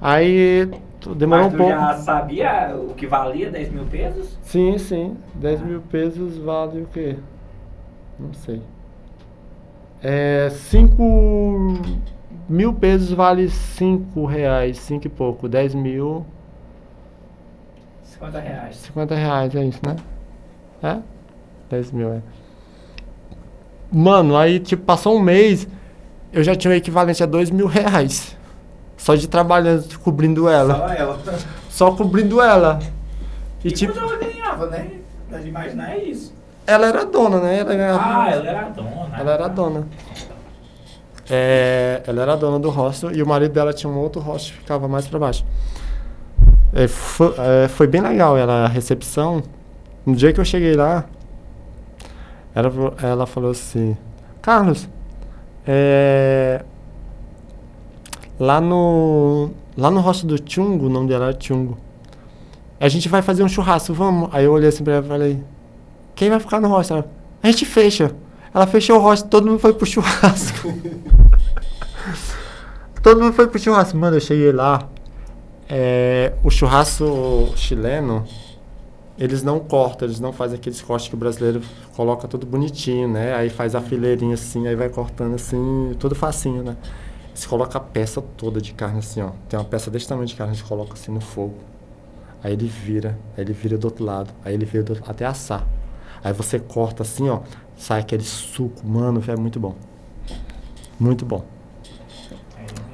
Aí 0.00 0.68
demorou 1.14 1.44
Mas 1.44 1.54
um 1.54 1.56
tu 1.56 1.62
pouco. 1.62 1.78
já 1.78 1.94
sabia 1.94 2.76
o 2.76 2.94
que 2.94 3.06
valia 3.06 3.50
10 3.50 3.70
mil 3.72 3.84
pesos? 3.84 4.38
Sim, 4.42 4.78
sim. 4.78 5.16
10 5.34 5.60
mil 5.62 5.80
pesos 5.82 6.38
vale 6.38 6.82
o 6.82 6.86
quê? 6.86 7.16
Não 8.18 8.32
sei. 8.32 8.62
É, 10.02 10.48
5 10.50 11.02
mil 12.48 12.72
pesos 12.72 13.10
vale 13.12 13.48
5 13.48 14.24
reais, 14.24 14.78
5 14.78 15.06
e 15.06 15.10
pouco. 15.10 15.48
10 15.48 15.74
mil, 15.74 16.24
50 18.02 18.40
reais. 18.40 18.76
50 18.76 19.14
reais, 19.14 19.54
é 19.54 19.64
isso, 19.64 19.80
né? 19.84 19.96
É? 20.82 20.98
10 21.70 21.92
mil, 21.92 22.12
é. 22.12 22.22
Mano, 23.92 24.36
aí 24.36 24.58
tipo, 24.60 24.82
passou 24.84 25.16
um 25.16 25.20
mês, 25.20 25.66
eu 26.32 26.42
já 26.42 26.54
tinha 26.54 26.72
o 26.72 26.74
equivalente 26.74 27.22
a 27.22 27.26
2 27.26 27.50
mil 27.50 27.66
reais. 27.66 28.35
Só 29.06 29.14
de 29.14 29.28
trabalhando, 29.28 30.00
cobrindo 30.00 30.48
ela. 30.48 30.74
Só 30.74 30.88
ela. 30.88 31.18
Só 31.70 31.90
cobrindo 31.92 32.42
ela. 32.42 32.80
E 33.62 33.68
E 33.68 33.70
tipo, 33.70 33.96
ela 33.96 34.16
ganhava, 34.16 34.66
né? 34.66 34.94
Dá 35.30 35.38
de 35.38 35.48
imaginar 35.48 35.92
é 35.92 36.02
isso. 36.02 36.34
ela 36.66 36.88
era 36.88 37.06
dona, 37.06 37.38
né? 37.38 37.60
Ela 37.60 37.72
ganhava. 37.76 38.02
Ah, 38.02 38.30
ela 38.32 38.48
era 38.48 38.60
a 38.62 38.68
dona. 38.68 39.16
Ela 39.16 39.32
era 39.32 39.44
a 39.44 39.48
dona. 39.48 39.86
É, 41.30 42.02
ela 42.04 42.22
era 42.22 42.32
a 42.32 42.36
dona 42.36 42.58
do 42.58 42.68
hostel 42.68 43.12
e 43.12 43.22
o 43.22 43.26
marido 43.28 43.52
dela 43.52 43.72
tinha 43.72 43.88
um 43.88 43.96
outro 43.96 44.20
hostel 44.20 44.54
que 44.54 44.62
ficava 44.62 44.88
mais 44.88 45.06
pra 45.06 45.20
baixo. 45.20 45.46
É, 46.74 46.88
foi, 46.88 47.32
é, 47.38 47.68
foi 47.68 47.86
bem 47.86 48.00
legal 48.00 48.36
ela, 48.36 48.64
a 48.64 48.66
recepção. 48.66 49.40
No 50.04 50.16
dia 50.16 50.32
que 50.32 50.40
eu 50.40 50.44
cheguei 50.44 50.74
lá, 50.74 51.04
ela, 52.52 52.72
ela 53.00 53.24
falou 53.24 53.52
assim: 53.52 53.96
Carlos, 54.42 54.88
é, 55.64 56.64
lá 58.38 58.60
no 58.60 59.50
lá 59.76 59.90
no 59.90 60.00
hostel 60.00 60.28
do 60.28 60.50
Chungo, 60.50 60.86
o 60.86 60.88
nome 60.88 61.08
dela 61.08 61.26
era 61.28 61.36
Chungo. 61.38 61.76
A 62.78 62.88
gente 62.88 63.08
vai 63.08 63.22
fazer 63.22 63.42
um 63.42 63.48
churrasco, 63.48 63.94
vamos? 63.94 64.28
Aí 64.32 64.44
eu 64.44 64.52
olhei 64.52 64.68
assim 64.68 64.84
pra 64.84 64.94
ela 64.94 65.04
e 65.04 65.08
falei: 65.08 65.44
Quem 66.14 66.28
vai 66.30 66.38
ficar 66.40 66.60
no 66.60 66.68
hostel? 66.68 66.98
Ela, 66.98 67.10
a 67.42 67.46
gente 67.50 67.64
fecha. 67.64 68.14
Ela 68.52 68.66
fechou 68.66 68.98
o 68.98 69.02
hostel, 69.02 69.28
todo 69.28 69.46
mundo 69.46 69.58
foi 69.58 69.72
pro 69.72 69.86
churrasco. 69.86 70.72
todo 73.02 73.20
mundo 73.20 73.32
foi 73.32 73.46
pro 73.46 73.58
churrasco. 73.58 73.96
Mano, 73.96 74.16
eu 74.16 74.20
cheguei 74.20 74.52
lá. 74.52 74.88
é, 75.68 76.32
o 76.44 76.50
churrasco 76.50 77.52
chileno, 77.56 78.24
eles 79.18 79.42
não 79.42 79.58
cortam, 79.58 80.06
eles 80.06 80.20
não 80.20 80.32
fazem 80.32 80.56
aqueles 80.56 80.80
cortes 80.80 81.08
que 81.08 81.14
o 81.14 81.18
brasileiro 81.18 81.60
coloca 81.96 82.28
tudo 82.28 82.46
bonitinho, 82.46 83.08
né? 83.08 83.34
Aí 83.34 83.48
faz 83.50 83.74
a 83.74 83.80
fileirinha 83.80 84.34
assim, 84.34 84.66
aí 84.66 84.76
vai 84.76 84.88
cortando 84.88 85.34
assim, 85.34 85.94
tudo 85.98 86.14
facinho, 86.14 86.62
né? 86.62 86.76
Eles 87.36 87.44
colocam 87.44 87.78
a 87.78 87.84
peça 87.84 88.22
toda 88.22 88.62
de 88.62 88.72
carne 88.72 89.00
assim, 89.00 89.20
ó. 89.20 89.32
Tem 89.46 89.58
uma 89.58 89.64
peça 89.66 89.90
desse 89.90 90.08
tamanho 90.08 90.26
de 90.26 90.34
carne, 90.34 90.52
a 90.52 90.56
gente 90.56 90.66
coloca 90.66 90.94
assim 90.94 91.12
no 91.12 91.20
fogo. 91.20 91.56
Aí 92.42 92.54
ele 92.54 92.66
vira, 92.66 93.18
aí 93.36 93.44
ele 93.44 93.52
vira 93.52 93.76
do 93.76 93.84
outro 93.84 94.02
lado, 94.02 94.32
aí 94.42 94.54
ele 94.54 94.64
vira 94.64 94.90
outro, 94.90 95.04
até 95.06 95.26
assar. 95.26 95.66
Aí 96.24 96.32
você 96.32 96.58
corta 96.58 97.02
assim, 97.02 97.28
ó, 97.28 97.40
sai 97.76 98.00
aquele 98.00 98.22
suco, 98.22 98.86
mano, 98.88 99.22
é 99.28 99.36
muito 99.36 99.60
bom. 99.60 99.74
Muito 100.98 101.26
bom. 101.26 101.44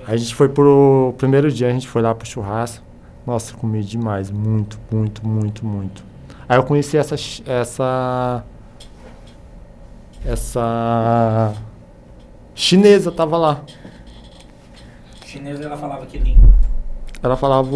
Aí 0.04 0.14
a 0.14 0.16
gente 0.16 0.34
foi 0.34 0.48
pro 0.48 1.14
primeiro 1.16 1.48
dia, 1.48 1.68
a 1.68 1.72
gente 1.72 1.86
foi 1.86 2.02
lá 2.02 2.12
pro 2.12 2.26
churrasco. 2.26 2.84
Nossa, 3.24 3.54
comi 3.54 3.84
demais, 3.84 4.28
muito, 4.28 4.76
muito, 4.90 5.24
muito, 5.24 5.64
muito. 5.64 6.02
Aí 6.48 6.58
eu 6.58 6.64
conheci 6.64 6.96
essa 6.96 7.14
essa 7.46 8.44
essa 10.24 11.54
chinesa 12.56 13.12
tava 13.12 13.36
lá. 13.36 13.64
Chinesa 15.32 15.64
ela 15.64 15.78
falava 15.78 16.04
que 16.04 16.18
língua. 16.18 16.50
Ela 17.22 17.36
falava, 17.36 17.70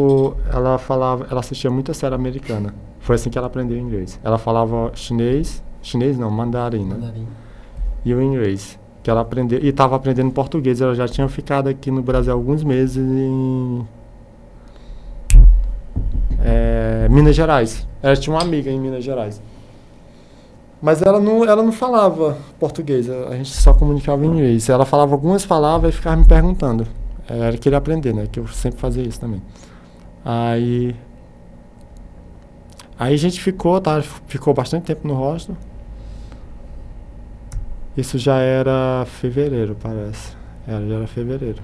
ela 0.53 0.77
falava, 0.77 1.27
ela 1.31 1.41
assistia 1.41 1.71
muita 1.71 1.95
série 1.95 2.15
americana. 2.15 2.75
Foi 3.01 3.15
assim 3.15 3.31
que 3.31 3.39
ela 3.39 3.47
aprendeu 3.47 3.79
inglês. 3.79 4.21
Ela 4.23 4.37
falava 4.37 4.91
chinês, 4.95 5.63
chinês 5.81 6.19
não, 6.19 6.31
mandarim, 6.31 6.85
né? 6.85 6.97
Mandarim. 6.97 7.27
E 8.05 8.13
o 8.13 8.21
inglês, 8.21 8.79
que 9.03 9.09
ela 9.09 9.23
aprendeu 9.23 9.59
e 9.63 9.69
estava 9.69 9.97
aprendendo 9.97 10.31
português. 10.33 10.83
Ela 10.83 10.95
já 10.95 11.09
tinha 11.09 11.27
ficado 11.29 11.69
aqui 11.69 11.91
no 11.91 12.03
Brasil 12.03 12.31
alguns 12.31 12.63
meses 12.63 12.99
em 12.99 13.89
é, 16.45 17.09
Minas 17.09 17.35
Gerais. 17.35 17.89
Ela 18.03 18.17
tinha 18.17 18.37
uma 18.37 18.43
amiga 18.43 18.71
em 18.71 18.79
Minas 18.79 19.03
Gerais. 19.03 19.41
Mas 20.83 21.01
ela 21.01 21.19
não, 21.19 21.43
ela 21.43 21.63
não 21.63 21.73
falava 21.73 22.37
português, 22.61 23.09
a 23.09 23.29
a 23.31 23.37
gente 23.37 23.51
só 23.51 23.73
comunicava 23.73 24.27
em 24.27 24.29
inglês. 24.29 24.69
Ela 24.69 24.85
falava 24.85 25.15
algumas 25.15 25.47
palavras 25.47 25.95
e 25.95 25.97
ficava 25.97 26.17
me 26.17 26.27
perguntando. 26.27 26.87
Ela 27.29 27.57
queria 27.57 27.79
aprender, 27.79 28.15
né? 28.15 28.27
Que 28.31 28.39
eu 28.39 28.47
sempre 28.49 28.79
fazia 28.81 29.03
isso 29.03 29.21
também. 29.21 29.43
Aí. 30.25 30.95
Aí 32.99 33.15
a 33.15 33.19
gente 33.19 33.41
ficou, 33.41 33.81
tá? 33.81 34.01
Ficou 34.27 34.55
bastante 34.55 34.85
tempo 34.85 35.07
no 35.07 35.15
hostel. 35.15 35.57
Isso 37.97 38.19
já 38.19 38.37
era 38.39 39.05
fevereiro, 39.07 39.77
parece. 39.81 40.37
Era, 40.67 40.87
já 40.87 40.95
era 40.97 41.07
fevereiro. 41.07 41.63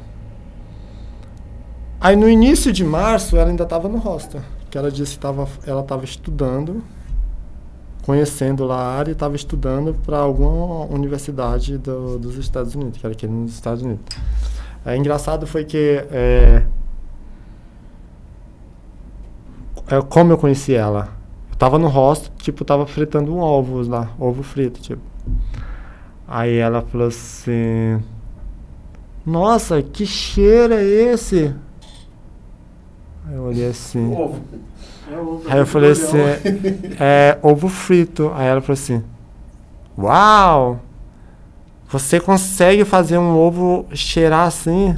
Aí 2.00 2.16
no 2.16 2.28
início 2.28 2.72
de 2.72 2.84
março 2.84 3.36
ela 3.36 3.50
ainda 3.50 3.62
estava 3.64 3.88
no 3.88 3.98
hostel. 3.98 4.40
Que 4.70 4.76
ela 4.78 4.90
disse 4.90 5.14
que 5.14 5.18
tava, 5.20 5.46
ela 5.66 5.82
estava 5.82 6.04
estudando, 6.04 6.82
conhecendo 8.04 8.64
lá 8.64 8.76
a 8.76 8.96
área 8.98 9.10
e 9.10 9.12
estava 9.12 9.36
estudando 9.36 9.94
para 10.04 10.18
alguma 10.18 10.86
universidade 10.86 11.78
do- 11.78 12.18
dos 12.18 12.36
Estados 12.36 12.74
Unidos, 12.74 12.98
que 12.98 13.06
era 13.06 13.12
aqui 13.14 13.26
nos 13.26 13.52
Estados 13.52 13.82
Unidos. 13.82 14.04
É 14.84 14.96
engraçado 14.96 15.46
foi 15.46 15.64
que 15.64 16.04
é, 16.10 16.64
é, 19.88 20.00
como 20.08 20.32
eu 20.32 20.38
conheci 20.38 20.74
ela, 20.74 21.08
eu 21.50 21.56
tava 21.56 21.78
no 21.78 21.88
hostel, 21.88 22.32
tipo, 22.38 22.64
tava 22.64 22.86
fritando 22.86 23.34
um 23.34 23.38
ovos 23.38 23.86
lá, 23.86 24.10
ovo 24.18 24.42
frito, 24.42 24.80
tipo. 24.80 25.02
Aí 26.26 26.56
ela 26.56 26.82
falou 26.82 27.08
assim: 27.08 28.02
Nossa, 29.24 29.82
que 29.82 30.06
cheiro 30.06 30.72
é 30.72 30.82
esse? 30.82 31.54
Aí 33.26 33.34
eu 33.34 33.42
olhei 33.42 33.68
assim. 33.68 34.12
Ovo. 34.12 34.40
Aí 35.46 35.58
eu 35.58 35.66
falei 35.66 35.90
assim: 35.90 36.16
É 36.98 37.38
ovo 37.42 37.68
frito. 37.68 38.32
Aí 38.34 38.46
ela 38.46 38.62
falou 38.62 38.74
assim: 38.74 39.04
Uau! 39.98 40.80
Você 41.92 42.18
consegue 42.18 42.86
fazer 42.86 43.18
um 43.18 43.36
ovo 43.36 43.84
cheirar 43.92 44.46
assim? 44.46 44.96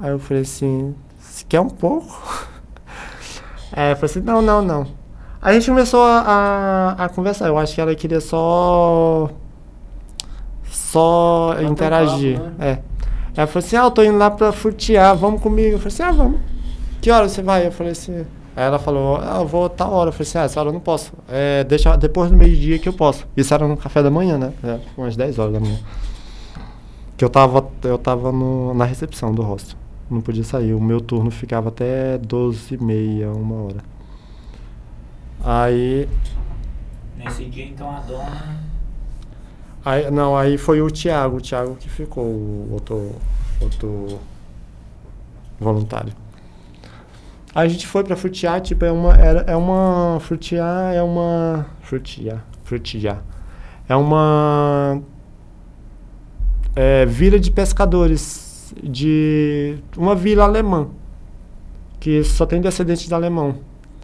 Aí 0.00 0.10
eu 0.10 0.18
falei 0.18 0.42
assim: 0.42 0.94
Você 1.20 1.44
quer 1.46 1.60
um 1.60 1.68
pouco? 1.68 2.08
Aí 3.70 3.88
ela 3.88 3.94
falou 3.96 4.06
assim: 4.06 4.20
Não, 4.20 4.40
não, 4.40 4.62
não. 4.62 4.86
Aí 5.42 5.54
a 5.56 5.60
gente 5.60 5.68
começou 5.68 6.02
a, 6.02 6.94
a, 6.98 7.04
a 7.04 7.08
conversar. 7.10 7.48
Eu 7.48 7.58
acho 7.58 7.74
que 7.74 7.82
ela 7.82 7.94
queria 7.94 8.18
só. 8.18 9.28
Só 10.70 11.54
interagir. 11.60 12.40
papo, 12.40 12.62
É. 12.62 12.80
Ela 13.36 13.46
falou 13.46 13.66
assim: 13.66 13.76
Ah, 13.76 13.82
eu 13.82 13.90
tô 13.90 14.02
indo 14.02 14.16
lá 14.16 14.30
pra 14.30 14.52
furtear, 14.52 15.14
vamos 15.14 15.42
comigo. 15.42 15.74
Eu 15.74 15.78
falei 15.78 15.88
assim: 15.88 16.02
Ah, 16.02 16.12
vamos. 16.12 16.40
Que 17.02 17.10
hora 17.10 17.28
você 17.28 17.42
vai? 17.42 17.66
Eu 17.66 17.72
falei 17.72 17.92
assim. 17.92 18.24
Aí 18.58 18.64
ela 18.64 18.78
falou: 18.80 19.18
Ah, 19.22 19.36
eu 19.38 19.46
vou 19.46 19.68
tal 19.68 19.92
hora. 19.92 20.08
Eu 20.08 20.12
falei 20.12 20.28
assim: 20.28 20.38
Ah, 20.38 20.42
essa 20.42 20.58
hora 20.58 20.70
eu 20.70 20.72
não 20.72 20.80
posso. 20.80 21.12
É, 21.28 21.62
deixa 21.62 21.94
depois 21.96 22.28
do 22.28 22.36
meio-dia 22.36 22.76
que 22.76 22.88
eu 22.88 22.92
posso. 22.92 23.24
Isso 23.36 23.54
era 23.54 23.68
no 23.68 23.76
café 23.76 24.02
da 24.02 24.10
manhã, 24.10 24.36
né? 24.36 24.52
É, 24.64 24.80
umas 24.96 25.16
10 25.16 25.38
horas 25.38 25.52
da 25.52 25.60
manhã. 25.60 25.78
Que 27.16 27.24
eu 27.24 27.30
tava, 27.30 27.64
eu 27.84 27.96
tava 27.96 28.32
no, 28.32 28.74
na 28.74 28.84
recepção 28.84 29.32
do 29.32 29.42
hostel. 29.42 29.78
Não 30.10 30.20
podia 30.20 30.42
sair. 30.42 30.74
O 30.74 30.80
meu 30.80 31.00
turno 31.00 31.30
ficava 31.30 31.68
até 31.68 32.18
12 32.18 32.74
e 32.74 32.78
meia, 32.82 33.30
uma 33.30 33.54
hora. 33.62 33.84
Aí 35.44 36.08
Nesse 37.16 37.44
dia, 37.44 37.66
então, 37.66 37.88
a 37.88 38.00
dona... 38.00 38.60
Aí, 39.84 40.10
não, 40.10 40.36
aí 40.36 40.58
foi 40.58 40.82
o 40.82 40.90
Thiago, 40.90 41.36
o 41.36 41.40
Thiago 41.40 41.76
que 41.76 41.88
ficou, 41.88 42.24
o 42.24 42.72
outro, 42.72 43.14
outro 43.60 44.18
voluntário. 45.60 46.12
A 47.58 47.66
gente 47.66 47.88
foi 47.88 48.04
pra 48.04 48.14
Frutiá, 48.14 48.60
tipo, 48.60 48.84
é 48.84 48.92
uma. 48.92 49.16
Era, 49.16 49.40
é 49.40 49.56
uma. 49.56 50.20
Frutiá 50.20 50.92
é 50.94 51.02
uma. 51.02 51.66
Frutiá. 51.80 52.38
Frutiá. 52.62 53.18
É 53.88 53.96
uma. 53.96 55.02
É, 56.76 57.04
vila 57.04 57.36
de 57.36 57.50
pescadores. 57.50 58.72
De. 58.80 59.76
Uma 59.96 60.14
vila 60.14 60.44
alemã. 60.44 60.86
Que 61.98 62.22
só 62.22 62.46
tem 62.46 62.60
descendentes 62.60 63.08
de 63.08 63.12
alemão. 63.12 63.56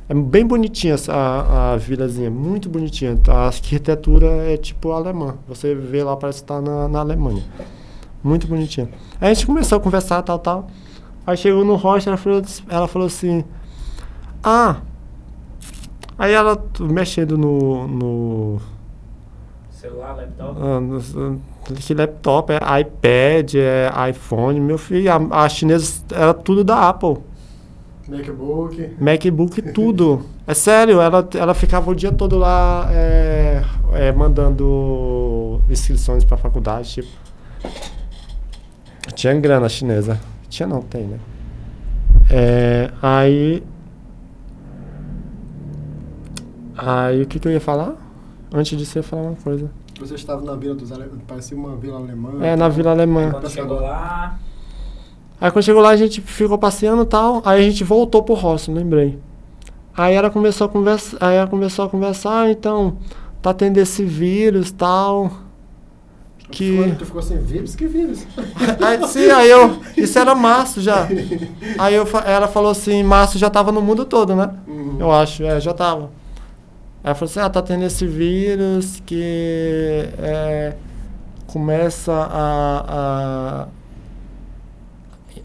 É 0.08 0.14
bem 0.14 0.44
bonitinha 0.44 0.96
a, 1.08 1.74
a 1.74 1.76
vilazinha, 1.76 2.32
muito 2.32 2.68
bonitinha. 2.68 3.16
A 3.28 3.46
arquitetura 3.46 4.26
é 4.52 4.56
tipo 4.56 4.90
alemã. 4.90 5.36
Você 5.46 5.76
vê 5.76 6.02
lá, 6.02 6.16
parece 6.16 6.40
estar 6.40 6.56
tá 6.56 6.60
na, 6.60 6.88
na 6.88 6.98
Alemanha. 6.98 7.44
Muito 8.20 8.48
bonitinha. 8.48 8.88
Aí 9.20 9.30
a 9.30 9.34
gente 9.34 9.46
começou 9.46 9.78
a 9.78 9.80
conversar, 9.80 10.22
tal, 10.22 10.40
tal. 10.40 10.68
Aí 11.26 11.36
chegou 11.36 11.64
no 11.64 11.74
Rocha, 11.76 12.10
ela 12.10 12.16
falou, 12.16 12.42
ela 12.68 12.88
falou 12.88 13.06
assim: 13.06 13.44
Ah. 14.42 14.76
Aí 16.18 16.32
ela 16.32 16.62
mexendo 16.80 17.36
no. 17.36 17.88
no 17.88 18.60
Celular, 19.70 20.16
laptop? 20.16 20.60
Ah, 20.60 20.80
no, 20.80 21.40
que 21.74 21.94
laptop, 21.94 22.52
é 22.52 22.80
iPad, 22.80 23.54
é 23.54 23.90
iPhone. 24.10 24.60
Meu 24.60 24.78
filho, 24.78 25.10
a, 25.10 25.44
a 25.44 25.48
chinesa 25.48 26.04
era 26.12 26.34
tudo 26.34 26.62
da 26.62 26.88
Apple. 26.88 27.18
MacBook. 28.06 28.96
MacBook, 29.00 29.62
tudo. 29.72 30.26
é 30.46 30.52
sério, 30.52 31.00
ela, 31.00 31.26
ela 31.34 31.54
ficava 31.54 31.90
o 31.90 31.94
dia 31.94 32.12
todo 32.12 32.36
lá 32.36 32.86
é, 32.90 33.62
é, 33.94 34.12
mandando 34.12 35.60
inscrições 35.70 36.22
pra 36.22 36.36
faculdade, 36.36 36.90
tipo. 36.90 37.08
Tinha 39.14 39.34
grana 39.34 39.68
chinesa. 39.68 40.20
Tinha 40.54 40.68
não, 40.68 40.82
tem, 40.82 41.02
né? 41.02 41.18
É, 42.30 42.88
aí. 43.02 43.60
Aí 46.76 47.22
o 47.22 47.26
que, 47.26 47.40
que 47.40 47.48
eu 47.48 47.52
ia 47.52 47.60
falar? 47.60 47.96
Antes 48.54 48.78
de 48.78 48.86
você 48.86 49.02
falar 49.02 49.22
uma 49.22 49.34
coisa. 49.34 49.68
Você 49.98 50.14
estava 50.14 50.44
na 50.44 50.54
vila 50.54 50.76
dos 50.76 50.92
alemães, 50.92 51.20
parecia 51.26 51.56
uma 51.56 51.74
vila 51.74 51.98
alemã. 51.98 52.30
É, 52.40 52.54
na 52.54 52.68
vila 52.68 52.92
alemã. 52.92 53.32
Quando 53.32 53.50
chegou 53.50 53.80
lá. 53.80 54.38
Aí 55.40 55.50
quando 55.50 55.64
chegou 55.64 55.82
lá 55.82 55.88
a 55.88 55.96
gente 55.96 56.20
ficou 56.20 56.56
passeando 56.56 57.02
e 57.02 57.06
tal, 57.06 57.42
aí 57.44 57.60
a 57.60 57.68
gente 57.68 57.82
voltou 57.82 58.22
pro 58.22 58.34
hostel, 58.34 58.76
lembrei. 58.76 59.18
Aí 59.96 60.14
ela 60.14 60.30
começou 60.30 60.68
a 60.68 60.70
conversar, 60.70 61.16
aí 61.20 61.34
ela 61.34 61.48
começou 61.48 61.84
a 61.84 61.88
conversar, 61.88 62.42
ah, 62.42 62.50
então, 62.52 62.96
tá 63.42 63.52
tendo 63.52 63.78
esse 63.78 64.04
vírus 64.04 64.70
tal. 64.70 65.32
Que... 66.50 66.94
Tu 66.98 67.06
ficou 67.06 67.20
assim, 67.20 67.38
vírus? 67.38 67.74
Que 67.74 67.86
vírus? 67.86 68.26
aí, 68.80 69.08
sim, 69.08 69.30
aí 69.30 69.50
eu. 69.50 69.80
Isso 69.96 70.18
era 70.18 70.34
março 70.34 70.80
já. 70.80 71.08
Aí 71.78 71.94
eu, 71.94 72.06
ela 72.24 72.46
falou 72.46 72.70
assim, 72.70 73.02
março 73.02 73.38
já 73.38 73.48
tava 73.50 73.72
no 73.72 73.80
mundo 73.80 74.04
todo, 74.04 74.36
né? 74.36 74.50
Uhum. 74.66 74.96
Eu 75.00 75.10
acho, 75.10 75.42
é, 75.42 75.60
já 75.60 75.72
tava. 75.72 76.04
Aí 77.02 77.08
ela 77.10 77.14
falou 77.14 77.30
assim, 77.30 77.40
ah, 77.40 77.50
tá 77.50 77.62
tendo 77.62 77.84
esse 77.84 78.06
vírus 78.06 79.02
que 79.04 80.08
é, 80.18 80.74
começa 81.46 82.12
a, 82.12 82.84
a 82.88 83.68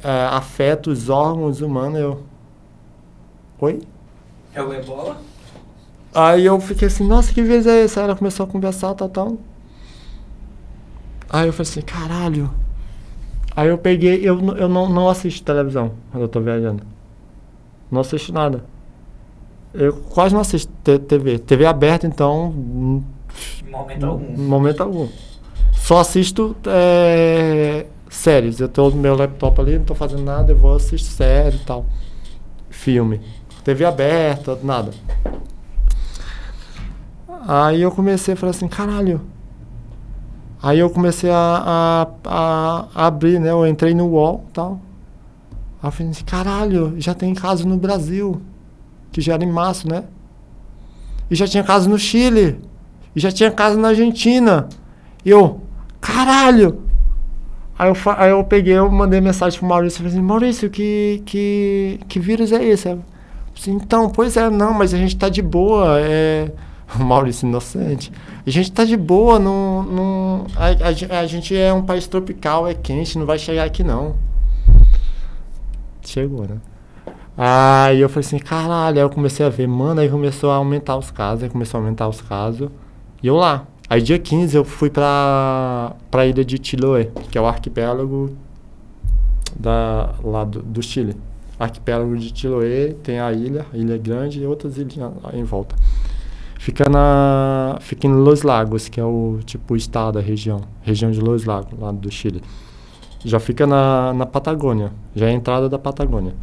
é, 0.03 0.25
afeta 0.31 0.89
os 0.89 1.09
órgãos 1.09 1.61
humanos. 1.61 1.99
Eu. 1.99 2.23
Oi? 3.61 3.81
É 4.53 4.61
o 4.61 4.73
ebola? 4.73 5.17
Aí 6.13 6.45
eu 6.45 6.59
fiquei 6.59 6.87
assim, 6.87 7.07
nossa, 7.07 7.33
que 7.33 7.41
vez 7.41 7.67
é 7.67 7.83
esse? 7.83 7.99
Aí 7.99 8.05
ela 8.05 8.15
começou 8.15 8.45
a 8.45 8.49
conversar, 8.49 8.93
tal, 8.95 9.09
tal. 9.09 9.37
Aí 11.29 11.47
eu 11.47 11.53
falei 11.53 11.69
assim, 11.69 11.81
caralho. 11.81 12.49
Aí 13.55 13.67
eu 13.67 13.77
peguei, 13.77 14.21
eu, 14.23 14.39
eu 14.55 14.69
não, 14.69 14.89
não 14.89 15.09
assisto 15.09 15.43
televisão 15.43 15.91
quando 16.11 16.23
eu 16.23 16.27
tô 16.27 16.39
viajando. 16.39 16.83
Não 17.91 18.01
assisto 18.01 18.33
nada. 18.33 18.63
Eu 19.73 19.93
quase 19.93 20.33
não 20.33 20.41
assisto 20.41 20.71
TV. 21.07 21.37
TV 21.39 21.65
aberta, 21.65 22.07
então. 22.07 23.03
Momento 23.69 24.05
algum. 24.05 24.37
Momento 24.37 24.81
algum. 24.81 25.07
Só 25.73 25.99
assisto 25.99 26.55
é, 26.65 27.85
séries. 28.09 28.59
Eu 28.59 28.67
tô 28.67 28.89
no 28.89 28.97
meu 28.97 29.15
laptop 29.15 29.59
ali, 29.61 29.77
não 29.77 29.85
tô 29.85 29.95
fazendo 29.95 30.23
nada, 30.23 30.51
eu 30.51 30.57
vou 30.57 30.75
assistir 30.75 31.11
série 31.11 31.57
e 31.57 31.59
tal. 31.59 31.85
Filme. 32.69 33.21
TV 33.63 33.85
aberta, 33.85 34.57
nada. 34.63 34.91
Aí 37.47 37.81
eu 37.81 37.91
comecei 37.91 38.33
a 38.33 38.37
falar 38.37 38.51
assim, 38.51 38.67
caralho. 38.67 39.21
Aí 40.61 40.79
eu 40.79 40.89
comecei 40.89 41.29
a, 41.29 42.07
a, 42.25 42.87
a 42.93 43.07
abrir, 43.07 43.39
né? 43.39 43.51
Eu 43.51 43.65
entrei 43.65 43.93
no 43.93 44.07
UOL 44.07 44.45
e 44.49 44.53
tal. 44.53 44.81
Aí 45.81 45.87
eu 45.87 45.91
falei 45.91 46.11
assim, 46.11 46.23
caralho, 46.25 46.95
já 46.97 47.13
tem 47.13 47.33
caso 47.33 47.67
no 47.67 47.77
Brasil. 47.77 48.41
Que 49.11 49.21
já 49.21 49.33
era 49.33 49.43
em 49.43 49.51
março, 49.51 49.87
né? 49.87 50.03
E 51.31 51.35
já 51.35 51.47
tinha 51.47 51.63
caso 51.63 51.89
no 51.89 51.97
Chile. 51.97 52.59
E 53.15 53.19
já 53.19 53.31
tinha 53.31 53.49
caso 53.49 53.79
na 53.79 53.89
Argentina. 53.89 54.67
E 55.25 55.29
eu, 55.29 55.61
caralho, 56.01 56.89
Aí 57.79 57.87
eu, 57.89 57.95
aí 58.17 58.31
eu 58.31 58.43
peguei, 58.43 58.73
eu 58.73 58.91
mandei 58.91 59.21
mensagem 59.21 59.57
pro 59.57 59.65
Maurício 59.65 59.99
falei 59.99 60.11
assim, 60.11 60.21
Maurício, 60.21 60.69
que, 60.69 61.23
que, 61.25 61.97
que 62.09 62.19
vírus 62.19 62.51
é 62.51 62.61
esse? 62.61 62.89
Assim, 63.57 63.71
então, 63.71 64.09
pois 64.09 64.35
é, 64.35 64.49
não, 64.49 64.73
mas 64.73 64.93
a 64.93 64.97
gente 64.97 65.15
tá 65.15 65.29
de 65.29 65.41
boa, 65.41 65.97
é... 65.97 66.51
O 66.97 67.01
Maurício 67.03 67.47
inocente. 67.47 68.11
A 68.45 68.49
gente 68.49 68.71
tá 68.71 68.85
de 68.85 68.95
boa, 68.95 69.37
não, 69.37 69.83
não, 69.83 70.47
a, 70.55 70.67
a, 70.67 71.19
a, 71.19 71.25
gente 71.25 71.55
é 71.55 71.73
um 71.73 71.83
país 71.83 72.07
tropical, 72.07 72.67
é 72.67 72.73
quente, 72.73 73.17
não 73.17 73.25
vai 73.25 73.37
chegar 73.37 73.65
aqui 73.65 73.83
não. 73.83 74.15
Chegou, 76.01 76.47
né? 76.47 76.57
Aí 77.37 78.01
eu 78.01 78.09
falei 78.09 78.25
assim, 78.25 78.39
caralho, 78.39 78.97
aí 78.97 79.03
eu 79.03 79.09
comecei 79.09 79.45
a 79.45 79.49
ver, 79.49 79.67
mano, 79.67 80.01
aí 80.01 80.09
começou 80.09 80.51
a 80.51 80.55
aumentar 80.55 80.97
os 80.97 81.11
casos, 81.11 81.43
aí 81.43 81.49
começou 81.49 81.79
a 81.79 81.81
aumentar 81.81 82.07
os 82.07 82.21
casos. 82.21 82.69
E 83.21 83.27
eu 83.27 83.35
lá, 83.35 83.65
Aí 83.89 84.03
dia 84.03 84.19
15 84.19 84.55
eu 84.55 84.63
fui 84.63 84.87
pra, 84.87 85.95
pra 86.11 86.23
ilha 86.23 86.45
de 86.45 86.59
Chiloé, 86.61 87.05
que 87.31 87.39
é 87.39 87.41
o 87.41 87.47
arquipélago 87.47 88.29
da, 89.59 90.13
lá 90.23 90.43
do, 90.43 90.61
do 90.61 90.83
Chile. 90.83 91.15
Arquipélago 91.59 92.15
de 92.15 92.31
Chiloé, 92.31 92.93
tem 93.01 93.19
a 93.19 93.33
ilha, 93.33 93.65
a 93.73 93.75
ilha 93.75 93.97
grande 93.97 94.43
e 94.43 94.45
outras 94.45 94.77
ilhas 94.77 95.11
em 95.33 95.43
volta. 95.43 95.75
Fica 96.59 96.89
na 96.89 97.77
fica 97.79 98.05
em 98.05 98.13
Los 98.13 98.43
Lagos, 98.43 98.89
que 98.89 98.99
é 98.99 99.03
o 99.03 99.39
tipo 99.45 99.75
estado, 99.75 100.19
a 100.19 100.21
região, 100.21 100.61
região 100.81 101.09
de 101.09 101.19
Los 101.21 101.45
Lagos, 101.45 101.79
lá 101.79 101.91
do 101.91 102.11
Chile. 102.11 102.43
Já 103.25 103.39
fica 103.39 103.65
na, 103.65 104.13
na 104.13 104.25
Patagônia, 104.25 104.91
já 105.15 105.27
é 105.27 105.29
a 105.29 105.33
entrada 105.33 105.69
da 105.69 105.79
Patagônia. 105.79 106.35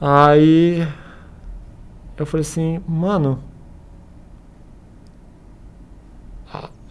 Aí 0.00 0.86
eu 2.16 2.24
falei 2.24 2.42
assim, 2.42 2.80
mano, 2.86 3.38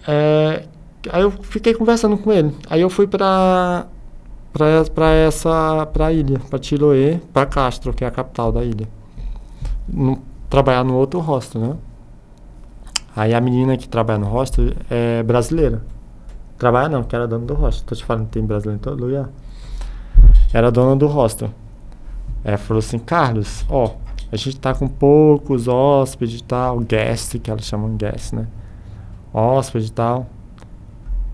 É, 0.08 0.66
aí 1.12 1.22
eu 1.22 1.32
fiquei 1.32 1.74
conversando 1.74 2.18
com 2.18 2.32
ele. 2.32 2.54
Aí 2.70 2.82
eu 2.82 2.90
fui 2.90 3.08
pra, 3.08 3.88
pra, 4.52 4.84
pra 4.94 5.12
essa 5.12 5.86
pra 5.88 6.12
ilha, 6.12 6.40
pra 6.50 6.62
Chiloé, 6.62 7.20
pra 7.32 7.46
Castro, 7.46 7.94
que 7.94 8.04
é 8.04 8.08
a 8.08 8.12
capital 8.12 8.52
da 8.52 8.64
ilha. 8.64 8.88
Trabalhar 10.54 10.84
no 10.84 10.94
outro 10.94 11.20
hostel, 11.20 11.60
né? 11.60 11.76
Aí 13.16 13.34
a 13.34 13.42
menina 13.42 13.76
que 13.76 13.90
trabalha 13.90 14.20
no 14.20 14.28
hostel 14.28 14.72
é 14.88 15.24
brasileira. 15.24 15.82
Trabalha 16.60 16.90
não, 16.90 17.04
que 17.04 17.16
era 17.16 17.28
dona 17.28 17.44
do 17.44 17.56
hostel. 17.56 17.88
Tô 17.88 17.96
te 17.96 18.06
falando, 18.06 18.28
tem 18.28 18.46
brasileiro 18.46 18.80
em 18.80 18.84
todo 18.84 19.04
lugar. 19.04 19.30
Era 20.54 20.72
dona 20.72 20.96
do 20.96 21.08
hostel. 21.08 21.50
Ela 22.44 22.58
falou 22.60 22.78
assim, 22.78 23.00
Carlos, 23.00 23.66
ó, 23.68 23.96
a 24.32 24.36
gente 24.36 24.60
tá 24.60 24.76
com 24.76 24.88
poucos 24.88 25.68
hóspedes 25.68 26.42
e 26.42 26.44
tal, 26.44 26.82
guest, 26.82 27.40
que 27.40 27.50
elas 27.50 27.66
chamam 27.66 27.96
guest, 27.98 28.34
né? 28.34 28.46
hóspede 29.34 29.88
e 29.88 29.92
tal. 29.92 30.28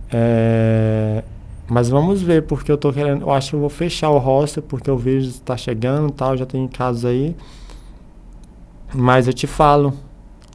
É, 0.10 1.26
mas 1.68 1.90
vamos 1.90 2.22
ver, 2.22 2.44
porque 2.44 2.72
eu 2.72 2.78
tô 2.78 2.94
querendo. 2.94 3.24
Eu 3.24 3.32
acho 3.32 3.50
que 3.50 3.56
eu 3.58 3.60
vou 3.60 3.70
fechar 3.70 4.12
o 4.12 4.18
hostel, 4.18 4.64
porque 4.64 4.90
vejo 4.96 5.28
que 5.28 5.36
está 5.36 5.58
chegando 5.58 6.08
e 6.08 6.14
tal, 6.14 6.38
já 6.38 6.46
tem 6.46 6.66
casos 6.70 7.04
aí. 7.04 7.36
Mas 8.94 9.28
eu 9.28 9.34
te 9.34 9.48
falo. 9.48 9.94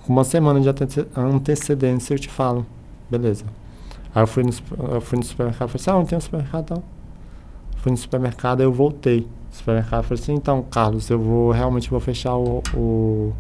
Com 0.06 0.12
uma 0.12 0.24
semana 0.24 0.61
de 0.61 0.69
antecedência 1.16 2.15
eu 2.15 2.19
te 2.19 2.28
falo. 2.28 2.66
Beleza. 3.11 3.44
Aí 4.15 4.23
eu 4.23 4.27
fui 4.27 4.43
no, 4.43 4.51
eu 4.93 5.01
fui 5.01 5.19
no 5.19 5.24
supermercado 5.24 5.69
e 5.69 5.73
falei 5.73 5.82
assim, 5.82 5.90
ah, 5.90 5.94
não 5.94 6.05
tem 6.05 6.19
um 6.19 6.20
supermercado 6.20 6.62
então. 6.65 6.82
Fui 7.77 7.90
no 7.90 7.98
supermercado 7.98 8.61
e 8.61 8.65
eu 8.65 8.73
voltei. 8.73 9.20
No 9.20 9.56
supermercado 9.56 10.05
falei 10.05 10.23
assim, 10.23 10.35
então, 10.35 10.62
Carlos, 10.62 11.09
eu 11.11 11.19
vou 11.19 11.51
realmente 11.51 11.90
vou 11.90 12.01
fechar 12.01 12.36
o, 12.36 12.62
o, 12.74 13.32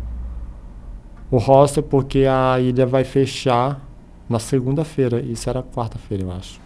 o 1.30 1.36
hostel 1.38 1.82
porque 1.82 2.24
a 2.26 2.58
ilha 2.58 2.86
vai 2.86 3.04
fechar 3.04 3.80
na 4.28 4.38
segunda-feira. 4.38 5.20
Isso 5.20 5.48
era 5.48 5.62
quarta-feira, 5.62 6.24
eu 6.24 6.32
acho. 6.32 6.60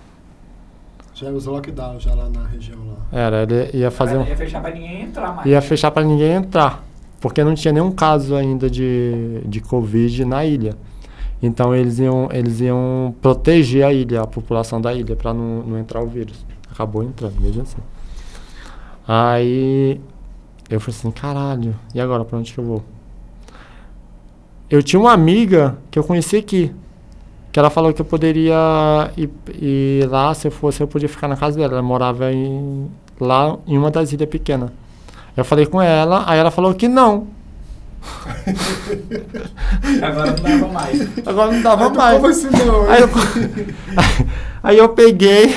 Já 1.13 1.31
usou 1.31 1.55
lockdown 1.55 1.99
já 1.99 2.15
lá 2.15 2.29
na 2.29 2.47
região 2.47 2.79
lá. 2.87 2.97
Era, 3.11 3.43
ele 3.43 3.77
ia 3.77 3.91
fazer 3.91 4.17
um... 4.17 4.25
Ia 4.25 4.37
fechar 4.37 4.61
pra 4.61 4.71
ninguém 4.71 5.03
entrar 5.03 5.35
mais. 5.35 5.47
Ia 5.49 5.61
fechar 5.61 5.91
pra 5.91 6.05
ninguém 6.05 6.33
entrar. 6.33 6.85
Porque 7.20 7.43
não 7.43 7.55
tinha 7.55 7.73
nenhum 7.73 7.90
caso 7.90 8.35
ainda 8.35 8.70
de, 8.70 9.40
de 9.47 9.61
Covid 9.61 10.24
na 10.24 10.45
ilha. 10.45 10.77
Então 11.43 11.74
eles 11.74 11.99
iam, 11.99 12.28
eles 12.32 12.61
iam 12.61 13.15
proteger 13.20 13.85
a 13.85 13.93
ilha, 13.93 14.23
a 14.23 14.27
população 14.27 14.81
da 14.81 14.93
ilha, 14.93 15.15
para 15.15 15.32
não, 15.32 15.62
não 15.62 15.78
entrar 15.78 16.03
o 16.03 16.07
vírus. 16.07 16.45
Acabou 16.70 17.03
entrando, 17.03 17.40
mesmo 17.40 17.62
assim. 17.62 17.78
Aí 19.07 20.01
eu 20.69 20.81
falei 20.81 20.99
assim, 20.99 21.11
caralho, 21.11 21.74
e 21.95 22.01
agora 22.01 22.24
pra 22.24 22.39
onde 22.39 22.53
que 22.53 22.59
eu 22.59 22.65
vou? 22.65 22.82
Eu 24.69 24.82
tinha 24.82 25.01
uma 25.01 25.12
amiga 25.12 25.78
que 25.90 25.99
eu 25.99 26.05
conheci 26.05 26.36
aqui, 26.36 26.74
que 27.51 27.59
ela 27.59 27.70
falou 27.70 27.95
que 27.95 28.03
eu 28.03 28.05
poderia 28.05 29.11
ir, 29.16 29.31
ir 29.55 30.07
lá, 30.09 30.35
se 30.35 30.49
eu 30.49 30.53
fosse, 30.53 30.82
eu 30.82 30.86
podia 30.86 31.09
ficar 31.09 31.27
na 31.27 31.36
casa 31.36 31.59
dela. 31.59 31.74
Ela 31.74 31.82
morava 31.82 32.31
em, 32.31 32.90
lá 33.19 33.57
em 33.66 33.78
uma 33.78 33.90
das 33.90 34.12
ilhas 34.12 34.28
pequenas. 34.28 34.70
Eu 35.39 35.44
falei 35.44 35.66
com 35.66 35.81
ela, 35.81 36.24
aí 36.27 36.36
ela 36.36 36.51
falou 36.51 36.74
que 36.74 36.89
não. 36.89 37.28
Agora 40.02 40.32
não 40.32 40.43
dava 40.43 40.73
mais. 40.73 41.19
Agora 41.24 41.52
não 41.52 41.62
dava 41.62 41.85
Aí 41.85 41.97
mais. 41.97 42.16
Como 42.16 42.27
assim 42.27 42.48
não? 42.66 42.90
Aí 42.90 43.02
eu, 43.02 43.09
aí 44.65 44.78
eu 44.78 44.89
peguei, 44.89 45.55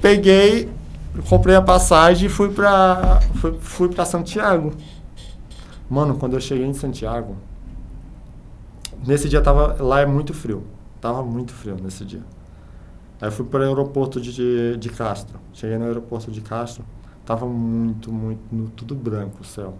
peguei, 0.00 0.70
comprei 1.28 1.56
a 1.56 1.62
passagem 1.62 2.26
e 2.26 2.30
fui 2.30 2.50
pra, 2.50 3.18
fui, 3.40 3.58
fui 3.60 3.88
pra 3.88 4.04
Santiago. 4.04 4.72
Mano, 5.90 6.16
quando 6.16 6.34
eu 6.34 6.40
cheguei 6.40 6.66
em 6.66 6.74
Santiago, 6.74 7.34
nesse 9.04 9.28
dia 9.28 9.40
tava, 9.40 9.78
lá 9.80 10.00
é 10.00 10.06
muito 10.06 10.32
frio. 10.32 10.62
Tava 11.00 11.24
muito 11.24 11.52
frio 11.52 11.76
nesse 11.82 12.04
dia. 12.04 12.22
Aí 13.20 13.26
eu 13.26 13.32
fui 13.32 13.44
para 13.44 13.64
o 13.64 13.64
aeroporto 13.64 14.20
de, 14.20 14.32
de, 14.32 14.76
de 14.76 14.88
Castro. 14.90 15.40
Cheguei 15.52 15.76
no 15.76 15.86
aeroporto 15.86 16.30
de 16.30 16.40
Castro, 16.40 16.84
tava 17.28 17.44
muito, 17.44 18.10
muito, 18.10 18.70
tudo 18.70 18.94
branco 18.94 19.42
o 19.42 19.44
céu. 19.44 19.74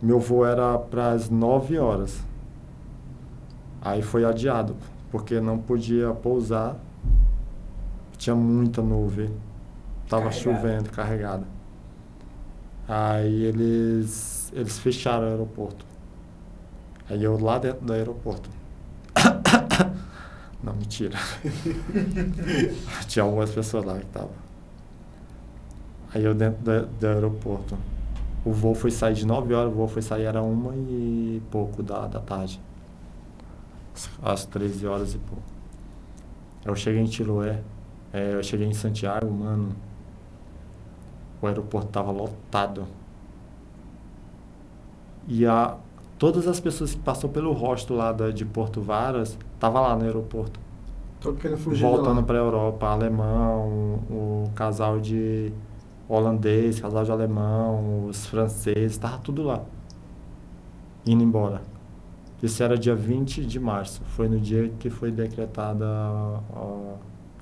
Meu 0.00 0.18
voo 0.18 0.46
era 0.46 0.78
para 0.78 1.10
as 1.10 1.28
9 1.28 1.78
horas. 1.78 2.24
Aí 3.82 4.00
foi 4.00 4.24
adiado, 4.24 4.74
porque 5.10 5.42
não 5.42 5.58
podia 5.58 6.10
pousar. 6.14 6.76
Tinha 8.16 8.34
muita 8.34 8.80
nuvem. 8.80 9.30
Tava 10.08 10.30
Carregada. 10.30 10.42
chovendo, 10.42 10.90
carregada. 10.90 11.46
Aí 12.88 13.44
eles, 13.44 14.50
eles 14.54 14.78
fecharam 14.78 15.26
o 15.26 15.30
aeroporto. 15.30 15.84
Aí 17.10 17.22
eu 17.22 17.38
lá 17.38 17.58
dentro 17.58 17.84
do 17.84 17.92
aeroporto. 17.92 18.48
Não, 20.64 20.72
mentira. 20.72 21.18
Tinha 23.06 23.22
algumas 23.22 23.50
pessoas 23.50 23.84
lá 23.84 23.98
que 23.98 24.06
estavam. 24.06 24.47
Aí 26.14 26.24
eu 26.24 26.34
dentro 26.34 26.62
do, 26.62 26.86
do 26.86 27.06
aeroporto. 27.06 27.76
O 28.44 28.52
voo 28.52 28.74
foi 28.74 28.90
sair 28.90 29.14
de 29.14 29.26
9 29.26 29.52
horas, 29.52 29.72
o 29.72 29.76
voo 29.76 29.88
foi 29.88 30.00
sair 30.00 30.24
era 30.24 30.42
uma 30.42 30.74
e 30.74 31.42
pouco 31.50 31.82
da, 31.82 32.06
da 32.06 32.20
tarde. 32.20 32.60
Às 34.22 34.46
13 34.46 34.86
horas 34.86 35.14
e 35.14 35.18
pouco. 35.18 35.42
Eu 36.64 36.74
cheguei 36.74 37.00
em 37.00 37.06
Tiloé, 37.06 37.60
é, 38.12 38.34
eu 38.34 38.42
cheguei 38.42 38.66
em 38.66 38.74
Santiago, 38.74 39.30
mano. 39.30 39.74
O 41.42 41.46
aeroporto 41.46 41.88
tava 41.88 42.10
lotado. 42.10 42.86
E 45.26 45.44
a, 45.44 45.76
todas 46.18 46.48
as 46.48 46.58
pessoas 46.58 46.94
que 46.94 47.00
passou 47.00 47.28
pelo 47.28 47.52
rosto 47.52 47.94
lá 47.94 48.12
da, 48.12 48.30
de 48.30 48.44
Porto 48.44 48.80
Varas, 48.80 49.36
tava 49.60 49.80
lá 49.80 49.94
no 49.94 50.04
aeroporto. 50.04 50.58
Tô 51.20 51.32
querendo 51.32 51.58
fugir 51.58 51.82
voltando 51.82 52.22
para 52.22 52.38
Europa, 52.38 52.86
alemão, 52.86 54.00
o 54.08 54.50
casal 54.54 55.00
de 55.00 55.52
holandês, 56.08 56.80
casal 56.80 57.04
de 57.04 57.10
alemão, 57.10 58.06
os 58.06 58.26
franceses, 58.26 58.96
tava 58.96 59.18
tudo 59.18 59.42
lá. 59.42 59.62
Indo 61.06 61.22
embora. 61.22 61.62
Isso 62.42 62.62
era 62.62 62.78
dia 62.78 62.94
20 62.94 63.44
de 63.44 63.58
março, 63.58 64.00
foi 64.16 64.28
no 64.28 64.38
dia 64.38 64.70
que 64.78 64.88
foi 64.88 65.10
decretada 65.10 65.84
ó, 66.54 66.94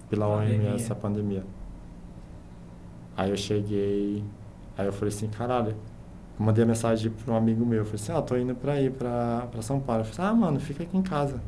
pela 0.08 0.26
Pandemia. 0.26 0.70
OMS 0.70 0.92
a 0.92 0.94
pandemia. 0.94 1.44
Aí 3.16 3.30
eu 3.30 3.36
cheguei, 3.36 4.24
aí 4.76 4.86
eu 4.86 4.92
falei 4.92 5.14
assim, 5.14 5.28
caralho, 5.28 5.74
mandei 6.38 6.64
a 6.64 6.66
mensagem 6.66 7.10
para 7.10 7.32
um 7.32 7.36
amigo 7.36 7.64
meu, 7.64 7.80
eu 7.80 7.84
falei 7.84 8.00
assim, 8.00 8.12
ah, 8.12 8.22
tô 8.22 8.36
indo 8.36 8.54
pra 8.54 8.80
ir 8.80 8.90
pra, 8.92 9.48
pra 9.50 9.62
São 9.62 9.80
Paulo. 9.80 10.02
Eu 10.02 10.06
falei, 10.06 10.30
ah, 10.30 10.34
mano, 10.34 10.60
fica 10.60 10.82
aqui 10.82 10.96
em 10.96 11.02
casa. 11.02 11.40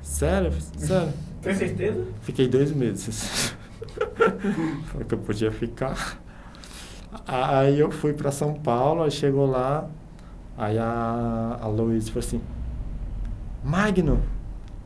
Sério? 0.00 0.52
Sério? 0.76 1.12
Tem 1.42 1.54
certeza? 1.54 2.06
Fiquei 2.22 2.48
dois 2.48 2.72
meses. 2.72 3.54
Foi 4.86 5.04
que 5.04 5.14
eu 5.14 5.18
podia 5.18 5.50
ficar. 5.50 6.18
Aí 7.26 7.78
eu 7.78 7.90
fui 7.90 8.12
para 8.12 8.30
São 8.32 8.54
Paulo, 8.54 9.02
aí 9.02 9.10
chegou 9.10 9.46
lá, 9.46 9.86
aí 10.56 10.78
a, 10.78 11.58
a 11.60 11.66
Luiz 11.66 12.08
falou 12.08 12.26
assim, 12.26 12.40
Magno, 13.62 14.20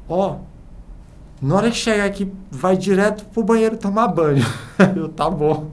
ó, 0.09 0.39
na 1.41 1.55
hora 1.55 1.71
que 1.71 1.77
chegar 1.77 2.05
aqui, 2.05 2.31
vai 2.51 2.77
direto 2.77 3.25
pro 3.27 3.45
banheiro 3.45 3.77
tomar 3.77 4.09
banho. 4.09 4.45
eu, 4.97 5.09
tá 5.09 5.31
bom. 5.31 5.71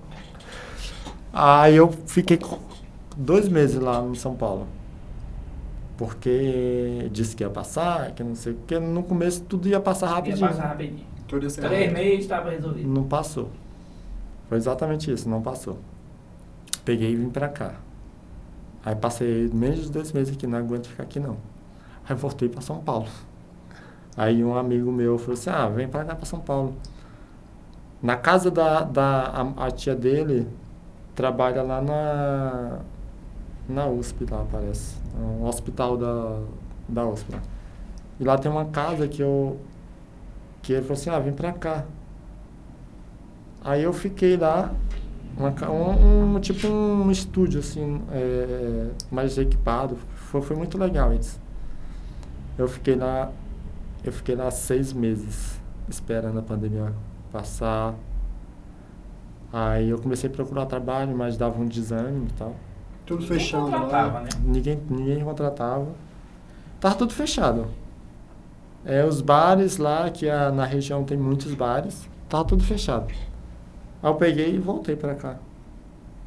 Aí 1.31 1.75
eu 1.75 1.91
fiquei 2.05 2.39
dois 3.17 3.47
meses 3.49 3.79
lá 3.79 4.03
em 4.03 4.15
São 4.15 4.35
Paulo. 4.35 4.67
Porque 5.97 7.07
disse 7.11 7.35
que 7.35 7.43
ia 7.43 7.49
passar, 7.49 8.11
que 8.11 8.23
não 8.23 8.35
sei 8.35 8.53
o 8.53 8.57
que. 8.67 8.77
No 8.79 9.03
começo 9.03 9.41
tudo 9.43 9.67
ia 9.67 9.79
passar 9.79 10.07
Ia 10.07 10.13
rapidinho. 10.15 10.47
passar 10.47 10.67
rapidinho. 10.67 11.12
Tudo 11.39 11.51
Três 11.51 11.91
meses 11.91 12.19
estava 12.19 12.51
resolvido. 12.51 12.88
Não 12.88 13.03
passou. 13.03 13.49
Foi 14.47 14.57
exatamente 14.57 15.11
isso, 15.11 15.27
não 15.27 15.41
passou. 15.41 15.80
Peguei 16.85 17.11
e 17.11 17.15
vim 17.15 17.30
pra 17.30 17.49
cá. 17.49 17.73
Aí 18.85 18.95
passei 18.95 19.49
menos 19.53 19.85
de 19.85 19.91
dois 19.91 20.11
meses 20.11 20.35
aqui, 20.35 20.45
não 20.45 20.60
aguento 20.60 20.88
ficar 20.88 21.03
aqui 21.03 21.19
não. 21.19 21.38
Aí 22.07 22.15
voltei 22.15 22.49
pra 22.49 22.61
São 22.61 22.80
Paulo. 22.80 23.07
Aí 24.15 24.43
um 24.43 24.55
amigo 24.55 24.91
meu 24.91 25.18
falou 25.18 25.34
assim, 25.34 25.49
ah, 25.49 25.68
vem 25.68 25.88
pra 25.88 26.05
cá 26.05 26.15
pra 26.15 26.26
São 26.26 26.39
Paulo. 26.39 26.76
Na 28.01 28.18
casa 28.18 28.51
da, 28.51 28.81
da 28.81 29.23
a, 29.57 29.68
a 29.68 29.72
tia 29.72 29.95
dele, 29.95 30.47
trabalha 31.15 31.64
lá 31.64 31.81
na, 31.81 32.80
na 33.68 33.88
USP 33.88 34.26
lá, 34.30 34.45
parece. 34.51 34.97
Um 35.18 35.45
hospital 35.45 35.97
da, 35.97 36.39
da 36.88 37.07
USP 37.07 37.31
lá. 37.31 37.41
E 38.19 38.23
lá 38.23 38.38
tem 38.38 38.51
uma 38.51 38.65
casa 38.65 39.07
que 39.07 39.23
eu, 39.23 39.57
que 40.64 40.73
ele 40.73 40.81
falou 40.81 40.94
assim, 40.94 41.10
ah, 41.11 41.19
vem 41.19 41.34
pra 41.34 41.52
cá. 41.53 41.85
Aí 43.64 43.84
eu 43.84 43.94
fiquei 43.94 44.35
lá, 44.35 44.72
uma 45.38 45.49
um, 45.69 46.35
um- 46.35 46.40
tipo 46.40 46.68
um 46.68 47.11
estúdio 47.11 47.60
assim, 47.60 48.02
é, 48.11 48.90
mais 49.11 49.38
equipado. 49.38 49.98
Foi, 50.15 50.41
foi 50.41 50.56
muito 50.56 50.77
legal 50.77 51.14
isso. 51.14 51.40
Eu 52.57 52.68
fiquei 52.68 52.95
lá, 52.95 53.31
eu 54.03 54.11
fiquei 54.11 54.35
lá 54.35 54.49
seis 54.52 54.91
meses 54.94 55.60
esperando 55.90 56.40
a 56.40 56.41
pandemia 56.41 56.94
passar. 57.31 57.94
Aí 59.52 59.90
eu 59.90 59.99
comecei 59.99 60.30
a 60.30 60.34
procurar 60.34 60.65
trabalho, 60.65 61.15
mas 61.15 61.38
dava 61.38 61.61
um 61.61 61.65
desânimo 61.65 62.27
e 62.30 62.34
tal. 62.34 62.56
Tudo 63.06 63.22
Ninguém 63.22 63.52
contratava, 63.52 64.14
lá. 64.14 64.22
né? 64.22 64.30
Ninguém, 64.44 64.80
ninguém 64.90 65.23
contratava. 65.23 65.88
Tava 66.80 66.95
tudo 66.95 67.14
fechado. 67.14 67.68
É, 68.85 69.05
os 69.05 69.22
bares 69.22 69.77
lá, 69.77 70.10
que 70.10 70.30
a, 70.30 70.51
na 70.51 70.65
região 70.65 71.03
tem 71.03 71.18
muitos 71.18 71.53
bares, 71.53 72.07
tava 72.27 72.43
tudo 72.45 72.64
fechado. 72.64 73.07
Aí 74.01 74.10
eu 74.10 74.15
peguei 74.15 74.55
e 74.55 74.60
voltei 74.60 74.95
pra 74.95 75.15
cá. 75.15 75.38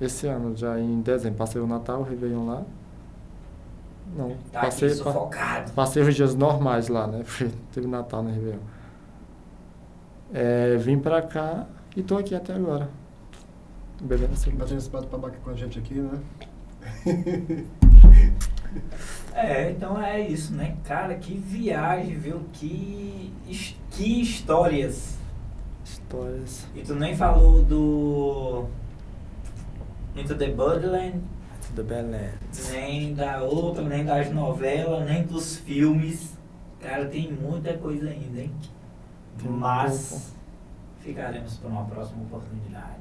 Esse 0.00 0.26
ano, 0.26 0.56
já 0.56 0.78
em 0.80 1.00
dezembro. 1.00 1.36
Passei 1.38 1.60
o 1.60 1.66
Natal, 1.66 2.00
o 2.00 2.02
Réveillon 2.04 2.46
lá. 2.46 2.62
Não, 4.16 4.36
Tá 4.52 4.60
passei, 4.62 4.88
pa- 4.90 4.94
sufocado. 4.94 5.72
passei 5.72 6.02
os 6.02 6.14
dias 6.14 6.34
normais 6.34 6.88
lá, 6.88 7.06
né? 7.06 7.22
Porque 7.26 7.48
teve 7.72 7.86
Natal 7.86 8.22
no 8.22 8.30
Réveillon. 8.30 8.58
É, 10.32 10.76
vim 10.76 10.98
pra 10.98 11.22
cá 11.22 11.66
e 11.96 12.02
tô 12.02 12.16
aqui 12.16 12.34
até 12.34 12.54
agora. 12.54 12.88
Bebendo 14.00 14.32
assim. 14.34 14.50
Batendo 14.50 14.78
esse 14.78 14.88
pato 14.90 15.06
babaca 15.08 15.36
com 15.42 15.50
a 15.50 15.54
gente 15.54 15.78
aqui, 15.78 15.94
né? 15.94 16.18
É, 19.38 19.70
então 19.70 20.00
é 20.00 20.18
isso, 20.18 20.54
né? 20.54 20.76
Cara, 20.82 21.14
que 21.16 21.34
viagem, 21.36 22.18
viu? 22.18 22.40
Que, 22.54 23.30
que 23.90 24.22
histórias. 24.22 25.18
Histórias. 25.84 26.66
E 26.74 26.80
tu 26.80 26.94
nem 26.94 27.14
falou 27.14 27.62
do 27.62 28.64
Into 30.16 30.34
the 30.36 30.48
Borderland, 30.48 31.20
The 31.74 31.82
Badlands. 31.82 32.70
nem 32.72 33.14
da 33.14 33.42
outra, 33.42 33.84
nem 33.84 34.06
das 34.06 34.30
novelas, 34.30 35.04
nem 35.06 35.24
dos 35.24 35.58
filmes. 35.58 36.32
Cara, 36.80 37.04
tem 37.04 37.30
muita 37.30 37.74
coisa 37.74 38.08
ainda, 38.08 38.40
hein? 38.40 38.52
Tem 39.38 39.50
um 39.50 39.56
Mas 39.58 40.32
ficaremos 41.00 41.58
para 41.58 41.68
uma 41.68 41.84
próxima 41.84 42.22
oportunidade. 42.22 42.96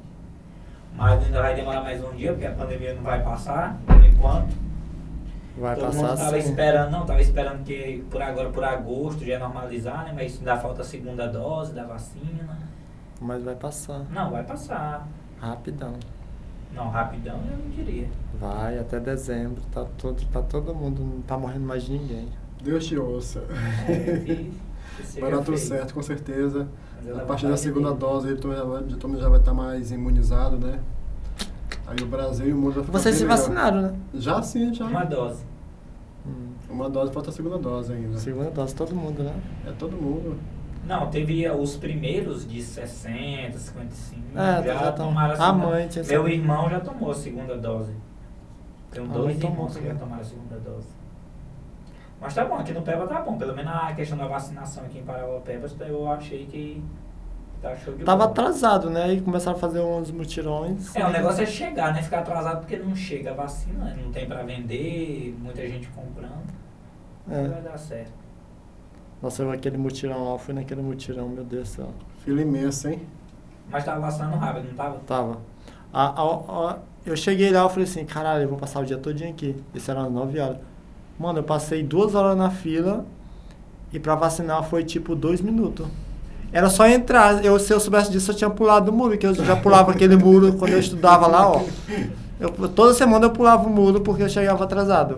Mas 0.94 1.24
ainda 1.24 1.42
vai 1.42 1.56
demorar 1.56 1.82
mais 1.82 2.04
um 2.04 2.12
dia, 2.12 2.34
porque 2.34 2.46
a 2.46 2.52
pandemia 2.52 2.94
não 2.94 3.04
vai 3.04 3.24
passar, 3.24 3.78
por 3.88 4.04
enquanto. 4.04 4.65
Vai 5.58 5.76
Todo 5.76 5.86
passar 5.86 5.98
mundo 6.02 6.18
tava 6.18 6.38
assim. 6.38 6.50
esperando, 6.50 6.92
não, 6.92 7.06
tava 7.06 7.22
esperando 7.22 7.64
que 7.64 8.04
por 8.12 8.22
agora, 8.22 8.50
por 8.50 8.64
agosto, 8.64 9.22
já 9.22 9.28
ia 9.34 9.40
normalizar, 9.40 10.04
né? 10.06 10.12
Mas 10.14 10.38
ainda 10.38 10.58
falta 10.58 10.82
a 10.82 10.86
segunda 10.86 11.28
dose 11.28 11.74
da 11.74 11.86
vacina. 11.86 12.58
Mas 13.22 13.42
vai 13.44 13.56
passar. 13.56 14.02
Não, 14.12 14.32
vai 14.32 14.44
passar. 14.44 15.08
Rapidão. 15.40 15.94
Não, 16.74 16.90
rapidão 16.90 17.40
eu 17.50 17.58
não 17.58 17.70
diria. 17.70 18.08
Vai 18.38 18.78
até 18.78 19.00
dezembro. 19.00 19.62
Tá 19.72 19.86
todo, 19.98 20.22
tá 20.26 20.42
todo 20.42 20.76
mundo. 20.76 21.02
Não 21.02 21.22
tá 21.22 21.38
morrendo 21.38 21.66
mais 21.66 21.88
ninguém. 21.88 22.28
Deus 22.62 22.86
te 22.86 22.98
ouça. 22.98 23.44
É, 23.88 24.46
Vai 25.20 25.32
dar 25.32 25.42
tudo 25.44 25.58
certo, 25.58 25.94
com 25.94 26.02
certeza. 26.02 26.68
A 27.16 27.20
partir 27.26 27.48
da 27.48 27.56
segunda 27.58 27.92
de- 27.92 27.98
dose, 28.00 28.30
ele 28.30 28.42
já 28.42 28.64
vai- 28.64 28.84
já 29.20 29.30
vai 29.30 29.40
estar 29.40 29.54
mais 29.54 29.92
imunizado, 29.92 30.58
né? 30.58 30.80
Aí 31.88 31.98
o 32.02 32.08
Brasil 32.08 32.48
e 32.48 32.54
o 32.54 32.58
mundo 32.58 32.84
ficar 32.84 32.92
Vocês 32.98 33.16
se 33.16 33.26
vacinaram, 33.26 33.82
né? 33.82 33.96
Já 34.14 34.42
sim, 34.42 34.74
já. 34.74 34.86
Uma 34.86 35.04
dose. 35.04 35.44
Hum. 36.26 36.54
Uma 36.70 36.90
dose, 36.90 37.12
falta 37.12 37.30
a 37.30 37.34
segunda 37.34 37.58
dose 37.58 37.94
ainda. 37.94 38.18
Segunda 38.18 38.50
dose, 38.50 38.76
todo 38.76 38.96
mundo, 38.96 39.24
né? 39.24 39.34
É 39.68 39.72
todo 39.72 39.96
mundo. 39.96 40.38
Não, 40.86 41.10
teve 41.10 41.48
os 41.50 41.78
primeiros 41.78 42.48
de 42.48 42.62
60, 42.62 43.58
55. 43.58 44.22
É, 44.38 44.64
já, 44.64 44.78
já 44.78 44.92
tomaram 44.92 45.32
a 45.32 45.34
a 45.34 45.38
segunda. 45.38 45.68
mãe 45.68 45.88
tinha 45.88 46.06
Meu 46.06 46.28
irmão 46.28 46.70
já 46.70 46.80
tomou 46.80 47.12
a 47.12 47.16
segunda 47.16 47.58
dose. 47.58 47.94
Tenho 48.92 49.10
A 49.10 49.14
dois 49.14 49.42
irmãos 49.42 49.76
que 49.76 49.86
já 49.88 49.96
tomaram 49.96 50.22
a 50.22 50.26
segunda 50.26 50.58
dose. 50.58 50.88
Mas 52.22 52.34
tá 52.34 52.46
bom, 52.46 52.56
aqui 52.56 52.72
no 52.72 52.82
Peba 52.82 53.08
tá 53.08 53.22
bom. 53.22 53.38
Pelo 53.38 53.56
menos 53.56 53.72
a 53.72 53.94
questão 53.94 54.18
da 54.18 54.28
vacinação 54.28 54.86
aqui 54.86 55.00
em 55.00 55.04
Parauapebas, 55.04 55.76
eu 55.82 56.08
achei 56.12 56.46
que 56.46 56.84
tá 57.70 57.92
Tava 58.06 58.18
bola. 58.28 58.32
atrasado, 58.32 58.90
né? 58.90 59.14
E 59.14 59.22
começaram 59.22 59.58
a 59.58 59.60
fazer 59.60 59.80
uns 59.80 60.12
mutirões. 60.12 60.96
É, 60.96 61.06
o 61.06 61.12
negócio 61.12 61.44
é 61.44 61.46
chegar, 61.46 61.94
né? 61.94 62.02
Ficar 62.02 62.20
atrasado 62.20 62.60
porque 62.60 62.78
não 62.78 62.96
chega 62.96 63.32
a 63.32 63.34
vacina, 63.34 63.96
não 64.02 64.12
tem 64.12 64.28
pra 64.28 64.44
vender, 64.44 65.36
muita 65.40 65.68
gente 65.68 65.88
comprando. 65.90 66.44
É. 67.30 67.42
Não 67.44 67.50
vai 67.52 67.62
dar 67.62 67.78
certo. 67.78 68.12
Nossa, 69.22 69.44
eu 69.44 69.52
aquele 69.52 69.78
mutirão 69.78 70.24
lá, 70.26 70.32
eu 70.32 70.38
fui 70.38 70.54
naquele 70.54 70.82
mutirão, 70.82 71.28
meu 71.30 71.44
Deus 71.44 71.70
do 71.70 71.72
céu. 71.76 71.90
Fila 72.24 72.42
imensa, 72.42 72.92
hein? 72.92 73.02
Mas 73.72 73.84
tava 73.84 74.00
vacinando 74.02 74.38
rápido, 74.38 74.68
não 74.68 74.76
tava? 74.76 74.98
Tava. 75.08 75.38
A, 75.92 76.22
a, 76.22 76.72
a- 76.72 76.80
eu 77.06 77.16
cheguei 77.16 77.52
lá, 77.52 77.62
eu 77.62 77.70
falei 77.70 77.86
assim, 77.86 78.06
caralho, 78.06 78.44
eu 78.44 78.50
vou 78.50 78.58
passar 78.58 78.82
o 78.82 78.86
dia 78.86 78.98
todinho 78.98 79.30
aqui. 79.32 79.56
Isso 79.74 79.90
era 79.90 80.04
às 80.04 80.12
9 80.12 80.40
horas. 80.40 80.58
Mano, 81.20 81.40
eu 81.40 81.44
passei 81.44 81.82
duas 81.82 82.14
horas 82.14 82.36
na 82.38 82.50
fila 82.52 83.06
e 83.94 84.00
pra 84.00 84.16
vacinar 84.16 84.64
foi 84.64 84.84
tipo 84.84 85.16
dois 85.16 85.40
minutos. 85.42 85.88
Era 86.56 86.70
só 86.70 86.88
entrar. 86.88 87.44
Eu, 87.44 87.60
se 87.60 87.74
eu 87.74 87.82
soubesse 87.82 88.10
disso, 88.10 88.32
eu 88.32 88.36
tinha 88.36 88.50
pulado 88.50 88.90
o 88.90 88.94
muro, 88.96 89.10
porque 89.10 89.28
eu 89.28 89.36
já 89.36 89.58
pulava 89.58 89.92
aquele 89.92 90.16
muro 90.16 90.54
quando 90.54 90.72
eu 90.72 90.80
estudava 90.80 91.28
lá, 91.28 91.52
ó. 91.52 91.62
Eu, 92.40 92.50
toda 92.70 92.94
semana 92.94 93.26
eu 93.26 93.30
pulava 93.30 93.68
o 93.68 93.70
muro 93.70 94.00
porque 94.00 94.24
eu 94.24 94.30
chegava 94.30 94.64
atrasado. 94.64 95.18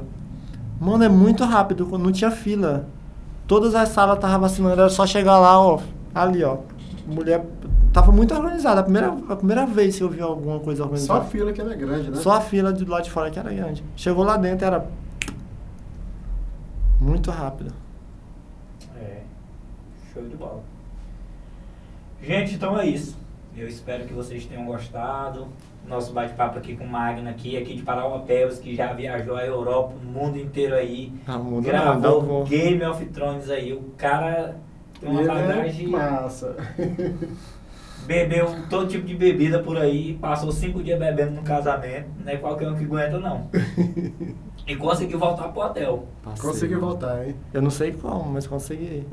Mano, 0.81 1.03
é 1.03 1.07
muito 1.07 1.43
rápido, 1.43 1.87
não 1.95 2.11
tinha 2.11 2.31
fila. 2.31 2.87
Todas 3.45 3.75
as 3.75 3.89
salas 3.89 4.15
estavam 4.15 4.39
vacinando, 4.39 4.81
era 4.81 4.89
só 4.89 5.05
chegar 5.05 5.37
lá, 5.37 5.59
ó. 5.59 5.79
Ali, 6.15 6.43
ó. 6.43 6.57
Mulher 7.05 7.45
tava 7.93 8.11
muito 8.11 8.33
organizada. 8.33 8.79
A 8.79 8.83
primeira, 8.83 9.15
a 9.29 9.35
primeira 9.35 9.65
vez 9.67 9.95
que 9.95 10.01
eu 10.01 10.09
vi 10.09 10.19
alguma 10.19 10.59
coisa 10.59 10.79
Só 10.79 10.83
a 10.83 10.87
organizada. 10.87 11.25
fila 11.25 11.53
que 11.53 11.61
ela 11.61 11.71
é 11.71 11.75
grande, 11.75 12.09
né? 12.09 12.17
Só 12.17 12.31
a 12.31 12.41
fila 12.41 12.73
de 12.73 12.83
lá 12.83 12.99
de 12.99 13.11
fora 13.11 13.29
que 13.29 13.37
era 13.37 13.53
grande. 13.53 13.83
Chegou 13.95 14.23
lá 14.23 14.37
dentro, 14.37 14.65
era. 14.65 14.87
Muito 16.99 17.29
rápido. 17.29 17.71
É. 18.99 19.21
Show 20.11 20.23
de 20.23 20.35
bola. 20.35 20.63
Gente, 22.21 22.55
então 22.55 22.79
é 22.79 22.85
isso. 22.87 23.17
Eu 23.55 23.67
espero 23.67 24.05
que 24.05 24.13
vocês 24.13 24.45
tenham 24.45 24.65
gostado. 24.65 25.47
Nosso 25.87 26.11
bate-papo 26.11 26.57
aqui 26.57 26.75
com 26.75 26.83
o 26.83 26.87
Magno 26.89 27.29
aqui, 27.29 27.57
aqui 27.57 27.75
de 27.75 27.81
Parauapebas, 27.81 28.59
que 28.59 28.75
já 28.75 28.91
viajou 28.91 29.35
a 29.37 29.45
Europa, 29.45 29.93
o 29.95 30.05
mundo 30.05 30.37
inteiro 30.37 30.75
aí. 30.75 31.13
Ah, 31.25 31.37
mundo 31.37 31.63
gravou 31.65 32.21
não. 32.23 32.43
Game 32.43 32.83
of 32.83 33.03
Thrones 33.07 33.49
aí. 33.49 33.71
O 33.71 33.81
cara 33.97 34.57
tem 34.99 35.09
uma 35.09 35.21
Ele 35.21 35.29
é 35.29 35.33
bagagem. 35.33 35.87
massa. 35.87 36.55
Bebeu 38.05 38.47
todo 38.69 38.87
tipo 38.87 39.05
de 39.05 39.15
bebida 39.15 39.59
por 39.59 39.77
aí, 39.77 40.13
passou 40.21 40.49
cinco 40.49 40.81
dias 40.81 40.97
bebendo 40.97 41.31
no 41.31 41.41
casamento, 41.41 42.07
não 42.23 42.31
é 42.31 42.37
qualquer 42.37 42.69
um 42.69 42.75
que 42.75 42.85
aguenta 42.85 43.19
não. 43.19 43.49
E 44.65 44.75
conseguiu 44.75 45.17
voltar 45.17 45.47
pro 45.47 45.61
hotel. 45.61 46.05
Passei. 46.21 46.49
Consegui 46.49 46.75
voltar, 46.75 47.25
hein? 47.25 47.35
Eu 47.53 47.61
não 47.61 47.69
sei 47.69 47.93
como, 47.93 48.25
mas 48.25 48.45
consegui. 48.45 49.05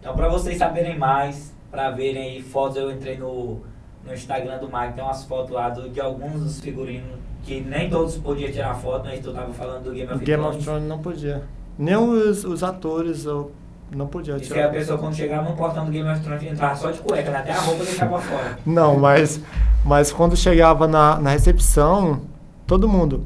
Então, 0.00 0.16
para 0.16 0.28
vocês 0.28 0.58
saberem 0.58 0.98
mais, 0.98 1.54
para 1.70 1.90
verem 1.90 2.22
aí 2.36 2.42
fotos, 2.42 2.76
eu 2.76 2.90
entrei 2.90 3.16
no, 3.18 3.60
no 4.04 4.12
Instagram 4.14 4.58
do 4.58 4.66
Mike, 4.66 4.94
tem 4.94 5.04
umas 5.04 5.24
fotos 5.24 5.50
lá 5.52 5.68
do- 5.68 5.88
de 5.88 6.00
alguns 6.00 6.40
dos 6.40 6.60
figurinos 6.60 7.16
que 7.44 7.60
nem 7.60 7.88
todos 7.88 8.16
podiam 8.16 8.50
tirar 8.50 8.74
foto, 8.74 9.04
mas 9.04 9.20
tu 9.20 9.32
tava 9.32 9.52
falando 9.52 9.84
do 9.84 9.92
Game 9.92 10.12
of 10.12 10.24
Game 10.24 10.40
Thrones. 10.42 10.56
of 10.56 10.64
Thrones 10.64 10.88
não 10.88 10.98
podia. 10.98 11.42
Nem 11.78 11.96
os, 11.96 12.44
os 12.44 12.62
atores 12.64 13.24
eu 13.24 13.52
não 13.94 14.06
podia 14.08 14.36
Diz 14.36 14.50
que 14.50 14.58
a 14.58 14.68
pessoa 14.68 14.98
quando 14.98 15.14
chegava 15.14 15.48
no 15.48 15.54
portão 15.56 15.84
do 15.84 15.92
Game 15.92 16.08
of 16.10 16.20
Thrones 16.20 16.42
entrava 16.42 16.74
só 16.74 16.90
de 16.90 16.98
cueca, 16.98 17.30
né? 17.30 17.38
até 17.38 17.52
a 17.52 17.60
roupa 17.60 17.84
deixava 17.84 18.18
fora. 18.18 18.58
Não, 18.66 18.98
mas, 18.98 19.40
mas 19.84 20.10
quando 20.10 20.36
chegava 20.36 20.88
na, 20.88 21.20
na 21.20 21.30
recepção, 21.30 22.22
todo 22.66 22.88
mundo, 22.88 23.24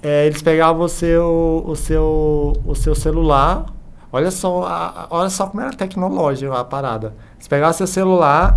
é, 0.00 0.26
eles 0.26 0.42
pegavam 0.42 0.84
o 0.84 0.88
seu, 0.88 1.64
o 1.66 1.74
seu, 1.74 2.52
o 2.64 2.74
seu 2.76 2.94
celular. 2.94 3.66
Olha 4.14 4.30
só, 4.30 4.62
a- 4.64 5.08
olha 5.10 5.28
só 5.28 5.48
como 5.48 5.60
era 5.60 5.72
tecnológica 5.72 6.54
a 6.56 6.64
parada. 6.64 7.14
Eles 7.34 7.48
pegavam 7.48 7.72
seu 7.72 7.86
celular, 7.86 8.54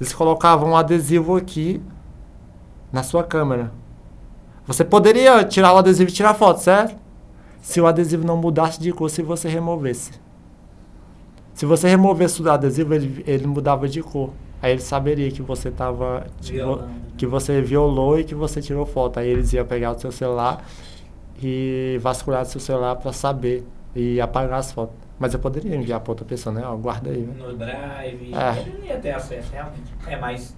eles 0.00 0.12
colocavam 0.14 0.70
um 0.70 0.76
adesivo 0.76 1.36
aqui 1.36 1.82
na 2.92 3.02
sua 3.02 3.24
câmera. 3.24 3.72
Você 4.64 4.84
poderia 4.84 5.42
tirar 5.42 5.72
o 5.74 5.78
adesivo 5.78 6.10
e 6.10 6.12
tirar 6.12 6.34
foto, 6.34 6.60
certo? 6.60 6.94
Se 7.60 7.80
o 7.80 7.88
adesivo 7.88 8.24
não 8.24 8.36
mudasse 8.36 8.78
de 8.80 8.92
cor, 8.92 9.10
se 9.10 9.20
você 9.20 9.48
removesse. 9.48 10.12
Se 11.54 11.66
você 11.66 11.88
removesse 11.88 12.40
o 12.40 12.48
adesivo, 12.48 12.94
ele, 12.94 13.24
ele 13.26 13.46
mudava 13.48 13.88
de 13.88 14.00
cor. 14.00 14.30
Aí 14.62 14.70
ele 14.70 14.80
saberia 14.80 15.28
que 15.32 15.42
você 15.42 15.72
tava. 15.72 16.24
tipo, 16.40 16.58
que 17.16 17.26
você 17.26 17.60
violou 17.60 18.16
e 18.16 18.22
que 18.22 18.34
você 18.36 18.62
tirou 18.62 18.86
foto. 18.86 19.18
Aí 19.18 19.28
eles 19.28 19.52
iam 19.52 19.66
pegar 19.66 19.90
o 19.90 19.98
seu 19.98 20.12
celular 20.12 20.64
e 21.42 21.98
vasculhar 22.00 22.42
o 22.42 22.46
seu 22.46 22.60
celular 22.60 22.94
para 22.94 23.12
saber 23.12 23.66
e 23.94 24.20
apagar 24.20 24.58
as 24.58 24.72
fotos. 24.72 24.96
Mas 25.18 25.34
eu 25.34 25.40
poderia 25.40 25.76
enviar 25.76 26.00
para 26.00 26.10
outra 26.10 26.24
pessoa, 26.24 26.54
né? 26.54 26.62
Ó, 26.64 26.76
guarda 26.76 27.10
aí. 27.10 27.20
Né? 27.20 27.34
No 27.38 27.56
drive. 27.56 28.34
É. 28.34 28.60
Ele 28.60 28.78
não 28.78 28.86
ia 28.86 28.98
ter 28.98 29.12
acesso, 29.12 29.52
realmente. 29.52 29.92
É, 30.06 30.16
mas. 30.16 30.56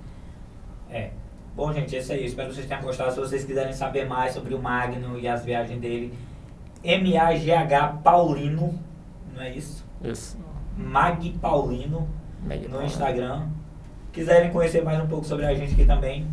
É. 0.90 1.10
Bom, 1.54 1.72
gente, 1.72 1.94
esse 1.94 2.12
é 2.12 2.16
isso. 2.16 2.26
Espero 2.28 2.48
que 2.48 2.54
vocês 2.54 2.66
tenham 2.66 2.82
gostado. 2.82 3.12
Se 3.12 3.20
vocês 3.20 3.44
quiserem 3.44 3.72
saber 3.72 4.06
mais 4.08 4.32
sobre 4.32 4.54
o 4.54 4.58
Magno 4.58 5.18
e 5.18 5.28
as 5.28 5.44
viagens 5.44 5.78
dele, 5.80 6.14
M-A-G-H 6.82 8.00
Paulino, 8.02 8.78
não 9.34 9.42
é 9.42 9.50
isso? 9.54 9.84
Isso. 10.02 10.38
Mag 10.76 11.30
Paulino 11.40 12.08
Mag 12.42 12.62
no 12.62 12.68
Paulino. 12.70 12.86
Instagram. 12.86 13.46
Quiserem 14.12 14.50
conhecer 14.50 14.82
mais 14.82 15.02
um 15.02 15.06
pouco 15.06 15.24
sobre 15.26 15.44
a 15.44 15.54
gente 15.54 15.74
aqui 15.74 15.84
também. 15.84 16.26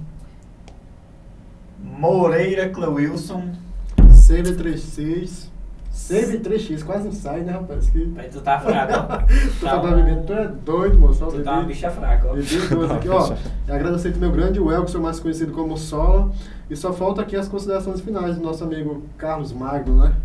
Moreira 1.80 2.70
Clewilson. 2.70 3.52
CB36. 3.98 5.51
Sempre 5.92 6.40
3x, 6.40 6.84
quase 6.86 7.06
não 7.06 7.12
sai, 7.12 7.42
né, 7.42 7.52
rapaz? 7.52 7.90
Que... 7.90 8.14
Aí 8.16 8.30
tu 8.30 8.40
tá 8.40 8.60
fraco, 8.60 8.94
ó. 8.94 9.18
tu 9.60 9.66
tá, 9.66 9.80
tá 9.80 9.82
uma... 9.82 10.16
tu 10.24 10.34
é 10.34 10.48
doido, 10.48 10.98
moção. 10.98 11.28
Tu 11.28 11.44
tá 11.44 11.56
uma 11.56 11.64
bicha 11.66 11.92
fraca, 11.92 12.30
ó. 12.30 12.34
Bebi 12.34 12.68
duas 12.68 12.88
tá 12.90 12.96
aqui, 12.96 13.10
ó. 13.10 13.34
É 13.68 13.76
Agradecer 13.76 14.16
meu 14.18 14.32
grande 14.32 14.60
Welkson, 14.60 15.00
mais 15.00 15.20
conhecido 15.20 15.52
como 15.52 15.78
Solo. 15.78 16.34
E 16.70 16.76
só 16.78 16.94
falta 16.94 17.22
aqui 17.22 17.36
as 17.36 17.50
considerações 17.50 18.00
finais 18.00 18.38
do 18.38 18.42
nosso 18.42 18.64
amigo 18.64 19.04
Carlos 19.18 19.52
Magno, 19.52 19.98
né? 19.98 20.16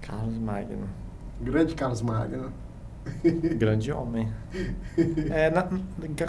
Carlos 0.00 0.38
Magno. 0.38 0.88
Grande 1.40 1.74
Carlos 1.74 2.00
Magno. 2.00 2.52
Grande 3.58 3.90
homem. 3.90 4.28
É, 5.28 5.50
na, 5.50 5.66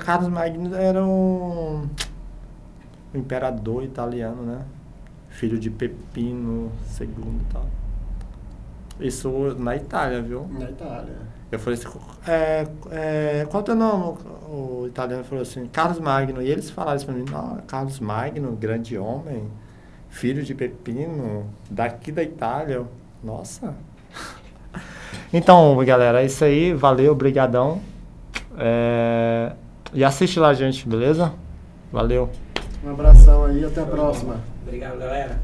Carlos 0.03 0.27
Magno 0.27 0.75
era 0.75 1.05
um, 1.05 1.87
um 3.13 3.17
imperador 3.19 3.83
italiano, 3.83 4.41
né? 4.41 4.61
Filho 5.29 5.59
de 5.59 5.69
Pepino 5.69 6.71
II 6.99 7.07
e 7.07 7.53
tal. 7.53 7.82
Isso 8.99 9.55
na 9.57 9.75
Itália, 9.75 10.21
viu? 10.21 10.47
Na 10.51 10.69
Itália. 10.69 11.15
Eu 11.51 11.59
falei 11.59 11.77
assim, 11.77 11.87
é, 12.27 12.67
é, 12.91 13.47
qual 13.49 13.61
é 13.61 13.63
o 13.63 13.65
teu 13.65 13.75
nome? 13.75 14.17
O 14.49 14.85
italiano 14.87 15.23
falou 15.23 15.41
assim, 15.43 15.67
Carlos 15.67 15.99
Magno. 15.99 16.41
E 16.41 16.49
eles 16.49 16.69
falaram 16.69 16.97
isso 16.97 17.05
pra 17.05 17.13
mim, 17.13 17.25
não, 17.29 17.57
Carlos 17.67 17.99
Magno, 17.99 18.53
grande 18.53 18.97
homem, 18.97 19.47
filho 20.09 20.43
de 20.43 20.55
Pepino, 20.55 21.45
daqui 21.69 22.11
da 22.11 22.23
Itália. 22.23 22.83
Nossa. 23.23 23.73
Então, 25.35 25.75
galera, 25.83 26.21
é 26.21 26.27
isso 26.27 26.45
aí. 26.45 26.75
Valeu, 26.75 27.15
brigadão. 27.15 27.81
É, 28.55 29.53
e 29.91 30.03
assiste 30.03 30.39
lá, 30.39 30.53
gente, 30.53 30.87
beleza? 30.87 31.33
Valeu. 31.91 32.29
Um 32.83 32.91
abração 32.91 33.45
aí, 33.45 33.65
até 33.65 33.81
a 33.81 33.85
próxima. 33.85 34.39
Obrigado, 34.63 34.99
galera. 34.99 35.41